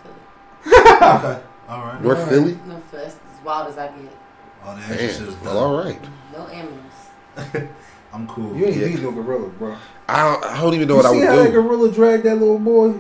Okay. 0.66 1.40
All 1.68 1.82
right. 1.84 2.02
North 2.02 2.28
Philly. 2.28 2.58
No, 2.66 2.76
Philly. 2.90 3.02
That's 3.04 3.14
as 3.14 3.44
wild 3.44 3.68
as 3.68 3.78
I 3.78 3.86
get. 3.88 4.16
Oh, 4.64 4.74
the 4.76 4.82
extra 4.82 4.96
shit 4.98 5.28
is 5.28 5.34
Damn. 5.36 5.44
Well, 5.44 5.58
all 5.58 5.84
right. 5.84 6.00
No 6.34 6.46
animals. 6.48 7.70
I'm 8.12 8.26
cool. 8.26 8.54
You 8.56 8.66
ain't 8.66 8.76
Yeah. 8.76 8.86
beat 8.88 9.00
no 9.02 9.11
gorilla, 9.12 9.48
bro. 9.50 9.76
I 10.08 10.24
don't, 10.24 10.44
I 10.44 10.61
don't 10.61 10.74
even 10.74 10.88
know 10.88 10.94
You 10.94 11.02
what 11.02 11.06
I 11.06 11.12
see 11.12 11.20
how 11.20 11.36
that 11.36 11.42
would 11.42 11.52
do. 11.52 11.62
gorilla 11.62 11.92
dragged 11.92 12.24
that 12.24 12.34
little 12.36 12.58
boy? 12.58 12.94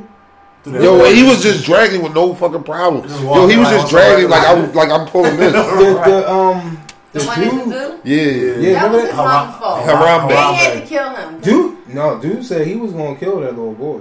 Yo, 0.66 0.98
wall. 0.98 1.06
he 1.06 1.22
was 1.24 1.42
just 1.42 1.64
dragging 1.64 2.02
with 2.02 2.14
no 2.14 2.34
fucking 2.34 2.62
problem. 2.62 3.08
Yo, 3.24 3.46
he 3.48 3.56
was 3.56 3.68
just 3.70 3.90
dragging 3.90 4.28
like 4.30 4.42
I 4.42 4.54
regular- 4.54 4.66
was 4.68 4.76
like 4.76 4.90
I'm 4.90 5.06
pulling 5.08 5.36
this. 5.38 5.52
The, 5.52 6.02
the 6.10 6.30
um 6.30 6.78
The, 7.12 7.18
the 7.18 7.26
one 7.26 7.42
in 7.42 7.48
the 7.48 7.64
dude, 7.64 7.72
zoo? 7.72 8.00
Yeah, 8.04 8.22
Yeah, 8.22 8.72
that 8.72 8.84
remember 8.84 8.96
was 8.96 9.00
his 9.06 9.10
that? 9.10 9.16
mom's 9.16 9.56
fault. 9.58 9.86
Harambe. 9.86 10.28
They 10.28 10.34
Harambe. 10.34 10.54
had 10.54 10.80
to 10.82 10.86
kill 10.86 11.10
him. 11.16 11.40
dude, 11.40 11.88
no, 11.94 12.20
dude 12.20 12.44
said 12.44 12.66
he 12.66 12.76
was 12.76 12.92
gonna 12.92 13.16
kill 13.16 13.40
that 13.40 13.50
little 13.56 13.74
boy. 13.74 14.00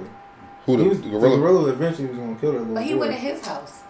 Who 0.78 0.78
He 0.78 0.84
the, 0.84 0.90
was, 0.90 1.02
the 1.02 1.10
the 1.10 1.20
gorilla? 1.20 1.38
gorilla 1.38 1.70
eventually 1.72 2.08
was 2.10 2.18
gonna 2.18 2.36
kill 2.36 2.52
that 2.54 2.60
little 2.60 2.74
But 2.76 2.84
he 2.84 2.94
boy. 2.94 3.00
went 3.00 3.12
to 3.14 3.18
his 3.20 3.46
house. 3.46 3.84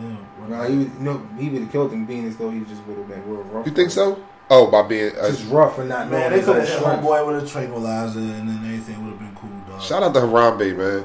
Yeah, 0.00 0.16
Nah, 0.48 0.64
he 0.64 0.76
would, 0.76 1.00
no, 1.00 1.26
he 1.38 1.48
would 1.48 1.62
have 1.62 1.72
killed 1.72 1.92
him, 1.92 2.04
being 2.04 2.26
as 2.26 2.36
though 2.36 2.50
he 2.50 2.60
just 2.60 2.84
would 2.86 2.98
have 2.98 3.08
been 3.08 3.28
real 3.28 3.42
rough. 3.44 3.66
You 3.66 3.72
think 3.72 3.90
so? 3.90 4.22
Oh, 4.50 4.70
by 4.70 4.82
being 4.82 5.10
uh, 5.16 5.28
Just 5.30 5.48
rough 5.50 5.78
and 5.78 5.88
not 5.88 6.08
Man, 6.10 6.30
they 6.30 6.40
could 6.40 6.50
own 6.50 6.56
have 6.60 6.68
hit 6.68 6.78
strength. 6.78 7.02
homeboy 7.04 7.26
with 7.26 7.42
a 7.44 7.46
tranquilizer 7.48 8.18
and 8.20 8.48
then 8.48 8.58
everything 8.64 9.02
would 9.04 9.10
have 9.12 9.18
been 9.18 9.34
cool, 9.34 9.50
dog. 9.68 9.82
shout 9.82 10.02
out 10.02 10.14
to 10.14 10.20
Harambe, 10.20 10.76
man. 10.76 11.04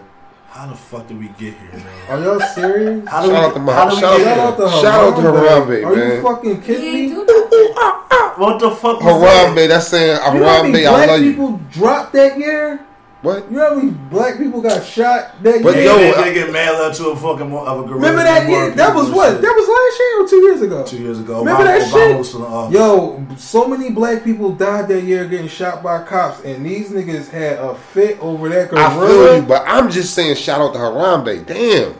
How 0.49 0.67
the 0.67 0.75
fuck 0.75 1.07
did 1.07 1.17
we 1.17 1.27
get 1.29 1.53
here, 1.55 1.71
man? 1.71 1.87
Are 2.09 2.19
y'all 2.23 2.39
serious? 2.41 3.07
How 3.07 3.25
Shout 3.25 3.33
out 3.45 3.53
to 3.53 3.59
my- 3.61 3.73
how 3.73 3.89
do 3.89 3.95
we 3.95 4.01
shout 4.01 4.17
get 4.17 4.25
Shout 4.25 4.35
here? 4.35 4.45
out 4.45 4.57
to 4.57 4.81
Shout 4.81 4.85
out 4.85 5.15
to 5.15 5.21
Harambe. 5.21 5.81
Harambe, 5.81 5.85
Are 5.87 5.95
man. 5.95 6.15
you 6.17 6.21
fucking 6.21 6.61
kidding 6.61 7.15
me? 7.15 7.25
Ah, 7.83 8.07
ah. 8.11 8.33
What 8.37 8.59
the 8.59 8.69
fuck 8.71 9.01
was 9.01 9.21
that? 9.21 9.55
Harambe, 9.55 9.67
that's 9.69 9.87
saying 9.87 10.19
uh, 10.21 10.33
You 10.33 10.39
know 10.41 10.45
how 10.49 10.63
many 10.63 10.79
Harambe, 10.79 10.87
I 10.87 10.91
black 10.95 11.07
love 11.09 11.21
you. 11.21 11.31
people 11.31 11.57
dropped 11.71 12.13
that 12.13 12.37
year? 12.37 12.85
What? 13.21 13.51
You 13.51 13.57
know 13.57 13.69
how 13.69 13.75
many 13.75 13.91
black 13.91 14.39
people 14.39 14.61
got 14.63 14.83
shot 14.83 15.43
that 15.43 15.61
But 15.61 15.75
year? 15.75 15.83
yo, 15.85 15.95
Yo, 15.99 16.09
uh, 16.11 16.23
they 16.23 16.33
get 16.33 16.51
mad 16.51 16.71
love 16.71 16.95
to 16.95 17.09
a 17.09 17.15
fucking 17.15 17.51
mo- 17.51 17.63
of 17.63 17.79
a 17.79 17.81
gorilla. 17.83 17.95
Remember 17.95 18.23
that 18.23 18.47
more 18.47 18.63
year? 18.65 18.71
That 18.71 18.95
was 18.95 19.11
what? 19.11 19.33
shit. 19.33 19.41
That 19.43 19.53
was 19.55 19.67
last 19.67 19.99
year 19.99 20.23
or 20.23 20.27
two 20.27 20.47
years 20.47 20.61
ago? 20.63 20.83
two 20.85 20.97
years 20.97 21.19
ago. 21.19 21.39
Remember 21.39 21.61
Obama, 21.61 21.65
that 21.65 21.81
Obama 21.87 22.07
shit? 22.07 22.17
was 22.17 22.29
still. 22.29 22.71
Yo, 22.71 23.27
so 23.37 23.67
many 23.67 23.91
black 23.91 24.23
people 24.23 24.51
died 24.53 24.87
that 24.87 25.03
year 25.03 25.27
getting 25.27 25.47
shot 25.47 25.83
by 25.83 26.01
cops, 26.03 26.43
and 26.43 26.65
these 26.65 26.89
niggas 26.89 27.29
had 27.29 27.59
a 27.59 27.75
fit 27.75 28.19
over 28.21 28.49
that 28.49 28.69
gorilla. 28.71 28.87
I 28.87 29.07
feel 29.07 29.35
you, 29.37 29.41
but 29.43 29.63
I'm 29.67 29.91
just 29.91 30.15
saying 30.15 30.35
shout 30.37 30.59
out 30.59 30.73
to 30.73 30.79
Harambe. 30.79 31.45
Damn. 31.45 31.93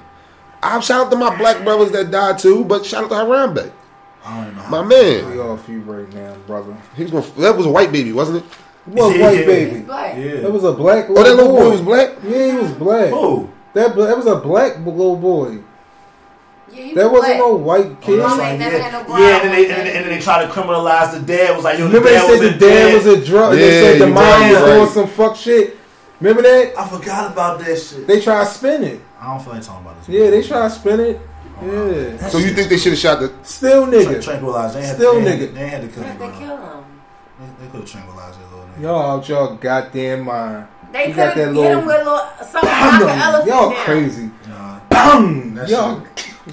I'm 0.64 0.82
shout 0.82 1.06
out 1.06 1.12
to 1.12 1.18
my 1.18 1.36
black 1.38 1.64
brothers 1.64 1.92
that 1.92 2.10
died 2.10 2.40
too, 2.40 2.66
but 2.66 2.84
shout 2.84 3.04
out 3.04 3.10
to 3.10 3.16
Harambe. 3.16 3.72
I 4.26 4.44
don't 4.46 4.56
know. 4.56 4.68
My 4.70 4.84
man. 4.84 5.30
We 5.32 5.40
off 5.40 5.68
you 5.70 5.82
right 5.82 6.12
now, 6.14 6.36
brother. 6.48 6.76
He 6.96 7.04
was 7.04 7.12
gonna, 7.12 7.26
that 7.42 7.56
was 7.58 7.68
a 7.68 7.72
white 7.72 7.92
baby, 7.92 8.12
wasn't 8.12 8.44
it? 8.44 8.52
What 8.92 9.16
Yeah. 9.16 9.24
white 9.26 9.38
He's 9.38 9.46
baby? 9.46 9.80
black. 9.82 10.18
Yeah. 10.18 10.36
That 10.42 10.52
was 10.52 10.64
a 10.64 10.72
black 10.74 11.06
Oh, 11.10 11.14
little 11.14 11.24
that 11.24 11.36
little 11.36 11.52
boy. 11.54 11.64
boy 11.64 11.70
was 11.72 11.82
black? 11.82 12.10
Yeah, 12.24 12.52
he 12.52 12.58
was 12.58 12.72
black. 12.72 13.10
Who? 13.10 13.50
That 13.74 13.96
that 13.96 14.18
was 14.18 14.26
a 14.28 14.36
black 14.36 14.78
little 14.86 15.16
boy. 15.16 15.60
Yeah, 16.74 16.84
he 16.84 16.94
That 16.94 17.12
was 17.12 17.20
wasn't 17.22 17.38
no 17.40 17.56
white 17.56 17.86
oh, 17.86 17.98
kid. 18.02 18.20
Oh, 18.20 18.38
right, 18.38 18.60
yeah. 18.60 18.70
had 18.70 18.94
no 18.94 19.04
brown 19.04 19.22
yeah, 19.22 19.28
and 19.42 19.44
then, 19.44 19.52
they, 19.52 19.62
one. 19.68 19.72
and, 19.80 19.88
then, 19.88 19.96
and 19.96 20.06
then 20.06 20.14
they 20.18 20.22
try 20.22 20.46
to 20.46 20.52
criminalize 20.52 21.12
the 21.14 21.20
dad. 21.20 21.50
It 21.52 21.56
was 21.56 21.64
like, 21.66 21.80
yo, 21.80 21.88
the 21.88 22.00
Remember 22.00 22.10
they 22.10 22.18
said 22.20 22.30
was 22.30 22.40
the 22.40 22.58
dad 22.58 22.94
was 22.94 23.06
a 23.08 23.26
drug. 23.26 23.54
Yeah, 23.54 23.60
they 23.60 23.72
said 23.82 24.02
the 24.02 24.08
mom 24.08 24.16
right, 24.24 24.52
was 24.52 24.62
right. 24.62 24.74
doing 24.76 24.90
some 24.90 25.08
fuck 25.08 25.36
shit. 25.36 25.78
Remember 26.22 26.42
that? 26.44 26.78
I 26.78 26.88
forgot 26.88 27.32
about 27.32 27.60
that 27.60 27.76
shit. 27.78 28.08
They 28.08 28.22
try 28.22 28.40
to 28.44 28.50
spin 28.50 28.84
it. 28.84 29.02
I 29.20 29.28
don't 29.28 29.44
feel 29.44 29.54
like 29.54 29.64
talking 29.64 29.86
about 29.86 30.00
this. 30.00 30.10
Yeah, 30.10 30.30
they 30.30 30.44
try 30.44 30.62
to 30.62 30.70
spin 30.70 31.00
it. 31.00 31.20
Oh, 31.64 31.92
yeah. 31.92 32.28
So 32.30 32.38
you 32.40 32.52
think 32.52 32.70
they 32.70 32.78
should 32.78 32.94
have 32.94 33.00
shot 33.00 33.20
the? 33.20 33.32
Still 33.44 33.86
Tra- 33.86 33.94
nigga. 33.94 34.24
tranquilize. 34.24 34.74
They 34.74 34.82
had 34.84 34.96
Still 34.96 35.14
to, 35.16 35.20
they, 35.22 35.26
nigga. 35.38 35.42
ain't- 35.44 35.54
They 35.56 35.68
had 35.68 35.82
to 35.82 35.88
kill 35.90 36.04
But 36.04 36.10
him. 36.12 36.20
they 36.20 36.28
bro. 36.28 36.38
kill. 36.40 36.58
They, 37.40 37.66
they 37.66 37.72
could 37.72 37.80
have 37.82 37.90
tranquilized 37.90 38.40
that 38.40 38.44
little 38.46 38.50
nigga. 38.50 38.51
Y'all 38.80 39.18
out 39.20 39.28
y'all 39.30 39.56
goddamn 39.56 40.26
mind. 40.26 40.68
They 40.92 41.08
You 41.08 41.14
could 41.14 41.16
got 41.18 41.26
have 41.28 41.36
that 41.38 41.46
hit 41.46 41.54
little- 41.56 41.80
him 41.80 41.86
with 41.86 41.96
a 41.96 42.04
little 42.04 42.20
something 42.40 42.62
Bam 42.70 43.00
knock 43.00 43.10
an 43.12 43.20
elephant 43.22 43.48
Y'all 43.50 43.70
down. 43.72 43.84
crazy. 43.86 44.30
Nah. 44.50 44.80
Bam! 44.90 45.60
Y'all. 45.68 46.04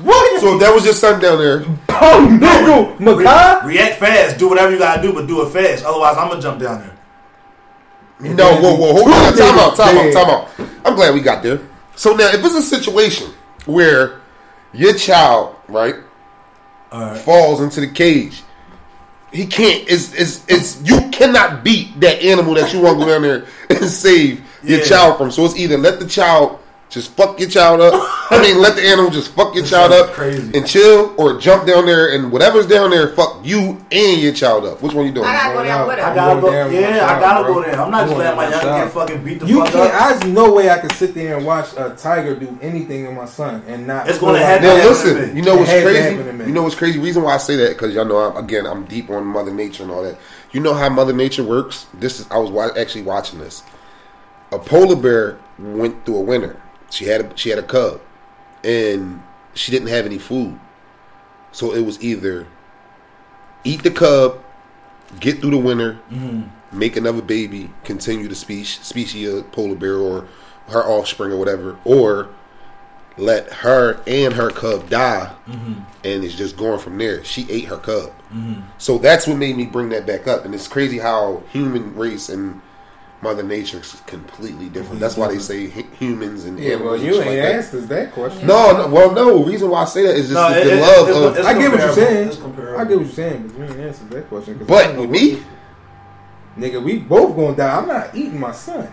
What? 0.02 0.40
So 0.40 0.58
that 0.58 0.72
was 0.74 0.84
your 0.84 0.94
son 0.94 1.20
down 1.20 1.38
there. 1.38 1.58
Bam, 1.86 2.38
nigga. 2.40 2.98
Re- 2.98 3.04
Makai? 3.24 3.64
react 3.64 3.98
fast. 3.98 4.38
Do 4.38 4.48
whatever 4.48 4.70
you 4.72 4.78
gotta 4.78 5.00
do, 5.02 5.12
but 5.12 5.26
do 5.26 5.42
it 5.42 5.50
fast. 5.50 5.84
Otherwise, 5.84 6.16
I'm 6.18 6.28
gonna 6.28 6.40
jump 6.42 6.60
down 6.60 6.80
there. 6.80 8.34
No, 8.34 8.54
whoa, 8.56 8.74
whoa, 8.74 8.92
hold 8.94 9.08
on. 9.08 9.32
Two 9.32 9.38
Time 9.38 9.58
out, 9.58 9.76
time 9.76 9.96
out, 9.98 10.12
time 10.12 10.26
out. 10.30 10.48
I'm 10.84 10.94
glad 10.94 11.14
we 11.14 11.20
got 11.20 11.42
there. 11.42 11.60
So 11.94 12.14
now, 12.14 12.28
if 12.28 12.44
it's 12.44 12.54
a 12.54 12.62
situation 12.62 13.32
where 13.66 14.20
your 14.72 14.94
child, 14.94 15.54
right, 15.68 15.94
All 16.92 17.00
right. 17.00 17.16
falls 17.18 17.60
into 17.60 17.80
the 17.80 17.88
cage, 17.88 18.42
he 19.32 19.46
can't. 19.46 19.84
It's, 19.88 20.12
it's, 20.14 20.44
it's, 20.48 20.82
you 20.82 21.08
cannot 21.10 21.62
beat 21.64 21.98
that 22.00 22.22
animal 22.22 22.54
that 22.54 22.72
you 22.72 22.80
want 22.80 22.98
to 22.98 23.04
go 23.04 23.10
down 23.12 23.22
there 23.22 23.46
and 23.70 23.88
save 23.88 24.40
your 24.62 24.78
Yeah. 24.80 24.84
child 24.84 25.18
from. 25.18 25.30
So 25.30 25.44
it's 25.44 25.56
either 25.56 25.76
let 25.78 26.00
the 26.00 26.06
child 26.06 26.58
just 26.88 27.12
fuck 27.12 27.38
your 27.38 27.48
child 27.50 27.80
up. 27.80 27.92
I 28.38 28.42
mean, 28.42 28.60
let 28.62 28.76
the 28.76 28.82
animal 28.82 29.10
just 29.10 29.32
fuck 29.32 29.54
your 29.54 29.62
This 29.62 29.70
child 29.70 29.92
up 29.92 30.10
crazy. 30.12 30.56
and 30.56 30.66
chill, 30.66 31.14
or 31.18 31.38
jump 31.38 31.66
down 31.66 31.86
there 31.86 32.14
and 32.14 32.30
whatever's 32.30 32.66
down 32.66 32.90
there, 32.90 33.08
fuck 33.08 33.40
you 33.44 33.84
and 33.90 34.20
your 34.20 34.32
child 34.32 34.64
up. 34.64 34.80
Which 34.82 34.94
one 34.94 35.06
you 35.06 35.12
doing? 35.12 35.26
I 35.26 35.32
gotta 35.32 35.54
go 35.54 35.64
down 35.64 35.86
with 35.88 35.98
I 35.98 36.14
gotta 36.14 36.40
Go 36.40 36.46
go. 36.46 36.52
down 36.52 36.72
Yeah, 36.72 37.06
I 37.16 37.20
gotta 37.20 37.44
bro. 37.44 37.54
go 37.54 37.62
there. 37.62 37.80
I'm 37.80 37.90
not 37.90 38.06
just 38.06 38.16
letting 38.18 38.36
my 38.36 38.42
young 38.44 38.52
my 38.52 38.58
kid 38.58 38.62
child. 38.62 38.92
fucking 38.92 39.24
beat 39.24 39.40
the 39.40 39.46
You 39.46 39.60
fuck 39.64 39.72
can't. 39.72 39.94
up. 39.94 40.20
There's 40.20 40.32
no 40.34 40.52
way 40.52 40.70
I 40.70 40.78
could 40.78 40.92
sit 40.92 41.14
there 41.14 41.36
and 41.36 41.44
watch 41.46 41.68
a 41.76 41.90
tiger 41.96 42.34
do 42.36 42.58
anything 42.62 43.04
to 43.06 43.12
my 43.12 43.26
son 43.26 43.62
and 43.66 43.86
not. 43.86 44.08
It's 44.08 44.18
gonna 44.18 44.38
happen. 44.38 44.64
Now 44.66 44.74
listen, 44.88 45.30
to 45.30 45.36
you 45.36 45.42
know 45.42 45.56
what's 45.56 45.70
crazy? 45.70 45.98
happened 45.98 46.24
to 46.26 46.32
me. 46.32 46.44
You 46.46 46.52
know 46.52 46.62
what's 46.62 46.74
crazy? 46.76 46.98
Reason 46.98 47.22
why 47.22 47.34
I 47.34 47.38
say 47.38 47.56
that 47.56 47.70
because 47.70 47.94
y'all 47.94 48.04
know 48.04 48.18
I'm, 48.18 48.36
again 48.36 48.66
I'm 48.66 48.84
deep 48.84 49.10
on 49.10 49.24
Mother 49.26 49.52
Nature 49.52 49.82
and 49.82 49.92
all 49.92 50.02
that. 50.02 50.16
You 50.52 50.60
know 50.60 50.74
how 50.74 50.88
Mother 50.88 51.12
Nature 51.12 51.44
works. 51.44 51.86
This 51.94 52.20
is 52.20 52.26
I 52.30 52.38
was 52.38 52.50
wa- 52.50 52.70
actually 52.78 53.02
watching 53.02 53.38
this. 53.38 53.62
A 54.52 54.58
polar 54.58 54.96
bear 54.96 55.38
went 55.58 56.06
through 56.06 56.16
a 56.16 56.22
winter. 56.22 56.60
She 56.90 57.04
had 57.04 57.20
a, 57.20 57.36
she 57.36 57.50
had 57.50 57.58
a 57.58 57.62
cub, 57.62 58.00
and 58.64 59.22
she 59.54 59.72
didn't 59.72 59.88
have 59.88 60.06
any 60.06 60.18
food. 60.18 60.58
So 61.52 61.74
it 61.74 61.80
was 61.80 62.02
either 62.02 62.46
eat 63.64 63.82
the 63.82 63.90
cub, 63.90 64.42
get 65.20 65.40
through 65.40 65.50
the 65.50 65.58
winter, 65.58 65.98
mm-hmm. 66.10 66.78
make 66.78 66.96
another 66.96 67.22
baby, 67.22 67.70
continue 67.84 68.28
the 68.28 68.34
species 68.34 68.84
species 68.84 69.32
of 69.32 69.50
polar 69.52 69.74
bear 69.74 69.96
or 69.96 70.28
her 70.68 70.82
offspring 70.82 71.32
or 71.32 71.38
whatever, 71.38 71.78
or 71.84 72.28
let 73.16 73.52
her 73.52 74.00
and 74.06 74.34
her 74.34 74.50
cub 74.50 74.88
die, 74.88 75.34
mm-hmm. 75.48 75.80
and 76.04 76.24
it's 76.24 76.34
just 76.34 76.56
going 76.56 76.78
from 76.78 76.98
there. 76.98 77.24
She 77.24 77.46
ate 77.50 77.64
her 77.64 77.78
cub, 77.78 78.10
mm-hmm. 78.32 78.60
so 78.78 78.98
that's 78.98 79.26
what 79.26 79.38
made 79.38 79.56
me 79.56 79.66
bring 79.66 79.88
that 79.90 80.06
back 80.06 80.28
up. 80.28 80.44
And 80.44 80.54
it's 80.54 80.68
crazy 80.68 80.98
how 80.98 81.42
human 81.50 81.94
race 81.96 82.28
and 82.28 82.60
Mother 83.20 83.42
Nature 83.42 83.80
is 83.80 84.00
completely 84.06 84.68
different. 84.68 85.00
That's 85.00 85.16
why 85.16 85.26
they 85.28 85.34
mm-hmm. 85.34 85.76
say 85.80 85.86
humans 85.98 86.44
and 86.44 86.56
Yeah, 86.58 86.76
well, 86.76 86.94
animals. 86.94 87.00
and 87.00 87.06
you 87.08 87.14
shit 87.14 87.26
ain't 87.26 87.30
like 87.30 87.42
that. 87.42 87.54
asked 87.56 87.74
us 87.74 87.86
that 87.86 88.12
question. 88.12 88.46
No, 88.46 88.76
no, 88.76 88.86
well, 88.94 89.12
no. 89.12 89.44
Reason 89.44 89.68
why 89.68 89.82
I 89.82 89.84
say 89.86 90.02
that 90.02 90.14
is 90.16 90.28
just 90.28 90.34
No, 90.34 90.50
the, 90.50 90.60
it- 90.60 90.64
the 90.64 90.72
it- 90.76 90.80
love 90.80 91.08
it's- 91.08 91.16
of. 91.24 91.36
it's 91.38 91.46
I 91.46 91.58
get 91.58 91.70
what 91.72 91.80
you're 91.80 91.92
saying. 91.94 92.28
I 92.28 92.32
get 92.32 92.78
what 92.78 92.88
you're 92.88 93.06
saying, 93.08 93.48
but 93.48 93.58
you 93.58 93.64
ain't 93.64 93.80
answered 93.80 94.10
that 94.10 94.28
question. 94.28 94.58
'cause 94.58 94.70
I 94.70 94.86
But 94.92 94.96
with 95.00 95.10
me, 95.10 95.42
nigga, 96.58 96.82
we 96.82 96.98
both 96.98 97.34
gonna 97.34 97.56
die. 97.56 97.76
I'm 97.78 97.88
not 97.88 98.14
eating 98.14 98.38
my 98.38 98.52
son 98.52 98.88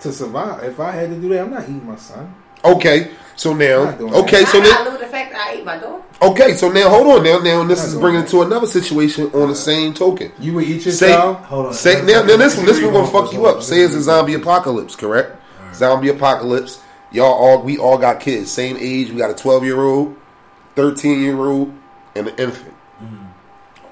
to 0.00 0.12
survive. 0.12 0.64
If 0.64 0.80
I 0.80 0.90
had 0.90 1.10
to 1.10 1.16
do 1.16 1.28
that, 1.28 1.40
I'm 1.44 1.50
not 1.50 1.62
eating 1.64 1.86
my 1.86 1.96
son. 1.96 2.34
Okay. 2.64 3.10
So 3.40 3.54
now, 3.54 3.96
okay. 3.98 4.44
that. 4.44 4.48
So 4.48 4.58
now, 4.60 4.68
gotta 4.68 4.90
live 4.90 5.00
the 5.00 5.06
fact 5.06 5.32
that 5.32 5.48
I 5.48 5.52
ate 5.52 5.64
my 5.64 5.78
daughter. 5.78 6.04
okay. 6.20 6.52
So 6.52 6.70
now, 6.70 6.90
hold 6.90 7.06
on. 7.06 7.24
Now, 7.24 7.38
now, 7.38 7.64
this 7.64 7.82
is 7.84 7.94
bringing 7.94 8.20
that. 8.20 8.28
to 8.30 8.42
another 8.42 8.66
situation 8.66 9.30
on 9.32 9.48
the 9.48 9.54
same 9.54 9.94
token. 9.94 10.30
You 10.38 10.52
would 10.54 10.64
eat 10.64 10.84
your 10.84 10.92
Say- 10.92 11.12
child. 11.12 11.36
Hold 11.38 11.66
on. 11.68 11.72
Say 11.72 12.04
now, 12.04 12.22
now 12.22 12.36
this 12.36 12.58
one, 12.58 12.66
this 12.66 12.82
one 12.82 12.92
gonna 12.92 13.06
fuck 13.06 13.32
you 13.32 13.46
up. 13.46 13.62
Say 13.62 13.80
it's 13.80 13.94
a 13.94 14.02
zombie 14.02 14.34
apocalypse, 14.34 14.94
correct? 14.94 15.40
Zombie 15.74 16.10
apocalypse. 16.10 16.82
Y'all 17.12 17.32
all 17.32 17.62
we 17.62 17.78
all 17.78 17.96
got 17.96 18.20
kids, 18.20 18.50
same 18.50 18.76
age. 18.78 19.10
We 19.10 19.16
got 19.16 19.30
a 19.30 19.34
twelve 19.34 19.64
year 19.64 19.80
old, 19.80 20.16
thirteen 20.76 21.22
year 21.22 21.38
old, 21.38 21.72
and 22.14 22.28
an 22.28 22.36
infant. 22.36 22.74
Mm-hmm. 23.02 23.24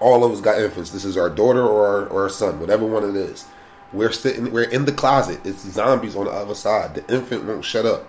All 0.01 0.25
of 0.25 0.33
us 0.33 0.43
got 0.43 0.61
infants. 0.61 0.91
This 0.91 1.07
is 1.07 1.16
our 1.16 1.31
daughter 1.31 1.66
or 1.66 1.87
our, 1.87 2.07
or 2.09 2.23
our 2.25 2.29
son, 2.29 2.61
whatever 2.61 2.85
one 2.85 3.03
it 3.03 3.16
is. 3.16 3.47
We're 3.95 4.12
sitting. 4.12 4.53
We're 4.53 4.69
in 4.69 4.85
the 4.85 4.93
closet. 4.93 5.41
It's 5.45 5.62
zombies 5.62 6.14
on 6.14 6.27
the 6.27 6.33
other 6.33 6.55
side. 6.55 6.95
The 6.97 7.14
infant 7.14 7.45
won't 7.45 7.64
shut 7.64 7.87
up 7.87 8.05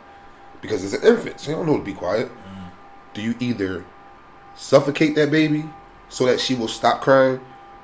because 0.62 0.84
it's 0.84 0.94
an 1.02 1.08
infant. 1.08 1.40
So 1.40 1.52
you 1.52 1.58
don't 1.58 1.66
know 1.66 1.78
to 1.78 1.84
be 1.84 1.94
quiet. 1.94 2.32
Do 3.14 3.22
you 3.22 3.36
either 3.40 3.86
suffocate 4.56 5.16
that 5.16 5.32
baby 5.32 5.66
so 6.10 6.26
that 6.26 6.40
she 6.40 6.56
will 6.56 6.68
stop 6.68 7.02
crying, 7.02 7.40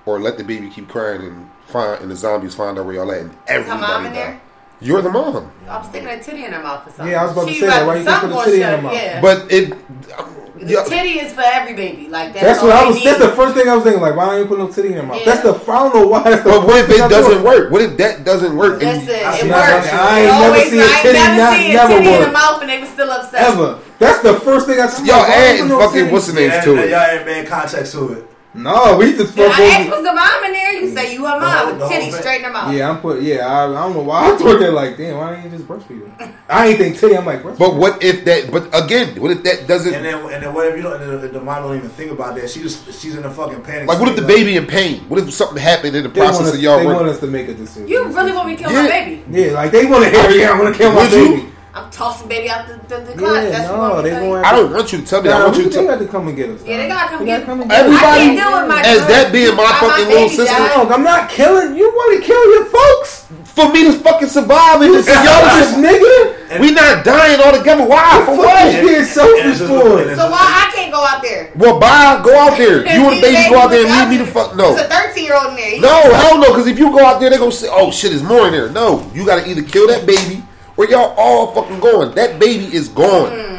or 0.06 0.20
let 0.20 0.38
the 0.38 0.44
baby 0.44 0.70
keep 0.70 0.88
crying 0.88 1.22
and 1.22 1.50
find 1.68 2.02
and 2.02 2.12
the 2.12 2.16
zombies 2.16 2.54
find 2.56 2.78
out 2.78 2.86
where 2.86 2.96
y'all 2.96 3.12
at 3.12 3.22
and 3.22 3.38
everybody 3.48 3.82
mom 3.82 4.14
die? 4.14 4.40
You're 4.82 5.02
the 5.02 5.10
mom, 5.10 5.52
I'm 5.70 5.84
sticking 5.86 6.10
a 6.10 6.22
titty 6.22 6.44
in 6.46 6.52
her 6.52 6.62
mouth 6.62 6.86
or 6.86 6.92
something. 6.92 7.08
Yeah, 7.08 7.22
I 7.22 7.24
was 7.24 7.32
about 7.32 7.48
to 7.48 7.54
say 7.54 7.66
that. 7.66 7.84
about- 7.84 7.88
Why 7.88 7.96
you 7.98 8.04
gonna 8.06 8.20
put 8.20 8.30
something 8.30 8.42
a 8.42 8.46
titty 8.46 8.62
in 8.64 8.70
her 8.70 8.82
mouth? 8.82 8.94
Yeah. 8.94 9.22
but 9.22 9.52
it. 9.52 9.74
um, 10.20 10.36
the 10.58 10.74
yeah, 10.74 10.84
titty 10.84 11.20
is 11.20 11.34
for 11.34 11.42
every 11.44 11.74
baby. 11.74 12.08
Like 12.08 12.34
that's, 12.34 12.46
That's 12.46 12.62
what 12.64 12.72
I 12.72 12.88
was. 12.88 12.96
need. 12.96 13.06
That's 13.06 13.20
the 13.20 13.30
first 13.30 13.56
thing 13.56 13.68
I 13.68 13.76
was 13.76 13.84
thinking. 13.84 14.02
Like, 14.02 14.16
why 14.16 14.26
don't 14.28 14.40
you 14.40 14.46
put 14.48 14.58
no 14.60 14.68
titty 14.72 14.90
in 14.90 14.94
her 14.96 15.04
mouth? 15.04 15.20
Yeah. 15.20 15.26
That's 15.36 15.44
the. 15.44 15.72
I 15.72 15.76
don't 15.84 15.94
know 15.96 16.08
why. 16.08 16.24
That's 16.24 16.44
the. 16.44 16.50
but 16.50 16.66
what 16.66 16.78
if 16.80 16.86
first 16.86 16.92
thing 16.96 17.02
I 17.02 17.06
it 17.06 17.10
doesn't 17.10 17.34
thought. 17.36 17.46
work? 17.46 17.72
What 17.72 17.82
if 17.82 17.98
that 17.98 18.24
doesn't 18.24 18.56
work? 18.56 18.82
And- 18.82 19.06
Listen, 19.06 19.16
it 19.16 19.52
works. 19.52 19.94
I 19.94 20.20
ain't 20.20 20.28
It 20.28 20.32
never 20.32 20.46
always- 20.46 20.70
seen 20.72 20.80
a 20.80 20.84
I 20.84 20.88
ain't 20.88 21.02
titty 21.02 21.14
never 21.20 21.38
not- 21.38 21.58
seen 21.60 21.70
a 21.70 21.74
never 21.74 21.94
titty 21.94 22.08
in 22.08 22.12
work. 22.20 22.26
the 22.28 22.32
mouth 22.32 22.62
and 22.62 22.70
they 22.70 22.80
was 22.80 22.90
still 22.90 23.12
upset. 23.12 23.42
Ever. 23.42 23.80
That's 24.00 24.20
the 24.22 24.34
first 24.36 24.68
thing 24.68 24.80
I 24.80 24.88
thought. 24.88 25.06
y'all 25.06 25.18
Why 25.20 25.28
don't 25.28 25.28
you 25.28 25.44
adding 25.44 25.62
put 25.62 25.70
no 25.70 25.80
fucking 25.80 26.12
what's 26.12 26.28
the 26.28 26.42
Yeah, 26.42 26.48
names 26.50 26.64
to 26.66 26.72
it. 26.78 26.90
y'all 26.90 27.02
it? 27.02 27.14
ain't 27.18 27.26
made 27.26 27.48
context 27.48 27.92
to 27.94 28.14
it. 28.14 28.28
No, 28.56 28.96
we 28.98 29.12
just 29.12 29.36
Then 29.36 29.50
fuck 29.52 29.60
I 29.60 29.64
asked, 29.66 29.90
was 29.92 30.04
the 30.04 30.14
mom 30.14 30.44
in 30.46 30.52
there? 30.54 30.74
You 30.74 30.96
say 30.96 31.14
you 31.14 31.26
her 31.26 31.32
whole- 31.32 31.40
mom 31.42 31.68
with 31.72 31.80
the 31.80 31.88
titty 31.90 32.12
thing. 32.12 32.22
straight 32.22 32.38
in 32.40 32.44
her 32.46 32.52
mouth. 32.52 32.74
Yeah, 32.74 32.90
I'm 32.90 33.00
put. 33.00 33.22
Yeah, 33.22 33.46
I, 33.46 33.66
I 33.66 33.68
don't 33.84 33.94
know 33.94 34.02
why 34.04 34.32
I 34.34 34.38
thought 34.38 34.60
that. 34.60 34.72
Like, 34.72 34.98
damn, 34.98 35.18
why 35.18 35.36
didn't 35.36 35.52
you 35.52 35.58
just 35.58 35.68
breastfeed 35.68 36.18
her? 36.20 36.34
I 36.50 36.68
ain't 36.68 36.78
think 36.78 36.98
titty. 36.98 37.18
I'm 37.18 37.26
like 37.26 37.44
breastfeed. 37.44 37.60
But 37.60 37.76
what 37.76 38.02
if 38.02 38.24
that? 38.26 38.50
But 38.52 38.68
again, 38.74 39.20
what 39.22 39.32
if 39.32 39.44
that 39.44 39.68
doesn't? 39.68 39.94
And 39.94 40.06
then, 40.06 40.16
and 40.34 40.42
then 40.44 40.54
what 40.54 40.68
if 40.68 40.78
you 40.78 40.84
don't? 40.84 41.02
And 41.02 41.22
the, 41.22 41.28
the 41.28 41.42
mom 41.42 41.64
don't 41.64 41.76
even 41.78 41.90
think 41.90 42.12
about 42.12 42.36
that. 42.36 42.50
She 42.50 42.62
just 42.62 42.86
she's 43.02 43.16
in 43.16 43.26
a 43.26 43.30
fucking 43.32 43.62
panic. 43.64 43.90
Like, 43.90 44.00
what 44.00 44.08
if 44.10 44.16
the 44.16 44.24
state, 44.24 44.36
baby 44.36 44.56
in 44.56 44.66
pain? 44.66 45.02
What 45.10 45.20
if 45.20 45.34
something 45.34 45.58
happened 45.62 45.96
in 45.98 46.04
the 46.04 46.10
process 46.10 46.48
us, 46.48 46.54
of 46.56 46.62
y'all? 46.62 46.80
they 46.80 46.86
run- 46.86 46.96
want 46.96 47.08
us 47.10 47.20
to 47.20 47.28
make 47.28 47.50
a 47.50 47.54
decision. 47.54 47.88
You 47.90 48.06
really 48.06 48.32
want 48.32 48.48
me 48.48 48.56
to 48.56 48.64
kill 48.64 48.72
Yeah. 48.72 48.84
my 48.84 48.88
baby? 48.90 49.24
Yeah, 49.30 49.52
like 49.52 49.72
they 49.72 49.86
want 49.86 50.06
to 50.06 50.10
hear. 50.10 50.30
Yeah, 50.32 50.52
I 50.52 50.60
want 50.62 50.74
to 50.74 50.80
kill 50.82 50.92
my 50.94 51.04
Would 51.04 51.12
you? 51.12 51.30
baby. 51.42 51.52
I'm 51.76 51.92
tossing 51.92 52.30
baby 52.30 52.50
out 52.50 52.68
the, 52.68 52.76
the, 52.88 53.02
the 53.04 53.14
closet. 53.20 53.44
Yeah, 53.44 53.50
That's 53.50 53.68
no, 53.70 53.80
what 53.80 54.02
they 54.04 54.12
telling 54.12 54.32
gonna. 54.32 54.48
I 54.48 54.52
don't 54.56 54.72
want 54.72 54.94
you 54.94 55.00
to 55.02 55.06
tell 55.06 55.22
me. 55.22 55.28
I 55.30 55.44
want 55.44 55.58
you 55.58 55.64
to 55.64 55.70
they 55.70 55.76
tell. 55.76 55.88
got 55.88 56.00
to 56.00 56.08
come 56.08 56.28
and 56.30 56.38
get 56.38 56.50
us. 56.50 56.64
Yeah, 56.64 56.78
they 56.78 56.88
gotta 56.88 57.10
come 57.10 57.20
They 57.20 57.26
get- 57.26 57.44
come 57.46 57.62
and 57.62 57.72
Everybody- 57.72 58.00
I 58.00 58.16
can't 58.16 58.38
deal 58.40 58.52
with 58.62 58.68
my 58.72 58.80
As 58.80 59.00
daughter. 59.04 59.12
that 59.12 59.32
being 59.36 59.56
my 59.60 59.64
Why 59.68 59.80
fucking 59.84 60.06
baby 60.08 60.14
little 60.16 60.30
sister- 60.30 60.56
died? 60.56 60.72
Dog, 60.72 60.92
I'm 60.96 61.04
not 61.04 61.28
killing. 61.30 61.76
You 61.76 61.92
want 61.92 62.10
to 62.16 62.22
kill 62.26 62.44
your 62.56 62.66
folks? 62.72 63.28
For 63.56 63.68
me 63.72 63.84
to 63.86 63.94
fucking 64.00 64.28
survive 64.28 64.82
and 64.82 64.94
this 64.94 65.08
is 65.08 65.14
y'all 65.16 65.24
Selfish 65.48 65.80
nigga. 65.84 66.60
We 66.60 66.72
not 66.72 67.04
dying 67.04 67.40
all 67.44 67.52
together. 67.58 67.84
Why? 67.84 68.24
For 68.26 68.36
what? 68.38 68.72
you 68.74 68.82
being 68.88 69.04
selfish 69.04 69.60
for? 69.60 70.00
and- 70.00 70.16
So 70.16 70.32
why 70.32 70.44
I 70.44 70.72
can't 70.74 70.92
go 70.94 71.04
out 71.04 71.22
there? 71.22 71.52
Well, 71.56 71.78
bye. 71.80 72.22
Go 72.24 72.32
out 72.40 72.58
there. 72.58 72.88
You 72.88 73.04
and 73.12 73.18
the 73.18 73.22
baby 73.22 73.50
go 73.52 73.60
out 73.60 73.70
there 73.72 73.84
and 73.86 73.92
leave 74.12 74.20
me 74.20 74.26
the 74.26 74.32
fuck. 74.32 74.56
No. 74.56 74.76
There's 74.76 74.88
a 74.88 75.12
13 75.12 75.24
year 75.26 75.36
old 75.36 75.52
in 75.52 75.56
there. 75.56 75.82
No, 75.82 76.14
hell 76.16 76.40
no. 76.40 76.52
Because 76.56 76.68
if 76.68 76.80
you 76.80 76.88
go 76.92 77.04
out 77.06 77.20
there, 77.20 77.30
they 77.30 77.38
gonna 77.38 77.52
say, 77.52 77.68
"Oh 77.70 77.92
shit, 77.92 78.12
there's 78.12 78.24
more 78.24 78.48
in 78.48 78.54
there." 78.54 78.70
No, 78.70 79.10
you 79.14 79.26
got 79.26 79.44
to 79.44 79.50
either 79.50 79.62
kill 79.64 79.88
that 79.88 80.06
baby 80.06 80.44
or 80.78 80.86
y'all 80.88 81.14
all 81.18 81.54
fucking 81.54 81.80
going. 81.80 82.14
That 82.16 82.40
baby 82.40 82.66
is 82.66 82.90
gone. 82.90 83.32
Mm-hmm. 83.32 83.56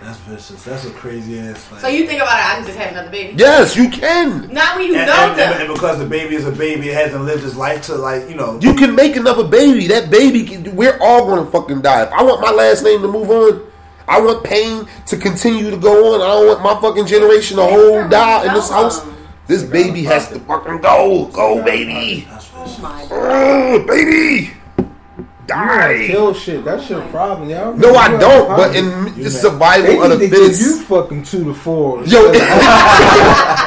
That's 0.00 0.18
vicious. 0.20 0.64
That's 0.64 0.84
a 0.86 0.90
crazy 0.92 1.38
ass. 1.38 1.70
Like, 1.70 1.80
So 1.82 1.88
you 1.88 2.06
think 2.06 2.22
about 2.22 2.38
it? 2.38 2.46
I 2.46 2.54
can 2.56 2.64
just 2.64 2.78
have 2.78 2.92
another 2.92 3.10
baby. 3.10 3.34
Yes, 3.36 3.76
you 3.76 3.90
can. 3.90 4.50
Not 4.52 4.76
when 4.76 4.86
you 4.86 4.96
and, 4.96 5.06
know 5.06 5.12
and, 5.12 5.30
and, 5.32 5.38
them. 5.38 5.60
and 5.60 5.74
because 5.74 5.98
the 5.98 6.06
baby 6.06 6.34
is 6.34 6.46
a 6.46 6.52
baby, 6.52 6.88
it 6.88 6.94
hasn't 6.94 7.24
lived 7.24 7.44
its 7.44 7.56
life 7.56 7.82
to 7.86 7.96
like 7.96 8.28
you 8.28 8.34
know. 8.34 8.58
You 8.62 8.74
can 8.74 8.94
make 8.94 9.16
another 9.16 9.46
baby. 9.46 9.86
That 9.88 10.10
baby, 10.10 10.44
can, 10.44 10.74
we're 10.74 10.98
all 11.00 11.26
gonna 11.26 11.50
fucking 11.50 11.82
die. 11.82 12.04
If 12.04 12.12
I 12.12 12.22
want 12.22 12.40
my 12.40 12.52
last 12.52 12.84
name 12.84 13.02
to 13.02 13.08
move 13.08 13.28
on, 13.30 13.70
I 14.06 14.20
want 14.20 14.42
pain 14.44 14.88
to 15.06 15.16
continue 15.18 15.70
to 15.70 15.76
go 15.76 16.14
on. 16.14 16.22
I 16.22 16.26
don't 16.26 16.46
want 16.46 16.62
my 16.62 16.80
fucking 16.80 17.06
generation 17.06 17.58
to 17.58 17.64
whole 17.64 18.08
die 18.08 18.46
in 18.46 18.54
this 18.54 18.70
house. 18.70 19.04
This 19.46 19.62
baby 19.62 20.04
has 20.04 20.28
to 20.28 20.40
fucking 20.40 20.80
go. 20.80 21.26
Go, 21.32 21.62
baby. 21.64 22.26
Oh 22.30 22.78
my 22.80 23.06
god. 23.08 23.10
Oh, 23.10 23.86
baby. 23.86 24.52
You 25.48 25.54
Die. 25.54 26.06
kill 26.08 26.34
shit. 26.34 26.62
That's 26.64 26.90
your 26.90 27.00
problem, 27.08 27.48
y'all. 27.48 27.72
No, 27.74 27.94
I 27.94 28.08
don't. 28.18 28.48
But 28.48 28.76
in 28.76 29.14
the 29.22 29.30
survival 29.30 30.02
of 30.02 30.18
the 30.18 30.28
fittest. 30.28 30.60
you 30.60 30.82
fucking 30.82 31.22
two 31.22 31.44
to 31.44 31.54
four. 31.54 31.98
Yo, 32.04 32.30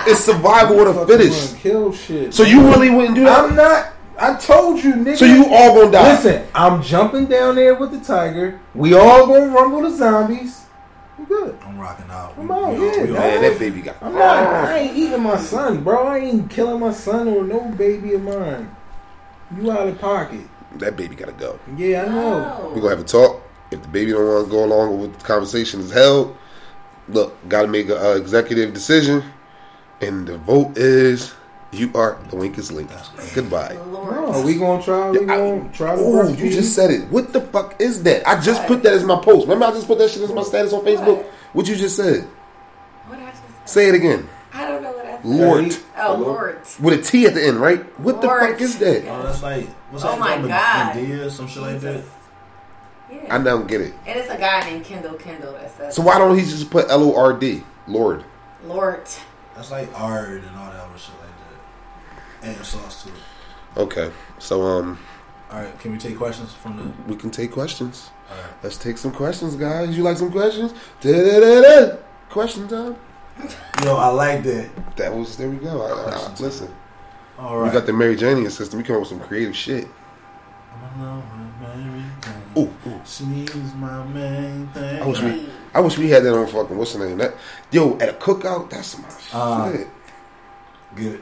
it's 0.08 0.20
survival 0.20 0.80
of 0.82 0.88
the 0.88 0.94
Fucking 1.02 1.08
fittest. 1.18 1.48
wanna 1.50 1.60
Kill 1.62 1.94
shit. 1.94 2.34
So 2.34 2.44
you 2.44 2.62
really 2.68 2.90
wouldn't 2.92 3.16
do 3.16 3.24
that? 3.24 3.40
I'm 3.50 3.56
not. 3.56 3.94
I 4.20 4.36
told 4.36 4.84
you, 4.84 4.94
nigga. 4.94 5.18
So 5.18 5.26
you 5.26 5.46
all 5.50 5.74
gonna 5.80 5.92
die? 5.92 6.12
Listen, 6.14 6.48
I'm 6.54 6.84
jumping 6.84 7.26
down 7.26 7.56
there 7.56 7.74
with 7.74 7.92
the 7.92 8.00
tiger. 8.00 8.60
We 8.76 8.94
all 8.94 9.26
gonna 9.26 9.48
rumble 9.48 9.82
the 9.82 9.90
zombies. 9.98 10.66
We 11.18 11.26
good. 11.26 11.58
I'm 11.66 11.80
rocking 11.80 12.12
out. 12.12 12.36
Come 12.36 12.52
on, 12.52 12.74
We- 12.74 12.80
we- 12.80 12.88
yeah, 12.98 13.04
we 13.06 13.12
Man, 13.14 13.42
that 13.42 13.58
baby 13.60 13.82
got. 13.82 13.96
I'm 14.04 14.14
not. 14.14 14.22
I 14.22 14.78
ain't 14.80 14.96
eating 14.98 15.24
my 15.24 15.38
son, 15.38 15.84
bro. 15.84 16.06
I 16.06 16.20
ain't 16.20 16.48
killing 16.52 16.80
my 16.80 16.92
son 16.94 17.28
or 17.28 17.44
no 17.44 17.62
baby 17.76 18.14
of 18.14 18.22
mine. 18.22 18.76
You 19.60 19.72
out 19.72 19.88
of 19.88 20.00
pocket. 20.00 20.42
That 20.76 20.96
baby 20.98 21.16
gotta 21.16 21.32
go. 21.34 21.60
Yeah, 21.78 22.04
I 22.06 22.08
know. 22.10 22.72
We're 22.74 22.82
gonna 22.82 22.96
have 22.96 23.00
a 23.06 23.08
talk. 23.08 23.42
If 23.72 23.82
the 23.82 23.88
baby 23.88 24.12
don't 24.12 24.26
want 24.26 24.46
to 24.46 24.52
go 24.52 24.64
along 24.66 25.00
with 25.00 25.18
the 25.18 25.24
conversation 25.26 25.80
is 25.80 25.92
held, 25.92 26.36
look, 27.08 27.36
gotta 27.48 27.68
make 27.68 27.88
an 27.90 27.98
uh, 27.98 28.12
executive 28.12 28.74
decision, 28.74 29.24
and 30.02 30.28
the 30.28 30.38
vote 30.38 30.78
is 30.78 31.34
you 31.72 31.90
are 31.96 32.18
the 32.30 32.36
weakest 32.36 32.72
link. 32.72 32.90
Goodbye. 33.34 33.78
Lord. 33.88 34.14
No, 34.32 34.42
we 34.46 34.56
gonna 34.56 34.84
try. 34.84 35.10
We 35.12 35.20
I- 35.20 35.26
gonna 35.26 35.70
try 35.74 35.96
to. 35.96 36.02
Oh, 36.02 36.12
breastfeed 36.26 36.40
you 36.40 36.50
just 36.52 36.76
said 36.76 36.92
it. 36.92 37.08
What 37.10 37.32
the 37.32 37.42
fuck 37.42 37.80
is 37.80 38.04
that? 38.04 38.28
I 38.28 38.42
just 38.42 38.66
put 38.68 38.84
that 38.84 38.94
as 38.94 39.04
my 39.06 39.16
post. 39.22 39.44
Remember, 39.48 39.66
I 39.66 39.72
just 39.72 39.88
put 39.88 39.98
that 40.00 40.10
shit 40.10 40.22
as 40.24 40.32
my 40.34 40.44
status 40.44 40.74
on 40.74 40.82
Facebook. 40.84 41.18
What? 41.18 41.26
What 41.54 41.68
you 41.68 41.76
just 41.76 41.96
said? 41.96 42.24
What 43.08 43.20
I 43.20 43.30
just 43.30 43.42
said? 43.42 43.70
Say 43.70 43.88
it 43.90 43.96
again. 43.96 44.28
I 44.54 44.68
don't 44.68 44.84
know 44.84 44.92
what 44.92 45.06
I 45.06 45.16
said. 45.16 45.26
Lord. 45.26 45.78
Oh, 45.98 46.16
Lord. 46.18 46.62
With 46.82 47.00
a 47.00 47.02
T 47.02 47.26
at 47.26 47.36
the 47.36 47.46
end, 47.46 47.62
right? 47.62 47.82
What 48.02 48.22
the 48.22 48.28
fuck 48.28 48.60
is 48.60 48.78
that? 48.80 49.08
Oh, 49.08 49.24
that's 49.24 49.42
like 49.42 49.70
what's 49.92 50.04
Oh 50.04 50.10
that? 50.12 50.20
my 50.20 50.36
called? 50.38 50.48
God. 50.48 50.96
Madea, 50.96 51.30
some 51.32 51.48
shit 51.48 51.62
like 51.62 51.80
that. 51.82 52.04
Yeah. 53.12 53.36
I 53.36 53.44
don't 53.44 53.68
get 53.68 53.82
it. 53.82 53.94
and 54.08 54.18
it's 54.20 54.30
a 54.30 54.38
guy 54.38 54.62
named 54.70 54.86
Kendall 54.86 55.16
Kendall 55.16 55.52
that 55.54 55.70
says, 55.76 55.96
So 55.96 56.02
why 56.02 56.18
don't 56.18 56.38
he 56.38 56.44
just 56.46 56.70
put 56.70 56.90
L 56.90 57.04
O 57.04 57.16
R 57.16 57.34
D? 57.34 57.64
Lord. 57.88 58.24
Lord. 58.66 59.02
That's 59.56 59.70
like 59.72 59.90
ard 60.00 60.44
and 60.44 60.56
all 60.58 60.72
that 60.72 60.80
other 60.80 60.98
shit 60.98 61.14
like 61.20 62.42
that. 62.42 62.48
And 62.58 62.66
sauce 62.66 63.04
too. 63.04 63.12
Okay. 63.76 64.12
So 64.40 64.62
um, 64.64 64.98
All 65.52 65.60
right, 65.60 65.78
can 65.80 65.92
we 65.92 65.98
take 65.98 66.18
questions 66.18 66.54
from 66.54 66.78
the? 66.78 67.12
we 67.12 67.18
can 67.18 67.32
take 67.32 67.52
questions. 67.52 68.12
All 68.30 68.38
right. 68.38 68.46
Let's 68.64 68.78
take 68.78 68.98
some 68.98 69.12
questions, 69.12 69.56
guys. 69.56 69.96
You 69.98 70.04
like 70.04 70.16
some 70.18 70.32
questions? 70.32 70.74
Da-da-da-da. 71.02 71.98
Question 72.30 72.68
time. 72.70 72.96
Yo, 73.84 73.96
I 73.98 74.08
like 74.08 74.44
that. 74.44 74.70
That 74.96 75.14
was 75.14 75.36
there. 75.36 75.50
We 75.50 75.58
go. 75.58 75.82
I, 75.82 75.92
I, 75.92 76.04
Questions. 76.12 76.40
listen, 76.42 76.76
All 77.42 77.64
we 77.64 77.72
got 77.72 77.88
the 77.88 77.94
Mary 77.94 78.16
Jane 78.16 78.48
system. 78.52 78.78
We 78.78 78.84
come 78.84 78.98
up 78.98 79.02
with 79.02 79.10
some 79.10 79.20
creative 79.20 79.56
shit. 79.56 79.88
Ooh, 82.58 82.72
ooh. 82.86 83.02
She's 83.06 83.74
my 83.76 84.06
main 84.08 84.68
thing. 84.68 85.02
I 85.02 85.06
wish 85.08 85.22
we, 85.22 85.50
I 85.74 85.80
wish 85.80 85.98
we 85.98 86.10
had 86.10 86.24
that 86.24 86.36
on 86.38 86.46
fucking 86.48 86.78
what's 86.78 86.94
the 86.94 87.06
name? 87.08 87.18
That 87.18 87.34
yo 87.72 87.98
at 87.98 88.10
a 88.10 88.14
cookout. 88.14 88.70
That's 88.70 88.98
my 89.00 89.08
Uh, 89.34 89.72
shit. 89.72 89.88
Get 90.96 91.14
it. 91.14 91.22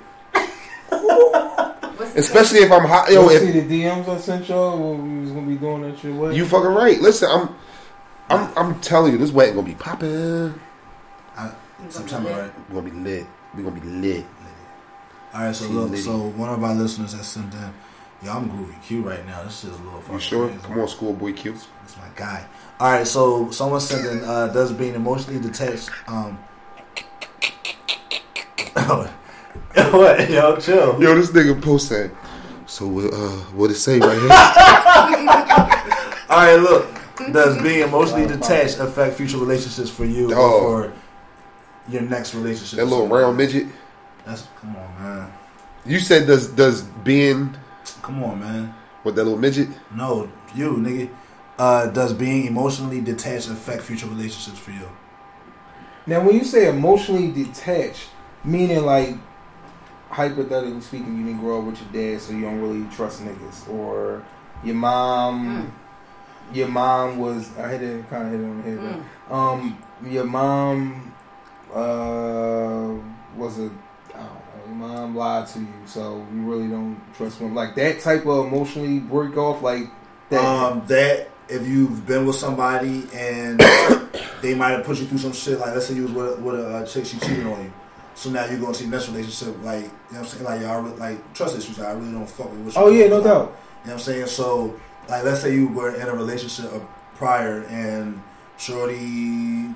Especially 2.18 2.60
if 2.60 2.72
I'm 2.72 2.86
hot. 2.86 3.10
Yo, 3.12 3.22
Yo, 3.30 3.38
see 3.38 3.48
if 3.50 3.68
the 3.70 3.84
DMs 3.84 4.08
I 4.10 4.18
sent 4.18 4.50
y'all. 4.50 4.78
when 4.78 5.16
We 5.16 5.22
was 5.22 5.32
gonna 5.32 5.48
be 5.48 5.56
doing 5.56 5.84
that 5.84 6.00
shit. 6.00 6.14
What? 6.14 6.34
you 6.34 6.46
fucking 6.46 6.72
right. 6.72 7.00
Listen, 7.00 7.30
I'm, 7.32 7.56
I'm, 8.30 8.58
I'm 8.58 8.80
telling 8.82 9.12
you, 9.14 9.18
this 9.18 9.32
wedding 9.32 9.56
gonna 9.56 9.68
be 9.68 9.76
popping. 9.76 10.60
I, 11.38 11.46
name? 11.46 11.92
September, 11.92 12.30
right? 12.32 12.70
We're 12.70 12.82
gonna 12.82 12.94
be 12.94 13.00
lit. 13.00 13.28
We're 13.56 13.64
gonna 13.64 13.80
be 13.80 13.88
lit. 13.88 14.26
All 15.34 15.42
right. 15.42 15.56
So 15.56 15.68
look. 15.68 15.96
So 15.98 16.18
one 16.18 16.50
of 16.50 16.64
our 16.64 16.76
listeners 16.76 17.14
has 17.14 17.28
sent 17.28 17.54
in. 17.54 17.74
Yo, 18.22 18.34
I'm 18.34 18.50
groovy 18.50 18.82
Q 18.84 19.02
right 19.02 19.26
now. 19.26 19.44
This 19.44 19.62
shit 19.62 19.72
is 19.72 19.80
a 19.80 19.84
little 19.84 20.02
fucking 20.02 20.16
You 20.16 20.20
sure? 20.20 20.48
crazy. 20.50 20.62
Come 20.64 20.80
on, 20.80 20.88
schoolboy 20.90 21.34
Q. 21.34 21.54
That's 21.54 21.98
my 21.98 22.08
guy. 22.16 22.46
All 22.80 22.92
right, 22.92 23.08
so 23.08 23.50
someone 23.52 23.80
sent 23.80 24.06
in, 24.06 24.24
uh, 24.28 24.48
does 24.48 24.74
being 24.74 24.96
emotionally 24.96 25.40
detached. 25.40 25.90
Um, 26.08 26.38
what? 28.74 29.12
Yo, 30.30 30.58
chill. 30.58 31.02
Yo, 31.02 31.16
this 31.16 31.32
nigga 31.32 31.62
post 31.62 31.90
that. 31.90 32.12
So 32.66 32.86
uh, 33.00 33.30
what 33.56 33.72
it 33.72 33.76
say 33.76 34.00
right 34.00 34.18
here? 34.18 34.30
All 36.30 36.38
right, 36.38 36.56
look. 36.56 36.88
Does 37.34 37.62
being 37.62 37.82
emotionally 37.82 38.28
detached 38.28 38.80
affect 38.80 39.16
future 39.16 39.38
relationships 39.38 39.90
for 39.90 40.06
you 40.06 40.30
Dog. 40.30 40.40
or 40.40 40.84
for 40.92 40.94
your 41.92 42.02
next 42.04 42.34
relationship? 42.34 42.80
that 42.80 42.86
little 42.86 43.08
round 43.08 43.36
midget. 43.38 43.68
That's 44.30 44.48
come 44.62 44.76
on, 44.76 45.02
man. 45.02 45.34
You 45.88 46.00
said 46.00 46.28
does 46.28 46.50
does 46.50 46.84
being 47.04 47.58
Come 48.04 48.24
on, 48.24 48.40
man. 48.40 48.76
What 49.02 49.16
that 49.16 49.24
little 49.24 49.40
midget? 49.40 49.70
No, 49.96 50.32
you 50.54 50.74
nigga. 50.74 51.10
Uh, 51.58 51.88
does 51.88 52.14
being 52.14 52.46
emotionally 52.46 53.02
detached 53.02 53.50
affect 53.50 53.82
future 53.82 54.06
relationships 54.06 54.60
for 54.60 54.70
you? 54.72 54.88
Now, 56.06 56.24
when 56.24 56.36
you 56.36 56.44
say 56.44 56.70
emotionally 56.70 57.32
detached, 57.32 58.10
meaning 58.44 58.86
like 58.86 59.16
hypothetically 60.10 60.82
speaking, 60.82 61.18
you 61.18 61.26
didn't 61.26 61.40
grow 61.40 61.60
up 61.60 61.66
with 61.66 61.82
your 61.82 61.92
dad, 61.92 62.22
so 62.22 62.34
you 62.34 62.42
don't 62.42 62.62
really 62.62 62.88
trust 62.96 63.24
niggas, 63.24 63.68
or 63.68 64.24
your 64.64 64.76
mom, 64.76 65.74
your 66.54 66.68
mom 66.68 67.18
was 67.18 67.50
I 67.58 67.70
hit 67.70 67.82
it 67.82 68.08
kind 68.12 68.28
of 68.28 68.32
hit 68.32 68.42
it 68.42 68.44
on 68.44 68.58
the 68.58 68.64
head. 68.64 69.04
Mm. 69.28 69.34
Um, 69.34 69.84
your 70.08 70.26
mom 70.26 71.14
uh 71.74 72.94
was 73.36 73.58
a 73.58 73.72
mom 74.80 75.16
lied 75.16 75.48
to 75.48 75.60
you, 75.60 75.68
so 75.86 76.26
you 76.34 76.42
really 76.42 76.68
don't 76.68 77.00
trust 77.14 77.40
women. 77.40 77.56
Like 77.56 77.76
that 77.76 78.00
type 78.00 78.26
of 78.26 78.48
emotionally 78.48 79.00
break 79.00 79.38
off, 79.38 79.62
like 79.62 79.84
that. 80.30 80.44
Um, 80.44 80.86
that 80.88 81.30
if 81.50 81.68
you've 81.68 82.06
been 82.06 82.26
with 82.26 82.36
somebody 82.36 83.08
and 83.14 83.60
they 84.42 84.56
might 84.56 84.72
have 84.72 84.86
put 84.86 85.00
you 85.00 85.06
through 85.06 85.18
some 85.18 85.34
shit, 85.34 85.60
like 85.60 85.74
let's 85.74 85.88
say 85.88 85.96
you 85.96 86.04
was 86.04 86.12
with, 86.12 86.40
with 86.40 86.56
a 86.56 86.88
chick, 86.88 87.06
she 87.06 87.20
cheated 87.20 87.46
on 87.46 87.64
you. 87.64 87.74
So 88.16 88.30
now 88.30 88.46
you're 88.46 88.60
going 88.60 88.74
to 88.74 88.84
the 88.84 88.90
next 88.90 89.08
relationship, 89.10 89.64
like, 89.64 89.84
you 89.84 89.88
know 89.88 89.92
what 90.10 90.20
I'm 90.20 90.26
saying? 90.26 90.44
Like, 90.44 90.62
y'all, 90.62 90.82
re- 90.82 90.98
like, 90.98 91.34
trust 91.34 91.58
issues. 91.58 91.80
I 91.80 91.94
really 91.94 92.12
don't 92.12 92.30
fuck 92.30 92.52
with 92.52 92.60
what 92.60 92.76
you 92.76 92.82
oh 92.82 92.90
yeah, 92.90 93.08
no 93.08 93.24
doubt. 93.24 93.26
You 93.26 93.36
know 93.38 93.50
what 93.84 93.92
I'm 93.94 94.00
saying? 94.00 94.28
So, 94.28 94.78
like, 95.08 95.24
let's 95.24 95.42
say 95.42 95.54
you 95.54 95.70
were 95.70 95.96
in 95.96 96.08
a 96.08 96.14
relationship 96.14 96.70
prior 97.16 97.64
and 97.64 98.22
Shorty, 98.58 99.74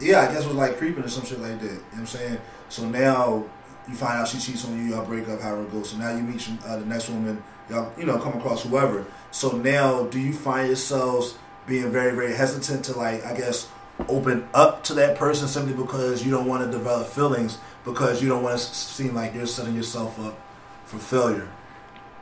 yeah, 0.00 0.22
I 0.22 0.32
guess 0.32 0.44
it 0.44 0.48
was 0.48 0.56
like 0.56 0.76
creeping 0.78 1.04
or 1.04 1.08
some 1.08 1.24
shit 1.24 1.38
like 1.38 1.60
that. 1.60 1.66
You 1.66 1.70
know 1.70 1.78
what 1.78 1.98
I'm 2.00 2.06
saying? 2.06 2.38
So 2.68 2.88
now 2.88 3.44
you 3.88 3.94
find 3.94 4.20
out 4.20 4.28
she 4.28 4.38
cheats 4.38 4.64
on 4.64 4.76
you, 4.76 4.94
y'all 4.94 5.04
break 5.04 5.28
up, 5.28 5.40
however 5.40 5.62
it 5.62 5.72
goes. 5.72 5.90
So 5.90 5.96
now 5.96 6.14
you 6.14 6.22
meet 6.22 6.48
uh, 6.66 6.78
the 6.78 6.86
next 6.86 7.08
woman, 7.08 7.42
y'all, 7.68 7.92
you 7.98 8.04
know, 8.04 8.18
come 8.18 8.34
across 8.34 8.62
whoever. 8.62 9.06
So 9.30 9.56
now, 9.56 10.04
do 10.04 10.18
you 10.18 10.32
find 10.32 10.68
yourselves 10.68 11.36
being 11.66 11.90
very, 11.90 12.14
very 12.14 12.34
hesitant 12.34 12.84
to, 12.86 12.98
like, 12.98 13.24
I 13.24 13.36
guess, 13.36 13.68
open 14.08 14.48
up 14.54 14.82
to 14.84 14.94
that 14.94 15.16
person 15.16 15.48
simply 15.48 15.74
because 15.74 16.24
you 16.24 16.30
don't 16.30 16.46
want 16.46 16.64
to 16.64 16.70
develop 16.70 17.08
feelings 17.08 17.58
because 17.84 18.22
you 18.22 18.28
don't 18.28 18.42
want 18.42 18.58
to 18.58 18.64
seem 18.64 19.14
like 19.14 19.34
you're 19.34 19.46
setting 19.46 19.74
yourself 19.74 20.18
up 20.20 20.38
for 20.84 20.98
failure? 20.98 21.48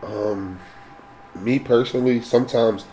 Um, 0.02 0.58
me 1.36 1.58
personally, 1.58 2.20
sometimes 2.20 2.84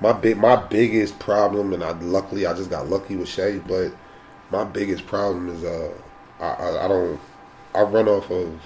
my 0.00 0.12
big 0.12 0.36
my 0.36 0.56
biggest 0.56 1.18
problem, 1.18 1.72
and 1.72 1.82
I 1.82 1.92
luckily 1.92 2.46
I 2.46 2.54
just 2.54 2.70
got 2.70 2.88
lucky 2.88 3.16
with 3.16 3.28
Shay, 3.28 3.58
but 3.58 3.92
my 4.50 4.64
biggest 4.64 5.06
problem 5.06 5.48
is 5.48 5.64
uh 5.64 5.92
I, 6.40 6.46
I, 6.46 6.84
I 6.84 6.88
don't 6.88 7.20
I 7.74 7.82
run 7.82 8.08
off 8.08 8.30
of 8.30 8.60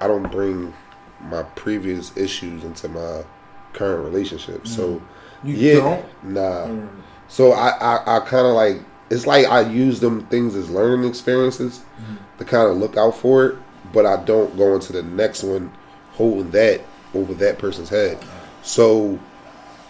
I 0.00 0.06
don't 0.06 0.30
bring 0.30 0.72
my 1.20 1.42
previous 1.42 2.16
issues 2.16 2.64
into 2.64 2.88
my 2.88 3.24
current 3.72 4.04
relationship. 4.04 4.66
So 4.66 4.96
mm. 4.96 5.02
You 5.44 5.54
yeah, 5.54 5.74
don't. 5.74 6.24
nah. 6.24 6.66
Mm. 6.66 6.88
So 7.28 7.52
I, 7.52 7.68
I, 7.68 8.16
I 8.16 8.20
kind 8.20 8.46
of 8.46 8.54
like 8.54 8.78
it's 9.10 9.26
like 9.26 9.46
I 9.46 9.60
use 9.60 10.00
them 10.00 10.26
things 10.26 10.54
as 10.54 10.68
learning 10.70 11.08
experiences 11.08 11.84
mm. 12.00 12.18
to 12.38 12.44
kind 12.44 12.68
of 12.68 12.76
look 12.76 12.96
out 12.96 13.16
for 13.16 13.46
it, 13.46 13.58
but 13.92 14.04
I 14.04 14.22
don't 14.24 14.56
go 14.56 14.74
into 14.74 14.92
the 14.92 15.02
next 15.02 15.42
one 15.42 15.72
holding 16.12 16.50
that 16.50 16.80
over 17.14 17.34
that 17.34 17.58
person's 17.58 17.88
head. 17.88 18.18
So 18.62 19.18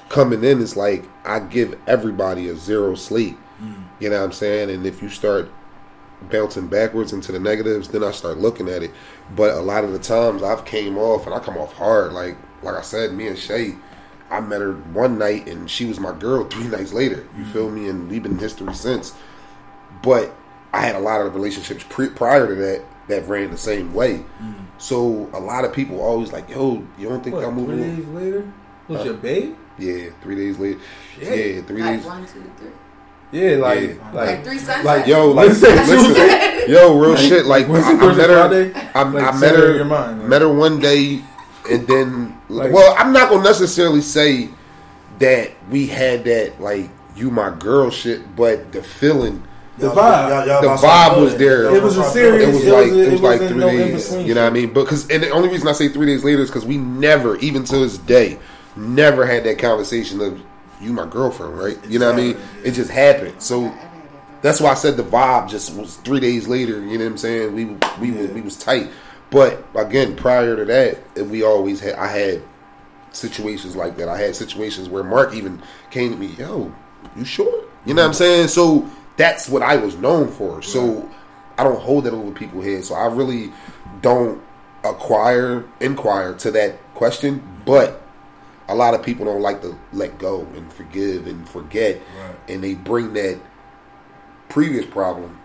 coming 0.08 0.44
in 0.44 0.60
is 0.60 0.76
like 0.76 1.04
I 1.24 1.40
give 1.40 1.78
everybody 1.86 2.48
a 2.48 2.56
zero 2.56 2.94
sleep. 2.94 3.38
Mm. 3.62 3.84
You 4.00 4.10
know 4.10 4.18
what 4.18 4.26
I'm 4.26 4.32
saying? 4.32 4.70
And 4.70 4.86
if 4.86 5.02
you 5.02 5.08
start 5.08 5.50
bouncing 6.30 6.68
backwards 6.68 7.12
into 7.12 7.32
the 7.32 7.38
negatives, 7.40 7.88
then 7.88 8.04
I 8.04 8.10
start 8.10 8.38
looking 8.38 8.68
at 8.68 8.82
it. 8.82 8.90
But 9.34 9.52
a 9.54 9.60
lot 9.60 9.84
of 9.84 9.92
the 9.92 9.98
times 9.98 10.42
I've 10.42 10.64
came 10.64 10.98
off 10.98 11.26
and 11.26 11.34
I 11.34 11.38
come 11.38 11.56
off 11.56 11.72
hard. 11.74 12.12
Like 12.12 12.36
like 12.62 12.74
I 12.74 12.82
said, 12.82 13.12
me 13.12 13.28
and 13.28 13.38
Shay, 13.38 13.76
I 14.30 14.40
met 14.40 14.60
her 14.60 14.72
one 14.74 15.18
night 15.18 15.48
and 15.48 15.70
she 15.70 15.84
was 15.84 16.00
my 16.00 16.12
girl 16.12 16.44
three 16.50 16.68
nights 16.68 16.92
later. 16.92 17.26
You 17.36 17.44
feel 17.46 17.66
mm-hmm. 17.66 17.74
me? 17.84 17.88
And 17.88 18.10
we've 18.10 18.22
been 18.22 18.32
in 18.32 18.38
history 18.38 18.74
since. 18.74 19.14
But 20.02 20.34
I 20.72 20.82
had 20.82 20.96
a 20.96 21.00
lot 21.00 21.20
of 21.20 21.34
relationships 21.34 21.84
pre- 21.88 22.10
prior 22.10 22.46
to 22.46 22.54
that 22.56 22.84
that 23.08 23.26
ran 23.26 23.50
the 23.50 23.56
same 23.56 23.94
way. 23.94 24.18
Mm-hmm. 24.18 24.64
So 24.76 25.30
a 25.32 25.40
lot 25.40 25.64
of 25.64 25.72
people 25.72 26.00
always 26.00 26.32
like, 26.32 26.48
yo, 26.50 26.84
you 26.98 27.08
don't 27.08 27.24
think 27.24 27.36
What, 27.36 27.44
I'm 27.44 27.54
moving? 27.54 27.78
three 27.78 27.86
moving? 27.86 28.04
days 28.04 28.14
later? 28.14 28.52
Was 28.88 28.98
Huh? 28.98 29.04
your 29.04 29.14
babe? 29.14 29.56
Yeah, 29.78 30.10
three 30.20 30.34
days 30.36 30.58
later. 30.58 30.80
Shit. 31.14 31.56
Yeah, 31.56 31.62
three 31.62 31.82
Like 31.82 31.96
days. 32.00 32.06
one, 32.06 32.26
two, 32.26 32.50
three. 32.58 32.70
Yeah, 33.30 33.56
like 33.56 33.80
Yeah. 33.80 33.94
Like, 34.12 34.26
like 34.28 34.44
three 34.44 34.58
sunsets. 34.58 34.84
like 34.84 35.06
Yo, 35.06 35.28
like 35.32 35.46
Wednesday, 35.48 35.74
listen, 35.74 36.70
yo, 36.72 36.98
real 36.98 37.16
shit. 37.16 37.44
Like 37.46 37.68
Wednesday, 37.68 37.92
I, 37.94 37.96
I 38.10 38.14
met 38.14 38.30
her. 38.30 38.48
Friday. 38.48 38.90
I, 38.94 39.02
Like, 39.02 39.34
I 39.34 39.38
met 39.38 39.54
her. 39.56 39.74
your 39.76 39.84
mind, 39.84 40.20
like- 40.20 40.28
met 40.28 40.42
her 40.42 40.48
one 40.52 40.80
day, 40.80 41.20
and 41.70 41.86
then 41.86 42.34
Like- 42.48 42.72
well, 42.72 42.94
I'm 42.98 43.12
not 43.12 43.28
gonna 43.30 43.42
necessarily 43.42 44.00
say 44.00 44.48
that 45.18 45.50
we 45.70 45.86
had 45.86 46.24
that 46.24 46.60
like 46.60 46.88
you 47.16 47.30
my 47.30 47.50
girl 47.58 47.90
shit, 47.90 48.34
but 48.36 48.72
the 48.72 48.82
feeling, 48.82 49.42
The 49.76 49.88
vibe. 49.90 49.94
the 50.46 50.58
about 50.58 50.60
to 50.62 50.68
vibe 50.68 50.78
start 50.78 51.18
was 51.18 51.34
building. 51.34 51.38
there. 51.48 51.62
Y'all 51.64 51.74
It 51.74 51.82
was 51.82 51.98
a 51.98 52.02
to 52.04 52.08
serious- 52.10 52.48
It 52.48 52.54
was 52.54 52.64
It 52.64 52.72
like 52.72 52.86
was- 52.90 52.96
it 52.96 53.08
it 53.08 53.12
was 53.12 53.20
like 53.20 53.40
three 53.40 53.58
no 53.58 53.70
days. 53.70 54.14
You 54.14 54.34
know 54.34 54.42
what 54.44 54.50
I 54.50 54.54
mean? 54.54 54.72
Because 54.72 55.06
and 55.10 55.22
the 55.22 55.30
only 55.30 55.48
reason 55.50 55.68
I 55.68 55.72
say 55.72 55.88
three 55.88 56.06
days 56.06 56.24
later 56.24 56.42
is 56.42 56.48
because 56.48 56.64
we 56.64 56.78
never, 56.78 57.36
even 57.36 57.64
to 57.64 57.76
this 57.78 57.98
day, 57.98 58.38
never 58.76 59.26
had 59.26 59.44
that 59.44 59.58
conversation 59.58 60.20
of 60.22 60.38
you 60.80 60.92
my 60.92 61.06
girlfriend, 61.06 61.58
right? 61.58 61.78
You 61.86 61.98
know 61.98 62.06
what 62.06 62.18
I 62.18 62.22
mean? 62.22 62.36
It 62.64 62.72
just 62.72 62.90
happened. 62.90 63.42
So 63.42 63.74
that's 64.42 64.60
why 64.60 64.70
I 64.70 64.74
said 64.74 64.96
the 64.96 65.02
vibe 65.02 65.48
just 65.48 65.74
was 65.74 65.96
three 65.96 66.20
days 66.20 66.48
later. 66.48 66.80
You 66.80 66.98
know 66.98 67.04
what 67.04 67.12
I'm 67.12 67.18
saying? 67.18 67.54
We 67.54 67.64
we 68.00 68.12
was, 68.12 68.30
we 68.30 68.40
was 68.40 68.56
tight. 68.56 68.90
But 69.30 69.64
again, 69.74 70.16
prior 70.16 70.56
to 70.56 70.64
that, 70.64 71.26
we 71.26 71.42
always 71.42 71.80
had 71.80 71.94
I 71.94 72.06
had 72.06 72.42
situations 73.10 73.76
like 73.76 73.96
that. 73.96 74.08
I 74.08 74.18
had 74.18 74.36
situations 74.36 74.88
where 74.88 75.04
Mark 75.04 75.34
even 75.34 75.62
came 75.90 76.12
to 76.12 76.16
me, 76.16 76.28
"Yo, 76.38 76.72
you 77.16 77.24
sure?" 77.24 77.64
You 77.84 77.94
know 77.94 78.02
what 78.02 78.08
I'm 78.08 78.10
mm-hmm. 78.12 78.18
saying? 78.18 78.48
So 78.48 78.88
that's 79.16 79.48
what 79.48 79.62
I 79.62 79.76
was 79.76 79.96
known 79.96 80.28
for. 80.28 80.62
So 80.62 81.08
I 81.56 81.64
don't 81.64 81.80
hold 81.80 82.04
that 82.04 82.14
over 82.14 82.30
people's 82.30 82.64
heads. 82.64 82.88
So 82.88 82.94
I 82.94 83.06
really 83.06 83.52
don't 84.00 84.40
acquire 84.84 85.64
inquire 85.80 86.34
to 86.34 86.50
that 86.52 86.78
question, 86.94 87.42
but 87.66 88.02
a 88.68 88.74
lot 88.74 88.94
of 88.94 89.02
people 89.02 89.24
don't 89.24 89.40
like 89.40 89.62
to 89.62 89.76
let 89.92 90.18
go 90.18 90.46
and 90.54 90.70
forgive 90.72 91.26
and 91.26 91.48
forget, 91.48 91.96
Right. 91.96 92.36
and 92.48 92.62
they 92.62 92.74
bring 92.74 93.12
that 93.14 93.38
previous 94.48 94.86
problem 94.86 95.38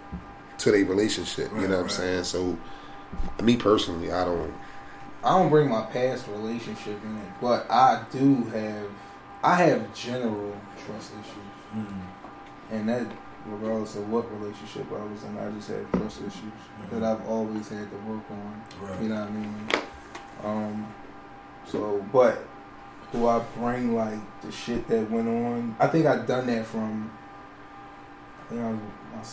to 0.59 0.71
their 0.71 0.85
relationship. 0.85 1.51
you 1.55 1.67
know 1.67 1.77
what 1.77 1.83
I'm 1.83 1.89
saying? 1.89 2.23
So, 2.25 2.57
me 3.41 3.57
personally, 3.57 4.11
I 4.11 4.25
don't. 4.25 4.53
I 5.23 5.37
don't 5.39 5.49
bring 5.49 5.69
my 5.69 5.83
past 5.83 6.27
relationship 6.27 6.99
in 7.03 7.17
it, 7.17 7.27
but 7.41 7.65
I 7.71 8.03
do 8.11 8.43
have 8.53 8.87
I 9.43 9.55
have 9.55 9.93
general 9.93 10.55
trust 10.85 11.11
issues, 11.13 11.85
Mm. 11.85 12.01
and 12.71 12.89
that 12.89 13.05
regardless 13.45 13.95
of 13.97 14.09
what 14.09 14.29
relationship 14.39 14.85
I 14.91 15.03
was 15.05 15.23
in, 15.23 15.37
I 15.37 15.49
just 15.51 15.67
have 15.69 15.91
trust 15.91 16.19
issues 16.21 16.91
that 16.91 17.03
I've 17.03 17.25
always 17.27 17.67
had 17.69 17.89
to 17.89 17.97
work 18.09 18.23
on. 18.31 18.61
Right. 18.81 19.01
You 19.01 19.09
know 19.09 19.15
what 19.15 19.27
I 19.27 19.31
mean? 19.31 19.67
Um, 20.43 20.87
so, 21.65 22.05
but 22.13 22.45
do 23.13 23.27
I 23.27 23.39
bring 23.57 23.95
like 23.95 24.19
the 24.41 24.51
shit 24.51 24.87
that 24.89 25.09
went 25.09 25.27
on? 25.29 25.75
I 25.79 25.87
think 25.87 26.05
I've 26.05 26.27
done 26.27 26.47
that 26.47 26.65
from. 26.65 27.09
I 28.45 28.49
think 28.49 28.61
I, 28.61 28.71
my, 28.71 29.23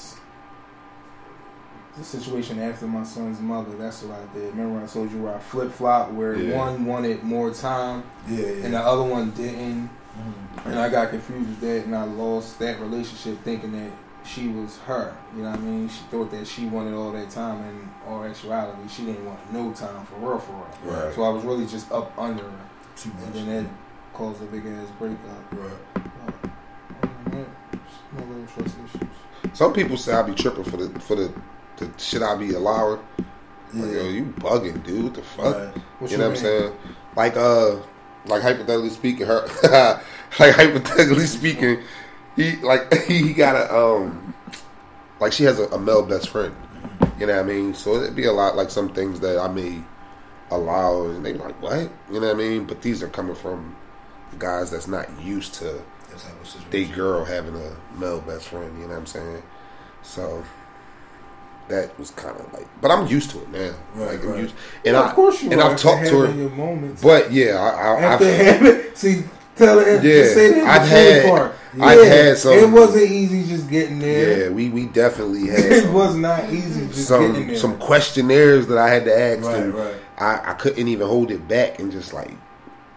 the 1.97 2.05
situation 2.05 2.61
after 2.61 2.87
my 2.87 3.03
son's 3.03 3.41
mother. 3.41 3.77
That's 3.77 4.03
what 4.05 4.17
I 4.19 4.35
did. 4.39 4.55
Remember 4.55 4.83
I 4.83 4.87
told 4.87 5.11
you 5.11 5.23
where 5.23 5.35
I 5.35 5.39
flip 5.41 5.73
flop, 5.73 6.11
where 6.13 6.37
Yeah. 6.37 6.57
one 6.57 6.87
wanted 6.87 7.25
more 7.25 7.51
time 7.53 8.05
Yeah, 8.29 8.39
yeah. 8.47 8.65
and 8.67 8.75
the 8.75 8.81
other 8.81 9.03
one 9.03 9.31
didn't, 9.33 9.91
Mhm. 10.17 10.67
and 10.67 10.79
I 10.79 10.89
got 10.89 11.11
confused 11.11 11.49
with 11.49 11.61
that, 11.61 11.87
and 11.87 11.97
I 11.97 12.05
lost 12.05 12.59
that 12.61 12.81
relationship 12.81 13.43
thinking 13.43 13.73
that 13.73 13.91
she 14.23 14.49
was 14.49 14.79
her. 14.87 15.13
You 15.37 15.43
know 15.43 15.51
what 15.51 15.59
I 15.59 15.63
mean? 15.63 15.89
She 15.89 16.03
thought 16.11 16.31
that 16.31 16.47
she 16.47 16.67
wanted 16.67 16.95
all 16.95 17.11
that 17.13 17.29
time, 17.31 17.61
and 17.65 17.89
all 18.07 18.23
actuality, 18.23 18.87
she 18.89 19.05
didn't 19.07 19.25
want 19.27 19.53
no 19.53 19.73
time 19.73 20.07
for 20.07 20.17
real, 20.31 20.39
for 20.39 20.53
real. 20.53 20.95
Right. 20.95 21.15
So 21.15 21.23
I 21.25 21.31
was 21.31 21.43
really 21.45 21.67
just 21.67 21.91
up 21.91 22.13
under 22.19 22.45
her, 22.45 22.51
Too 23.01 23.11
and 23.11 23.21
much. 23.21 23.35
then 23.35 23.65
that 23.65 23.71
caused 24.13 24.43
a 24.43 24.47
big 24.47 24.67
ass 24.67 24.89
breakup. 24.99 25.53
Right. 25.53 25.73
Uh, 25.97 26.49
other 27.03 27.13
than 27.25 27.33
that, 27.33 27.49
just 27.73 28.01
no 28.13 28.25
little 28.25 28.47
trust 28.47 28.77
issues. 28.85 29.57
Some 29.57 29.73
people 29.73 29.97
say 29.97 30.13
I 30.13 30.23
be 30.23 30.35
tripping 30.35 30.65
for 30.65 30.77
the 30.77 31.01
for 31.01 31.17
the, 31.17 31.33
the 31.79 31.91
shit 31.99 32.23
I 32.23 32.37
be 32.37 32.53
allowing. 32.53 33.01
Yeah. 33.73 33.83
Like, 33.83 33.93
yo, 33.93 34.09
you 34.11 34.25
bugging, 34.39 34.85
dude. 34.85 35.05
What 35.05 35.15
the 35.15 35.23
fuck? 35.23 35.57
Right. 35.57 35.83
What 35.99 36.11
you 36.11 36.19
know 36.19 36.29
what 36.29 36.37
I'm 36.39 36.43
saying? 36.43 36.77
Like 37.17 37.37
uh 37.37 37.77
like 38.27 38.43
hypothetically 38.43 38.91
speaking, 38.91 39.27
her 39.27 39.47
like 40.39 40.55
hypothetically 40.55 41.27
speaking, 41.27 41.83
he 42.37 42.57
like 42.57 42.93
he 43.05 43.33
got 43.33 43.57
a 43.57 43.75
um 43.75 44.35
like 45.21 45.33
she 45.33 45.45
has 45.45 45.59
a, 45.59 45.67
a 45.69 45.79
male 45.79 46.03
best 46.03 46.29
friend. 46.29 46.55
You 47.19 47.27
know 47.27 47.35
what 47.35 47.45
I 47.45 47.49
mean? 47.49 47.75
So 47.75 47.95
it'd 47.95 48.17
be 48.17 48.27
a 48.27 48.33
lot 48.33 48.57
like 48.57 48.71
some 48.71 48.93
things 48.93 49.21
that 49.21 49.39
I 49.39 49.49
may 49.49 49.83
allow 50.51 51.05
and 51.07 51.25
they 51.25 51.35
like, 51.35 51.61
What? 51.63 51.91
You 52.11 52.21
know 52.21 52.27
what 52.29 52.37
I 52.37 52.39
mean? 52.39 52.65
But 52.65 52.83
these 52.83 53.03
are 53.03 53.09
coming 53.09 53.35
from 53.35 53.77
guys 54.39 54.71
that's 54.71 54.89
not 54.89 55.09
used 55.21 55.55
to 55.55 55.65
That 55.65 56.19
type 56.19 56.33
of 56.43 56.71
they 56.71 56.85
girl 56.85 57.25
having 57.25 57.55
a 57.57 57.77
male 57.99 58.21
best 58.21 58.49
friend, 58.49 58.73
you 58.79 58.85
know 58.85 58.91
what 58.93 58.99
I'm 58.99 59.07
saying? 59.07 59.43
So 60.03 60.45
that 61.69 61.97
was 61.99 62.11
kind 62.11 62.37
of 62.39 62.53
like, 62.53 62.67
but 62.81 62.91
I'm 62.91 63.07
used 63.07 63.31
to 63.31 63.43
it 63.43 63.51
now. 63.51 63.75
Right, 63.95 64.19
like, 64.19 64.25
I'm 64.25 64.39
used, 64.41 64.55
and 64.85 64.95
Yeah, 64.95 65.01
I 65.03 65.09
of 65.11 65.15
course 65.15 65.43
you 65.43 65.51
and 65.53 65.61
I've 65.61 65.79
talked 65.79 66.07
to 66.09 66.21
her, 66.21 66.33
Your 66.35 66.51
moments. 66.51 67.01
but 67.03 67.31
yeah, 67.33 67.57
I, 67.57 67.69
I, 67.95 68.15
I've, 68.15 68.21
having, 68.21 68.95
see, 68.97 69.23
tell 69.55 69.79
her, 69.79 69.95
Yeah, 69.97 70.01
just 70.03 70.35
say 70.35 70.51
that 70.55 70.65
I've 70.67 70.89
had- 70.89 71.27
part. 71.29 71.53
I've 71.81 72.05
had 72.05 72.37
some- 72.39 72.55
It 72.55 72.69
wasn't 72.69 73.09
easy 73.09 73.45
just 73.49 73.71
getting 73.71 74.01
there. 74.01 74.47
yeah, 74.47 74.49
we 74.49 74.69
we 74.71 74.87
definitely 74.87 75.47
had 75.47 75.59
It 75.73 75.83
some, 75.85 75.93
was 75.95 76.17
not 76.17 76.51
easy 76.51 76.87
just 76.89 77.09
getting 77.09 77.35
some 77.35 77.47
there. 77.47 77.57
some 77.57 77.79
questionnaires 77.79 78.67
that 78.67 78.79
I 78.79 78.89
had 78.91 79.05
to 79.05 79.17
ask, 79.17 79.43
Right, 79.47 79.57
and 79.63 79.75
right. 79.75 79.95
I, 80.21 80.51
I 80.51 80.55
couldn't 80.55 80.87
even 80.89 81.07
hold 81.07 81.31
it 81.31 81.49
back 81.49 81.79
and 81.79 81.91
just 81.91 82.13
like 82.13 82.31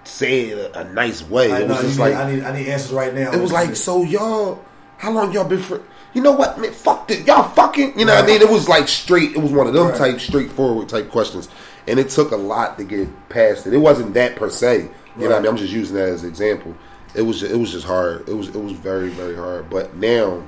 say 0.03 0.49
it 0.49 0.57
a, 0.57 0.80
a 0.82 0.93
nice 0.93 1.21
way. 1.28 1.51
I 1.51 1.59
It 1.61 1.67
was 1.67 1.78
know, 1.78 1.82
just 1.84 1.97
you 1.99 2.05
need- 2.05 2.11
like 2.11 2.15
I 2.26 2.32
need, 2.32 2.43
I 2.43 2.57
need 2.59 2.67
answers 2.67 2.91
right 2.91 3.13
now. 3.13 3.32
It 3.32 3.39
was 3.41 3.51
like, 3.51 3.76
so 3.76 4.03
y'all, 4.03 4.63
how 4.97 5.11
long 5.11 5.32
y'all 5.32 5.45
been 5.47 5.61
for? 5.61 5.82
You 6.13 6.21
know 6.21 6.34
what, 6.34 6.59
man? 6.59 6.71
Fuck 6.74 7.07
this. 7.07 7.26
Y'all 7.26 7.49
fucking. 7.49 7.97
You 7.97 8.05
know 8.05 8.13
what 8.13 8.24
I 8.26 8.28
mean? 8.28 8.41
It 8.41 8.49
was 8.49 8.69
like 8.69 8.88
straight. 8.88 9.32
It 9.32 9.39
was 9.39 9.51
one 9.51 9.65
of 9.65 9.74
them 9.74 9.88
Right. 9.88 9.97
type 9.97 10.19
straightforward 10.19 10.88
type 10.89 11.09
questions, 11.09 11.49
and 11.88 11.97
it 11.99 12.09
took 12.09 12.32
a 12.32 12.36
lot 12.36 12.78
to 12.78 12.84
get 12.84 13.07
past 13.30 13.65
it. 13.65 13.74
It 13.74 13.80
wasn't 13.80 14.13
that 14.13 14.36
per 14.36 14.49
se. 14.51 14.89
You 15.17 15.24
know 15.24 15.30
what 15.30 15.36
I 15.38 15.39
mean? 15.39 15.49
I'm 15.49 15.57
just 15.57 15.74
using 15.74 15.95
that 15.95 16.09
as 16.09 16.21
an 16.24 16.30
example. 16.30 16.76
It 17.15 17.24
was. 17.24 17.41
It 17.41 17.57
was 17.57 17.71
just 17.71 17.86
hard. 17.88 18.30
It 18.30 18.34
was. 18.34 18.49
It 18.49 18.55
was 18.61 18.74
very 18.74 19.09
very 19.09 19.36
hard. 19.36 19.69
But 19.71 19.95
now, 19.95 20.47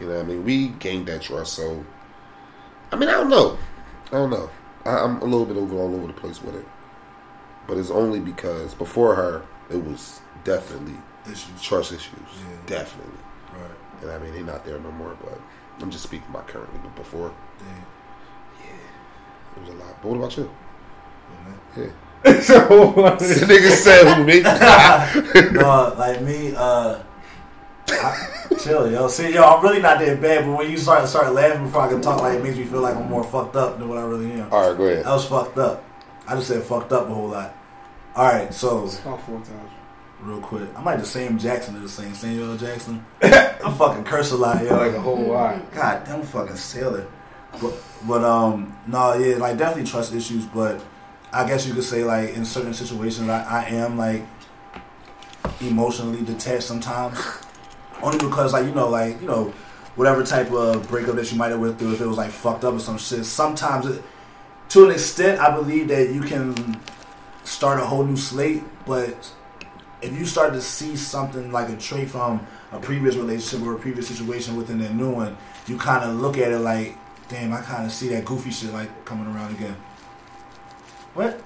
you 0.00 0.06
know, 0.08 0.14
what 0.16 0.24
I 0.24 0.28
mean, 0.28 0.44
we 0.44 0.68
gained 0.80 1.06
that 1.06 1.22
trust. 1.22 1.52
So, 1.54 1.84
I 2.90 2.96
mean, 2.96 3.08
I 3.08 3.12
don't 3.12 3.28
know. 3.30 3.56
I 4.08 4.16
don't 4.16 4.30
know. 4.30 4.50
I, 4.88 5.04
I'm 5.04 5.20
a 5.20 5.24
little 5.24 5.44
bit 5.44 5.56
over 5.56 5.76
all 5.76 5.94
over 5.94 6.06
the 6.06 6.12
place 6.12 6.42
with 6.42 6.54
it, 6.56 6.66
but 7.66 7.76
it's 7.76 7.90
only 7.90 8.20
because 8.20 8.74
before 8.74 9.14
her, 9.14 9.44
it 9.70 9.84
was 9.84 10.20
definitely 10.44 10.94
issues. 11.30 11.62
trust 11.62 11.92
issues. 11.92 12.12
Yeah. 12.14 12.56
Definitely. 12.66 13.12
Right. 13.52 14.02
And 14.02 14.10
I 14.10 14.18
mean, 14.18 14.32
they're 14.32 14.44
not 14.44 14.64
there 14.64 14.78
no 14.78 14.90
more, 14.92 15.16
but 15.22 15.38
I'm 15.80 15.90
just 15.90 16.04
speaking 16.04 16.28
about 16.30 16.48
currently. 16.48 16.80
But 16.82 16.96
before, 16.96 17.34
Damn. 17.58 18.66
it 19.56 19.60
was 19.60 19.68
a 19.74 19.78
lot. 19.78 20.00
But 20.02 20.08
what 20.08 20.16
about 20.18 20.36
you? 20.36 20.50
Yeah. 21.76 21.86
Yeah. 22.24 22.40
so, 22.40 22.66
nigga 22.66 23.70
said 23.70 24.16
who 24.16 24.24
me? 24.24 24.40
no, 25.52 25.94
like 25.96 26.20
me, 26.22 26.52
uh, 26.56 26.98
I, 27.90 28.54
chill, 28.60 28.90
yo. 28.90 29.08
See, 29.08 29.32
yo, 29.34 29.42
I'm 29.42 29.62
really 29.62 29.80
not 29.80 29.98
that 29.98 30.20
bad, 30.20 30.44
but 30.46 30.58
when 30.58 30.70
you 30.70 30.76
start 30.78 31.08
start 31.08 31.32
laughing 31.32 31.64
before 31.64 31.82
I 31.82 31.88
can 31.88 32.00
talk, 32.02 32.20
like 32.20 32.38
it 32.38 32.42
makes 32.42 32.56
me 32.56 32.64
feel 32.64 32.80
like 32.80 32.96
I'm 32.96 33.08
more 33.08 33.24
fucked 33.24 33.56
up 33.56 33.78
than 33.78 33.88
what 33.88 33.98
I 33.98 34.02
really 34.02 34.32
am. 34.32 34.52
All 34.52 34.68
right, 34.68 34.76
go 34.76 34.84
ahead. 34.86 35.06
I 35.06 35.14
was 35.14 35.26
fucked 35.26 35.58
up. 35.58 35.84
I 36.26 36.34
just 36.34 36.48
said 36.48 36.62
fucked 36.62 36.92
up 36.92 37.08
a 37.08 37.14
whole 37.14 37.28
lot. 37.28 37.54
All 38.14 38.26
right, 38.26 38.52
so 38.52 38.78
About 38.80 39.24
four 39.26 39.36
times. 39.40 39.70
real 40.20 40.40
quick, 40.40 40.68
I'm 40.76 40.84
like 40.84 40.98
the 40.98 41.06
same 41.06 41.38
Jackson 41.38 41.76
as 41.76 41.82
the 41.82 41.88
same 41.88 42.14
Samuel 42.14 42.56
Jackson. 42.56 43.04
I'm 43.22 43.74
fucking 43.74 44.04
curse 44.04 44.32
a 44.32 44.36
lot, 44.36 44.62
yo. 44.64 44.76
Like 44.76 44.94
a 44.94 45.00
whole 45.00 45.16
lot. 45.22 45.72
God 45.72 46.04
damn 46.04 46.22
fucking 46.22 46.56
sailor. 46.56 47.06
But, 47.62 47.72
but 48.06 48.22
um 48.24 48.76
no 48.86 49.14
yeah 49.14 49.36
like 49.36 49.56
definitely 49.56 49.90
trust 49.90 50.14
issues 50.14 50.44
but 50.44 50.84
I 51.32 51.48
guess 51.48 51.66
you 51.66 51.72
could 51.72 51.82
say 51.82 52.04
like 52.04 52.34
in 52.34 52.44
certain 52.44 52.74
situations 52.74 53.28
I, 53.30 53.62
I 53.62 53.64
am 53.70 53.96
like 53.96 54.22
emotionally 55.60 56.22
detached 56.22 56.64
sometimes 56.64 57.18
only 58.02 58.18
because 58.18 58.52
like 58.52 58.66
you 58.66 58.72
know 58.72 58.88
like 58.88 59.20
you 59.20 59.26
know 59.26 59.52
whatever 59.96 60.22
type 60.22 60.50
of 60.52 60.88
breakup 60.88 61.16
that 61.16 61.30
you 61.30 61.38
might 61.38 61.50
have 61.50 61.60
went 61.60 61.78
through 61.78 61.92
if 61.92 62.00
it 62.00 62.06
was 62.06 62.16
like 62.16 62.30
fucked 62.30 62.64
up 62.64 62.74
or 62.74 62.78
some 62.78 62.98
shit 62.98 63.24
sometimes 63.24 63.86
it, 63.86 64.02
to 64.68 64.84
an 64.84 64.92
extent 64.92 65.40
I 65.40 65.54
believe 65.54 65.88
that 65.88 66.10
you 66.10 66.20
can 66.20 66.80
start 67.44 67.80
a 67.80 67.84
whole 67.84 68.04
new 68.04 68.16
slate 68.16 68.62
but 68.86 69.32
if 70.00 70.16
you 70.16 70.24
start 70.24 70.52
to 70.52 70.60
see 70.60 70.96
something 70.96 71.50
like 71.50 71.68
a 71.68 71.76
trait 71.76 72.08
from 72.08 72.46
a 72.72 72.78
previous 72.78 73.16
relationship 73.16 73.66
or 73.66 73.74
a 73.74 73.78
previous 73.78 74.08
situation 74.08 74.56
within 74.56 74.78
that 74.78 74.94
new 74.94 75.10
one, 75.10 75.36
you 75.66 75.76
kind 75.76 76.04
of 76.04 76.20
look 76.20 76.38
at 76.38 76.52
it 76.52 76.58
like, 76.58 76.96
damn, 77.28 77.52
I 77.52 77.60
kind 77.60 77.84
of 77.84 77.92
see 77.92 78.08
that 78.08 78.24
goofy 78.24 78.50
shit 78.50 78.72
like 78.72 79.04
coming 79.04 79.26
around 79.34 79.54
again. 79.56 79.76
What? 81.14 81.42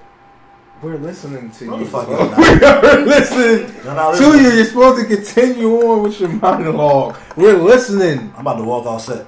We're 0.83 0.97
listening 0.99 1.51
to 1.53 1.65
you. 1.65 1.85
fuck 1.87 2.07
bro. 2.07 2.29
We're 2.37 3.05
listening 3.07 3.69
to 3.83 4.37
you. 4.37 4.51
You're 4.51 4.65
supposed 4.65 5.09
to 5.09 5.17
continue 5.17 5.77
on 5.81 6.03
with 6.03 6.19
your 6.19 6.31
monologue. 6.31 7.17
We're 7.37 7.57
listening. 7.57 8.33
I'm 8.35 8.41
about 8.41 8.57
to 8.57 8.65
walk 8.65 8.87
off 8.87 9.03
set. 9.03 9.27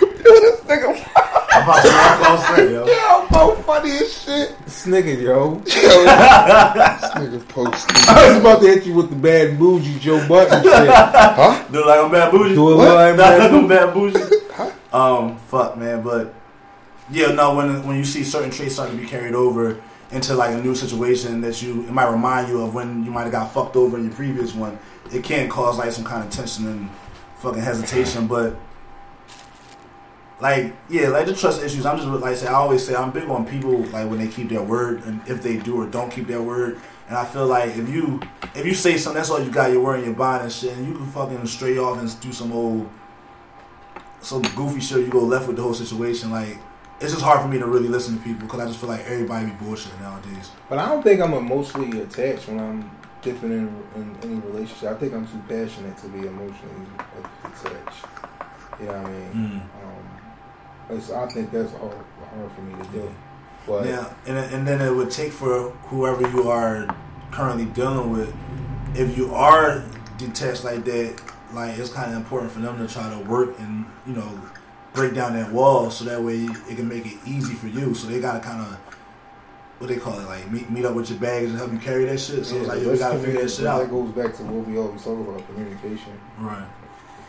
this 0.00 0.60
nigga, 0.62 0.88
I'm 1.52 1.62
about 1.64 1.82
to 1.82 1.88
walk 1.88 2.30
off 2.30 2.46
set, 2.56 2.70
yo. 2.70 2.86
yo, 2.86 3.26
Mo 3.30 3.54
funny 3.62 3.90
as 3.90 4.22
shit. 4.22 4.56
This 4.64 4.86
nigga, 4.86 5.20
yo. 5.20 5.52
Yo, 5.52 5.60
this 5.66 7.10
nigga 7.12 7.48
posted. 7.48 8.08
I 8.08 8.28
was 8.30 8.38
about 8.38 8.62
to 8.62 8.68
hit 8.68 8.86
you 8.86 8.94
with 8.94 9.10
the 9.10 9.16
bad 9.16 9.58
bougie 9.58 9.98
Joe 9.98 10.26
Budden 10.26 10.62
shit. 10.62 10.88
Huh? 10.88 11.68
Do 11.70 11.80
it 11.82 11.86
like 11.86 12.00
I'm 12.04 12.10
bad 12.10 12.30
bougie. 12.32 12.54
Do 12.54 12.72
it 12.72 12.76
What? 12.76 12.88
like 12.94 13.10
I'm 13.52 13.68
bad 13.68 13.92
bougie. 13.92 14.18
bougie. 14.18 14.72
Um, 14.94 15.36
fuck, 15.36 15.76
man, 15.76 16.02
but 16.02 16.32
yeah, 17.10 17.32
no. 17.32 17.54
When 17.54 17.86
when 17.86 17.96
you 17.96 18.04
see 18.04 18.24
certain 18.24 18.50
traits 18.50 18.74
starting 18.74 18.96
to 18.96 19.02
be 19.02 19.08
carried 19.08 19.34
over 19.34 19.80
into 20.10 20.34
like 20.34 20.54
a 20.54 20.60
new 20.60 20.74
situation 20.74 21.40
that 21.42 21.60
you 21.60 21.82
it 21.82 21.90
might 21.92 22.10
remind 22.10 22.48
you 22.48 22.62
of 22.62 22.74
when 22.74 23.04
you 23.04 23.10
might 23.10 23.24
have 23.24 23.32
got 23.32 23.52
fucked 23.52 23.76
over 23.76 23.98
in 23.98 24.04
your 24.04 24.14
previous 24.14 24.54
one, 24.54 24.78
it 25.12 25.22
can 25.24 25.48
cause 25.48 25.78
like 25.78 25.92
some 25.92 26.04
kind 26.04 26.24
of 26.24 26.30
tension 26.30 26.66
and 26.66 26.90
fucking 27.38 27.62
hesitation. 27.62 28.26
But 28.26 28.56
like 30.40 30.74
yeah, 30.88 31.08
like 31.08 31.26
the 31.26 31.34
trust 31.34 31.62
issues. 31.62 31.86
I'm 31.86 31.96
just 31.96 32.08
like 32.08 32.32
I 32.32 32.34
say. 32.34 32.46
I 32.46 32.54
always 32.54 32.86
say 32.86 32.94
I'm 32.94 33.10
big 33.10 33.28
on 33.28 33.46
people 33.46 33.78
like 33.86 34.08
when 34.08 34.18
they 34.18 34.28
keep 34.28 34.48
their 34.48 34.62
word 34.62 35.02
and 35.04 35.20
if 35.26 35.42
they 35.42 35.56
do 35.56 35.80
or 35.80 35.86
don't 35.86 36.10
keep 36.10 36.26
their 36.26 36.42
word. 36.42 36.80
And 37.08 37.16
I 37.16 37.24
feel 37.24 37.46
like 37.46 37.70
if 37.76 37.88
you 37.88 38.20
if 38.54 38.66
you 38.66 38.74
say 38.74 38.98
something, 38.98 39.16
that's 39.16 39.30
all 39.30 39.42
you 39.42 39.50
got. 39.50 39.72
You're 39.72 39.82
wearing 39.82 40.04
your 40.04 40.14
bond 40.14 40.42
and 40.42 40.52
shit, 40.52 40.76
and 40.76 40.86
you 40.86 40.94
can 40.94 41.06
fucking 41.06 41.46
stray 41.46 41.78
off 41.78 41.98
and 41.98 42.20
do 42.20 42.32
some 42.32 42.52
old 42.52 42.88
some 44.20 44.42
goofy 44.54 44.80
shit. 44.80 44.98
You 44.98 45.08
go 45.08 45.20
left 45.20 45.46
with 45.46 45.56
the 45.56 45.62
whole 45.62 45.74
situation. 45.74 46.30
Like 46.30 46.58
it's 47.00 47.12
just 47.12 47.24
hard 47.24 47.40
for 47.40 47.48
me 47.48 47.58
to 47.58 47.66
really 47.66 47.88
listen 47.88 48.18
to 48.18 48.24
people 48.24 48.42
because 48.42 48.60
I 48.60 48.66
just 48.66 48.80
feel 48.80 48.88
like 48.88 49.04
everybody 49.06 49.46
be 49.46 49.52
bullshitting 49.52 50.00
nowadays. 50.00 50.50
But 50.68 50.78
I 50.78 50.88
don't 50.88 51.02
think 51.02 51.20
I'm 51.20 51.32
emotionally 51.34 52.00
attached 52.00 52.48
when 52.48 52.58
I'm 52.58 52.90
dipping 53.22 53.52
in, 53.52 53.84
in 53.94 54.16
any 54.22 54.40
relationship. 54.40 54.90
I 54.90 54.94
think 54.94 55.14
I'm 55.14 55.26
too 55.26 55.40
passionate 55.48 55.96
to 55.98 56.08
be 56.08 56.26
emotionally 56.26 56.86
attached. 57.44 58.04
You 58.80 58.86
know 58.86 58.92
what 58.92 59.06
I 59.06 59.10
mean? 59.10 59.32
Mm. 59.32 61.20
Um, 61.20 61.22
I 61.22 61.26
think 61.26 61.50
that's 61.52 61.72
hard, 61.72 61.92
hard 61.92 62.52
for 62.52 62.62
me 62.62 62.82
to 62.82 62.88
do. 62.90 63.14
But 63.66 63.86
Yeah, 63.86 64.12
and 64.26 64.38
and 64.38 64.66
then 64.66 64.80
it 64.80 64.90
would 64.90 65.10
take 65.10 65.32
for 65.32 65.70
whoever 65.90 66.28
you 66.28 66.48
are 66.48 66.94
currently 67.30 67.66
dealing 67.66 68.12
with, 68.12 68.34
if 68.94 69.16
you 69.16 69.34
are 69.34 69.84
detached 70.16 70.64
like 70.64 70.84
that, 70.84 71.20
like 71.52 71.78
it's 71.78 71.92
kind 71.92 72.10
of 72.10 72.16
important 72.16 72.50
for 72.50 72.60
them 72.60 72.78
to 72.78 72.92
try 72.92 73.08
to 73.10 73.18
work 73.28 73.58
and 73.58 73.84
you 74.06 74.14
know 74.14 74.40
break 74.94 75.14
down 75.14 75.34
that 75.34 75.52
wall 75.52 75.90
so 75.90 76.04
that 76.04 76.20
way 76.22 76.44
it 76.44 76.76
can 76.76 76.88
make 76.88 77.06
it 77.06 77.18
easy 77.26 77.54
for 77.54 77.68
you. 77.68 77.94
So 77.94 78.06
they 78.08 78.20
gotta 78.20 78.40
kind 78.40 78.60
of 78.60 78.74
what 79.78 79.88
they 79.88 79.96
call 79.96 80.18
it, 80.18 80.24
like 80.26 80.50
meet 80.50 80.68
meet 80.70 80.84
up 80.84 80.94
with 80.94 81.08
your 81.10 81.18
baggage 81.20 81.50
and 81.50 81.58
help 81.58 81.72
you 81.72 81.78
carry 81.78 82.04
that 82.06 82.18
shit. 82.18 82.44
So 82.44 82.56
it's 82.56 82.68
like 82.68 82.82
yo, 82.82 82.90
we 82.92 82.98
gotta 82.98 83.18
figure 83.18 83.34
that 83.40 83.46
communi- 83.46 83.56
shit 83.56 83.64
That 83.64 83.82
out. 83.82 83.90
goes 83.90 84.10
back 84.12 84.36
to 84.36 84.42
what 84.44 84.66
we 84.66 84.78
always 84.78 85.02
talk 85.04 85.18
about 85.18 85.46
communication. 85.46 86.18
Right. 86.38 86.66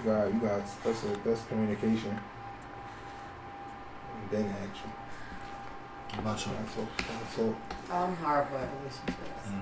You 0.03 0.05
got, 0.11 0.33
you 0.33 0.39
got 0.39 0.61
that's 0.83 1.03
a, 1.03 1.07
that's 1.25 1.45
communication. 1.45 2.17
And 4.21 4.31
then 4.31 4.45
action. 4.63 4.89
What 6.11 6.19
about 6.19 6.45
you? 6.45 6.51
That's 6.53 6.77
all. 6.77 6.87
That's 6.97 7.39
all. 7.39 7.55
I'm 7.91 8.15
horrible 8.15 8.57
at 8.57 8.69
relationships. 8.79 9.47
Mm. 9.47 9.61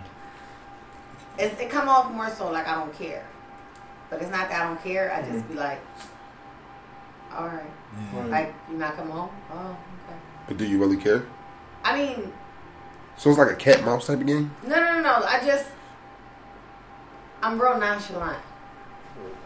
It's, 1.39 1.61
it 1.61 1.69
come 1.69 1.89
off 1.89 2.11
more 2.11 2.29
so 2.29 2.49
like 2.51 2.67
I 2.67 2.75
don't 2.75 2.93
care, 2.97 3.25
but 4.09 4.21
it's 4.21 4.31
not 4.31 4.49
that 4.49 4.61
I 4.61 4.67
don't 4.67 4.81
care. 4.81 5.11
I 5.13 5.21
just 5.21 5.45
Mhm. 5.45 5.49
be 5.49 5.53
like, 5.55 5.81
all 7.37 7.47
right, 7.47 7.63
Yeah. 8.13 8.19
Right. 8.21 8.29
like 8.29 8.53
you 8.71 8.77
not 8.77 8.95
come 8.95 9.09
home. 9.09 9.29
Oh, 9.51 9.55
okay. 9.69 10.17
But 10.47 10.57
do 10.57 10.65
you 10.65 10.79
really 10.79 10.97
care? 10.97 11.23
I 11.83 11.97
mean, 11.97 12.33
So 13.17 13.29
it's 13.29 13.37
like 13.39 13.51
a 13.51 13.55
cat 13.55 13.83
mouse 13.85 14.07
type 14.07 14.19
of 14.19 14.25
game. 14.27 14.53
no, 14.63 14.75
no, 14.75 14.93
no, 14.95 15.01
no. 15.01 15.23
I 15.25 15.39
just, 15.45 15.67
I'm 17.41 17.59
real 17.61 17.77
nonchalant. 17.79 18.41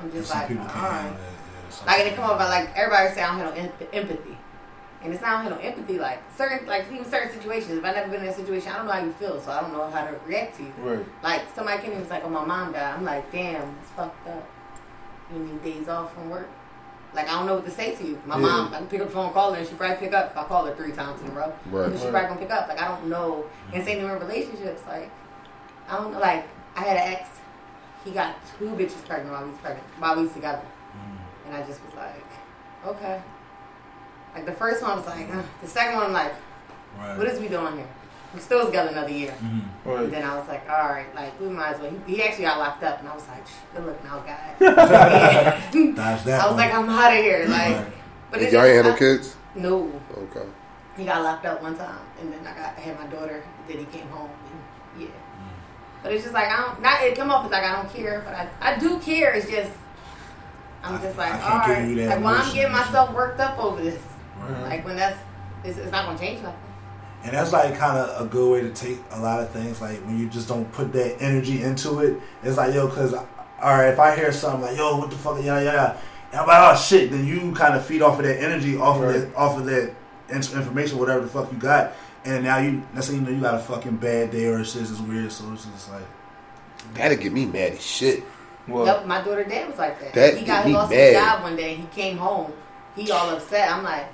I'm 0.01 0.11
just 0.11 0.29
some 0.29 0.39
like, 0.39 0.47
people 0.47 0.63
all 0.63 0.69
can't 0.71 0.83
right. 0.83 1.01
handle 1.01 1.17
that. 1.17 1.31
Yeah, 1.79 1.85
Like, 1.85 1.99
and 1.99 2.07
it 2.09 2.15
come 2.15 2.29
up 2.29 2.39
like 2.39 2.69
everybody 2.75 3.13
say 3.13 3.21
I 3.21 3.27
don't 3.37 3.55
have 3.55 3.55
no 3.55 3.87
empathy, 3.93 4.37
and 5.03 5.13
it's 5.13 5.21
not 5.21 5.29
I 5.29 5.43
don't 5.43 5.51
have 5.51 5.61
no 5.61 5.67
empathy. 5.69 5.97
Like 5.99 6.19
certain, 6.35 6.67
like 6.67 6.85
even 6.91 7.05
certain 7.09 7.31
situations. 7.31 7.77
If 7.77 7.85
I 7.85 7.91
never 7.93 8.09
been 8.09 8.21
in 8.23 8.27
a 8.27 8.33
situation, 8.33 8.71
I 8.71 8.77
don't 8.77 8.87
know 8.87 8.91
how 8.93 9.03
you 9.05 9.11
feel, 9.13 9.39
so 9.39 9.51
I 9.51 9.61
don't 9.61 9.71
know 9.73 9.89
how 9.89 10.05
to 10.05 10.15
react 10.25 10.57
to 10.57 10.63
you. 10.63 10.73
Right. 10.79 11.05
Like 11.23 11.43
somebody 11.55 11.77
came 11.81 11.91
in 11.91 11.97
and 11.97 12.01
was 12.01 12.09
like, 12.11 12.23
"Oh, 12.25 12.29
my 12.29 12.43
mom 12.43 12.73
died." 12.73 12.95
I'm 12.95 13.05
like, 13.05 13.31
"Damn, 13.31 13.75
it's 13.81 13.91
fucked 13.91 14.27
up." 14.27 14.45
You 15.33 15.39
need 15.39 15.63
days 15.63 15.87
off 15.87 16.13
from 16.13 16.29
work. 16.29 16.49
Like 17.13 17.27
I 17.27 17.31
don't 17.33 17.45
know 17.45 17.55
what 17.55 17.65
to 17.65 17.71
say 17.71 17.93
to 17.95 18.03
you. 18.05 18.21
My 18.25 18.35
Yeah. 18.35 18.41
mom, 18.41 18.73
I 18.73 18.77
can 18.77 18.87
pick 18.87 19.01
up 19.01 19.07
the 19.07 19.13
phone, 19.13 19.33
call 19.33 19.51
her, 19.53 19.59
and 19.59 19.67
she 19.67 19.73
probably 19.75 19.97
pick 19.97 20.13
up. 20.13 20.31
If 20.31 20.37
I 20.37 20.43
call 20.45 20.65
her 20.65 20.73
three 20.75 20.91
times 20.93 21.21
in 21.21 21.27
a 21.29 21.31
row, 21.31 21.53
Right. 21.69 21.89
she 21.97 22.05
Right. 22.05 22.11
probably 22.11 22.27
gonna 22.29 22.39
pick 22.39 22.51
up. 22.51 22.67
Like 22.69 22.81
I 22.81 22.87
don't 22.87 23.07
know. 23.07 23.45
And 23.73 23.83
same 23.83 23.99
thing 23.99 24.09
with 24.11 24.21
relationships. 24.21 24.81
Like 24.87 25.09
I 25.89 25.97
don't 25.97 26.13
know. 26.13 26.19
Like 26.19 26.45
I 26.75 26.81
had 26.81 26.97
an 26.97 27.13
ex. 27.15 27.29
He 28.05 28.11
got 28.11 28.35
two 28.57 28.69
bitches 28.69 29.05
pregnant 29.05 29.31
while 29.33 29.43
we 29.43 29.49
was 29.49 29.59
pregnant 29.59 29.85
while 29.99 30.15
we 30.15 30.23
was 30.23 30.33
together, 30.33 30.61
Mm. 30.95 31.47
and 31.47 31.55
I 31.55 31.61
just 31.67 31.79
was 31.85 31.93
like, 31.95 32.25
okay. 32.95 33.21
Like 34.33 34.45
the 34.45 34.53
first 34.53 34.81
one 34.81 34.91
I 34.91 34.95
was 34.95 35.05
like, 35.05 35.29
uh. 35.35 35.41
the 35.61 35.67
second 35.67 35.95
one 35.97 36.05
I'm 36.07 36.13
like, 36.13 36.33
Right. 36.97 37.17
what 37.17 37.27
is 37.27 37.39
we 37.39 37.47
doing 37.49 37.75
here? 37.77 37.87
We 38.33 38.39
Still 38.39 38.71
got 38.71 38.87
another 38.91 39.09
year. 39.11 39.33
Mhm. 39.41 39.99
And 40.03 40.13
then 40.13 40.23
I 40.23 40.37
was 40.37 40.47
like, 40.47 40.69
all 40.69 40.89
right, 40.89 41.13
like 41.13 41.39
we 41.39 41.47
might 41.49 41.73
as 41.75 41.81
well. 41.81 41.91
He, 42.07 42.15
he 42.15 42.23
actually 42.23 42.45
got 42.45 42.59
locked 42.59 42.83
up, 42.83 42.99
and 42.99 43.07
I 43.09 43.13
was 43.15 43.27
like, 43.27 43.43
good 43.75 43.85
looking 43.85 44.07
out, 44.07 44.25
guy. 44.25 44.55
And 45.73 45.95
That's 45.97 46.23
that. 46.23 46.41
I 46.41 46.45
was 46.45 46.55
one. 46.55 46.57
like, 46.57 46.73
I'm 46.73 46.89
out 46.89 47.11
of 47.11 47.17
here, 47.23 47.45
like. 47.47 47.75
Right. 47.75 47.87
But 48.31 48.39
Did 48.39 48.47
it 48.47 48.53
y'all 48.53 48.61
just- 48.61 48.69
ain't 48.75 48.85
have 48.85 48.93
no 48.93 48.97
kids? 48.99 49.35
No, 49.53 50.01
Okay. 50.17 50.47
he 50.95 51.03
got 51.03 51.21
locked 51.23 51.45
up 51.45 51.61
one 51.61 51.75
time, 51.77 51.99
and 52.21 52.31
then 52.31 52.39
I 52.47 52.57
got 52.57 52.77
I 52.77 52.79
had 52.79 52.97
my 52.97 53.07
daughter. 53.07 53.43
Then 53.67 53.79
he 53.79 53.85
came 53.85 54.07
home, 54.07 54.29
and 54.95 55.01
yeah. 55.01 55.07
But 56.01 56.13
it's 56.13 56.23
just 56.23 56.33
like 56.33 56.47
I 56.47 56.55
don't. 56.61 56.81
Not 56.81 57.03
it 57.03 57.15
come 57.17 57.29
off 57.31 57.43
as 57.45 57.51
like 57.51 57.63
I 57.63 57.73
don't 57.75 57.93
care, 57.93 58.21
but 58.25 58.33
I 58.33 58.47
I 58.61 58.79
do 58.79 58.97
care. 58.99 59.33
It's 59.33 59.49
just 59.49 59.71
I'm 60.83 60.95
I- 60.95 61.01
just 61.01 61.17
like, 61.17 61.33
I 61.33 61.37
can't 61.37 61.53
all 61.53 61.67
give 61.67 61.77
right, 61.77 61.87
you 61.89 61.95
that 61.95 62.09
like 62.15 62.23
why 62.23 62.29
I'm 62.31 62.35
emotion, 62.37 62.55
getting 62.55 62.71
myself 62.71 63.13
worked 63.13 63.39
up 63.41 63.59
over 63.59 63.83
this. 63.83 64.01
Right. 64.39 64.61
Like 64.61 64.85
when 64.85 64.95
that's 64.95 65.19
it's, 65.65 65.77
it's 65.77 65.91
not 65.91 66.05
gonna 66.05 66.17
change 66.17 66.41
nothing. 66.41 66.57
And 67.23 67.33
that's 67.33 67.51
like 67.53 67.77
kind 67.77 67.97
of 67.97 68.25
a 68.25 68.27
good 68.29 68.51
way 68.51 68.61
to 68.61 68.69
take 68.71 68.97
a 69.11 69.19
lot 69.19 69.41
of 69.41 69.49
things. 69.51 69.79
Like 69.79 69.99
when 70.05 70.19
you 70.19 70.27
just 70.29 70.47
don't 70.47 70.71
put 70.71 70.91
that 70.93 71.21
energy 71.21 71.61
into 71.61 71.99
it, 71.99 72.19
it's 72.43 72.57
like 72.57 72.73
yo, 72.73 72.87
because 72.87 73.13
all 73.13 73.23
right, 73.61 73.89
if 73.89 73.99
I 73.99 74.15
hear 74.15 74.31
something 74.31 74.61
like 74.61 74.77
yo, 74.77 74.97
what 74.97 75.11
the 75.11 75.17
fuck, 75.17 75.37
yeah, 75.43 75.61
yeah, 75.61 75.97
and 76.31 76.39
I'm 76.41 76.47
like, 76.47 76.57
oh 76.73 76.75
shit, 76.81 77.11
then 77.11 77.25
you 77.27 77.51
kind 77.53 77.75
of 77.75 77.85
feed 77.85 78.01
off 78.01 78.17
of 78.17 78.25
that 78.25 78.41
energy, 78.41 78.75
off 78.77 78.99
Right. 78.99 79.15
of 79.17 79.21
that, 79.21 79.35
off 79.37 79.59
of 79.59 79.65
that 79.65 79.93
information, 80.31 80.97
whatever 80.97 81.21
the 81.21 81.27
fuck 81.27 81.51
you 81.51 81.57
got, 81.59 81.93
and 82.25 82.43
now 82.43 82.57
you, 82.57 82.81
let's 82.95 83.07
say 83.07 83.13
you 83.15 83.21
know 83.21 83.29
you 83.29 83.39
got 83.41 83.53
a 83.55 83.59
fucking 83.59 83.97
bad 83.97 84.31
day 84.31 84.45
or 84.45 84.63
shit 84.63 84.81
is 84.83 84.99
weird, 85.01 85.31
so 85.31 85.51
it's 85.53 85.65
just 85.65 85.91
like, 85.91 86.03
That'd 86.95 87.19
get 87.21 87.31
me 87.31 87.45
mad 87.45 87.73
as 87.73 87.85
shit. 87.85 88.23
Well, 88.67 88.85
Nope, 88.85 89.05
my 89.05 89.21
daughter 89.21 89.43
dad 89.43 89.69
was 89.69 89.77
like 89.77 89.99
that. 89.99 90.13
That 90.13 90.37
he 90.37 90.45
got 90.45 90.63
get 90.63 90.65
me 90.65 90.71
he 90.71 90.77
lost 90.77 90.89
mad. 90.91 90.97
his 90.99 91.13
job 91.15 91.43
one 91.43 91.55
day. 91.55 91.75
He 91.75 91.85
came 91.87 92.17
home. 92.17 92.51
He 92.95 93.11
all 93.11 93.29
upset. 93.29 93.71
I'm 93.71 93.83
like, 93.83 94.07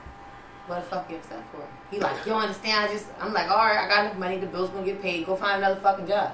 what 0.68 0.82
the 0.84 0.90
fuck 0.90 1.10
you 1.10 1.16
upset 1.16 1.44
for? 1.52 1.64
He 1.92 2.00
like, 2.00 2.18
you 2.26 2.32
don't 2.34 2.42
understand. 2.42 2.90
I 2.90 2.94
just, 2.94 3.06
I'm 3.20 3.34
like, 3.34 3.50
all 3.50 3.58
right, 3.58 3.78
I 3.78 3.88
got 3.88 4.06
enough 4.06 4.18
money. 4.18 4.38
The 4.38 4.46
bills 4.48 4.70
gonna 4.72 4.86
get 4.86 5.02
paid. 5.02 5.26
Go 5.26 5.36
find 5.36 5.64
another 5.64 5.80
fucking 5.80 6.08
job. 6.08 6.32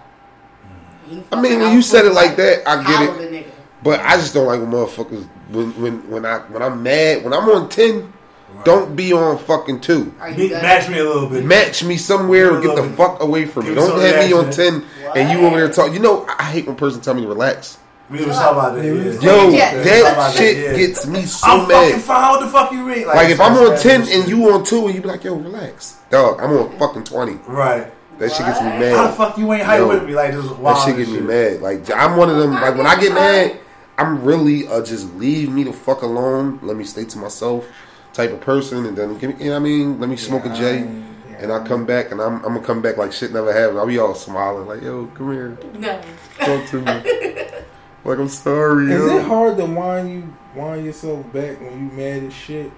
Mm. 1.07 1.09
He 1.09 1.23
I 1.31 1.39
mean, 1.41 1.59
when 1.59 1.73
you 1.73 1.81
said 1.81 2.05
it 2.05 2.13
like 2.13 2.35
that, 2.37 2.67
I 2.67 2.83
get 2.83 3.33
it. 3.33 3.53
But 3.83 3.99
I 3.99 4.15
just 4.15 4.33
don't 4.33 4.47
like 4.47 4.61
when 4.61 4.71
motherfuckers 4.71 5.27
when 5.49 5.79
when 5.81 6.09
when 6.09 6.25
I 6.25 6.39
when 6.39 6.63
I'm 6.63 6.81
mad 6.81 7.23
when 7.23 7.33
I'm 7.33 7.47
on 7.49 7.67
ten, 7.67 8.13
right. 8.53 8.65
don't 8.65 8.95
be 8.95 9.11
on 9.11 9.37
fucking 9.37 9.81
two. 9.81 10.05
Be- 10.35 10.49
match 10.51 10.89
me 10.89 10.99
a 10.99 11.03
little 11.03 11.27
bit. 11.29 11.43
Match 11.43 11.83
me 11.83 11.97
somewhere 11.97 12.53
or 12.53 12.61
get 12.61 12.75
the 12.75 12.81
little- 12.81 12.95
fuck 12.95 13.21
away 13.21 13.45
from 13.45 13.65
me. 13.65 13.75
give 13.75 13.83
me 13.83 13.87
Don't 13.89 13.99
have 13.99 14.25
me 14.25 14.33
on 14.33 14.45
reaction. 14.45 14.81
ten 14.81 14.85
and 15.15 15.37
you 15.37 15.45
over 15.45 15.57
there 15.57 15.69
talking. 15.69 15.93
You 15.93 15.99
know, 15.99 16.25
I 16.29 16.35
I 16.39 16.43
hate 16.43 16.65
when 16.65 16.75
a 16.75 16.79
person 16.79 17.01
tell 17.01 17.13
me 17.13 17.23
to 17.23 17.27
relax. 17.27 17.77
We 18.09 18.23
was 18.25 18.35
talking 18.35 18.59
about 18.59 18.75
that. 18.75 18.85
Yeah, 18.85 18.91
we 18.91 18.99
Yeah. 18.99 19.05
was 19.07 19.23
Yo, 19.23 19.49
Yeah. 19.49 19.75
that 19.75 20.05
Somebody- 20.05 20.37
shit 20.37 20.57
yeah. 20.57 20.73
gets 20.77 21.07
me 21.07 21.21
so 21.25 21.47
I'm 21.47 21.59
fucking 21.67 21.91
mad. 21.91 22.01
fine. 22.01 22.29
What 22.31 22.39
the 22.41 22.47
fuck 22.47 22.71
you 22.71 22.83
read? 22.87 23.07
Like 23.07 23.29
if 23.29 23.39
I'm 23.41 23.57
on 23.57 23.77
ten 23.79 24.01
and 24.01 24.09
shit. 24.09 24.27
you 24.27 24.51
on 24.53 24.63
two 24.63 24.85
and 24.85 24.95
you 24.95 25.01
be 25.01 25.07
like, 25.07 25.23
yo, 25.23 25.35
relax, 25.35 25.95
dog. 26.09 26.39
I'm 26.41 26.51
on 26.55 26.77
fucking 26.77 27.03
twenty. 27.05 27.39
right. 27.47 27.87
That 28.19 28.31
shit 28.31 28.45
gets 28.45 28.61
me 28.61 28.67
mad. 28.67 28.95
How 28.95 29.07
the 29.07 29.13
fuck 29.13 29.37
you 29.39 29.51
ain't 29.53 29.63
hype 29.63 29.79
Yo, 29.79 29.87
with 29.87 30.03
me? 30.05 30.13
Like 30.13 30.33
this 30.33 30.45
is 30.45 30.51
That 30.51 30.77
shit 30.85 30.97
gets 30.97 31.09
get 31.11 31.21
me 31.21 31.27
mad. 31.27 31.61
Like 31.61 31.89
I'm 31.95 32.15
one 32.15 32.29
of 32.29 32.37
them. 32.37 32.53
Like 32.53 32.77
when 32.77 32.85
I 32.85 32.99
get 32.99 33.11
mad, 33.13 33.57
I'm 33.97 34.23
really 34.23 34.67
uh, 34.67 34.83
just 34.83 35.11
leave 35.15 35.49
me 35.49 35.63
the 35.63 35.73
fuck 35.73 36.03
alone. 36.03 36.59
Let 36.61 36.77
me 36.77 36.83
stay 36.83 37.05
to 37.05 37.17
myself, 37.17 37.65
type 38.13 38.31
of 38.31 38.39
person, 38.41 38.85
and 38.85 38.95
then. 38.95 39.17
You 39.19 39.29
know 39.29 39.35
what 39.51 39.55
I 39.55 39.59
mean? 39.59 39.99
Let 39.99 40.09
me 40.09 40.17
smoke 40.17 40.45
a 40.45 40.49
J, 40.49 40.79
Yeah. 40.79 41.37
and 41.39 41.51
I 41.51 41.65
come 41.67 41.85
back, 41.85 42.11
and 42.11 42.21
I'm, 42.21 42.35
I'm 42.45 42.53
gonna 42.53 42.59
come 42.61 42.81
back 42.83 42.97
like 42.97 43.11
shit 43.13 43.33
never 43.33 43.51
happened. 43.51 43.79
I'll 43.79 43.87
be 43.87 43.97
all 43.97 44.13
smiling 44.13 44.67
like, 44.67 44.83
yo, 44.83 45.07
come 45.15 45.31
here, 45.33 45.57
No. 45.79 45.99
talk 46.39 46.65
to 46.69 46.81
me. 46.81 47.45
like 48.05 48.19
I'm 48.19 48.29
sorry. 48.29 48.85
Is 48.91 49.01
yo. 49.01 49.17
it 49.17 49.23
hard 49.25 49.57
to 49.57 49.65
wind 49.65 50.11
you 50.11 50.33
wind 50.55 50.85
yourself 50.85 51.25
back 51.33 51.59
when 51.61 51.71
you 51.89 51.95
mad 51.97 52.23
as 52.23 52.33
shit? 52.33 52.71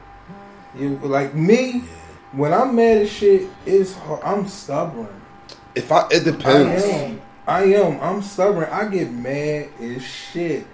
You 0.77 0.97
like 1.03 1.34
me 1.34 1.84
when 2.34 2.53
I'm 2.53 2.76
mad 2.76 2.97
as 2.99 3.11
shit. 3.11 3.49
It's 3.65 3.93
hard. 3.93 4.22
I'm 4.23 4.47
stubborn. 4.47 5.22
If 5.73 5.91
I, 5.91 6.07
it 6.11 6.23
depends. 6.23 6.84
I 6.84 6.88
am. 6.88 7.22
I 7.47 7.64
am. 7.64 7.99
I'm 8.02 8.22
stubborn. 8.22 8.69
I 8.72 8.88
get 8.88 9.11
mad 9.11 9.69
as 9.81 10.03
shit. 10.03 10.65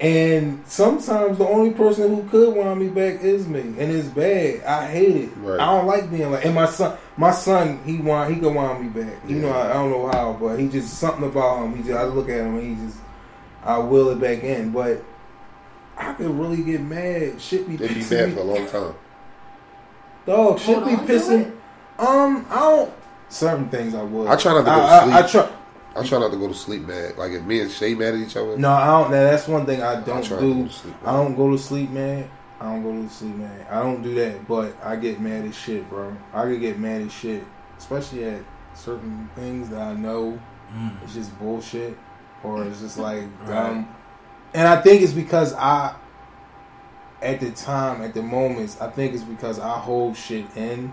And 0.00 0.64
sometimes 0.66 1.38
the 1.38 1.46
only 1.46 1.70
person 1.70 2.12
who 2.16 2.28
could 2.28 2.56
wind 2.56 2.80
me 2.80 2.88
back 2.88 3.22
is 3.22 3.46
me, 3.46 3.60
and 3.60 3.78
it's 3.78 4.08
bad. 4.08 4.64
I 4.64 4.88
hate 4.88 5.14
it. 5.16 5.30
Right. 5.36 5.60
I 5.60 5.66
don't 5.76 5.86
like 5.86 6.10
being 6.10 6.28
like. 6.32 6.44
And 6.44 6.56
my 6.56 6.66
son, 6.66 6.98
my 7.16 7.30
son, 7.30 7.80
he 7.84 7.98
wind, 7.98 8.34
he 8.34 8.40
could 8.40 8.52
wind 8.52 8.82
me 8.82 9.02
back. 9.02 9.14
You 9.28 9.36
Yeah. 9.36 9.42
know, 9.42 9.50
I, 9.52 9.70
I 9.70 9.72
don't 9.74 9.90
know 9.90 10.08
how, 10.08 10.32
but 10.40 10.56
he 10.58 10.68
just 10.68 10.94
something 10.94 11.24
about 11.24 11.64
him. 11.64 11.76
He 11.76 11.82
just, 11.84 11.94
I 11.96 12.02
look 12.04 12.28
at 12.28 12.34
him 12.40 12.58
and 12.58 12.78
he 12.78 12.84
just, 12.84 12.98
I 13.64 13.78
will 13.78 14.10
it 14.10 14.20
back 14.20 14.42
in. 14.42 14.70
But 14.72 15.02
I 15.96 16.12
could 16.14 16.30
really 16.30 16.62
get 16.62 16.80
mad. 16.80 17.40
Shit 17.40 17.68
be 17.68 17.76
They 17.76 17.88
be 17.88 17.94
pissing 17.94 18.10
mad 18.18 18.28
me. 18.30 18.34
for 18.34 18.40
a 18.40 18.44
long 18.44 18.66
time. 18.68 18.94
Dog, 20.26 20.58
shit 20.58 20.74
Hold 20.78 20.84
be 20.88 20.94
on 20.94 21.06
pissing. 21.06 21.52
Um, 21.98 22.46
I 22.50 22.58
don't. 22.60 22.92
Certain 23.28 23.68
things 23.68 23.94
I 23.94 24.02
would. 24.02 24.28
I 24.28 24.36
try 24.36 24.52
not 24.52 24.58
to 24.60 24.64
go 24.64 24.76
to 24.76 24.82
I, 24.82 24.86
I, 24.86 25.18
I 25.22 25.26
sleep. 25.26 25.42
try. 25.44 25.56
I 25.94 26.06
try 26.06 26.18
not 26.20 26.30
to 26.30 26.36
go 26.38 26.48
to 26.48 26.54
sleep 26.54 26.82
mad. 26.86 27.16
Like 27.18 27.32
if 27.32 27.42
me 27.44 27.60
and 27.60 27.70
Shay 27.70 27.94
mad 27.94 28.14
at 28.14 28.20
each 28.20 28.36
other, 28.36 28.56
No, 28.56 28.70
I 28.70 28.86
don't. 28.86 29.10
Now 29.10 29.22
that's 29.24 29.46
one 29.48 29.66
thing 29.66 29.82
I 29.82 29.92
I 29.92 30.00
don't 30.00 30.24
try 30.24 30.38
to 30.38 30.42
go 30.42 30.54
do. 30.64 30.68
sleep. 30.70 30.94
I 31.04 31.12
don't 31.12 31.34
go 31.34 31.50
to 31.50 31.58
sleep, 31.58 31.90
man. 31.90 32.30
I 32.60 32.64
don't 32.66 32.82
go 32.82 32.92
to 33.02 33.08
sleep, 33.12 33.34
man. 33.36 33.66
I 33.70 33.80
don't 33.80 34.02
do 34.02 34.14
that, 34.14 34.46
but 34.46 34.74
I 34.84 34.96
get 34.96 35.20
mad 35.20 35.44
as 35.44 35.56
shit, 35.56 35.88
bro. 35.90 36.16
I 36.32 36.42
could 36.44 36.60
get 36.60 36.78
mad 36.78 37.02
as 37.02 37.12
shit, 37.12 37.42
especially 37.76 38.24
at 38.24 38.42
certain 38.74 39.28
things 39.34 39.68
that 39.70 39.80
I 39.82 39.94
know 39.94 40.38
Mm. 40.74 41.02
it's 41.04 41.12
just 41.12 41.38
bullshit, 41.38 41.98
or 42.44 42.64
it's 42.64 42.80
just 42.80 42.98
like 42.98 43.22
Right. 43.44 43.48
dumb. 43.48 43.88
And 44.54 44.68
I 44.68 44.80
think 44.82 45.02
it's 45.02 45.12
because 45.12 45.54
I, 45.54 45.94
at 47.22 47.40
the 47.40 47.50
time, 47.52 48.02
at 48.02 48.14
the 48.14 48.22
moments, 48.22 48.80
I 48.80 48.88
think 48.88 49.14
it's 49.14 49.22
because 49.22 49.58
I 49.58 49.78
hold 49.78 50.16
shit 50.16 50.44
in, 50.56 50.92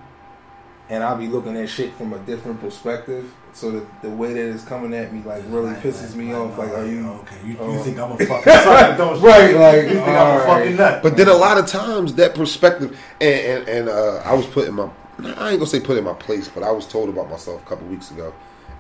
and 0.90 1.04
I'll 1.04 1.18
be 1.18 1.28
looking 1.28 1.58
at 1.58 1.70
shit 1.70 1.94
from 1.96 2.14
a 2.14 2.20
different 2.20 2.62
perspective. 2.62 3.32
So 3.52 3.72
that 3.72 4.02
the 4.04 4.10
way 4.10 4.32
that 4.34 4.54
it's 4.54 4.64
coming 4.64 4.94
at 4.94 5.12
me, 5.12 5.22
like, 5.26 5.44
really 5.48 5.72
Like- 5.72 5.82
pisses 5.84 6.16
me 6.16 6.34
off. 6.34 6.58
Like, 6.58 6.70
are 6.70 6.86
you 6.86 7.10
okay? 7.22 7.36
You, 7.44 7.52
you 7.54 7.58
oh. 7.60 7.84
think 7.84 8.00
I'm 8.00 8.12
a 8.12 8.18
fucking 8.26 8.54
son, 8.54 8.98
don't 8.98 9.22
right? 9.24 9.56
Like, 9.56 9.84
You 9.84 9.90
think 9.90 10.08
I'm 10.08 10.16
a 10.16 10.20
alright. 10.20 10.48
fucking 10.48 10.76
nut? 10.78 11.04
But 11.04 11.18
then 11.18 11.28
a 11.28 11.34
lot 11.34 11.58
of 11.58 11.66
times 11.66 12.14
that 12.16 12.36
perspective, 12.36 12.98
and 13.20 13.40
and, 13.40 13.68
and 13.70 13.90
uh, 13.90 14.18
I 14.24 14.34
was 14.36 14.46
putting 14.46 14.76
my 14.76 14.90
I 15.20 15.50
ain't 15.50 15.60
gonna 15.60 15.66
say 15.66 15.80
put 15.82 15.98
in 15.98 16.04
my 16.06 16.14
place, 16.14 16.48
but 16.48 16.64
I 16.64 16.72
was 16.72 16.88
told 16.88 17.10
about 17.10 17.30
myself 17.30 17.62
a 17.62 17.66
couple 17.66 17.88
weeks 17.88 18.10
ago, 18.12 18.34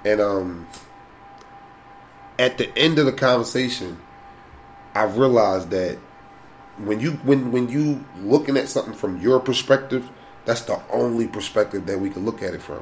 and 0.06 0.22
um, 0.22 0.68
at 2.40 2.57
the 2.57 2.76
end 2.78 2.98
of 2.98 3.06
the 3.06 3.11
conversation, 3.11 3.99
I 4.95 5.03
realized 5.03 5.70
that 5.72 5.98
when 6.78 7.02
you 7.02 7.11
when 7.24 7.52
when 7.52 7.68
you 7.68 8.03
looking 8.22 8.57
at 8.57 8.70
something 8.70 8.94
from 8.94 9.20
your 9.22 9.40
perspective, 9.40 10.10
that's 10.45 10.61
the 10.61 10.82
only 10.90 11.28
perspective 11.28 11.86
that 11.86 11.99
we 11.99 12.10
can 12.10 12.26
look 12.26 12.41
at 12.41 12.53
it 12.53 12.61
from. 12.61 12.82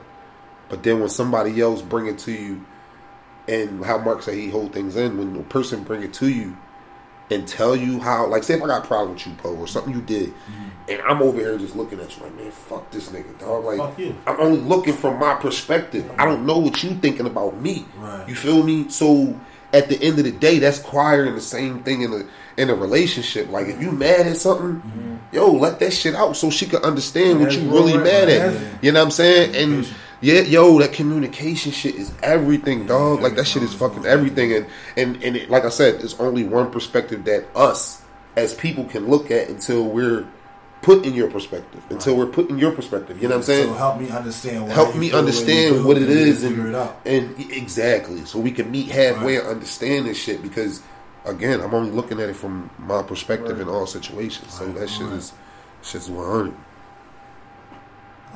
But 0.69 0.83
then 0.83 0.99
when 0.99 1.09
somebody 1.09 1.59
else 1.59 1.81
bring 1.81 2.05
it 2.05 2.19
to 2.19 2.31
you, 2.31 2.63
and 3.47 3.83
how 3.83 3.97
Mark 3.97 4.21
said 4.21 4.35
he 4.35 4.49
hold 4.49 4.73
things 4.73 4.95
in, 4.95 5.17
when 5.17 5.35
a 5.35 5.43
person 5.43 5.83
bring 5.83 6.03
it 6.03 6.13
to 6.15 6.29
you 6.29 6.55
and 7.29 7.47
tell 7.47 7.75
you 7.75 7.99
how, 7.99 8.27
like, 8.27 8.43
say 8.43 8.55
if 8.55 8.63
I 8.63 8.67
got 8.67 8.85
a 8.85 8.87
problem 8.87 9.13
with 9.13 9.27
you, 9.27 9.33
Poe, 9.33 9.55
or 9.55 9.67
something 9.67 9.93
you 9.93 10.01
did, 10.01 10.33
and 10.87 11.01
I'm 11.01 11.21
over 11.21 11.37
here 11.39 11.57
just 11.57 11.75
looking 11.75 11.99
at 11.99 12.15
you 12.15 12.23
like, 12.23 12.35
man, 12.35 12.51
fuck 12.51 12.89
this 12.91 13.09
nigga, 13.09 13.37
dog. 13.39 13.65
Like, 13.65 13.77
Fuck 13.77 13.99
you. 13.99 14.15
I'm 14.25 14.39
only 14.39 14.59
looking 14.59 14.93
from 14.93 15.19
my 15.19 15.35
perspective. 15.35 16.09
I 16.17 16.25
don't 16.25 16.45
know 16.45 16.57
what 16.57 16.81
you 16.83 16.91
thinking 16.95 17.25
about 17.25 17.59
me. 17.59 17.85
Right. 17.97 18.27
You 18.29 18.35
feel 18.35 18.63
me? 18.63 18.89
So 18.89 19.37
at 19.73 19.89
the 19.89 20.01
end 20.01 20.17
of 20.19 20.25
the 20.25 20.31
day, 20.31 20.59
that's 20.59 20.79
choiring 20.81 21.35
the 21.35 21.41
same 21.41 21.83
thing 21.83 22.01
in 22.01 22.13
a 22.13 22.27
in 22.61 22.69
a 22.69 22.75
relationship. 22.75 23.49
Like 23.49 23.67
if 23.67 23.81
you 23.81 23.91
mad 23.91 24.25
at 24.25 24.37
something, 24.37 25.19
yo, 25.31 25.51
let 25.51 25.79
that 25.79 25.91
shit 25.91 26.15
out 26.15 26.37
so 26.37 26.49
she 26.49 26.65
can 26.65 26.81
understand 26.83 27.39
what 27.39 27.51
you 27.51 27.69
really 27.69 27.95
right. 27.95 28.03
mad 28.03 28.29
at. 28.29 28.83
You 28.83 28.91
know 28.91 28.99
what 28.99 29.05
I'm 29.05 29.11
saying? 29.11 29.55
And 29.55 29.87
yeah, 30.21 30.41
yo, 30.41 30.79
that 30.79 30.93
communication 30.93 31.71
shit 31.71 31.95
is 31.95 32.11
everything, 32.23 32.85
dog. 32.87 33.21
Like 33.21 33.35
that 33.35 33.45
shit 33.47 33.63
is 33.63 33.73
fucking 33.73 34.05
everything. 34.05 34.53
And 34.53 34.65
and 34.95 35.23
and 35.23 35.35
it, 35.37 35.49
like 35.49 35.65
I 35.65 35.69
said, 35.69 35.95
it's 36.03 36.19
only 36.19 36.43
one 36.43 36.71
perspective 36.71 37.25
that 37.25 37.45
us 37.55 38.01
as 38.35 38.53
people 38.53 38.85
can 38.85 39.07
look 39.07 39.31
at 39.31 39.49
until 39.49 39.83
we're 39.85 40.27
put 40.83 41.05
in 41.05 41.13
your 41.15 41.29
perspective. 41.29 41.83
Until 41.89 42.15
we're 42.15 42.27
put 42.27 42.49
in 42.49 42.57
your 42.59 42.71
perspective. 42.71 43.21
You 43.21 43.27
know 43.29 43.35
what 43.35 43.39
I'm 43.41 43.43
saying? 43.45 43.67
So 43.69 43.73
help 43.73 43.99
me 43.99 44.09
understand. 44.11 44.71
Help 44.71 44.95
me 44.95 45.09
feel 45.09 45.21
the 45.23 45.31
way 45.31 45.33
you 45.33 45.39
understand 45.39 45.85
what 45.85 45.97
it 45.97 46.09
is 46.09 46.43
and 46.43 46.67
it 46.69 46.75
out. 46.75 47.01
and 47.05 47.35
exactly 47.51 48.23
so 48.25 48.39
we 48.39 48.51
can 48.51 48.69
meet 48.71 48.89
halfway 48.89 49.35
Right. 49.37 49.43
and 49.43 49.53
understand 49.55 50.05
this 50.05 50.17
shit 50.17 50.41
because 50.41 50.81
again 51.25 51.59
i'm 51.61 51.73
only 51.73 51.91
looking 51.91 52.21
at 52.21 52.29
it 52.29 52.35
from 52.35 52.69
my 52.77 53.01
perspective 53.03 53.59
in 53.59 53.67
all 53.67 53.85
situations 53.85 54.53
so 54.53 54.65
Right, 54.65 54.75
that 54.75 54.89
shit 54.89 55.07
right. 55.07 55.13
is 55.17 55.33
shit's 55.81 56.09
100 56.09 56.53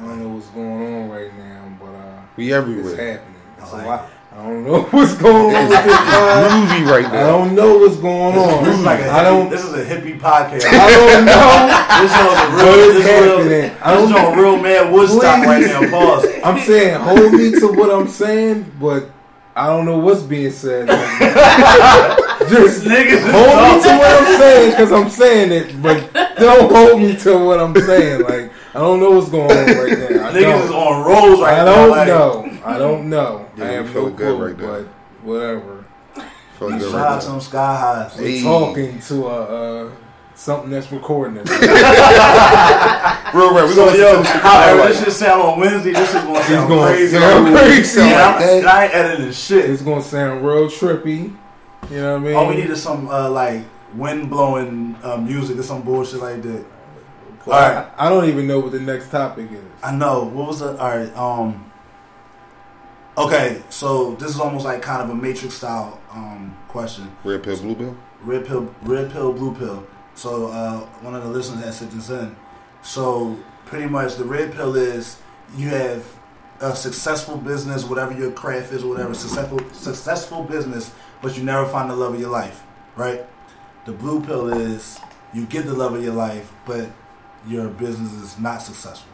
I 0.01 0.05
don't 0.05 0.19
know 0.19 0.29
what's 0.29 0.47
going 0.47 0.95
on 0.95 1.09
right 1.09 1.37
now, 1.37 1.77
but 1.79 1.85
uh, 1.93 2.21
we 2.35 2.47
it's 2.47 2.55
everywhere 2.55 2.95
happening. 2.95 3.41
It's 3.59 3.71
I 3.71 3.73
a 3.73 3.77
like 3.77 3.85
lot. 3.85 4.09
I 4.31 4.35
don't 4.43 4.63
know 4.65 4.81
what's 4.91 5.13
going 5.15 5.55
on 5.55 5.69
with 5.69 5.69
this 5.69 5.85
it's 5.85 5.95
pod. 5.95 6.51
groovy 6.51 6.87
right 6.89 7.05
I 7.05 7.27
don't 7.27 7.53
know 7.53 7.77
what's 7.77 7.97
going 7.97 8.35
on. 8.37 8.63
This 8.63 8.79
is 8.79 8.83
like 8.85 8.99
a 9.01 9.11
I 9.11 9.23
don't. 9.23 9.49
this 9.51 9.63
is 9.63 9.73
a 9.73 9.85
hippie 9.85 10.19
podcast. 10.19 10.63
I 10.65 10.89
don't 10.89 11.25
know. 11.29 11.67
this 12.01 12.11
show's 12.15 12.39
a 12.41 12.65
real, 12.65 12.79
is 12.89 13.03
this 13.03 13.21
real, 13.21 13.37
happening? 13.37 13.77
I 13.83 13.93
don't 13.93 14.09
show 14.09 14.31
a 14.31 14.41
real 14.41 14.57
man 14.57 14.91
Woodstock 14.91 15.45
right 15.45 15.61
now. 15.67 15.89
Pause. 15.91 16.25
I'm 16.43 16.59
saying 16.61 16.99
hold 16.99 17.33
me 17.33 17.51
to 17.59 17.67
what 17.67 17.91
I'm 17.93 18.07
saying, 18.07 18.71
but 18.79 19.11
I 19.55 19.67
don't 19.67 19.85
know 19.85 19.99
what's 19.99 20.23
being 20.23 20.51
said. 20.51 20.87
Just 20.87 22.85
Niggas 22.85 23.29
hold 23.31 23.77
me 23.77 23.83
to 23.83 23.89
what 23.97 24.21
I'm 24.23 24.37
saying 24.39 24.71
because 24.71 24.91
I'm 24.91 25.09
saying 25.09 25.51
it, 25.51 25.81
but 25.81 26.11
don't 26.37 26.71
hold 26.71 27.01
me 27.01 27.15
to 27.17 27.37
what 27.37 27.59
I'm 27.59 27.75
saying. 27.75 28.23
Like 28.23 28.50
I 28.73 28.79
don't 28.79 28.99
know 29.01 29.11
what's 29.11 29.29
going 29.29 29.51
on 29.51 29.57
right 29.57 29.67
now. 29.97 30.27
I 30.29 30.31
Niggas 30.33 30.63
is 30.65 30.71
on 30.71 31.05
rolls 31.05 31.41
right 31.41 31.59
I 31.59 31.65
now. 31.65 31.71
I 31.71 31.75
don't 31.75 31.89
like, 31.91 32.07
know. 32.07 32.59
I 32.65 32.77
don't 32.77 33.09
know. 33.09 33.45
Yeah, 33.57 33.65
I 33.65 33.71
you 33.71 33.77
have 33.77 33.89
feel 33.89 34.03
no 34.09 34.09
good 34.15 34.35
clue, 34.37 34.47
right 34.47 34.57
there. 34.57 34.83
but 34.83 34.87
whatever. 35.23 35.85
Feel 36.57 36.69
good 36.69 36.81
Shout 36.81 36.93
right 36.93 37.07
out 37.07 37.21
to 37.21 37.27
now. 37.27 37.31
them 37.33 37.41
sky 37.41 37.75
highs. 37.79 38.15
Hey. 38.17 38.23
We're 38.23 38.43
talking 38.43 38.99
to 38.99 39.27
a 39.27 39.87
uh, 39.87 39.91
something 40.35 40.69
that's 40.69 40.91
recording 40.91 41.37
it. 41.37 41.49
real 43.33 43.53
right 43.53 43.65
we 43.67 43.73
So 43.73 43.85
gonna 43.87 43.97
yo, 43.97 44.03
listen 44.19 44.23
to 44.23 44.23
the 44.23 44.39
however 44.39 44.87
this 44.87 45.03
shit 45.03 45.13
sound 45.13 45.41
on 45.41 45.59
Wednesday, 45.59 45.91
this 45.93 46.09
is 46.13 46.23
gonna 46.23 46.43
sound 46.43 46.69
gonna 46.69 46.85
crazy. 46.91 47.17
sound 47.17 47.55
crazy. 47.55 47.83
Sound 47.83 48.09
Yeah, 48.09 48.27
like 48.27 48.45
I'm- 48.45 48.67
I 48.67 48.83
ain't 48.85 48.93
editing 48.95 49.31
shit. 49.31 49.69
it's 49.69 49.81
gonna 49.81 50.01
sound 50.01 50.45
real 50.45 50.67
trippy. 50.69 51.35
You 51.89 51.97
know 51.97 52.13
what 52.13 52.21
I 52.21 52.23
mean? 52.25 52.35
All 52.35 52.47
we 52.47 52.55
need 52.55 52.69
is 52.69 52.81
some 52.81 53.09
uh, 53.09 53.29
like 53.29 53.63
wind 53.95 54.29
blowing 54.29 54.95
uh, 55.03 55.17
music 55.17 55.57
or 55.57 55.63
some 55.63 55.81
bullshit 55.81 56.21
like 56.21 56.41
that. 56.43 56.63
All 57.45 57.53
right. 57.53 57.87
I, 57.97 58.07
I 58.07 58.09
don't 58.09 58.25
even 58.29 58.47
know 58.47 58.59
what 58.59 58.71
the 58.71 58.79
next 58.79 59.09
topic 59.09 59.51
is. 59.51 59.63
I 59.83 59.95
know. 59.95 60.23
What 60.23 60.47
was 60.47 60.59
the? 60.59 60.77
All 60.77 60.97
right. 60.97 61.15
Um. 61.17 61.71
Okay, 63.17 63.61
so 63.69 64.15
this 64.15 64.29
is 64.29 64.39
almost 64.39 64.63
like 64.63 64.81
kind 64.81 65.01
of 65.01 65.09
a 65.09 65.15
matrix 65.15 65.55
style 65.55 65.99
um, 66.11 66.57
question. 66.69 67.13
red 67.25 67.43
pill 67.43 67.57
blue 67.57 67.75
pill 67.75 67.97
Red 68.21 68.45
pill, 68.45 68.73
red 68.83 69.11
pill, 69.11 69.33
blue 69.33 69.53
pill. 69.53 69.85
So 70.15 70.47
uh, 70.47 70.79
one 71.01 71.13
of 71.15 71.23
the 71.23 71.29
listeners 71.29 71.63
has 71.65 71.77
sent 71.79 71.91
this 71.91 72.09
in. 72.09 72.35
So 72.83 73.37
pretty 73.65 73.87
much 73.87 74.15
the 74.15 74.23
red 74.23 74.53
pill 74.53 74.75
is 74.75 75.19
you 75.57 75.67
have 75.69 76.05
a 76.61 76.75
successful 76.75 77.35
business, 77.37 77.83
whatever 77.83 78.13
your 78.13 78.31
craft 78.31 78.71
is, 78.71 78.83
or 78.83 78.89
whatever 78.89 79.13
successful 79.13 79.59
successful 79.73 80.43
business, 80.43 80.93
but 81.21 81.37
you 81.37 81.43
never 81.43 81.67
find 81.67 81.89
the 81.89 81.95
love 81.95 82.13
of 82.13 82.19
your 82.19 82.29
life, 82.29 82.63
right? 82.95 83.25
The 83.85 83.91
blue 83.91 84.21
pill 84.21 84.49
is 84.49 84.99
you 85.33 85.45
get 85.45 85.65
the 85.65 85.73
love 85.73 85.95
of 85.95 86.03
your 86.03 86.13
life, 86.13 86.53
but 86.65 86.89
your 87.47 87.69
business 87.69 88.11
is 88.13 88.39
not 88.39 88.61
successful. 88.61 89.11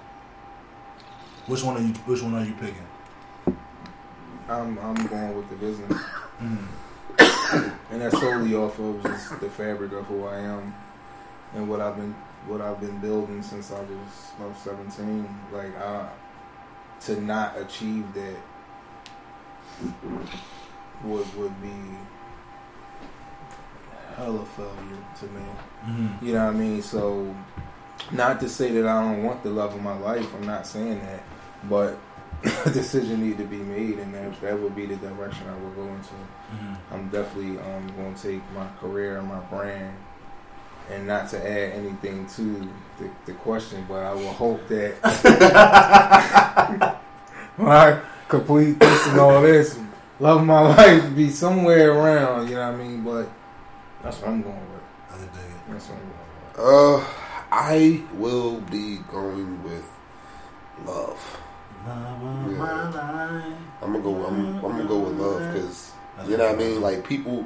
Which 1.48 1.64
one 1.64 1.78
are 1.78 1.82
you? 1.82 1.94
Which 2.06 2.22
one 2.22 2.36
are 2.36 2.44
you 2.44 2.54
picking? 2.54 2.86
I'm 4.50 4.78
I'm 4.80 4.96
going 5.08 5.36
with 5.36 5.50
the 5.50 5.56
business, 5.56 6.02
Mm. 6.42 6.68
and 7.92 8.02
that's 8.02 8.20
solely 8.20 8.56
off 8.56 8.78
of 8.80 9.02
just 9.04 9.40
the 9.40 9.50
fabric 9.50 9.92
of 9.94 10.06
who 10.06 10.26
I 10.26 10.40
am 10.40 10.74
and 11.54 11.70
what 11.70 11.80
I've 11.82 11.96
been 11.96 12.14
what 12.46 12.62
I've 12.62 12.80
been 12.80 12.98
building 13.00 13.42
since 13.42 13.72
I 13.72 13.80
was 13.80 14.32
about 14.38 14.58
17. 14.58 15.28
Like 15.52 15.78
I, 15.80 16.10
to 17.02 17.22
not 17.22 17.58
achieve 17.58 18.06
that 18.14 18.36
would 21.04 21.36
would 21.38 21.62
be 21.62 21.98
hella 24.16 24.46
failure 24.46 25.06
to 25.20 25.26
me. 25.26 25.42
Mm-hmm. 25.86 26.26
You 26.26 26.34
know 26.34 26.46
what 26.46 26.56
I 26.56 26.58
mean? 26.58 26.82
So, 26.82 27.36
not 28.12 28.40
to 28.40 28.50
say 28.50 28.72
that 28.72 28.88
I 28.88 29.02
don't 29.02 29.24
want 29.24 29.44
the 29.44 29.50
love 29.50 29.74
of 29.76 29.82
my 29.82 29.98
life. 29.98 30.28
I'm 30.36 30.46
not 30.46 30.66
saying 30.66 31.00
that, 31.00 31.24
but 31.70 31.98
a 32.66 32.70
decision 32.70 33.28
need 33.28 33.38
to 33.38 33.44
be 33.44 33.58
made, 33.58 34.00
and 34.00 34.14
that 34.14 34.40
that 34.42 34.60
would 34.60 34.76
be 34.76 34.86
the 34.86 34.96
direction 34.98 35.48
I 35.48 35.58
would 35.58 35.76
go 35.76 35.84
into. 35.84 36.14
Mm-hmm. 36.14 36.94
I'm 36.94 37.10
definitely 37.10 37.60
um, 37.60 37.88
going 37.96 38.14
to 38.16 38.22
take 38.22 38.42
my 38.54 38.68
career 38.80 39.18
and 39.18 39.28
my 39.28 39.40
brand, 39.40 39.96
and 40.90 41.08
not 41.08 41.30
to 41.30 41.38
add 41.38 41.74
anything 41.74 42.28
to 42.28 42.70
the, 43.00 43.10
the 43.26 43.34
question, 43.34 43.86
but 43.88 44.04
I 44.04 44.14
will 44.14 44.34
hope 44.34 44.68
that 44.68 44.96
when 47.58 47.72
I 47.72 48.02
complete 48.28 48.80
this 48.80 49.08
and 49.08 49.20
all 49.20 49.42
this, 49.42 49.80
love 50.20 50.42
of 50.42 50.46
my 50.46 50.62
life 50.62 51.16
be 51.16 51.30
somewhere 51.30 51.92
around. 51.92 52.50
You 52.50 52.56
know 52.56 52.72
what 52.72 52.80
I 52.80 52.84
mean? 52.84 53.04
But 53.04 53.30
that's 54.04 54.20
what 54.20 54.30
I'm 54.30 54.42
going 54.44 54.56
with. 54.56 54.82
I 55.12 55.18
dig 55.18 55.28
it. 55.28 55.32
That's 55.70 55.88
what 55.90 55.98
I'm 55.98 56.04
going 56.04 57.02
with. 57.02 57.14
uh 57.14 57.27
i 57.52 58.02
will 58.16 58.60
be 58.62 58.98
going 59.12 59.64
with 59.64 59.86
love 60.86 61.40
Yeah. 62.52 62.58
i'm 63.82 63.92
gonna 63.94 64.00
go 64.04 64.26
i'm, 64.28 64.56
I'm 64.56 64.62
gonna 64.62 64.86
go 64.86 65.00
with 65.00 65.18
love 65.20 65.54
because 65.54 65.92
You 66.28 66.38
know 66.38 66.46
what 66.48 66.56
I 66.56 66.58
mean? 66.58 66.82
Like 66.82 67.08
people, 67.08 67.46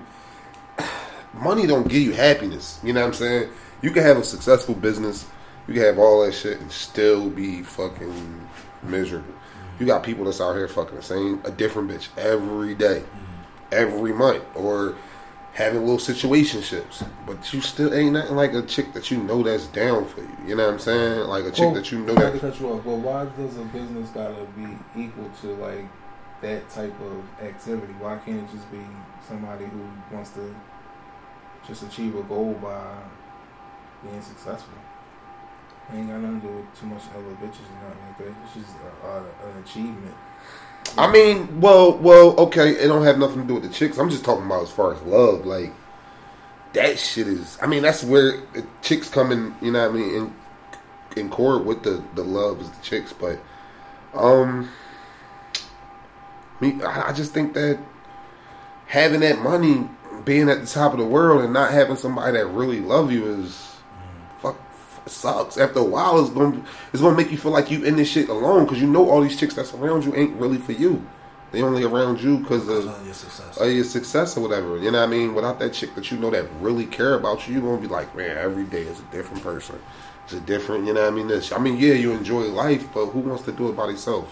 money 1.33 1.67
don't 1.67 1.87
give 1.89 2.01
you 2.01 2.13
happiness. 2.13 2.79
You 2.83 2.93
know 2.93 3.01
what 3.01 3.07
I'm 3.07 3.13
saying? 3.13 3.49
You 3.81 3.91
can 3.91 4.03
have 4.03 4.17
a 4.17 4.23
successful 4.23 4.75
business, 4.75 5.25
you 5.67 5.73
can 5.73 5.83
have 5.83 5.99
all 5.99 6.25
that 6.25 6.33
shit, 6.33 6.59
and 6.61 6.71
still 6.71 7.29
be 7.29 7.63
fucking 7.63 8.47
miserable. 8.83 9.33
You 9.77 9.85
got 9.85 10.03
people 10.03 10.23
that's 10.25 10.39
out 10.39 10.55
here 10.55 10.69
fucking 10.69 10.95
the 10.95 11.01
same, 11.03 11.41
a 11.43 11.51
different 11.51 11.89
bitch 11.91 12.07
every 12.17 12.73
day, 12.75 13.03
every 13.73 14.13
month, 14.13 14.43
or 14.55 14.95
having 15.53 15.81
little 15.81 15.97
situationships, 15.97 17.05
but 17.25 17.53
you 17.53 17.59
still 17.61 17.93
ain't 17.93 18.13
nothing 18.13 18.35
like 18.35 18.53
a 18.53 18.61
chick 18.61 18.93
that 18.93 19.11
you 19.11 19.17
know 19.21 19.43
that's 19.43 19.67
down 19.67 20.05
for 20.05 20.21
you. 20.21 20.37
You 20.47 20.55
know 20.55 20.65
what 20.65 20.73
I'm 20.73 20.79
saying? 20.79 21.27
Like 21.27 21.43
a 21.45 21.51
chick 21.51 21.59
Well, 21.59 21.73
that 21.73 21.91
you 21.91 21.99
know 21.99 22.15
that. 22.15 22.39
cut 22.39 22.59
you 22.59 22.69
off, 22.71 22.83
but 22.85 22.95
why 22.95 23.25
does 23.25 23.57
a 23.57 23.63
business 23.65 24.09
gotta 24.09 24.45
be 24.55 24.77
equal 24.95 25.29
to 25.41 25.47
like 25.55 25.85
that 26.41 26.69
type 26.69 26.93
of 27.01 27.43
activity? 27.43 27.93
Why 27.99 28.17
can't 28.17 28.39
it 28.39 28.51
just 28.51 28.71
be 28.71 28.79
somebody 29.27 29.65
who 29.65 29.89
wants 30.11 30.31
to 30.31 30.55
just 31.67 31.83
achieve 31.83 32.15
a 32.15 32.23
goal 32.23 32.53
by 32.61 32.95
being 34.03 34.21
successful? 34.21 34.73
It 35.91 35.97
ain't 35.97 36.07
got 36.07 36.19
nothing 36.21 36.41
to 36.41 36.47
do 36.47 36.53
with 36.53 36.79
too 36.79 36.85
much 36.85 37.03
other 37.11 37.35
bitches 37.43 37.67
or 37.67 37.83
nothing 37.83 38.03
like 38.07 38.17
that. 38.19 38.33
It's 38.45 38.53
just 38.55 38.75
a, 39.03 39.07
a, 39.07 39.17
an 39.51 39.63
achievement. 39.63 40.15
I 40.97 41.11
mean, 41.11 41.61
well, 41.61 41.97
well, 41.97 42.35
okay, 42.37 42.71
it 42.71 42.87
don't 42.87 43.05
have 43.05 43.17
nothing 43.17 43.41
to 43.41 43.47
do 43.47 43.53
with 43.55 43.63
the 43.63 43.69
chicks. 43.69 43.97
I'm 43.97 44.09
just 44.09 44.25
talking 44.25 44.45
about 44.45 44.63
as 44.63 44.71
far 44.71 44.93
as 44.93 45.01
love, 45.03 45.45
like 45.45 45.73
that 46.73 46.99
shit 46.99 47.27
is. 47.27 47.57
I 47.61 47.67
mean, 47.67 47.83
that's 47.83 48.03
where 48.03 48.41
the 48.53 48.65
chicks 48.81 49.09
come 49.09 49.31
in. 49.31 49.55
You 49.61 49.71
know 49.71 49.89
what 49.89 49.95
I 49.95 49.99
mean? 49.99 50.15
In 50.15 50.33
in 51.17 51.29
court 51.29 51.65
with 51.65 51.83
the 51.83 52.03
the 52.15 52.23
love 52.23 52.61
is 52.61 52.69
the 52.69 52.81
chicks, 52.81 53.13
but 53.13 53.39
um, 54.13 54.69
me, 56.59 56.81
I, 56.83 57.13
just 57.13 57.33
think 57.33 57.53
that 57.53 57.79
having 58.87 59.21
that 59.21 59.39
money, 59.39 59.89
being 60.25 60.49
at 60.49 60.61
the 60.61 60.67
top 60.67 60.93
of 60.93 60.99
the 60.99 61.05
world, 61.05 61.43
and 61.43 61.53
not 61.53 61.71
having 61.71 61.95
somebody 61.95 62.37
that 62.37 62.47
really 62.47 62.79
love 62.79 63.11
you 63.11 63.25
is. 63.25 63.70
Sucks. 65.05 65.57
After 65.57 65.79
a 65.79 65.83
while, 65.83 66.19
it's 66.19 66.29
gonna 66.29 66.63
it's 66.93 67.01
gonna 67.01 67.15
make 67.15 67.31
you 67.31 67.37
feel 67.37 67.51
like 67.51 67.71
you 67.71 67.83
in 67.83 67.95
this 67.95 68.09
shit 68.09 68.29
alone 68.29 68.65
because 68.65 68.81
you 68.81 68.87
know 68.87 69.09
all 69.09 69.21
these 69.21 69.39
chicks 69.39 69.53
that's 69.53 69.73
around 69.73 70.05
you 70.05 70.15
ain't 70.15 70.35
really 70.35 70.57
for 70.57 70.73
you. 70.73 71.05
They 71.51 71.61
only 71.61 71.83
around 71.83 72.21
you 72.21 72.37
because 72.37 72.67
of 72.69 72.87
of 72.87 73.05
your 73.05 73.13
success. 73.13 73.57
of 73.57 73.71
your 73.71 73.83
success 73.83 74.37
or 74.37 74.41
whatever. 74.41 74.77
You 74.77 74.91
know 74.91 74.99
what 74.99 75.09
I 75.09 75.11
mean? 75.11 75.33
Without 75.33 75.59
that 75.59 75.73
chick 75.73 75.95
that 75.95 76.09
you 76.09 76.17
know 76.17 76.29
that 76.29 76.45
really 76.59 76.85
care 76.85 77.15
about 77.15 77.47
you, 77.47 77.55
you're 77.55 77.63
gonna 77.63 77.81
be 77.81 77.87
like, 77.87 78.15
man, 78.15 78.37
every 78.37 78.63
day 78.65 78.83
is 78.83 78.99
a 78.99 79.03
different 79.11 79.43
person. 79.43 79.79
It's 80.23 80.33
a 80.33 80.39
different, 80.41 80.85
you 80.85 80.93
know 80.93 81.01
what 81.01 81.11
I 81.11 81.15
mean? 81.15 81.27
This, 81.27 81.51
I 81.51 81.57
mean, 81.57 81.77
yeah, 81.77 81.93
you 81.93 82.13
enjoy 82.13 82.43
life, 82.43 82.87
but 82.93 83.07
who 83.07 83.19
wants 83.19 83.43
to 83.43 83.51
do 83.51 83.69
it 83.69 83.75
by 83.75 83.87
themselves? 83.87 84.31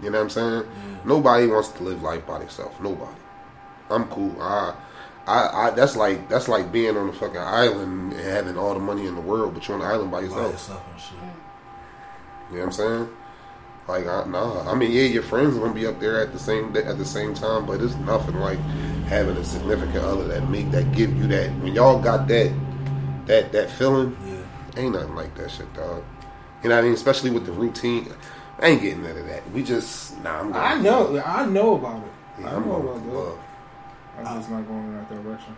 You 0.00 0.10
know 0.10 0.18
what 0.18 0.24
I'm 0.24 0.30
saying? 0.30 0.64
Nobody 1.04 1.46
wants 1.48 1.70
to 1.70 1.82
live 1.82 2.02
life 2.02 2.24
by 2.24 2.38
themselves. 2.38 2.78
Nobody. 2.80 3.16
I'm 3.90 4.04
cool. 4.08 4.40
I, 4.40 4.74
I, 5.28 5.66
I, 5.66 5.70
that's 5.70 5.94
like 5.96 6.28
that's 6.28 6.48
like 6.48 6.72
being 6.72 6.96
on 6.96 7.08
a 7.08 7.12
fucking 7.12 7.36
island 7.38 8.12
and 8.14 8.20
having 8.20 8.56
all 8.56 8.72
the 8.74 8.80
money 8.80 9.06
in 9.06 9.14
the 9.14 9.20
world, 9.20 9.54
but 9.54 9.68
you're 9.68 9.74
on 9.76 9.80
the 9.82 9.86
island 9.86 10.10
by 10.10 10.18
By 10.20 10.24
yourself. 10.24 10.52
yourself 10.52 10.82
and 10.90 11.00
shit. 11.00 11.12
You 12.50 12.54
know 12.56 12.60
what 12.60 12.64
I'm 12.66 12.72
saying? 12.72 13.08
Like, 13.86 14.06
I, 14.06 14.24
nah. 14.26 14.70
I 14.70 14.74
mean, 14.74 14.90
yeah, 14.90 15.02
your 15.02 15.22
friends 15.22 15.56
are 15.56 15.60
gonna 15.60 15.74
be 15.74 15.86
up 15.86 15.98
there 16.00 16.20
at 16.20 16.32
the 16.32 16.38
same 16.38 16.74
at 16.76 16.98
the 16.98 17.04
same 17.04 17.34
time, 17.34 17.66
but 17.66 17.80
it's 17.80 17.94
nothing 17.96 18.36
like 18.36 18.58
having 19.06 19.36
a 19.36 19.44
significant 19.44 19.96
other 20.04 20.26
that 20.28 20.48
make 20.48 20.70
that 20.72 20.92
give 20.92 21.14
you 21.16 21.26
that 21.28 21.50
when 21.62 21.74
y'all 21.74 22.00
got 22.00 22.26
that 22.28 22.52
that 23.26 23.52
that 23.52 23.70
feeling. 23.70 24.16
Yeah. 24.26 24.82
Ain't 24.82 24.92
nothing 24.94 25.14
like 25.14 25.34
that 25.36 25.50
shit, 25.50 25.72
dog. 25.74 26.04
You 26.62 26.68
know 26.70 26.76
what 26.76 26.80
I 26.82 26.84
mean? 26.84 26.94
Especially 26.94 27.30
with 27.30 27.46
the 27.46 27.52
routine. 27.52 28.12
I 28.60 28.68
ain't 28.68 28.82
getting 28.82 29.02
none 29.02 29.16
of 29.16 29.26
that. 29.26 29.50
We 29.52 29.62
just 29.62 30.18
nah. 30.22 30.40
I'm. 30.40 30.54
I 30.54 30.80
know, 30.80 31.22
I 31.24 31.46
know 31.46 31.76
about 31.76 32.02
it. 32.04 32.12
Yeah, 32.40 32.50
I 32.52 32.56
I'm 32.56 32.66
know 32.66 32.76
about 32.76 33.06
love. 33.06 33.38
I'm 34.26 34.38
just 34.38 34.50
not 34.50 34.66
going 34.66 34.84
in 34.84 34.94
that 34.96 35.08
direction. 35.22 35.56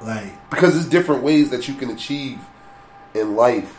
Like, 0.00 0.50
because 0.50 0.74
there's 0.74 0.88
different 0.88 1.22
ways 1.22 1.50
that 1.50 1.68
you 1.68 1.74
can 1.74 1.90
achieve 1.90 2.38
in 3.14 3.36
life 3.36 3.78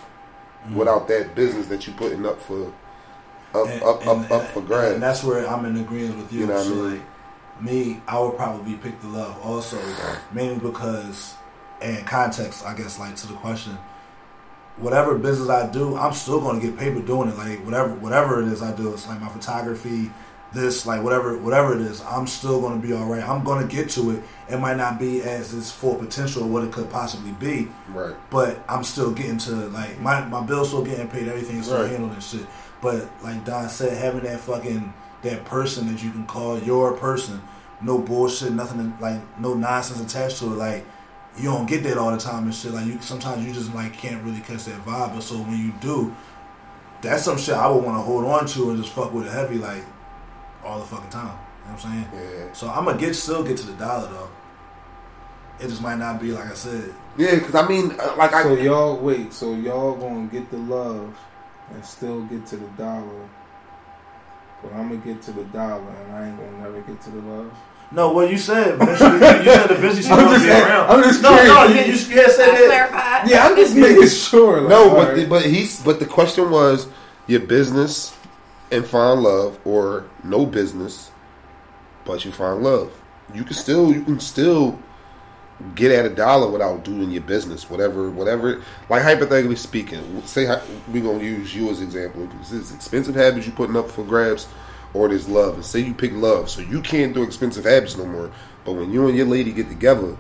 Mm-hmm. 0.63 0.75
without 0.75 1.09
that 1.09 1.35
business 1.35 1.67
that 1.67 1.85
you 1.85 1.91
putting 1.91 2.25
up 2.25 2.41
for 2.41 2.71
up 3.53 3.67
and, 3.67 3.83
up 3.83 3.99
and- 4.07 4.09
up 4.25 4.31
up 4.31 4.43
for 4.47 4.59
and- 4.59 4.67
grabs. 4.69 4.93
And 4.93 5.03
that's 5.03 5.21
where 5.21 5.45
I'm 5.45 5.65
in 5.65 5.75
agreement 5.75 6.17
with 6.19 6.31
you. 6.31 6.39
You 6.39 6.47
know 6.47 6.53
what 6.53 6.65
I 6.65 6.69
mean? 6.69 6.91
like 6.93 7.61
me, 7.61 8.01
I 8.07 8.17
would 8.19 8.37
probably 8.37 8.75
pick 8.75 9.01
the 9.01 9.07
love 9.09 9.37
also, 9.41 9.77
mainly 10.31 10.59
because, 10.59 11.35
and 11.81 12.07
context, 12.07 12.65
I 12.65 12.75
guess, 12.75 12.97
like 12.97 13.17
to 13.17 13.27
the 13.27 13.33
question, 13.33 13.77
whatever 14.77 15.17
business 15.17 15.49
I 15.49 15.69
do, 15.69 15.97
I'm 15.97 16.13
still 16.13 16.39
going 16.39 16.59
to 16.61 16.65
get 16.65 16.77
paper 16.77 17.01
doing 17.01 17.27
it. 17.27 17.37
Like 17.37 17.59
whatever, 17.65 17.93
whatever 17.95 18.41
it 18.41 18.47
is 18.47 18.61
I 18.61 18.73
do, 18.73 18.93
it's 18.93 19.05
like 19.07 19.19
my 19.19 19.27
photography, 19.27 20.11
this, 20.53 20.85
like 20.85 21.01
whatever, 21.03 21.37
whatever 21.37 21.73
it 21.73 21.81
is, 21.81 22.01
I'm 22.01 22.27
still 22.27 22.61
to 22.81 22.87
be 22.87 22.93
all 22.93 23.05
right. 23.05 23.27
I'm 23.27 23.43
to 23.67 23.75
get 23.75 23.89
to 23.91 24.11
it. 24.11 24.23
It 24.49 24.57
might 24.59 24.77
not 24.77 24.99
be 24.99 25.21
as 25.21 25.53
its 25.53 25.71
full 25.71 25.95
potential, 25.95 26.47
what 26.47 26.63
it 26.63 26.71
could 26.71 26.89
possibly 26.89 27.31
be, 27.31 27.67
right. 27.89 28.15
but 28.29 28.63
I'm 28.69 28.83
still 28.83 29.11
getting 29.11 29.37
to 29.39 29.51
like 29.69 29.99
my 29.99 30.23
my 30.25 30.41
bills 30.45 30.69
still 30.69 30.83
getting 30.83 31.07
paid, 31.07 31.27
everything's 31.27 31.65
still 31.65 31.81
Right. 31.81 31.89
handled 31.91 32.13
and 32.13 32.23
shit. 32.23 32.45
But 32.81 33.09
like 33.23 33.43
Don 33.45 33.67
said, 33.69 33.97
having 33.97 34.23
that 34.23 34.39
fucking 34.41 34.93
that 35.23 35.45
person 35.45 35.91
that 35.91 36.03
you 36.03 36.11
can 36.11 36.25
call 36.25 36.59
your 36.59 36.93
person, 36.93 37.41
no 37.81 37.97
bullshit, 37.97 38.51
nothing 38.51 38.95
like 38.99 39.21
no 39.39 39.53
nonsense 39.53 39.99
attached 40.01 40.37
to 40.39 40.45
it. 40.53 40.57
Like 40.57 40.85
you 41.37 41.45
don't 41.45 41.65
get 41.65 41.81
that 41.83 41.97
all 41.97 42.11
the 42.11 42.17
time 42.17 42.43
and 42.43 42.53
shit. 42.53 42.73
Like 42.73 42.85
you 42.85 42.99
sometimes 43.01 43.45
you 43.45 43.53
just 43.53 43.73
like 43.73 43.93
can't 43.93 44.21
really 44.23 44.41
catch 44.41 44.65
that 44.65 44.85
vibe. 44.85 45.15
But 45.15 45.23
so 45.23 45.35
when 45.37 45.57
you 45.57 45.73
do, 45.81 46.13
that's 47.01 47.23
some 47.23 47.37
shit 47.37 47.55
I 47.55 47.67
would 47.69 47.83
want 47.83 47.97
to 47.97 48.01
hold 48.03 48.25
on 48.25 48.45
to 48.47 48.69
and 48.71 48.81
just 48.83 48.93
fuck 48.93 49.11
with 49.13 49.25
it 49.25 49.31
heavy 49.31 49.57
like 49.57 49.83
all 50.65 50.79
the 50.79 50.85
fucking 50.85 51.09
time. 51.09 51.25
You 51.27 51.69
know 51.69 51.75
what 51.75 51.85
I'm 51.85 51.91
saying? 51.91 52.07
Yeah. 52.13 52.53
So 52.53 52.69
I'm 52.69 52.85
gonna 52.85 52.97
get 52.97 53.15
still 53.15 53.43
get 53.43 53.57
to 53.57 53.65
the 53.67 53.73
dollar 53.73 54.07
though. 54.09 54.29
It 55.59 55.67
just 55.69 55.81
might 55.81 55.97
not 55.97 56.19
be 56.19 56.31
like 56.31 56.45
I 56.51 56.53
said. 56.55 56.93
Yeah, 57.17 57.35
because 57.35 57.55
I 57.55 57.67
mean, 57.67 57.95
uh, 57.99 58.15
like 58.17 58.31
So 58.31 58.55
I, 58.55 58.61
y'all 58.61 58.97
wait. 58.97 59.33
So 59.33 59.53
y'all 59.53 59.95
gonna 59.95 60.27
get 60.27 60.49
the 60.51 60.57
love 60.57 61.15
and 61.71 61.85
still 61.85 62.21
get 62.25 62.45
to 62.47 62.57
the 62.57 62.67
dollar, 62.69 63.29
but 64.61 64.73
I'm 64.73 64.89
gonna 64.89 64.97
get 65.01 65.21
to 65.23 65.31
the 65.31 65.43
dollar 65.45 65.89
and 65.89 66.15
I 66.15 66.27
ain't 66.27 66.37
gonna 66.37 66.57
never 66.63 66.81
get 66.81 67.01
to 67.01 67.09
the 67.11 67.19
love. 67.21 67.51
No, 67.91 68.11
what 68.11 68.31
you 68.31 68.39
said 68.39 68.73
eventually, 68.81 69.11
you 69.13 69.19
said 69.19 69.71
eventually 69.71 69.95
she's 70.01 70.09
I'm 70.11 70.17
gonna 70.19 70.29
just 70.31 70.43
be 70.45 70.49
saying- 70.49 70.65
around. 70.65 70.89
I'm 70.89 71.03
just 71.03 71.21
no, 71.21 71.29
no, 71.35 71.67
curious. 71.67 72.07
you, 72.09 72.09
you, 72.09 72.15
you 72.15 72.21
had 72.21 72.29
I 72.31 72.33
said 72.33 72.51
that. 72.51 72.65
clarified. 72.65 73.29
Yeah, 73.29 73.45
I'm 73.47 73.55
just 73.55 73.75
making 73.77 74.07
sure. 74.07 74.61
Like, 74.61 74.69
no, 74.69 74.89
but 74.89 75.07
right. 75.09 75.15
the, 75.17 75.25
but 75.27 75.45
he's 75.45 75.81
but 75.83 75.99
the 75.99 76.05
question 76.07 76.49
was 76.49 76.87
your 77.27 77.41
business 77.41 78.12
and 78.73 78.85
find 78.85 79.21
love 79.23 79.59
or 79.65 80.05
no 80.23 80.45
business, 80.45 81.11
but 82.05 82.25
you 82.25 82.31
find 82.31 82.63
love. 82.63 82.91
You 83.33 83.43
can 83.43 83.53
still 83.53 83.91
you 83.93 84.03
can 84.03 84.19
still 84.19 84.77
get 85.75 85.91
at 85.91 86.05
a 86.05 86.09
dollar 86.09 86.49
without 86.49 86.83
doing 86.83 87.11
your 87.11 87.21
business, 87.21 87.69
whatever 87.69 88.09
whatever. 88.09 88.61
Like 88.89 89.03
hypothetically 89.03 89.55
speaking, 89.55 90.21
say 90.25 90.45
hy- 90.45 90.61
we 90.91 90.99
gonna 91.01 91.23
use 91.23 91.55
you 91.55 91.69
as 91.69 91.79
an 91.79 91.85
example. 91.85 92.27
This 92.39 92.51
is 92.51 92.73
expensive 92.73 93.15
habits 93.15 93.45
you 93.45 93.53
putting 93.53 93.75
up 93.77 93.89
for 93.89 94.03
grabs, 94.03 94.47
or 94.93 95.07
this 95.07 95.27
love. 95.29 95.55
And 95.55 95.65
say 95.65 95.79
you 95.79 95.93
pick 95.93 96.11
love, 96.13 96.49
so 96.49 96.61
you 96.61 96.81
can't 96.81 97.13
do 97.13 97.23
expensive 97.23 97.63
habits 97.65 97.95
no 97.97 98.05
more. 98.05 98.31
But 98.65 98.73
when 98.73 98.91
you 98.91 99.07
and 99.07 99.15
your 99.17 99.25
lady 99.27 99.51
get 99.51 99.69
together, 99.69 100.17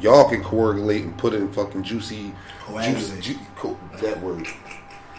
y'all 0.00 0.28
can 0.28 0.42
coagulate 0.42 1.02
and 1.04 1.16
put 1.18 1.34
in 1.34 1.52
fucking 1.52 1.82
juicy, 1.84 2.32
Coagulate. 2.64 2.96
juicy, 2.98 3.20
ju- 3.20 3.38
co- 3.56 3.78
that 4.00 4.20
word. 4.20 4.46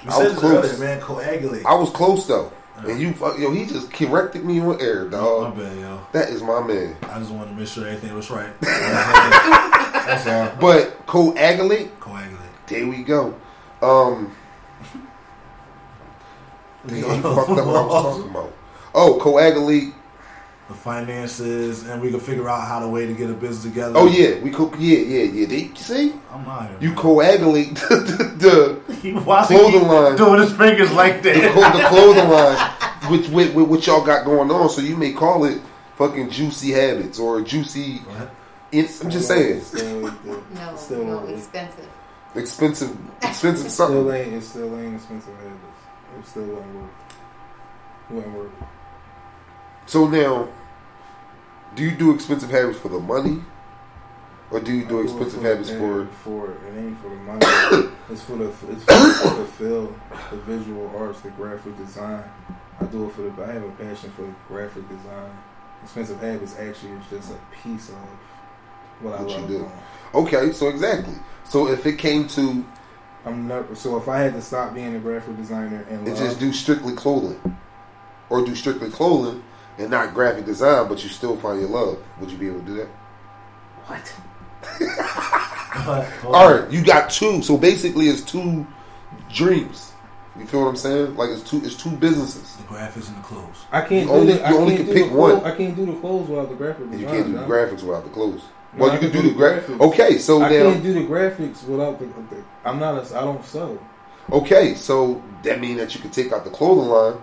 You 0.03 0.09
I 0.09 0.11
said 0.13 0.29
was 0.31 0.37
close. 0.39 0.65
earlier, 0.65 0.79
man. 0.79 1.01
Coagulate. 1.01 1.65
I 1.65 1.75
was 1.75 1.89
close 1.91 2.25
though, 2.27 2.51
and 2.87 2.99
you 3.01 3.13
fuck 3.13 3.37
yo. 3.37 3.51
He 3.51 3.65
just 3.65 3.91
corrected 3.91 4.43
me 4.45 4.59
on 4.59 4.79
air, 4.81 5.07
dog. 5.09 5.55
my 5.57 5.63
bad, 5.63 5.77
yo. 5.79 6.01
That 6.13 6.29
is 6.29 6.41
my 6.41 6.61
man. 6.65 6.95
I 7.03 7.19
just 7.19 7.31
wanted 7.31 7.51
to 7.51 7.55
make 7.57 7.67
sure 7.67 7.87
everything 7.87 8.13
was 8.15 8.29
right. 8.29 8.51
That's 8.61 10.27
all. 10.27 10.51
But 10.59 11.05
coagulate, 11.07 11.99
Coagulate. 11.99 12.37
there 12.67 12.87
we 12.87 13.03
go. 13.03 13.35
Um, 13.81 14.35
damn, 16.87 16.97
you 16.97 17.03
fucked 17.03 17.21
up 17.21 17.65
what 17.65 17.75
I 17.75 17.85
was 17.85 18.03
talking 18.03 18.29
about. 18.31 18.53
Oh, 18.93 19.19
coagulate. 19.21 19.93
The 20.71 20.77
finances, 20.77 21.85
and 21.85 22.01
we 22.01 22.11
can 22.11 22.21
figure 22.21 22.47
out 22.47 22.65
how 22.65 22.79
to 22.79 22.87
way 22.87 23.05
to 23.05 23.13
get 23.13 23.29
a 23.29 23.33
business 23.33 23.63
together. 23.63 23.93
Oh 23.97 24.07
yeah, 24.07 24.39
we 24.39 24.51
co- 24.51 24.73
yeah 24.79 24.99
yeah 24.99 25.23
yeah. 25.23 25.45
They 25.45 25.73
see 25.75 26.13
I'm 26.31 26.47
out 26.47 26.69
here. 26.69 26.77
you 26.79 26.93
coagulate 26.95 27.75
the 27.89 28.79
the, 28.87 28.93
He- 28.95 29.11
Why 29.29 29.45
he 29.47 29.57
Clothing 29.57 29.87
line. 29.89 30.15
doing 30.15 30.39
his 30.41 30.53
fingers 30.53 30.89
like 30.93 31.23
the, 31.23 31.31
that? 31.33 31.51
clo- 31.51 31.77
the 31.77 31.87
clothing 31.89 32.29
line, 32.35 33.11
which 33.11 33.27
with, 33.27 33.53
with 33.53 33.67
what 33.67 33.85
y'all 33.85 34.05
got 34.05 34.23
going 34.23 34.49
on. 34.49 34.69
So 34.69 34.79
you 34.79 34.95
may 34.95 35.11
call 35.11 35.43
it 35.43 35.59
fucking 35.97 36.29
juicy 36.29 36.71
habits 36.71 37.19
or 37.19 37.41
juicy. 37.41 37.97
What? 37.97 38.31
It's, 38.71 39.03
I'm 39.03 39.09
just 39.11 39.27
saying, 39.27 39.59
Still, 39.63 40.07
ain't 40.07 40.23
the- 40.23 40.41
No, 40.55 40.75
still, 40.77 41.03
no, 41.03 41.27
ain't- 41.27 41.37
expensive. 41.37 41.89
expensive, 42.33 42.97
expensive 43.21 43.69
still 43.69 44.09
ain't. 44.13 44.35
It 44.35 44.41
still 44.43 44.79
ain't 44.79 44.95
expensive 44.95 45.35
habits. 45.35 46.17
It 46.17 46.25
still 46.29 46.43
wouldn't 46.45 46.75
work. 46.75 46.91
It 48.09 48.13
wouldn't 48.13 48.35
work. 48.37 48.51
So 49.87 50.07
now, 50.07 50.47
do 51.75 51.83
you 51.83 51.91
do 51.91 52.13
expensive 52.13 52.49
habits 52.49 52.79
for 52.79 52.89
the 52.89 52.99
money, 52.99 53.41
or 54.51 54.59
do 54.59 54.71
you 54.73 54.85
I 54.85 54.89
do 54.89 54.99
expensive 55.01 55.41
for- 55.41 55.47
habits 55.47 55.69
it 55.69 55.77
for? 55.79 56.05
for 56.23 56.51
it 56.51 56.77
ain't 56.77 56.97
for 57.01 57.09
the 57.09 57.15
money. 57.15 57.89
it's 58.09 58.21
for 58.23 58.37
the 58.37 58.47
it's 58.47 58.83
for 58.83 59.35
the 59.35 59.45
feel, 59.57 59.95
the 60.31 60.37
visual 60.37 60.91
arts, 60.97 61.21
the 61.21 61.29
graphic 61.31 61.77
design. 61.77 62.23
I 62.79 62.85
do 62.85 63.05
it 63.07 63.13
for 63.13 63.21
the. 63.21 63.43
I 63.43 63.53
have 63.53 63.63
a 63.63 63.71
passion 63.71 64.11
for 64.11 64.33
graphic 64.47 64.87
design. 64.89 65.31
Expensive 65.83 66.19
habits 66.19 66.55
actually 66.59 66.91
is 66.91 67.03
just 67.09 67.31
a 67.31 67.39
piece 67.63 67.89
of 67.89 67.95
what 69.01 69.19
I 69.19 69.21
What 69.23 69.29
you 69.31 69.37
love 69.37 69.47
do. 69.47 69.57
doing. 69.59 69.71
Okay, 70.13 70.51
so 70.51 70.67
exactly. 70.69 71.15
So 71.43 71.67
if 71.69 71.85
it 71.85 71.97
came 71.97 72.27
to 72.29 72.65
I'm 73.25 73.47
never. 73.47 73.75
So 73.75 73.97
if 73.97 74.07
I 74.07 74.19
had 74.19 74.33
to 74.33 74.41
stop 74.41 74.73
being 74.73 74.95
a 74.95 74.99
graphic 74.99 75.37
designer 75.37 75.85
and 75.89 75.99
and 75.99 76.07
love, 76.07 76.17
just 76.17 76.39
do 76.39 76.51
strictly 76.51 76.93
clothing, 76.93 77.39
or 78.29 78.43
do 78.45 78.55
strictly 78.55 78.89
clothing 78.89 79.43
and 79.77 79.89
not 79.89 80.13
graphic 80.13 80.45
design, 80.45 80.87
but 80.87 81.01
you 81.03 81.09
still 81.09 81.35
find 81.37 81.59
your 81.59 81.69
love, 81.69 81.97
would 82.19 82.31
you 82.31 82.37
be 82.37 82.47
able 82.47 82.59
to 82.59 82.65
do 82.65 82.75
that? 82.75 82.87
what? 83.87 84.13
All 86.25 86.53
right, 86.59 86.69
you 86.71 86.83
got 86.83 87.09
two. 87.09 87.41
So 87.41 87.57
basically, 87.57 88.07
it's 88.07 88.21
two 88.21 88.67
dreams. 89.33 89.91
You 90.37 90.45
feel 90.45 90.61
what 90.61 90.67
I'm 90.69 90.75
saying? 90.77 91.15
Like 91.15 91.29
it's 91.29 91.47
two. 91.49 91.61
It's 91.63 91.75
two 91.75 91.91
businesses. 91.91 92.55
The 92.57 92.63
graphics 92.63 93.07
and 93.09 93.17
the 93.17 93.21
clothes. 93.27 93.65
I 93.71 93.81
can't 93.81 94.07
You 94.07 94.11
only- 94.13 94.33
do 94.33 94.39
the, 94.39 94.39
you 94.39 94.45
I 94.45 94.51
only 94.53 94.75
can't 94.75 94.87
can 94.87 94.95
do 94.95 95.01
pick 95.03 95.11
clothes- 95.11 95.41
one. 95.41 95.51
I 95.51 95.55
can't 95.55 95.75
do 95.75 95.85
the 95.87 95.93
clothes 95.99 96.29
without 96.29 96.49
the 96.49 96.55
graphic 96.55 96.83
And 96.85 96.99
you 96.99 97.05
can't 97.05 97.25
do 97.25 97.33
the 97.33 97.39
graphics 97.39 97.83
without 97.83 98.03
the 98.03 98.09
clothes. 98.11 98.41
No, 98.73 98.83
well, 98.85 98.91
I 98.91 98.93
you 98.95 98.99
can 99.01 99.11
can 99.11 99.21
do 99.21 99.27
do 99.27 99.33
the 99.33 99.39
the 99.39 99.43
graphics. 99.45 99.65
graphics. 99.77 99.81
Okay, 99.91 100.17
so 100.17 100.41
I 100.41 100.49
now, 100.49 100.71
can't 100.71 100.83
do 100.83 100.93
the 100.93 101.01
graphics 101.01 101.67
without 101.67 101.99
the, 101.99 102.05
the. 102.05 102.43
I'm 102.63 102.79
not 102.79 102.95
a. 103.11 103.17
I 103.17 103.21
don't 103.21 103.43
sew. 103.43 103.77
okay, 104.31 104.75
so 104.75 105.21
that 105.43 105.59
means 105.59 105.79
that 105.79 105.93
you 105.95 105.99
can 106.01 106.11
take 106.11 106.31
out 106.31 106.45
the 106.45 106.49
clothing 106.51 106.87
line 106.89 107.21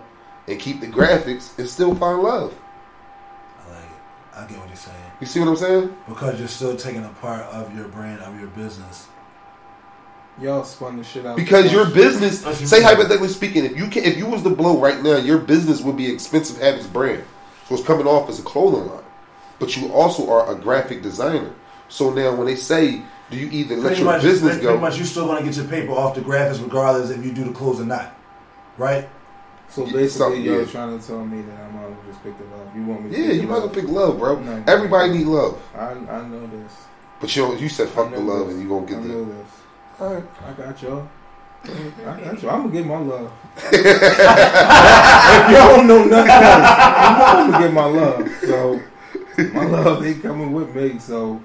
and 0.49 0.59
keep 0.59 0.81
the 0.81 0.87
graphics 0.87 1.57
and 1.57 1.67
still 1.67 1.95
find 1.95 2.21
love. 2.21 2.57
I 3.59 3.69
like 3.71 3.83
it. 3.83 3.89
I 4.37 4.45
get 4.47 4.57
what 4.59 4.67
you're 4.67 4.75
saying. 4.75 4.97
You 5.21 5.27
see 5.27 5.39
what 5.39 5.49
I'm 5.49 5.55
saying? 5.55 5.95
Because 6.07 6.39
you're 6.39 6.47
still 6.47 6.75
taking 6.75 7.05
a 7.05 7.09
part 7.09 7.41
of 7.45 7.75
your 7.75 7.87
brand, 7.87 8.21
of 8.21 8.37
your 8.39 8.49
business. 8.49 9.07
Y'all 10.41 10.63
spun 10.63 10.97
the 10.97 11.03
shit 11.03 11.25
out. 11.25 11.35
Because 11.35 11.71
your 11.71 11.89
business, 11.89 12.41
say 12.69 12.81
hypothetically 12.81 13.27
speaking, 13.27 13.65
if 13.65 13.75
you 13.77 13.87
can, 13.87 14.03
if 14.03 14.17
you 14.17 14.25
was 14.25 14.41
to 14.43 14.49
blow 14.49 14.79
right 14.79 15.01
now, 15.03 15.17
your 15.17 15.37
business 15.37 15.81
would 15.81 15.97
be 15.97 16.09
Expensive 16.11 16.61
Habits 16.61 16.87
brand. 16.87 17.23
So 17.67 17.75
it's 17.75 17.83
coming 17.83 18.07
off 18.07 18.29
as 18.29 18.39
a 18.39 18.43
clothing 18.43 18.89
line, 18.89 19.03
but 19.59 19.75
you 19.75 19.91
also 19.91 20.29
are 20.31 20.51
a 20.51 20.55
graphic 20.55 21.01
designer. 21.01 21.53
So 21.89 22.11
now 22.13 22.33
when 22.35 22.47
they 22.47 22.55
say 22.55 23.01
do 23.29 23.37
you 23.37 23.47
either 23.51 23.75
let 23.75 23.87
Pretty 23.87 24.01
your 24.01 24.11
much, 24.11 24.21
business 24.23 24.53
pretty 24.53 24.65
go? 24.65 24.77
much, 24.79 24.97
you're 24.97 25.05
still 25.05 25.27
gonna 25.27 25.45
get 25.45 25.55
your 25.55 25.65
paper 25.65 25.91
off 25.91 26.15
the 26.15 26.21
graphics 26.21 26.61
regardless 26.63 27.11
if 27.11 27.23
you 27.23 27.31
do 27.31 27.43
the 27.43 27.51
clothes 27.51 27.79
or 27.79 27.85
not, 27.85 28.17
right? 28.77 29.07
So 29.69 29.85
Yeah, 29.85 29.93
basically, 29.93 30.07
something, 30.09 30.41
you're 30.43 30.61
yeah. 30.61 30.65
try 30.71 30.85
to 30.87 30.99
tell 30.99 31.23
me 31.25 31.41
that 31.43 31.59
I'm 31.59 31.77
out 31.77 31.89
to 32.05 32.11
just 32.11 32.23
pick 32.23 32.33
it 32.33 32.53
up. 32.59 32.75
You 32.75 32.83
want 32.85 33.03
me? 33.05 33.11
to 33.11 33.17
yeah, 33.21 33.27
pick 33.27 33.35
you 33.37 33.41
it 33.43 33.47
might 33.49 33.55
as 33.57 33.61
well 33.63 33.69
pick 33.69 33.87
love, 33.87 34.17
bro. 34.19 34.39
No. 34.39 34.63
Everybody 34.67 35.11
need 35.11 35.27
love, 35.27 35.61
I 35.75 35.91
I 35.91 36.27
know 36.27 36.47
this. 36.47 36.73
but 37.21 37.35
you 37.35 37.55
you 37.55 37.69
said 37.69 37.89
fuck 37.89 38.11
the 38.11 38.19
love 38.19 38.47
this. 38.47 38.55
and 38.55 38.63
you 38.63 38.69
gonna 38.69 38.85
I 38.85 38.89
get 38.89 39.01
the. 39.03 39.07
know 39.09 39.25
this. 39.25 39.47
All 39.99 40.13
right. 40.13 40.23
I 40.47 40.53
got 40.53 40.81
y'all. 40.81 41.07
I 41.65 41.67
got 42.21 42.41
you. 42.41 42.49
I'm 42.49 42.61
gonna 42.63 42.71
get 42.73 42.85
my 42.85 42.97
love. 42.99 43.31
if 43.71 45.51
y'all 45.51 45.75
don't 45.75 45.87
know 45.87 46.03
nothing 46.05 46.31
else, 46.31 46.67
I'm 46.97 47.51
gonna 47.51 47.63
get 47.65 47.73
my 47.73 47.85
love. 47.85 48.29
So 48.41 48.79
my 49.53 49.65
love 49.65 50.05
ain't 50.05 50.21
coming 50.21 50.51
with 50.53 50.73
me. 50.75 50.99
So 50.99 51.41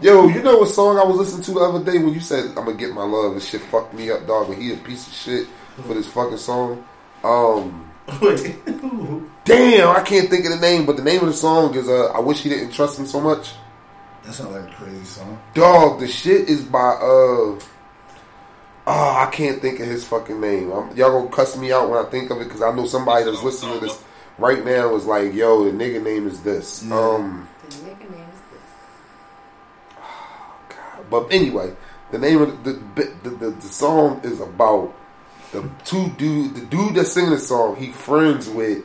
Yo, 0.00 0.28
you 0.28 0.42
know 0.44 0.58
what 0.58 0.68
song 0.68 0.96
I 0.96 1.02
was 1.04 1.16
listening 1.16 1.42
to 1.42 1.50
the 1.54 1.60
other 1.60 1.84
day 1.84 1.98
when 1.98 2.14
you 2.14 2.20
said 2.20 2.46
I'm 2.56 2.64
gonna 2.66 2.74
get 2.74 2.92
my 2.94 3.02
love 3.04 3.32
and 3.32 3.42
shit 3.42 3.60
fucked 3.62 3.92
me 3.94 4.10
up, 4.10 4.26
dog. 4.26 4.48
And 4.50 4.62
he 4.62 4.72
a 4.72 4.76
piece 4.76 5.06
of 5.08 5.12
shit 5.12 5.48
for 5.86 5.94
this 5.94 6.06
fucking 6.08 6.36
song. 6.38 6.84
Um, 7.24 7.90
damn, 9.44 9.88
I 9.88 10.02
can't 10.04 10.30
think 10.30 10.44
of 10.44 10.52
the 10.52 10.58
name, 10.60 10.86
but 10.86 10.96
the 10.96 11.02
name 11.02 11.20
of 11.20 11.26
the 11.26 11.32
song 11.32 11.74
is 11.74 11.88
uh, 11.88 12.06
"I 12.14 12.20
Wish 12.20 12.42
He 12.42 12.48
Didn't 12.48 12.72
Trust 12.72 12.98
Me 13.00 13.06
So 13.06 13.20
Much." 13.20 13.52
That 14.24 14.32
sounds 14.34 14.54
like 14.54 14.70
a 14.70 14.74
crazy 14.74 15.04
song. 15.04 15.38
Dog, 15.54 16.00
the 16.00 16.08
shit 16.08 16.48
is 16.48 16.62
by 16.62 16.78
uh. 16.78 17.58
Oh, 18.90 19.16
I 19.18 19.28
can't 19.30 19.60
think 19.60 19.80
of 19.80 19.86
his 19.86 20.06
fucking 20.06 20.40
name. 20.40 20.72
I'm, 20.72 20.96
y'all 20.96 21.12
gonna 21.20 21.30
cuss 21.30 21.58
me 21.58 21.72
out 21.72 21.90
when 21.90 22.04
I 22.04 22.08
think 22.08 22.30
of 22.30 22.40
it 22.40 22.44
because 22.44 22.62
I 22.62 22.74
know 22.74 22.86
somebody 22.86 23.24
that's 23.24 23.42
listening 23.42 23.74
to 23.74 23.80
this 23.80 24.02
right 24.38 24.64
now 24.64 24.94
is 24.94 25.04
like, 25.04 25.34
"Yo, 25.34 25.64
the 25.64 25.72
nigga 25.72 26.02
name 26.02 26.26
is 26.26 26.40
this." 26.40 26.84
Yeah. 26.84 26.98
Um, 26.98 27.48
The 27.68 27.76
nigga 27.76 28.10
name 28.10 28.26
is 28.32 28.40
this. 28.52 29.98
God. 30.70 31.10
But 31.10 31.26
anyway, 31.30 31.74
the 32.12 32.18
name 32.18 32.40
of 32.40 32.64
the 32.64 32.72
the, 32.72 33.12
the, 33.22 33.30
the, 33.30 33.50
the 33.50 33.68
song 33.68 34.20
is 34.24 34.40
about 34.40 34.94
the 35.52 35.68
two 35.84 36.08
dude, 36.18 36.54
the 36.54 36.60
dude 36.66 36.94
that's 36.94 37.12
singing 37.12 37.30
the 37.30 37.38
song. 37.38 37.76
He 37.76 37.90
friends 37.90 38.48
with 38.48 38.84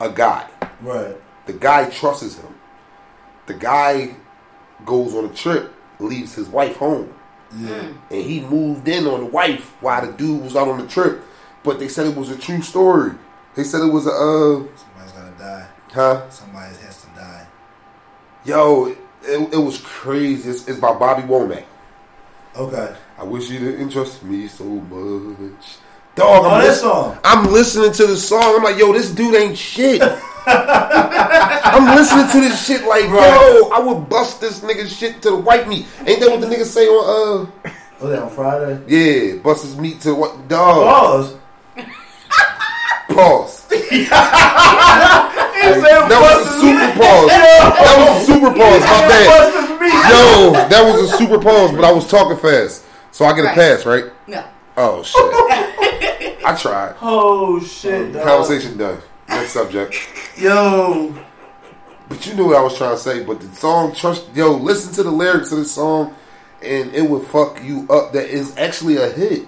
a 0.00 0.10
guy. 0.10 0.48
Right. 0.80 1.16
The 1.46 1.52
guy 1.52 1.90
trusts 1.90 2.38
him. 2.38 2.54
The 3.46 3.54
guy 3.54 4.16
goes 4.84 5.14
on 5.14 5.26
a 5.26 5.28
trip, 5.28 5.72
leaves 5.98 6.34
his 6.34 6.48
wife 6.48 6.76
home, 6.76 7.12
Yeah. 7.54 7.88
and 8.10 8.22
he 8.22 8.40
moved 8.40 8.88
in 8.88 9.06
on 9.06 9.20
the 9.20 9.26
wife 9.26 9.74
while 9.82 10.04
the 10.04 10.12
dude 10.12 10.42
was 10.42 10.56
out 10.56 10.68
on 10.68 10.78
the 10.80 10.86
trip. 10.88 11.22
But 11.62 11.78
they 11.78 11.88
said 11.88 12.06
it 12.06 12.16
was 12.16 12.30
a 12.30 12.36
true 12.38 12.62
story. 12.62 13.12
They 13.54 13.64
said 13.64 13.82
it 13.82 13.92
was 13.92 14.06
a 14.06 14.10
uh, 14.10 14.66
Somebody's 14.76 15.12
gotta 15.12 15.38
die. 15.38 15.66
huh? 15.92 16.30
Somebody 16.30 16.74
has 16.76 17.02
to 17.02 17.06
die. 17.08 17.46
Yo, 18.44 18.86
it, 18.86 18.98
it 19.54 19.58
was 19.62 19.78
crazy. 19.78 20.48
It's, 20.50 20.66
it's 20.68 20.78
by 20.80 20.92
Bobby 20.94 21.22
Womack. 21.22 21.64
Okay. 22.56 22.96
I 23.18 23.22
wish 23.24 23.48
you 23.50 23.58
didn't 23.60 23.90
trust 23.90 24.22
me 24.24 24.48
so 24.48 24.64
much. 24.64 25.78
Dog, 26.16 26.44
Oh, 26.44 26.48
I'm, 26.48 26.60
that 26.60 26.66
lis- 26.68 26.80
song. 26.80 27.18
I'm 27.24 27.52
listening 27.52 27.92
to 27.92 28.06
the 28.06 28.16
song. 28.16 28.42
I'm 28.56 28.62
like, 28.62 28.78
yo, 28.78 28.92
this 28.92 29.10
dude 29.10 29.34
ain't 29.34 29.56
shit. 29.58 30.00
I'm 30.46 31.96
listening 31.96 32.28
to 32.30 32.40
this 32.48 32.66
shit 32.66 32.84
like, 32.86 33.04
yo, 33.04 33.70
I 33.72 33.80
would 33.80 34.08
bust 34.08 34.40
this 34.40 34.60
nigga 34.60 34.86
shit 34.88 35.22
to 35.22 35.30
the 35.30 35.36
white 35.36 35.66
meat. 35.68 35.86
Ain't 36.06 36.20
that 36.20 36.30
what 36.30 36.40
the 36.40 36.46
nigga 36.46 36.64
say 36.64 36.86
on, 36.86 37.46
uh, 37.64 37.70
Was 38.00 38.10
that 38.10 38.22
on 38.22 38.30
Friday? 38.30 38.82
yeah, 38.86 39.36
bust 39.42 39.64
his 39.64 39.76
meat 39.76 40.00
to 40.02 40.14
what? 40.14 40.46
Dog. 40.48 40.84
Pause. 40.86 41.36
Pause. 43.10 43.60
That 45.64 46.20
was 46.20 46.46
a 46.46 46.50
super 46.60 46.90
pause. 47.00 47.28
That 47.28 47.96
was 47.98 48.22
a 48.22 48.26
super 48.26 48.50
pause. 48.50 48.80
My 48.84 49.00
bad. 49.08 49.30
Yo, 50.10 50.52
that 50.68 50.82
was 50.84 51.10
a 51.10 51.16
super 51.16 51.38
pause, 51.40 51.72
but 51.72 51.84
I 51.84 51.90
was 51.92 52.06
talking 52.08 52.36
fast. 52.36 52.83
So 53.14 53.24
I 53.26 53.32
get 53.36 53.44
a 53.44 53.54
pass, 53.54 53.86
right? 53.86 54.06
No. 54.26 54.44
Oh, 54.76 55.00
shit. 55.04 56.44
I 56.44 56.56
tried. 56.60 56.96
Oh 57.00 57.60
shit. 57.60 58.12
dog. 58.12 58.24
Conversation 58.24 58.76
done. 58.76 59.00
Next 59.28 59.52
subject. 59.52 59.94
Yo. 60.36 61.14
But 62.08 62.26
you 62.26 62.34
knew 62.34 62.46
what 62.46 62.56
I 62.56 62.60
was 62.62 62.76
trying 62.76 62.96
to 62.96 63.00
say. 63.00 63.22
But 63.22 63.38
the 63.40 63.46
song, 63.54 63.94
trust, 63.94 64.26
yo, 64.34 64.56
listen 64.56 64.92
to 64.94 65.04
the 65.04 65.12
lyrics 65.12 65.52
of 65.52 65.58
the 65.58 65.64
song, 65.64 66.12
and 66.60 66.92
it 66.92 67.02
would 67.08 67.24
fuck 67.28 67.62
you 67.62 67.86
up. 67.88 68.12
That 68.14 68.28
is 68.30 68.56
actually 68.58 68.96
a 68.96 69.08
hit, 69.10 69.46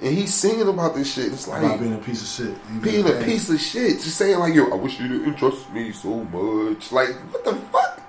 and 0.00 0.14
he's 0.14 0.34
singing 0.34 0.68
about 0.68 0.94
this 0.94 1.10
shit. 1.14 1.32
It's 1.32 1.48
like 1.48 1.62
About 1.62 1.80
being 1.80 1.94
a 1.94 1.98
piece 1.98 2.20
of 2.22 2.28
shit. 2.28 2.56
You 2.72 2.80
being 2.80 3.06
get 3.06 3.22
a 3.22 3.24
piece 3.24 3.48
of 3.48 3.58
shit. 3.58 3.94
Just 4.02 4.16
saying 4.18 4.38
like, 4.38 4.54
yo, 4.54 4.70
I 4.70 4.74
wish 4.74 5.00
you 5.00 5.08
didn't 5.08 5.36
trust 5.36 5.70
me 5.72 5.92
so 5.92 6.22
much. 6.24 6.92
Like, 6.92 7.14
what 7.32 7.42
the 7.42 7.54
fuck? 7.56 8.00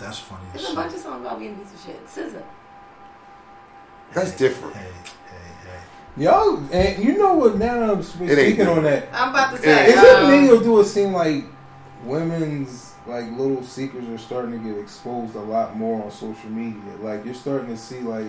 That's 0.00 0.18
funny 0.18 0.42
as 0.48 0.54
There's 0.54 0.64
a 0.64 0.66
shit. 0.66 0.76
bunch 0.76 0.94
of 0.94 1.00
songs 1.00 1.20
about 1.24 1.38
being 1.38 1.54
a 1.54 1.58
piece 1.58 1.72
of 1.74 1.80
shit. 1.80 2.06
SZA. 2.08 2.42
That's 4.14 4.32
different. 4.36 4.76
Y'all, 6.16 6.60
and 6.72 7.04
you 7.04 7.16
know 7.16 7.34
what? 7.34 7.56
Now 7.58 7.92
I'm 7.92 8.02
sp- 8.02 8.22
It 8.26 8.38
ain't 8.38 8.54
speaking 8.54 8.66
on 8.66 8.82
that. 8.82 9.08
I'm 9.12 9.30
about 9.30 9.54
to 9.56 9.62
say. 9.62 9.86
Is 9.92 10.02
it 10.02 10.16
um, 10.16 10.30
me 10.30 10.50
or 10.50 10.60
do 10.60 10.80
it 10.80 10.84
seem 10.86 11.12
like 11.12 11.44
women's 12.04 12.94
like 13.06 13.30
little 13.30 13.62
secrets 13.62 14.06
are 14.08 14.18
starting 14.18 14.52
to 14.52 14.58
get 14.58 14.78
exposed 14.78 15.34
a 15.36 15.40
lot 15.40 15.76
more 15.76 16.02
on 16.02 16.10
social 16.10 16.50
media? 16.50 16.80
Like 17.00 17.24
you're 17.24 17.34
starting 17.34 17.68
to 17.68 17.76
see 17.76 18.00
like 18.00 18.26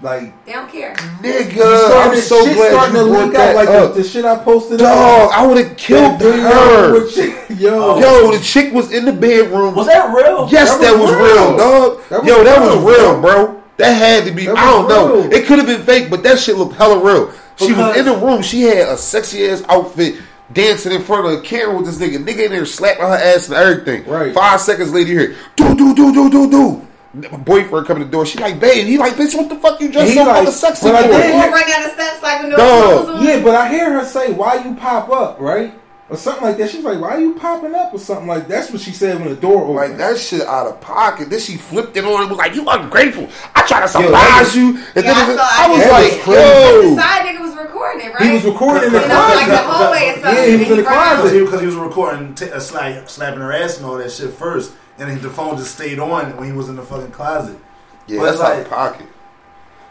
like 0.00 0.44
They 0.46 0.52
don't 0.52 0.70
care. 0.70 0.94
Nigga, 0.94 1.52
starting 1.88 2.12
I'm 2.12 2.16
so 2.20 2.44
shit 2.44 2.56
glad 2.56 2.70
starting 2.70 2.96
you 2.96 3.02
to 3.06 3.10
brought 3.10 3.24
leak 3.24 3.32
that 3.34 3.48
out 3.50 3.54
like 3.56 3.68
up. 3.70 3.94
the, 3.94 4.02
the 4.02 4.08
shit 4.08 4.24
I 4.24 4.44
posted. 4.44 4.78
Dog, 4.78 5.30
I 5.32 5.44
would 5.46 5.66
have 5.66 5.76
killed 5.76 6.20
That 6.20 6.20
video 6.20 6.48
her. 6.50 6.92
with 6.92 7.12
shit- 7.12 7.58
Yo, 7.58 7.98
Yo, 7.98 8.30
the 8.36 8.42
chick 8.42 8.72
was 8.72 8.92
in 8.92 9.04
the 9.04 9.12
bedroom. 9.12 9.74
Was 9.74 9.86
that 9.88 10.14
real? 10.14 10.48
Yes, 10.50 10.70
That 10.76 10.80
that 10.82 10.92
was 11.00 11.10
was, 11.10 11.16
real. 11.16 11.24
real, 11.24 11.56
dog. 11.56 12.02
That 12.08 12.20
was 12.20 12.28
Yo, 12.28 12.44
that 12.44 12.58
real, 12.60 12.84
was 12.84 12.96
real, 12.98 13.20
bro. 13.20 13.53
That 13.76 13.92
had 13.92 14.24
to 14.26 14.32
be. 14.32 14.48
I 14.48 14.54
don't 14.54 14.84
was 14.86 14.88
know. 14.88 15.36
It 15.36 15.46
could 15.46 15.58
have 15.58 15.66
been 15.66 15.82
fake, 15.82 16.08
but 16.10 16.22
that 16.22 16.38
shit 16.38 16.56
looked 16.56 16.74
hella 16.76 17.04
real. 17.04 17.32
She 17.56 17.72
was 17.72 17.96
in 17.96 18.04
the 18.04 18.16
room. 18.16 18.42
She 18.42 18.62
had 18.62 18.88
a 18.88 18.96
sexy 18.96 19.46
ass 19.48 19.62
outfit, 19.68 20.16
dancing 20.52 20.92
in 20.92 21.02
front 21.02 21.26
of 21.26 21.32
the 21.32 21.40
camera 21.46 21.76
with 21.76 21.86
this 21.86 21.98
nigga. 21.98 22.24
Nigga 22.24 22.46
in 22.46 22.50
there 22.52 22.66
slapping 22.66 23.02
her 23.02 23.08
ass 23.14 23.48
and 23.48 23.56
everything. 23.56 24.08
Right. 24.08 24.32
Five 24.34 24.60
seconds 24.60 24.92
later, 24.92 25.10
you 25.10 25.18
hear 25.18 25.36
do 25.56 25.74
do 25.76 25.94
do 25.94 26.12
do 26.14 26.30
do 26.30 26.50
do. 26.50 26.86
My 27.30 27.36
boyfriend 27.38 27.86
coming 27.86 28.02
to 28.02 28.06
the 28.06 28.10
door. 28.10 28.26
She 28.26 28.38
like, 28.40 28.58
babe. 28.58 28.86
He 28.86 28.98
like, 28.98 29.12
bitch, 29.14 29.36
what 29.36 29.48
the 29.48 29.54
fuck 29.56 29.80
you 29.80 29.90
dressed 29.92 30.08
He 30.10 30.14
so 30.16 30.24
like, 30.24 30.34
fucking 30.38 30.50
sexy 30.52 30.86
but 30.86 30.96
I 30.96 31.06
did- 31.06 31.14
Or 31.14 31.50
run 31.52 31.68
down 31.70 31.82
the 31.84 31.90
steps 31.90 32.22
like 32.24 32.42
no 32.42 32.56
Dog. 32.56 33.04
clothes 33.04 33.08
on. 33.20 33.24
Yeah, 33.24 33.40
but 33.42 33.54
I 33.54 33.68
hear 33.68 33.92
her 33.92 34.04
say, 34.04 34.32
"Why 34.32 34.54
you 34.64 34.74
pop 34.74 35.10
up?" 35.10 35.38
Right 35.40 35.72
or 36.10 36.16
something 36.16 36.44
like 36.44 36.56
that. 36.58 36.70
She's 36.70 36.84
like, 36.84 37.00
"Why 37.00 37.10
are 37.16 37.20
you 37.20 37.34
popping 37.34 37.74
up?" 37.74 37.94
or 37.94 37.98
something 37.98 38.26
like 38.26 38.42
that. 38.42 38.48
that's 38.48 38.70
what 38.70 38.80
she 38.80 38.92
said 38.92 39.18
when 39.20 39.28
the 39.30 39.36
door 39.36 39.62
opened. 39.62 39.76
Like 39.76 39.96
that 39.98 40.18
shit 40.18 40.42
out 40.42 40.66
of 40.66 40.80
pocket. 40.80 41.30
Then 41.30 41.40
she 41.40 41.56
flipped 41.56 41.96
it 41.96 42.04
on 42.04 42.20
and 42.22 42.30
was 42.30 42.38
like, 42.38 42.54
"You 42.54 42.66
ungrateful." 42.68 43.28
I 43.54 43.62
tried 43.66 43.80
to 43.82 43.88
surprise 43.88 44.12
that 44.12 44.54
you, 44.54 44.76
and 44.76 44.78
Yeah, 44.96 45.02
then 45.02 45.16
I 45.16 45.32
it- 45.32 45.36
saw- 45.36 45.42
I 45.42 45.64
I 45.64 45.68
was 45.68 45.78
like, 45.78 46.12
was 46.12 46.22
crazy. 46.24 46.82
The 46.82 46.88
"Yo." 46.88 46.96
side 46.96 47.26
nigga 47.26 47.40
was 47.40 47.56
recording 47.56 48.12
right? 48.12 48.22
He 48.22 48.30
was 48.32 48.44
recording 48.44 48.84
in 48.84 48.92
the 48.92 49.00
You 49.00 49.08
know, 49.08 49.14
like 49.14 49.46
the 49.46 49.52
closet. 49.52 49.70
hallway 49.70 50.08
or 50.08 50.12
something. 50.12 50.34
Yeah, 50.34 50.44
he 50.44 50.56
was 50.56 50.62
in 50.62 50.68
the 50.68 50.74
and 50.78 50.86
ran 50.86 50.98
out. 50.98 51.16
closet. 51.20 51.38
Because 51.44 51.60
he, 51.60 51.60
he 51.60 51.66
was 51.66 51.74
recording, 51.76 52.34
t- 52.34 52.50
uh, 52.50 52.60
slap, 52.60 53.08
slapping 53.08 53.40
her 53.40 53.52
ass 53.52 53.76
and 53.78 53.86
all 53.86 53.96
that 53.98 54.12
shit 54.12 54.30
first, 54.34 54.72
and 54.98 55.08
then 55.10 55.20
the 55.22 55.30
phone 55.30 55.56
just 55.56 55.74
stayed 55.74 55.98
on 55.98 56.36
when 56.36 56.46
he 56.46 56.52
was 56.52 56.68
in 56.68 56.76
the 56.76 56.82
fucking 56.82 57.10
closet. 57.12 57.58
Yeah, 58.06 58.18
But 58.18 58.24
that's 58.24 58.36
it's 58.36 58.44
out 58.44 58.58
of 58.60 58.68
pocket. 58.68 59.06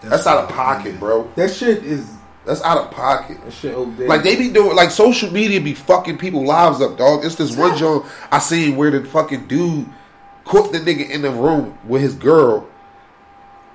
That's 0.02 0.28
out 0.28 0.44
of 0.44 0.50
pocket, 0.50 1.00
bro. 1.00 1.28
that 1.36 1.50
shit 1.52 1.84
is 1.84 2.12
That's 2.46 2.62
out 2.62 2.78
of 2.78 2.92
pocket. 2.92 3.38
that 3.46 3.54
shit. 3.54 3.74
OD. 3.76 4.00
Like 4.00 4.24
they 4.24 4.36
be 4.36 4.50
doing, 4.50 4.76
like 4.76 4.92
social 4.92 5.32
media 5.32 5.62
be 5.62 5.74
fucking 5.74 6.18
people 6.18 6.44
lives 6.46 6.82
up, 6.82 6.98
dog. 6.98 7.24
It's 7.24 7.36
this 7.36 7.56
one 7.56 7.78
joint 7.78 8.06
I 8.32 8.40
seen 8.40 8.76
where 8.76 8.92
the 8.92 9.06
fucking 9.06 9.48
dude 9.48 9.88
caught 10.44 10.72
the 10.74 10.80
nigga 10.80 11.10
in 11.10 11.22
the 11.22 11.32
room 11.32 11.78
with 11.88 12.02
his 12.02 12.16
girl, 12.16 12.68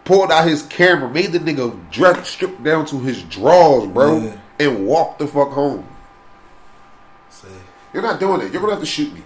pulled 0.05 0.31
out 0.31 0.47
his 0.47 0.63
camera, 0.65 1.09
made 1.11 1.33
the 1.33 1.39
nigga 1.39 1.75
dress 1.91 2.29
stripped 2.29 2.63
down 2.63 2.85
to 2.87 3.01
his 3.01 3.23
drawers, 3.25 3.87
bro, 3.89 4.19
Yeah. 4.21 4.37
and 4.61 4.87
walked 4.87 5.19
the 5.21 5.27
fuck 5.27 5.51
home. 5.53 5.87
See, 7.31 7.49
You're 7.95 8.03
not 8.03 8.21
doing 8.21 8.43
it. 8.43 8.53
You're 8.53 8.61
gonna 8.61 8.75
have 8.75 8.83
to 8.83 8.87
shoot 8.87 9.13
me. 9.15 9.23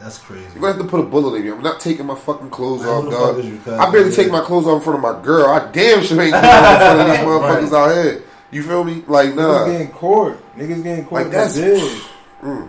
that's 0.00 0.16
crazy. 0.18 0.44
You're 0.54 0.62
gonna 0.62 0.72
have 0.72 0.82
to 0.82 0.88
put 0.88 1.00
a 1.00 1.02
bullet 1.04 1.36
in 1.36 1.44
me. 1.44 1.50
I'm 1.52 1.62
not 1.62 1.78
taking 1.78 2.06
my 2.06 2.14
fucking 2.14 2.48
clothes 2.50 2.80
Man, 2.82 2.90
off, 2.90 3.04
dog. 3.10 3.36
fuck 3.36 3.44
is 3.44 3.50
you, 3.50 3.58
cuz? 3.58 3.72
I 3.74 3.90
barely 3.90 4.10
Yeah. 4.10 4.16
take 4.16 4.30
my 4.32 4.40
clothes 4.40 4.66
off 4.66 4.78
in 4.78 4.80
front 4.80 4.96
of 4.96 5.02
my 5.16 5.22
girl. 5.22 5.46
I 5.50 5.70
damn 5.70 6.02
sure 6.02 6.20
ain't 6.22 6.32
doing 6.32 6.44
it 6.44 6.46
in 6.46 6.78
front 6.78 7.00
of 7.00 7.06
these 7.06 7.18
motherfuckers 7.26 7.72
out 7.76 7.94
here. 8.02 8.22
You 8.52 8.62
feel 8.62 8.84
me? 8.84 9.02
Like 9.08 9.30
niggas 9.30 9.36
nah. 9.36 9.66
getting 9.66 9.88
caught. 9.90 10.56
Niggas 10.56 10.82
getting 10.84 11.04
caught. 11.06 11.12
Like, 11.12 11.24
Like 11.24 11.32
that's- 11.32 11.56
that's 11.56 12.02
Mm. 12.44 12.68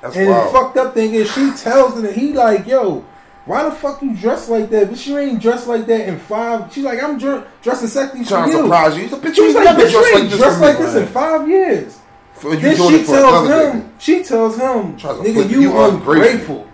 That's 0.00 0.16
And 0.16 0.28
wild. 0.30 0.48
the 0.48 0.52
fucked 0.52 0.76
up 0.76 0.94
thing 0.94 1.14
is, 1.14 1.30
she 1.32 1.50
tells 1.52 1.94
him 1.96 2.02
that 2.02 2.14
he 2.14 2.32
like, 2.32 2.66
yo, 2.68 3.04
why 3.44 3.64
the 3.64 3.70
fuck 3.72 4.00
you 4.02 4.14
dressed 4.14 4.48
like 4.48 4.70
that? 4.70 4.90
But 4.90 4.98
she 4.98 5.16
ain't 5.16 5.40
dressed 5.42 5.66
like 5.66 5.86
that 5.86 6.08
in 6.08 6.18
five. 6.20 6.72
She's 6.72 6.84
like, 6.84 7.02
I'm 7.02 7.18
dr- 7.18 7.44
dressing 7.62 7.88
sexy 7.88 8.22
for 8.22 8.28
trying 8.28 8.50
to 8.50 8.56
you. 8.56 8.62
surprise 8.62 8.96
you. 8.96 9.02
He's 9.02 9.12
like, 9.12 9.22
bitch, 9.22 9.34
She 9.34 9.40
you 9.40 9.46
was 9.48 9.54
like, 9.56 9.64
never 9.64 9.80
bitch, 9.82 9.90
dressed 9.90 10.14
like 10.14 10.22
this. 10.30 10.38
dressed 10.38 10.60
like 10.60 10.78
this 10.78 10.94
in 10.94 11.06
five 11.08 11.48
years. 11.48 11.98
For 12.34 12.54
Then 12.54 12.76
she 12.76 13.04
tells 13.04 13.48
him, 13.48 13.52
nigga. 13.82 13.88
she 13.98 14.22
tells 14.22 14.56
him, 14.56 14.96
Tries 14.96 15.16
nigga, 15.16 15.50
you, 15.50 15.60
you 15.62 15.76
ungrateful." 15.76 15.88
ungrateful. 15.88 16.68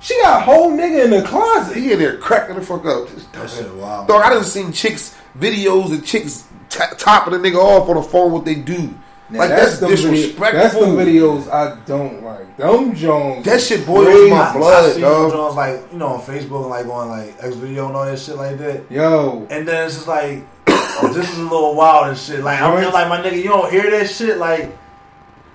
She 0.00 0.20
got 0.20 0.42
a 0.42 0.44
whole 0.44 0.72
nigga 0.72 1.04
in 1.04 1.10
the 1.12 1.22
closet. 1.22 1.76
He 1.78 1.92
in 1.92 1.98
there 2.00 2.18
cracking 2.18 2.56
the 2.56 2.60
fuck 2.62 2.84
up. 2.84 3.08
Just- 3.08 3.32
That 3.32 3.48
shit 3.48 3.72
wild. 3.74 4.08
Dog, 4.08 4.20
I 4.22 4.30
done 4.30 4.44
seen 4.44 4.72
chicks 4.72 5.14
videos 5.38 5.92
and 5.92 6.04
chicks 6.04 6.44
t- 6.72 6.96
topping 6.98 7.34
a 7.34 7.38
nigga 7.38 7.56
off 7.56 7.88
on 7.88 7.96
the 7.96 8.02
phone. 8.02 8.32
What 8.32 8.44
they 8.44 8.54
do? 8.56 8.94
Now, 9.30 9.38
Like, 9.40 9.48
that's 9.50 9.78
the 9.78 9.88
video- 9.88 10.10
disrespectful. 10.10 10.60
that's 10.60 10.74
the 10.74 10.80
videos 10.86 11.50
I 11.50 11.76
don't 11.86 12.22
like. 12.22 12.56
Them 12.58 12.94
Jones. 12.94 13.44
That 13.46 13.60
shit 13.62 13.86
boils 13.86 14.06
crazy. 14.06 14.30
my 14.30 14.40
I, 14.50 14.52
blood, 14.56 14.84
I 14.84 14.92
see 14.92 15.00
dog. 15.00 15.22
them 15.30 15.38
Jones 15.38 15.56
like 15.56 15.80
you 15.92 15.98
know 15.98 16.06
on 16.08 16.20
Facebook 16.20 16.60
and 16.62 16.70
like 16.70 16.86
on 16.86 17.08
like 17.08 17.34
X 17.40 17.54
video 17.56 17.86
and 17.86 17.96
all 17.96 18.04
that 18.04 18.18
shit 18.18 18.36
like 18.36 18.58
that. 18.58 18.90
Yo, 18.90 19.46
And 19.50 19.66
then 19.66 19.86
it's 19.86 19.94
just 19.94 20.08
like, 20.08 20.42
oh, 20.66 21.10
this 21.14 21.30
is 21.32 21.38
a 21.38 21.42
little 21.42 21.74
wild 21.74 22.08
and 22.08 22.18
shit. 22.18 22.40
Like 22.44 22.60
I'm 22.60 22.74
like 22.92 23.08
my 23.08 23.20
nigga, 23.22 23.36
you 23.36 23.44
don't 23.48 23.70
hear 23.72 23.90
that 23.90 24.10
shit 24.10 24.36
like, 24.38 24.76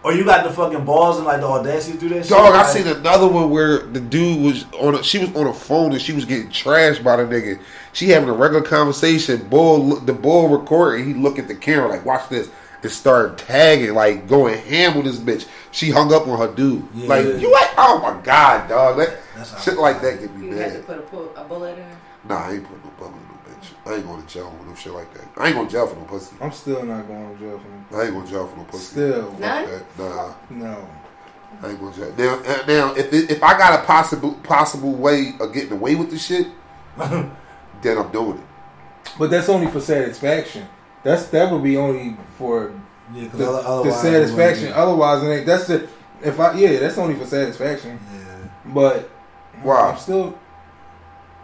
or 0.04 0.14
you 0.14 0.24
got 0.24 0.46
the 0.46 0.54
fucking 0.54 0.86
balls 0.86 1.18
and 1.18 1.26
like 1.26 1.42
the 1.42 1.48
audacity 1.48 1.98
to 1.98 2.00
do 2.00 2.10
that 2.10 2.26
shit. 2.26 2.30
Dog, 2.30 2.54
I 2.54 2.62
like, 2.62 2.68
seen 2.68 2.88
another 2.88 3.28
one 3.28 3.50
where 3.50 3.80
the 3.80 4.00
dude 4.00 4.42
was 4.42 4.66
on. 4.74 4.96
A, 4.96 5.04
she 5.04 5.20
was 5.20 5.36
on 5.36 5.48
a 5.48 5.54
phone 5.54 5.92
and 5.92 6.02
she 6.02 6.14
was 6.14 6.26
getting 6.26 6.50
trashed 6.50 7.04
by 7.04 7.18
the 7.18 7.24
nigga. 7.24 7.60
She 7.94 8.10
having 8.10 8.30
a 8.30 8.34
regular 8.34 8.64
conversation. 8.64 9.48
Bull, 9.48 9.98
the 9.98 10.14
bull 10.14 10.50
recording. 10.50 11.06
He 11.06 11.14
look 11.14 11.40
at 11.40 11.48
the 11.48 11.56
camera 11.56 11.90
like, 11.90 12.06
watch 12.06 12.30
this, 12.30 12.50
and 12.84 12.92
start 12.92 13.38
tagging, 13.38 13.94
like 13.94 14.28
going 14.28 14.58
ham 14.60 14.96
with 14.96 15.06
this 15.06 15.18
bitch. 15.18 15.48
She 15.72 15.92
hung 15.92 16.14
up 16.14 16.28
on 16.28 16.38
her 16.40 16.54
dude. 16.54 16.88
Yeah. 16.94 17.10
Like 17.10 17.26
you, 17.26 17.52
like, 17.52 17.72
oh 17.78 18.00
my 18.02 18.22
god, 18.24 18.70
dog, 18.70 18.98
that 18.98 19.18
shit 19.62 19.78
like 19.78 20.02
that 20.02 20.20
get 20.20 20.36
me 20.36 20.48
You 20.48 20.56
had 20.56 20.74
to 20.74 20.80
put 20.80 20.98
a, 21.00 21.02
pull, 21.02 21.32
a 21.36 21.44
bullet 21.44 21.78
in 21.78 21.84
her. 21.84 21.98
Nah, 22.30 22.48
I 22.48 22.54
ain't 22.54 22.64
putting 22.64 22.84
no 22.84 22.92
bullet. 22.98 23.14
in 23.14 23.16
no 23.16 23.20
bitch. 23.20 23.27
I 23.88 23.96
ain't 23.96 24.06
going 24.06 24.22
to 24.22 24.28
jail 24.28 24.54
for 24.60 24.66
no 24.66 24.76
shit 24.76 24.94
like 24.94 25.14
that. 25.14 25.26
I 25.38 25.48
ain't 25.48 25.56
going 25.56 25.68
to 25.68 25.72
jail 25.72 25.88
for 25.88 25.96
no 25.96 26.04
pussy. 26.06 26.36
I'm 26.42 26.52
still 26.52 26.84
not 26.84 27.08
going 27.08 27.34
to 27.38 27.40
jail 27.40 27.58
for 27.60 27.68
no 27.70 27.84
pussy. 27.90 28.02
I 28.02 28.04
ain't 28.06 28.14
going 28.14 28.26
to 28.26 28.32
jail 28.32 28.48
for 28.48 28.58
no 28.58 28.64
pussy. 28.66 28.84
Still. 28.84 29.32
None? 29.40 29.82
Nah. 29.98 30.34
No. 30.50 30.90
I 31.62 31.70
ain't 31.70 31.80
gonna 31.80 31.96
jail. 31.96 32.14
Now, 32.18 32.64
now 32.68 32.94
if 32.94 33.12
it, 33.14 33.32
if 33.32 33.42
I 33.42 33.58
got 33.58 33.80
a 33.80 33.84
possible 33.86 34.34
possible 34.44 34.92
way 34.92 35.34
of 35.40 35.54
getting 35.54 35.72
away 35.72 35.96
with 35.96 36.12
the 36.12 36.20
shit, 36.20 36.48
then 36.98 37.32
I'm 37.98 38.12
doing 38.12 38.38
it. 38.38 38.44
But 39.18 39.32
that's 39.32 39.50
only 39.50 39.68
for 39.72 39.80
satisfaction. 39.80 40.68
That's 41.04 41.28
that 41.30 41.52
would 41.52 41.64
be 41.64 41.78
only 41.78 42.18
for 42.38 42.74
yeah, 43.14 43.30
'cause 43.30 43.40
the, 43.40 43.50
other- 43.50 43.90
the 43.90 43.96
satisfaction. 43.96 44.68
it 44.68 44.74
Otherwise, 44.74 45.24
it 45.24 45.28
ain't. 45.32 45.46
That's 45.46 45.68
the 45.68 45.88
if 46.22 46.40
I 46.40 46.54
yeah. 46.58 46.80
That's 46.80 46.98
only 46.98 47.16
for 47.16 47.26
satisfaction. 47.26 47.98
Yeah. 48.14 48.74
But 48.74 49.10
Why? 49.64 49.92
I'm 49.92 49.98
still. 49.98 50.38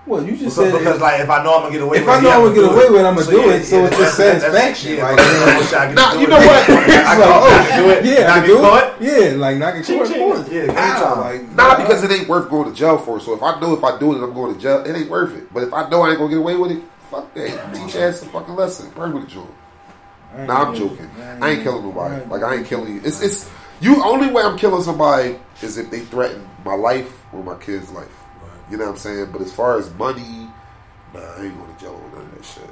Well, 0.05 0.21
you 0.21 0.31
just 0.35 0.57
Because, 0.57 0.71
said 0.73 0.77
because 0.79 0.99
like 0.99 1.21
if 1.21 1.29
I 1.29 1.41
know 1.43 1.55
I'm 1.55 1.61
gonna 1.61 1.71
get 1.71 1.81
away 1.81 1.89
with 1.91 1.99
it. 1.99 2.01
If 2.01 2.07
with 2.07 2.15
I 2.17 2.21
know 2.21 2.29
yeah, 2.29 2.35
I'm 2.35 2.43
gonna 2.43 2.55
get 2.55 2.71
away 2.73 2.89
with 2.89 2.99
it, 2.99 3.05
I'ma 3.05 3.21
do 3.21 3.37
yeah, 3.37 3.53
it, 3.55 3.63
so 3.63 3.77
yeah, 3.79 3.87
it's 3.87 3.97
just 3.97 4.17
that's- 4.17 4.41
satisfaction, 4.43 4.93
Yeah, 4.97 5.03
like- 5.03 5.15
but 5.15 5.25
I 5.25 5.57
wish 5.57 5.95
Nah, 5.95 6.13
you 6.19 6.27
know 6.27 6.37
what? 6.37 6.49
I 6.49 6.59
It's 6.59 6.93
can- 6.93 7.19
like, 7.19 7.29
oh, 7.29 7.47
I 7.47 7.67
can 7.69 7.83
do 7.83 7.89
it. 7.89 8.05
yeah, 8.05 8.33
I 8.33 8.39
can 8.39 8.47
do 8.47 8.57
caught. 8.59 8.83
it. 8.83 9.01
Yeah, 9.31 9.37
like 9.37 9.57
knock 9.57 9.75
it 9.75 9.85
Ching, 9.85 9.97
short. 9.97 10.09
ching. 10.09 10.33
for 10.33 10.39
it. 10.41 10.51
Yeah, 10.51 10.65
game 10.67 10.77
Ow, 10.77 11.13
time. 11.15 11.19
like, 11.21 11.55
Nah, 11.55 11.77
because 11.77 12.03
it 12.03 12.11
ain't 12.11 12.27
worth 12.27 12.49
going 12.49 12.69
to 12.69 12.75
jail 12.75 12.97
for. 12.97 13.21
So 13.21 13.33
if 13.33 13.41
I 13.41 13.57
know 13.61 13.73
if 13.73 13.83
I 13.85 13.97
do 13.97 14.11
it, 14.13 14.21
I'm 14.21 14.33
going 14.33 14.53
to 14.53 14.59
jail. 14.59 14.83
It 14.85 14.93
ain't 14.93 15.09
worth 15.09 15.37
it. 15.37 15.53
But 15.53 15.63
if 15.63 15.73
I 15.73 15.89
know 15.89 16.01
I 16.01 16.09
ain't 16.09 16.17
gonna 16.17 16.29
get 16.29 16.39
away 16.39 16.57
with 16.57 16.71
it, 16.71 16.83
fuck 17.09 17.33
that. 17.35 17.73
Teach 17.73 17.95
ass 17.95 18.21
a 18.23 18.25
fucking 18.25 18.55
lesson. 18.55 18.91
Permanent 18.91 19.33
with 19.33 19.45
I 20.35 20.39
ain't 20.39 20.47
Nah, 20.47 20.63
I'm 20.67 20.75
joking. 20.75 21.09
I 21.41 21.49
ain't 21.51 21.63
killing 21.63 21.83
nobody. 21.83 22.25
Like 22.25 22.43
I 22.43 22.55
ain't 22.55 22.67
killing 22.67 22.95
you. 22.95 23.01
It's 23.05 23.21
it's 23.21 23.49
you. 23.79 24.03
Only 24.03 24.27
way 24.31 24.43
I'm 24.43 24.57
killing 24.57 24.83
somebody 24.83 25.37
is 25.61 25.77
if 25.77 25.89
they 25.89 26.01
threaten 26.01 26.45
my 26.65 26.73
life 26.75 27.23
or 27.31 27.41
my 27.41 27.55
kid's 27.55 27.89
life. 27.91 28.11
You 28.69 28.77
know 28.77 28.85
what 28.85 28.91
I'm 28.91 28.97
saying? 28.97 29.31
But 29.31 29.41
as 29.41 29.53
far 29.53 29.77
as 29.77 29.93
money, 29.95 30.47
nah, 31.13 31.19
I 31.19 31.43
ain't 31.43 31.57
going 31.57 31.73
to 31.75 31.79
jail 31.79 31.91
over 32.05 32.17
none 32.17 32.25
of 32.25 32.35
that 32.35 32.45
shit. 32.45 32.63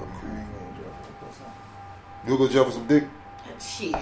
I'm 0.00 0.08
I 0.08 0.40
ain't 0.40 0.48
gonna 0.52 0.82
jail 0.82 0.92
for 1.02 1.26
pussy. 1.26 1.44
You'll 2.26 2.38
go 2.38 2.46
to 2.46 2.52
jail 2.52 2.64
for 2.64 2.70
some 2.72 2.86
dick? 2.86 3.04
Shit. 3.60 3.94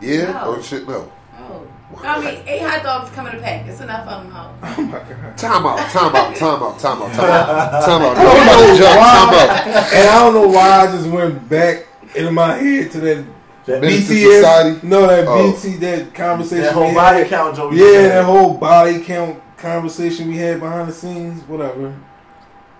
Yeah? 0.00 0.32
No. 0.32 0.54
Or 0.54 0.62
shit? 0.62 0.88
No. 0.88 1.12
Oh. 1.38 1.66
I 2.02 2.18
mean, 2.20 2.42
eight 2.46 2.62
hot 2.62 2.82
dogs 2.82 3.10
come 3.10 3.26
in 3.26 3.36
a 3.36 3.38
pack. 3.40 3.66
It's 3.66 3.80
enough 3.80 4.06
of 4.08 4.22
them. 4.24 4.32
Huh? 4.32 4.48
Oh 4.78 4.82
my 4.82 4.98
god. 4.98 5.36
Time 5.38 5.66
out, 5.66 5.78
time 5.90 6.16
out, 6.16 6.36
time 6.36 6.62
out, 6.62 6.78
time 6.78 7.02
out, 7.02 7.12
time 7.12 7.30
out, 7.30 7.84
time 7.84 8.02
out. 8.02 8.16
No, 8.16 8.22
no, 8.24 8.76
jump, 8.78 8.98
time 8.98 9.34
out. 9.34 9.92
And 9.92 10.08
I 10.08 10.18
don't 10.18 10.34
know 10.34 10.48
why 10.48 10.80
I 10.80 10.86
just 10.86 11.08
went 11.08 11.48
back 11.48 11.86
in 12.16 12.32
my 12.34 12.54
head 12.54 12.90
to 12.92 13.00
that 13.00 13.24
That, 13.66 13.82
BTS. 13.82 14.36
Society? 14.36 14.86
No, 14.86 15.06
that 15.06 15.24
Oh. 15.28 15.52
BT, 15.52 15.76
that 15.76 16.14
conversation. 16.14 16.64
that 16.64 16.72
whole 16.72 16.94
body 16.94 17.24
count, 17.28 17.56
Joe. 17.56 17.70
Yeah, 17.70 18.08
that 18.08 18.24
whole 18.24 18.54
body 18.54 19.00
count 19.04 19.40
conversation 19.62 20.28
we 20.28 20.36
had 20.36 20.60
behind 20.60 20.88
the 20.88 20.92
scenes. 20.92 21.42
Whatever. 21.44 21.94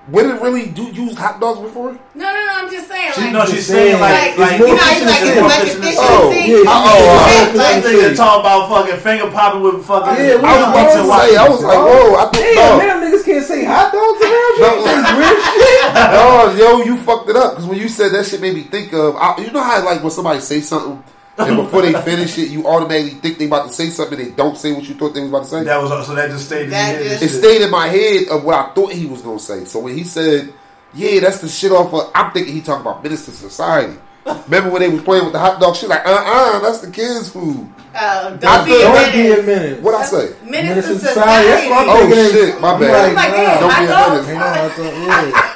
Would 0.08 0.26
it 0.26 0.42
really 0.42 0.66
do 0.66 0.90
use 0.90 1.14
hot 1.16 1.38
dogs 1.38 1.60
before? 1.60 1.92
No, 1.94 2.26
no, 2.26 2.34
no. 2.34 2.52
I'm 2.58 2.70
just 2.70 2.88
saying. 2.88 3.12
She, 3.14 3.20
like, 3.20 3.32
no, 3.32 3.46
she's 3.46 3.66
saying, 3.66 3.94
saying 3.94 4.00
like, 4.02 4.34
like, 4.36 4.38
like, 4.38 4.50
it's 4.50 4.58
you 4.58 4.66
more 4.66 4.74
know, 4.74 4.90
you 4.90 5.06
like, 5.06 5.22
it's 5.22 5.38
oh, 5.38 5.46
like 5.46 5.62
this. 5.62 5.78
efficiency. 5.78 6.02
Oh, 6.02 6.30
yeah, 6.34 6.64
oh, 6.66 7.54
Like, 7.54 7.54
This 7.54 7.62
like, 7.62 7.94
nigga 7.94 8.16
talking 8.18 8.40
about 8.42 8.60
fucking 8.66 8.98
finger 8.98 9.30
popping 9.30 9.62
with 9.62 9.86
fucking. 9.86 10.18
Yeah, 10.18 10.36
we 10.36 10.42
I 10.42 10.58
was 10.58 10.66
about 10.74 10.90
to 10.90 11.02
say, 11.06 11.36
I 11.38 11.48
was 11.48 11.62
like, 11.62 11.78
whoa, 11.78 12.18
I 12.18 12.24
Damn, 12.34 12.42
oh. 12.42 12.54
thought, 12.58 12.78
man, 12.82 12.98
niggas 12.98 13.24
can't 13.24 13.46
say 13.46 13.62
hot 13.62 13.88
dogs 13.94 14.18
around 14.26 14.52
you. 14.58 14.66
No. 14.66 14.70
That's 14.82 15.10
weird 15.22 15.38
shit. 15.54 15.94
no, 15.94 16.18
no, 16.18 16.58
yo, 16.58 16.66
you 16.82 16.94
fucked 16.98 17.30
it 17.30 17.36
up 17.38 17.54
because 17.54 17.66
when 17.70 17.78
you 17.78 17.86
said 17.86 18.10
that 18.10 18.26
shit 18.26 18.40
made 18.42 18.58
me 18.58 18.66
think 18.66 18.92
of, 18.92 19.14
I, 19.14 19.38
you 19.38 19.54
know 19.54 19.62
how 19.62 19.84
like 19.86 20.02
when 20.02 20.10
somebody 20.10 20.40
say 20.40 20.60
something 20.60 20.98
and 21.38 21.56
before 21.56 21.82
they 21.82 21.92
finish 22.02 22.36
it, 22.38 22.48
you 22.50 22.66
automatically 22.66 23.18
think 23.20 23.38
they 23.38 23.46
about 23.46 23.66
to 23.68 23.72
say 23.72 23.88
something, 23.88 24.18
they 24.18 24.30
don't 24.30 24.56
say 24.56 24.72
what 24.72 24.84
you 24.84 24.94
thought 24.94 25.14
they 25.14 25.20
was 25.20 25.30
about 25.30 25.42
to 25.44 25.48
say. 25.48 25.64
That 25.64 25.80
was 25.82 26.06
so 26.06 26.14
that 26.14 26.30
just 26.30 26.46
stayed 26.46 26.64
in 26.64 26.70
That 26.70 26.94
your 26.94 27.04
head. 27.04 27.16
it 27.16 27.18
shit. 27.20 27.30
stayed 27.30 27.62
in 27.62 27.70
my 27.70 27.86
head 27.88 28.28
of 28.28 28.44
what 28.44 28.54
I 28.54 28.72
thought 28.74 28.92
he 28.92 29.06
was 29.06 29.22
gonna 29.22 29.38
say. 29.38 29.64
So 29.64 29.80
when 29.80 29.96
he 29.96 30.04
said, 30.04 30.52
"Yeah, 30.94 31.20
that's 31.20 31.40
the 31.40 31.48
shit 31.48 31.72
off," 31.72 31.92
of, 31.94 32.10
I'm 32.14 32.32
thinking 32.32 32.52
he 32.54 32.60
talking 32.60 32.82
about 32.82 33.02
Menace 33.02 33.26
II 33.28 33.34
Society. 33.34 33.96
Remember 34.44 34.70
when 34.70 34.82
they 34.82 34.88
was 34.88 35.02
playing 35.02 35.24
with 35.24 35.32
the 35.32 35.38
hot 35.40 35.60
dog? 35.60 35.74
She 35.74 35.86
like, 35.88 36.06
uh, 36.06 36.10
uh 36.12 36.58
that's 36.60 36.78
the 36.78 36.90
kids' 36.92 37.28
food. 37.30 37.68
uh, 37.94 38.30
don't 38.36 38.64
be 38.64 38.70
the- 38.70 38.78
a 38.78 38.82
Don't 38.82 39.12
be 39.12 39.18
a 39.20 39.28
minute. 39.30 39.46
minute. 39.46 39.80
What 39.82 39.94
I 39.96 40.04
say? 40.04 40.34
Minister 40.44 40.50
Minister 40.52 40.94
Society. 40.98 41.08
Society. 41.08 41.48
That's 41.48 41.70
what 41.70 41.78
I'm 41.78 41.88
Oh 41.88 42.10
thinking. 42.14 42.32
shit, 42.32 42.60
my 42.60 42.78
bad. 42.78 43.14
Like, 43.16 43.30
nah. 43.30 43.60
Don't 43.60 43.78
be 43.78 43.84
a 43.84 43.88
dogs? 43.88 44.28
Ain't 44.28 44.38
no 44.38 44.44
hot 44.44 44.76
dog. 44.76 44.94
Yeah. 45.08 45.48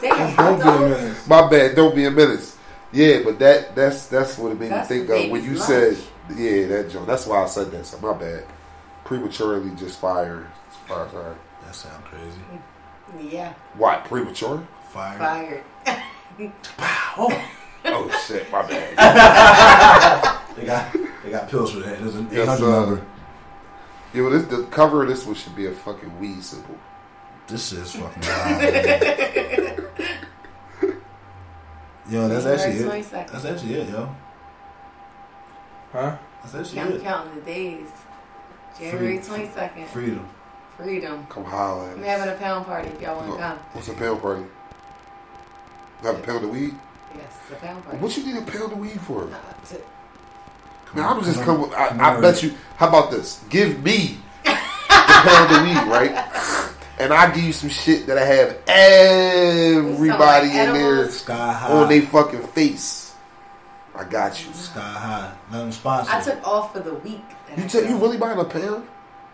Damn, 0.00 0.36
don't 0.36 0.56
be 0.56 0.62
a 0.62 0.64
dogs? 0.64 1.02
menace. 1.02 1.26
My 1.28 1.48
bad. 1.50 1.74
Don't 1.76 1.94
be 1.96 2.04
a 2.04 2.10
menace. 2.10 2.53
Yeah, 2.94 3.22
but 3.24 3.38
that 3.40 3.74
that's 3.74 4.06
that's 4.06 4.38
what 4.38 4.52
it 4.52 4.60
made 4.60 4.70
That's 4.70 4.88
me 4.88 4.98
think 4.98 5.10
of 5.10 5.30
when 5.30 5.42
you 5.42 5.50
baby's 5.50 5.64
said, 5.64 5.96
"Yeah, 6.36 6.66
that 6.68 6.90
joke." 6.90 7.06
That's 7.08 7.26
why 7.26 7.42
I 7.42 7.46
said 7.46 7.72
that. 7.72 7.84
So 7.86 7.98
my 7.98 8.16
bad. 8.16 8.44
Prematurely 9.04 9.70
just 9.76 9.98
fired. 10.00 10.46
Fire, 10.86 11.08
sorry. 11.10 11.34
That 11.64 11.74
sound 11.74 12.04
crazy. 12.04 12.40
Yeah, 13.30 13.52
What? 13.76 14.04
Premature? 14.04 14.66
Fire. 14.90 15.18
fired. 15.84 16.52
Oh, 17.18 17.44
Oh 17.86 18.24
shit, 18.26 18.50
my 18.50 18.62
bad. 18.62 20.40
they 20.56 20.64
got 20.64 20.96
they 21.22 21.30
got 21.30 21.48
pills 21.50 21.72
for 21.72 21.80
that. 21.80 21.98
There's 21.98 22.14
an 22.14 22.28
Yes, 22.32 22.60
800 22.60 22.64
uh, 22.66 22.80
number. 22.80 23.06
Yeah, 24.14 24.22
well, 24.22 24.30
this, 24.30 24.44
the 24.44 24.62
cover 24.64 25.02
of 25.02 25.08
this 25.08 25.26
one 25.26 25.34
should 25.34 25.54
be 25.54 25.66
a 25.66 25.72
fucking 25.72 26.18
weed 26.18 26.42
symbol. 26.42 26.76
This 27.46 27.72
is 27.72 27.92
fucking 27.92 28.22
wild. 32.06 32.12
yo, 32.12 32.28
that's 32.28 32.46
actually 32.46 32.78
it. 32.84 33.04
22nd. 33.04 33.30
That's 33.30 33.44
actually 33.44 33.74
it, 33.74 33.88
yo. 33.88 34.14
Huh? 35.92 36.16
That's 36.42 36.54
actually 36.54 36.80
I'm 36.80 36.92
it. 36.92 37.02
counting 37.02 37.34
the 37.36 37.40
days. 37.42 37.88
January 38.78 39.18
22nd. 39.18 39.86
Freedom. 39.86 40.28
Freedom. 40.76 41.26
Come 41.28 41.44
holler 41.44 41.90
at 41.90 41.96
I'm 41.96 42.02
having 42.02 42.34
a 42.34 42.36
pound 42.36 42.66
party 42.66 42.88
if 42.88 43.00
y'all 43.00 43.16
want 43.16 43.32
to 43.32 43.38
come. 43.38 43.58
What's 43.72 43.88
a 43.88 43.94
pound 43.94 44.20
party? 44.20 44.42
You 46.02 46.08
have 46.08 46.18
a 46.18 46.22
pound 46.22 46.44
of 46.44 46.50
weed? 46.50 46.74
Yes, 47.14 47.24
it's 47.48 47.52
a 47.52 47.64
pound 47.64 47.84
party. 47.84 47.98
What 47.98 48.16
you 48.16 48.26
need 48.26 48.36
a 48.36 48.50
pound 48.50 48.72
of 48.72 48.78
weed 48.78 49.00
for? 49.00 49.24
Uh, 49.24 49.28
to- 49.68 49.80
Man, 50.94 51.04
I'm 51.04 51.22
just 51.24 51.42
Come 51.42 51.70
come. 51.70 51.74
I, 51.76 52.16
I 52.16 52.20
bet 52.20 52.42
you. 52.42 52.54
How 52.76 52.88
about 52.88 53.10
this? 53.10 53.42
Give 53.50 53.82
me 53.82 54.18
the 54.44 54.52
pound 54.54 55.52
of 55.52 55.62
weed, 55.62 55.90
right? 55.92 56.70
And 56.98 57.12
I 57.12 57.34
give 57.34 57.44
you 57.44 57.52
some 57.52 57.70
shit 57.70 58.06
that 58.06 58.16
I 58.18 58.24
have 58.24 58.56
everybody 58.68 60.46
in 60.50 60.72
there? 60.72 61.10
Sky 61.10 61.52
high. 61.52 61.72
on 61.72 61.88
their 61.88 62.02
fucking 62.02 62.46
face. 62.48 63.14
I 63.96 64.04
got 64.04 64.44
you. 64.44 64.52
Sky 64.52 64.80
high. 64.80 65.34
Nothing 65.50 65.72
sponsored. 65.72 66.14
I 66.14 66.20
took 66.20 66.46
off 66.46 66.72
for 66.72 66.80
the 66.80 66.94
week. 66.94 67.22
You 67.56 67.64
I 67.64 67.66
tell 67.66 67.84
you 67.84 67.96
really 67.98 68.16
buying 68.16 68.38
a 68.38 68.44
pound? 68.44 68.86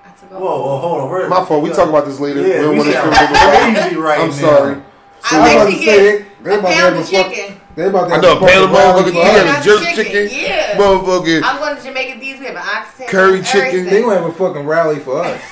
I 0.05 0.11
took. 0.11 0.31
Whoa, 0.31 0.39
whoa, 0.41 0.78
hold 0.78 1.01
on. 1.03 1.11
We're, 1.11 1.28
My 1.28 1.45
fault. 1.45 1.62
We 1.62 1.69
yo, 1.70 1.77
talk 1.77 1.89
about 1.91 2.07
this 2.07 2.19
later. 2.19 2.47
Yeah, 2.47 2.62
don't 2.62 2.73
we 2.73 2.78
wanna 2.78 2.93
come 2.95 3.12
crazy 3.12 3.97
right 3.97 4.20
I'm 4.20 4.28
now. 4.28 4.35
sorry. 4.35 4.82
I 5.23 5.37
I 5.37 5.41
was 5.43 5.53
about 5.53 5.65
to 5.65 5.70
get 5.73 5.85
say 5.85 5.99
they, 6.01 6.27
they 6.43 6.55
a 6.55 6.59
about 6.59 6.69
to 6.69 6.74
pound 6.74 6.74
have 6.74 6.93
of 6.95 7.01
a 7.01 7.05
fuck, 7.05 7.32
chicken. 7.32 7.61
They 7.77 7.85
about 7.87 8.09
to 8.09 8.15
I 8.15 8.20
know 8.20 8.32
a 8.32 8.37
a 8.37 8.41
pound 8.41 8.65
of 8.65 8.70
motherfucking 8.70 9.05
for 9.05 9.11
you 9.12 9.20
us. 9.20 9.37
got 9.37 9.45
not 9.47 9.61
a 9.61 9.65
jerk 9.65 9.81
chicken, 9.82 10.05
chicken, 10.05 10.39
yeah. 10.41 10.77
motherfucking. 10.78 11.43
I'm 11.45 11.59
going 11.59 11.77
to 11.77 11.82
Jamaican 11.82 12.20
D's. 12.20 12.39
We 12.41 12.47
have 12.47 12.57
an 12.57 12.62
oxtail. 12.65 13.09
Curry 13.09 13.43
chicken. 13.43 13.61
everything. 13.61 13.85
They 13.91 14.01
gonna 14.03 14.16
have 14.16 14.24
a 14.24 14.32
fucking 14.32 14.66
rally 14.66 14.99
for 14.99 15.23
us. 15.23 15.43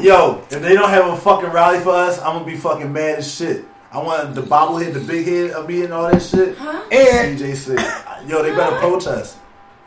Yo, 0.00 0.42
if 0.50 0.62
they 0.62 0.74
don't 0.74 0.90
have 0.90 1.06
a 1.12 1.16
fucking 1.16 1.50
rally 1.50 1.80
for 1.80 1.90
us, 1.90 2.18
I'm 2.20 2.34
gonna 2.34 2.44
be 2.44 2.56
fucking 2.56 2.92
mad 2.92 3.18
as 3.18 3.34
shit. 3.34 3.64
I 3.92 3.98
want 3.98 4.34
the 4.34 4.42
bobblehead, 4.42 4.92
the 4.94 5.00
big 5.00 5.26
head 5.26 5.50
of 5.52 5.68
me 5.68 5.82
and 5.84 5.92
all 5.92 6.10
that 6.10 6.20
shit. 6.20 6.56
Huh? 6.58 6.82
And 6.92 7.38
CJ 7.38 7.54
said, 7.56 8.28
yo, 8.28 8.42
they 8.42 8.50
better 8.54 8.76
protest. 8.76 9.38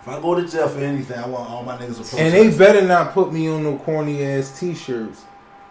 If 0.01 0.07
I 0.07 0.19
go 0.19 0.34
to 0.35 0.47
jail 0.47 0.68
for 0.69 0.80
anything, 0.80 1.19
I 1.19 1.27
want 1.27 1.49
all 1.49 1.64
my 1.64 1.76
niggas 1.77 1.89
to 1.89 1.93
protest. 1.95 2.18
and 2.18 2.34
they 2.34 2.57
better 2.57 2.81
not 2.81 3.14
put 3.14 3.31
me 3.31 3.47
on 3.49 3.64
no 3.64 3.77
corny 3.77 4.23
ass 4.23 4.57
t-shirts. 4.60 5.26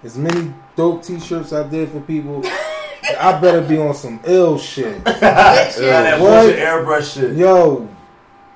As 0.05 0.17
many 0.17 0.55
dope 0.77 1.03
t-shirts 1.03 1.53
I 1.53 1.67
did 1.69 1.91
for 1.91 2.01
people, 2.01 2.43
I 3.21 3.39
better 3.41 3.63
be 3.63 3.79
on 3.79 3.95
some 3.95 4.21
ill 4.25 4.59
shit. 4.59 5.03
Good 5.05 5.21
Got 5.21 5.73
shit. 5.73 5.83
that 5.83 6.21
What? 6.21 6.43
bullshit 6.43 6.59
airbrush 6.61 7.15
shit. 7.15 7.37
Yo, 7.37 7.89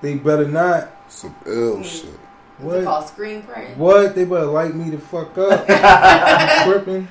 they 0.01 0.15
better 0.15 0.47
not. 0.47 0.91
Some 1.09 1.35
ill 1.47 1.79
mm. 1.79 1.85
shit. 1.85 2.19
What's 2.63 2.77
it 2.77 2.79
What? 2.79 2.85
called? 2.85 3.09
Screen 3.09 3.43
print. 3.43 3.77
What? 3.77 4.15
They 4.15 4.25
better 4.25 4.47
light 4.47 4.75
me 4.75 4.91
the 4.91 4.99
fuck 4.99 5.37
up. 5.39 5.67
Tripping. 6.65 7.09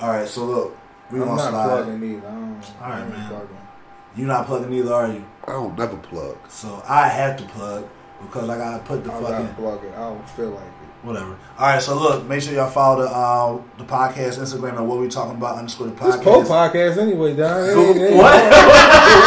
All 0.00 0.10
right, 0.10 0.28
so 0.28 0.44
look, 0.44 0.76
we 1.10 1.20
I'm 1.20 1.26
gonna 1.28 1.42
not 1.42 1.50
slide. 1.50 1.66
plugging 1.84 2.02
either. 2.16 2.26
I 2.28 2.30
don't, 2.30 2.42
All 2.82 2.88
right, 2.90 2.98
I 2.98 3.00
ain't 3.00 3.08
man. 3.10 3.28
plugging. 3.28 3.56
You 4.16 4.26
not 4.26 4.46
plugging 4.46 4.72
either, 4.74 4.92
are 4.92 5.08
you? 5.12 5.24
I 5.46 5.52
don't 5.52 5.78
never 5.78 5.96
plug. 5.96 6.36
So 6.50 6.82
I 6.88 7.08
have 7.08 7.36
to 7.38 7.44
plug 7.44 7.88
because 8.20 8.48
I 8.48 8.56
gotta 8.58 8.82
put 8.84 9.04
the 9.04 9.10
I 9.12 9.20
fucking 9.20 9.46
gotta 9.46 9.54
plug 9.54 9.84
it. 9.84 9.92
I 9.94 10.00
don't 10.00 10.28
feel 10.30 10.50
like 10.50 10.62
it. 10.64 10.81
Whatever. 11.02 11.36
All 11.58 11.66
right, 11.66 11.82
so 11.82 11.94
look, 11.98 12.24
make 12.26 12.40
sure 12.42 12.54
y'all 12.54 12.70
follow 12.70 13.02
the 13.02 13.08
uh, 13.10 13.60
the 13.78 13.84
podcast 13.84 14.38
Instagram 14.38 14.76
and 14.78 14.88
what 14.88 14.98
we 15.00 15.08
talking 15.08 15.36
about 15.36 15.56
underscore 15.58 15.88
the 15.88 15.92
This 15.94 16.16
Poe 16.16 16.42
podcast. 16.42 16.70
podcast 16.70 16.98
anyway, 16.98 17.34
Don. 17.36 17.68
It 17.70 17.74
Go- 17.74 17.80
ain't- 17.88 17.96
it 17.98 18.02
ain't- 18.08 18.16
What? 18.16 18.52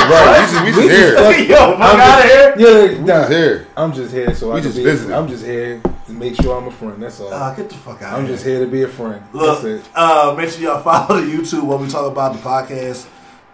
Right, 0.06 0.39
we 0.39 0.52
just, 0.52 0.65
we 0.65 0.88
just 0.88 0.95
here. 0.95 1.47
Yo, 1.49 1.77
fuck 1.77 1.80
out 1.81 2.19
of 2.26 2.31
here. 2.31 2.53
Yeah, 2.57 2.91
We 2.93 2.99
nah, 2.99 3.06
just 3.06 3.31
here. 3.31 3.68
I'm 3.77 3.93
just 3.93 4.14
here 4.14 4.35
so 4.35 4.47
We 4.52 4.53
I 4.60 4.61
can 4.61 4.72
just 4.72 5.07
be. 5.07 5.14
I'm 5.14 5.27
just 5.27 5.45
here 5.45 5.81
to 6.07 6.11
make 6.14 6.35
sure 6.41 6.57
I'm 6.57 6.68
a 6.68 6.72
friend. 6.72 7.02
That's 7.02 7.19
all. 7.19 7.34
Uh, 7.34 7.53
get 7.56 7.69
the 7.69 7.76
fuck 7.76 8.02
out. 8.02 8.18
I'm 8.18 8.26
of 8.26 8.30
just 8.31 8.43
here. 8.45 8.57
here 8.57 8.65
to 8.65 8.72
be 8.72 8.84
a 8.84 8.88
friend. 8.88 9.23
Look, 9.34 9.61
That's 9.61 9.85
it. 9.88 9.89
uh, 9.95 10.34
make 10.38 10.49
sure 10.49 10.61
y'all 10.64 10.81
follow 10.81 11.19
the 11.22 11.27
YouTube 11.38 11.64
what 11.64 11.80
we 11.80 11.88
talk 11.88 12.11
about 12.11 12.34
the 12.34 12.39
podcast. 12.39 13.07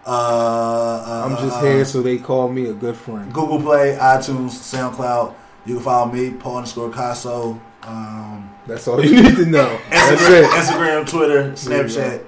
Uh, 0.04 0.10
uh, 0.10 1.22
I'm 1.30 1.36
just 1.44 1.58
uh, 1.58 1.62
here 1.62 1.84
so 1.84 2.02
they 2.02 2.18
call 2.18 2.48
me 2.48 2.66
a 2.68 2.74
good 2.74 2.96
friend. 2.96 3.32
Google 3.32 3.60
Play, 3.62 3.96
iTunes, 4.00 4.50
SoundCloud. 4.50 5.34
You 5.64 5.76
can 5.76 5.84
follow 5.84 6.10
me, 6.12 6.30
Paul 6.32 6.56
underscore 6.56 6.90
Casso. 6.90 7.60
Um, 7.82 8.54
That's 8.66 8.86
all 8.86 9.04
you 9.04 9.22
need 9.22 9.36
to 9.36 9.46
know. 9.46 9.78
That's 9.90 10.22
Instagram, 10.22 10.42
it. 10.42 10.50
Instagram, 10.50 11.08
Twitter, 11.10 11.52
Snapchat. 11.52 12.24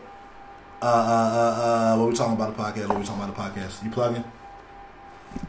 Uh, 0.83 0.87
uh, 0.87 0.89
uh, 0.89 1.95
uh, 1.95 1.99
what 1.99 2.09
we 2.11 2.15
talking 2.15 2.35
about 2.35 2.57
the 2.57 2.63
podcast? 2.63 2.89
What 2.89 2.99
we 2.99 3.05
talking 3.05 3.23
about 3.23 3.37
the 3.55 3.61
podcast? 3.61 3.83
You 3.85 3.91
plugging? 3.91 4.25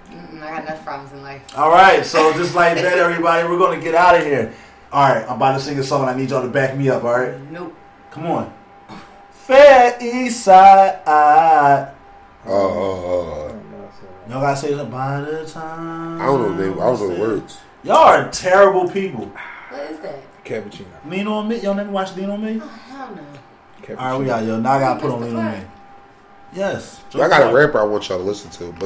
Mm-mm, 0.09 0.41
I 0.41 0.49
got 0.49 0.63
enough 0.63 0.83
problems 0.85 1.11
in 1.13 1.21
life. 1.23 1.41
All 1.57 1.71
right, 1.71 2.05
so 2.05 2.31
just 2.37 2.55
like 2.55 2.75
that, 2.75 2.97
everybody, 2.97 3.47
we're 3.47 3.57
gonna 3.59 3.81
get 3.81 3.95
out 3.95 4.15
of 4.15 4.23
here. 4.23 4.53
All 4.91 5.09
right, 5.09 5.23
I'm 5.27 5.35
about 5.37 5.53
to 5.57 5.59
sing 5.59 5.77
a 5.79 5.83
song. 5.83 6.07
I 6.07 6.15
need 6.15 6.29
y'all 6.29 6.41
to 6.43 6.47
back 6.47 6.77
me 6.77 6.89
up. 6.89 7.03
All 7.03 7.19
right, 7.19 7.39
Nope. 7.51 7.75
come 8.11 8.27
on. 8.27 8.53
Fair 9.31 9.97
East 10.01 10.43
Side. 10.43 11.01
Uh, 11.05 11.91
uh, 12.47 12.49
uh, 12.49 13.51
Y'all 14.29 14.41
gotta 14.41 14.57
say 14.57 14.69
something 14.69 14.89
by 14.89 15.21
the 15.21 15.45
time. 15.45 16.19
I 16.21 16.25
don't 16.25 16.41
know 16.41 16.55
the 16.57 16.69
name. 16.69 16.79
I 16.79 16.85
don't 16.85 16.99
know 16.99 17.13
the 17.15 17.19
words. 17.21 17.59
Y'all 17.83 17.97
are 17.97 18.29
terrible 18.31 18.89
people. 18.89 19.31
What 19.75 19.91
is 19.91 19.99
that? 19.99 20.43
Cappuccino. 20.45 20.85
Lean 21.09 21.27
on 21.27 21.47
me. 21.49 21.59
Y'all 21.59 21.73
never 21.73 21.91
watched 21.91 22.15
Lean 22.15 22.29
on 22.29 22.43
Me? 22.43 22.61
Oh, 22.63 22.67
hell 22.67 23.15
no. 23.15 23.95
All 23.97 24.11
right, 24.11 24.19
we 24.19 24.25
got 24.25 24.45
yo. 24.45 24.59
Now 24.59 24.71
I 24.71 24.79
gotta 24.79 25.01
put 25.01 25.11
on 25.11 25.21
Mr. 25.21 25.25
Lean 25.25 25.35
on 25.35 25.51
Me. 25.51 25.65
Yes. 26.53 27.03
I 27.13 27.27
got 27.27 27.51
a 27.51 27.53
rapper 27.53 27.79
I 27.79 27.83
want 27.83 28.07
y'all 28.07 28.19
to 28.19 28.23
listen 28.23 28.49
to, 28.51 28.71
but 28.71 28.83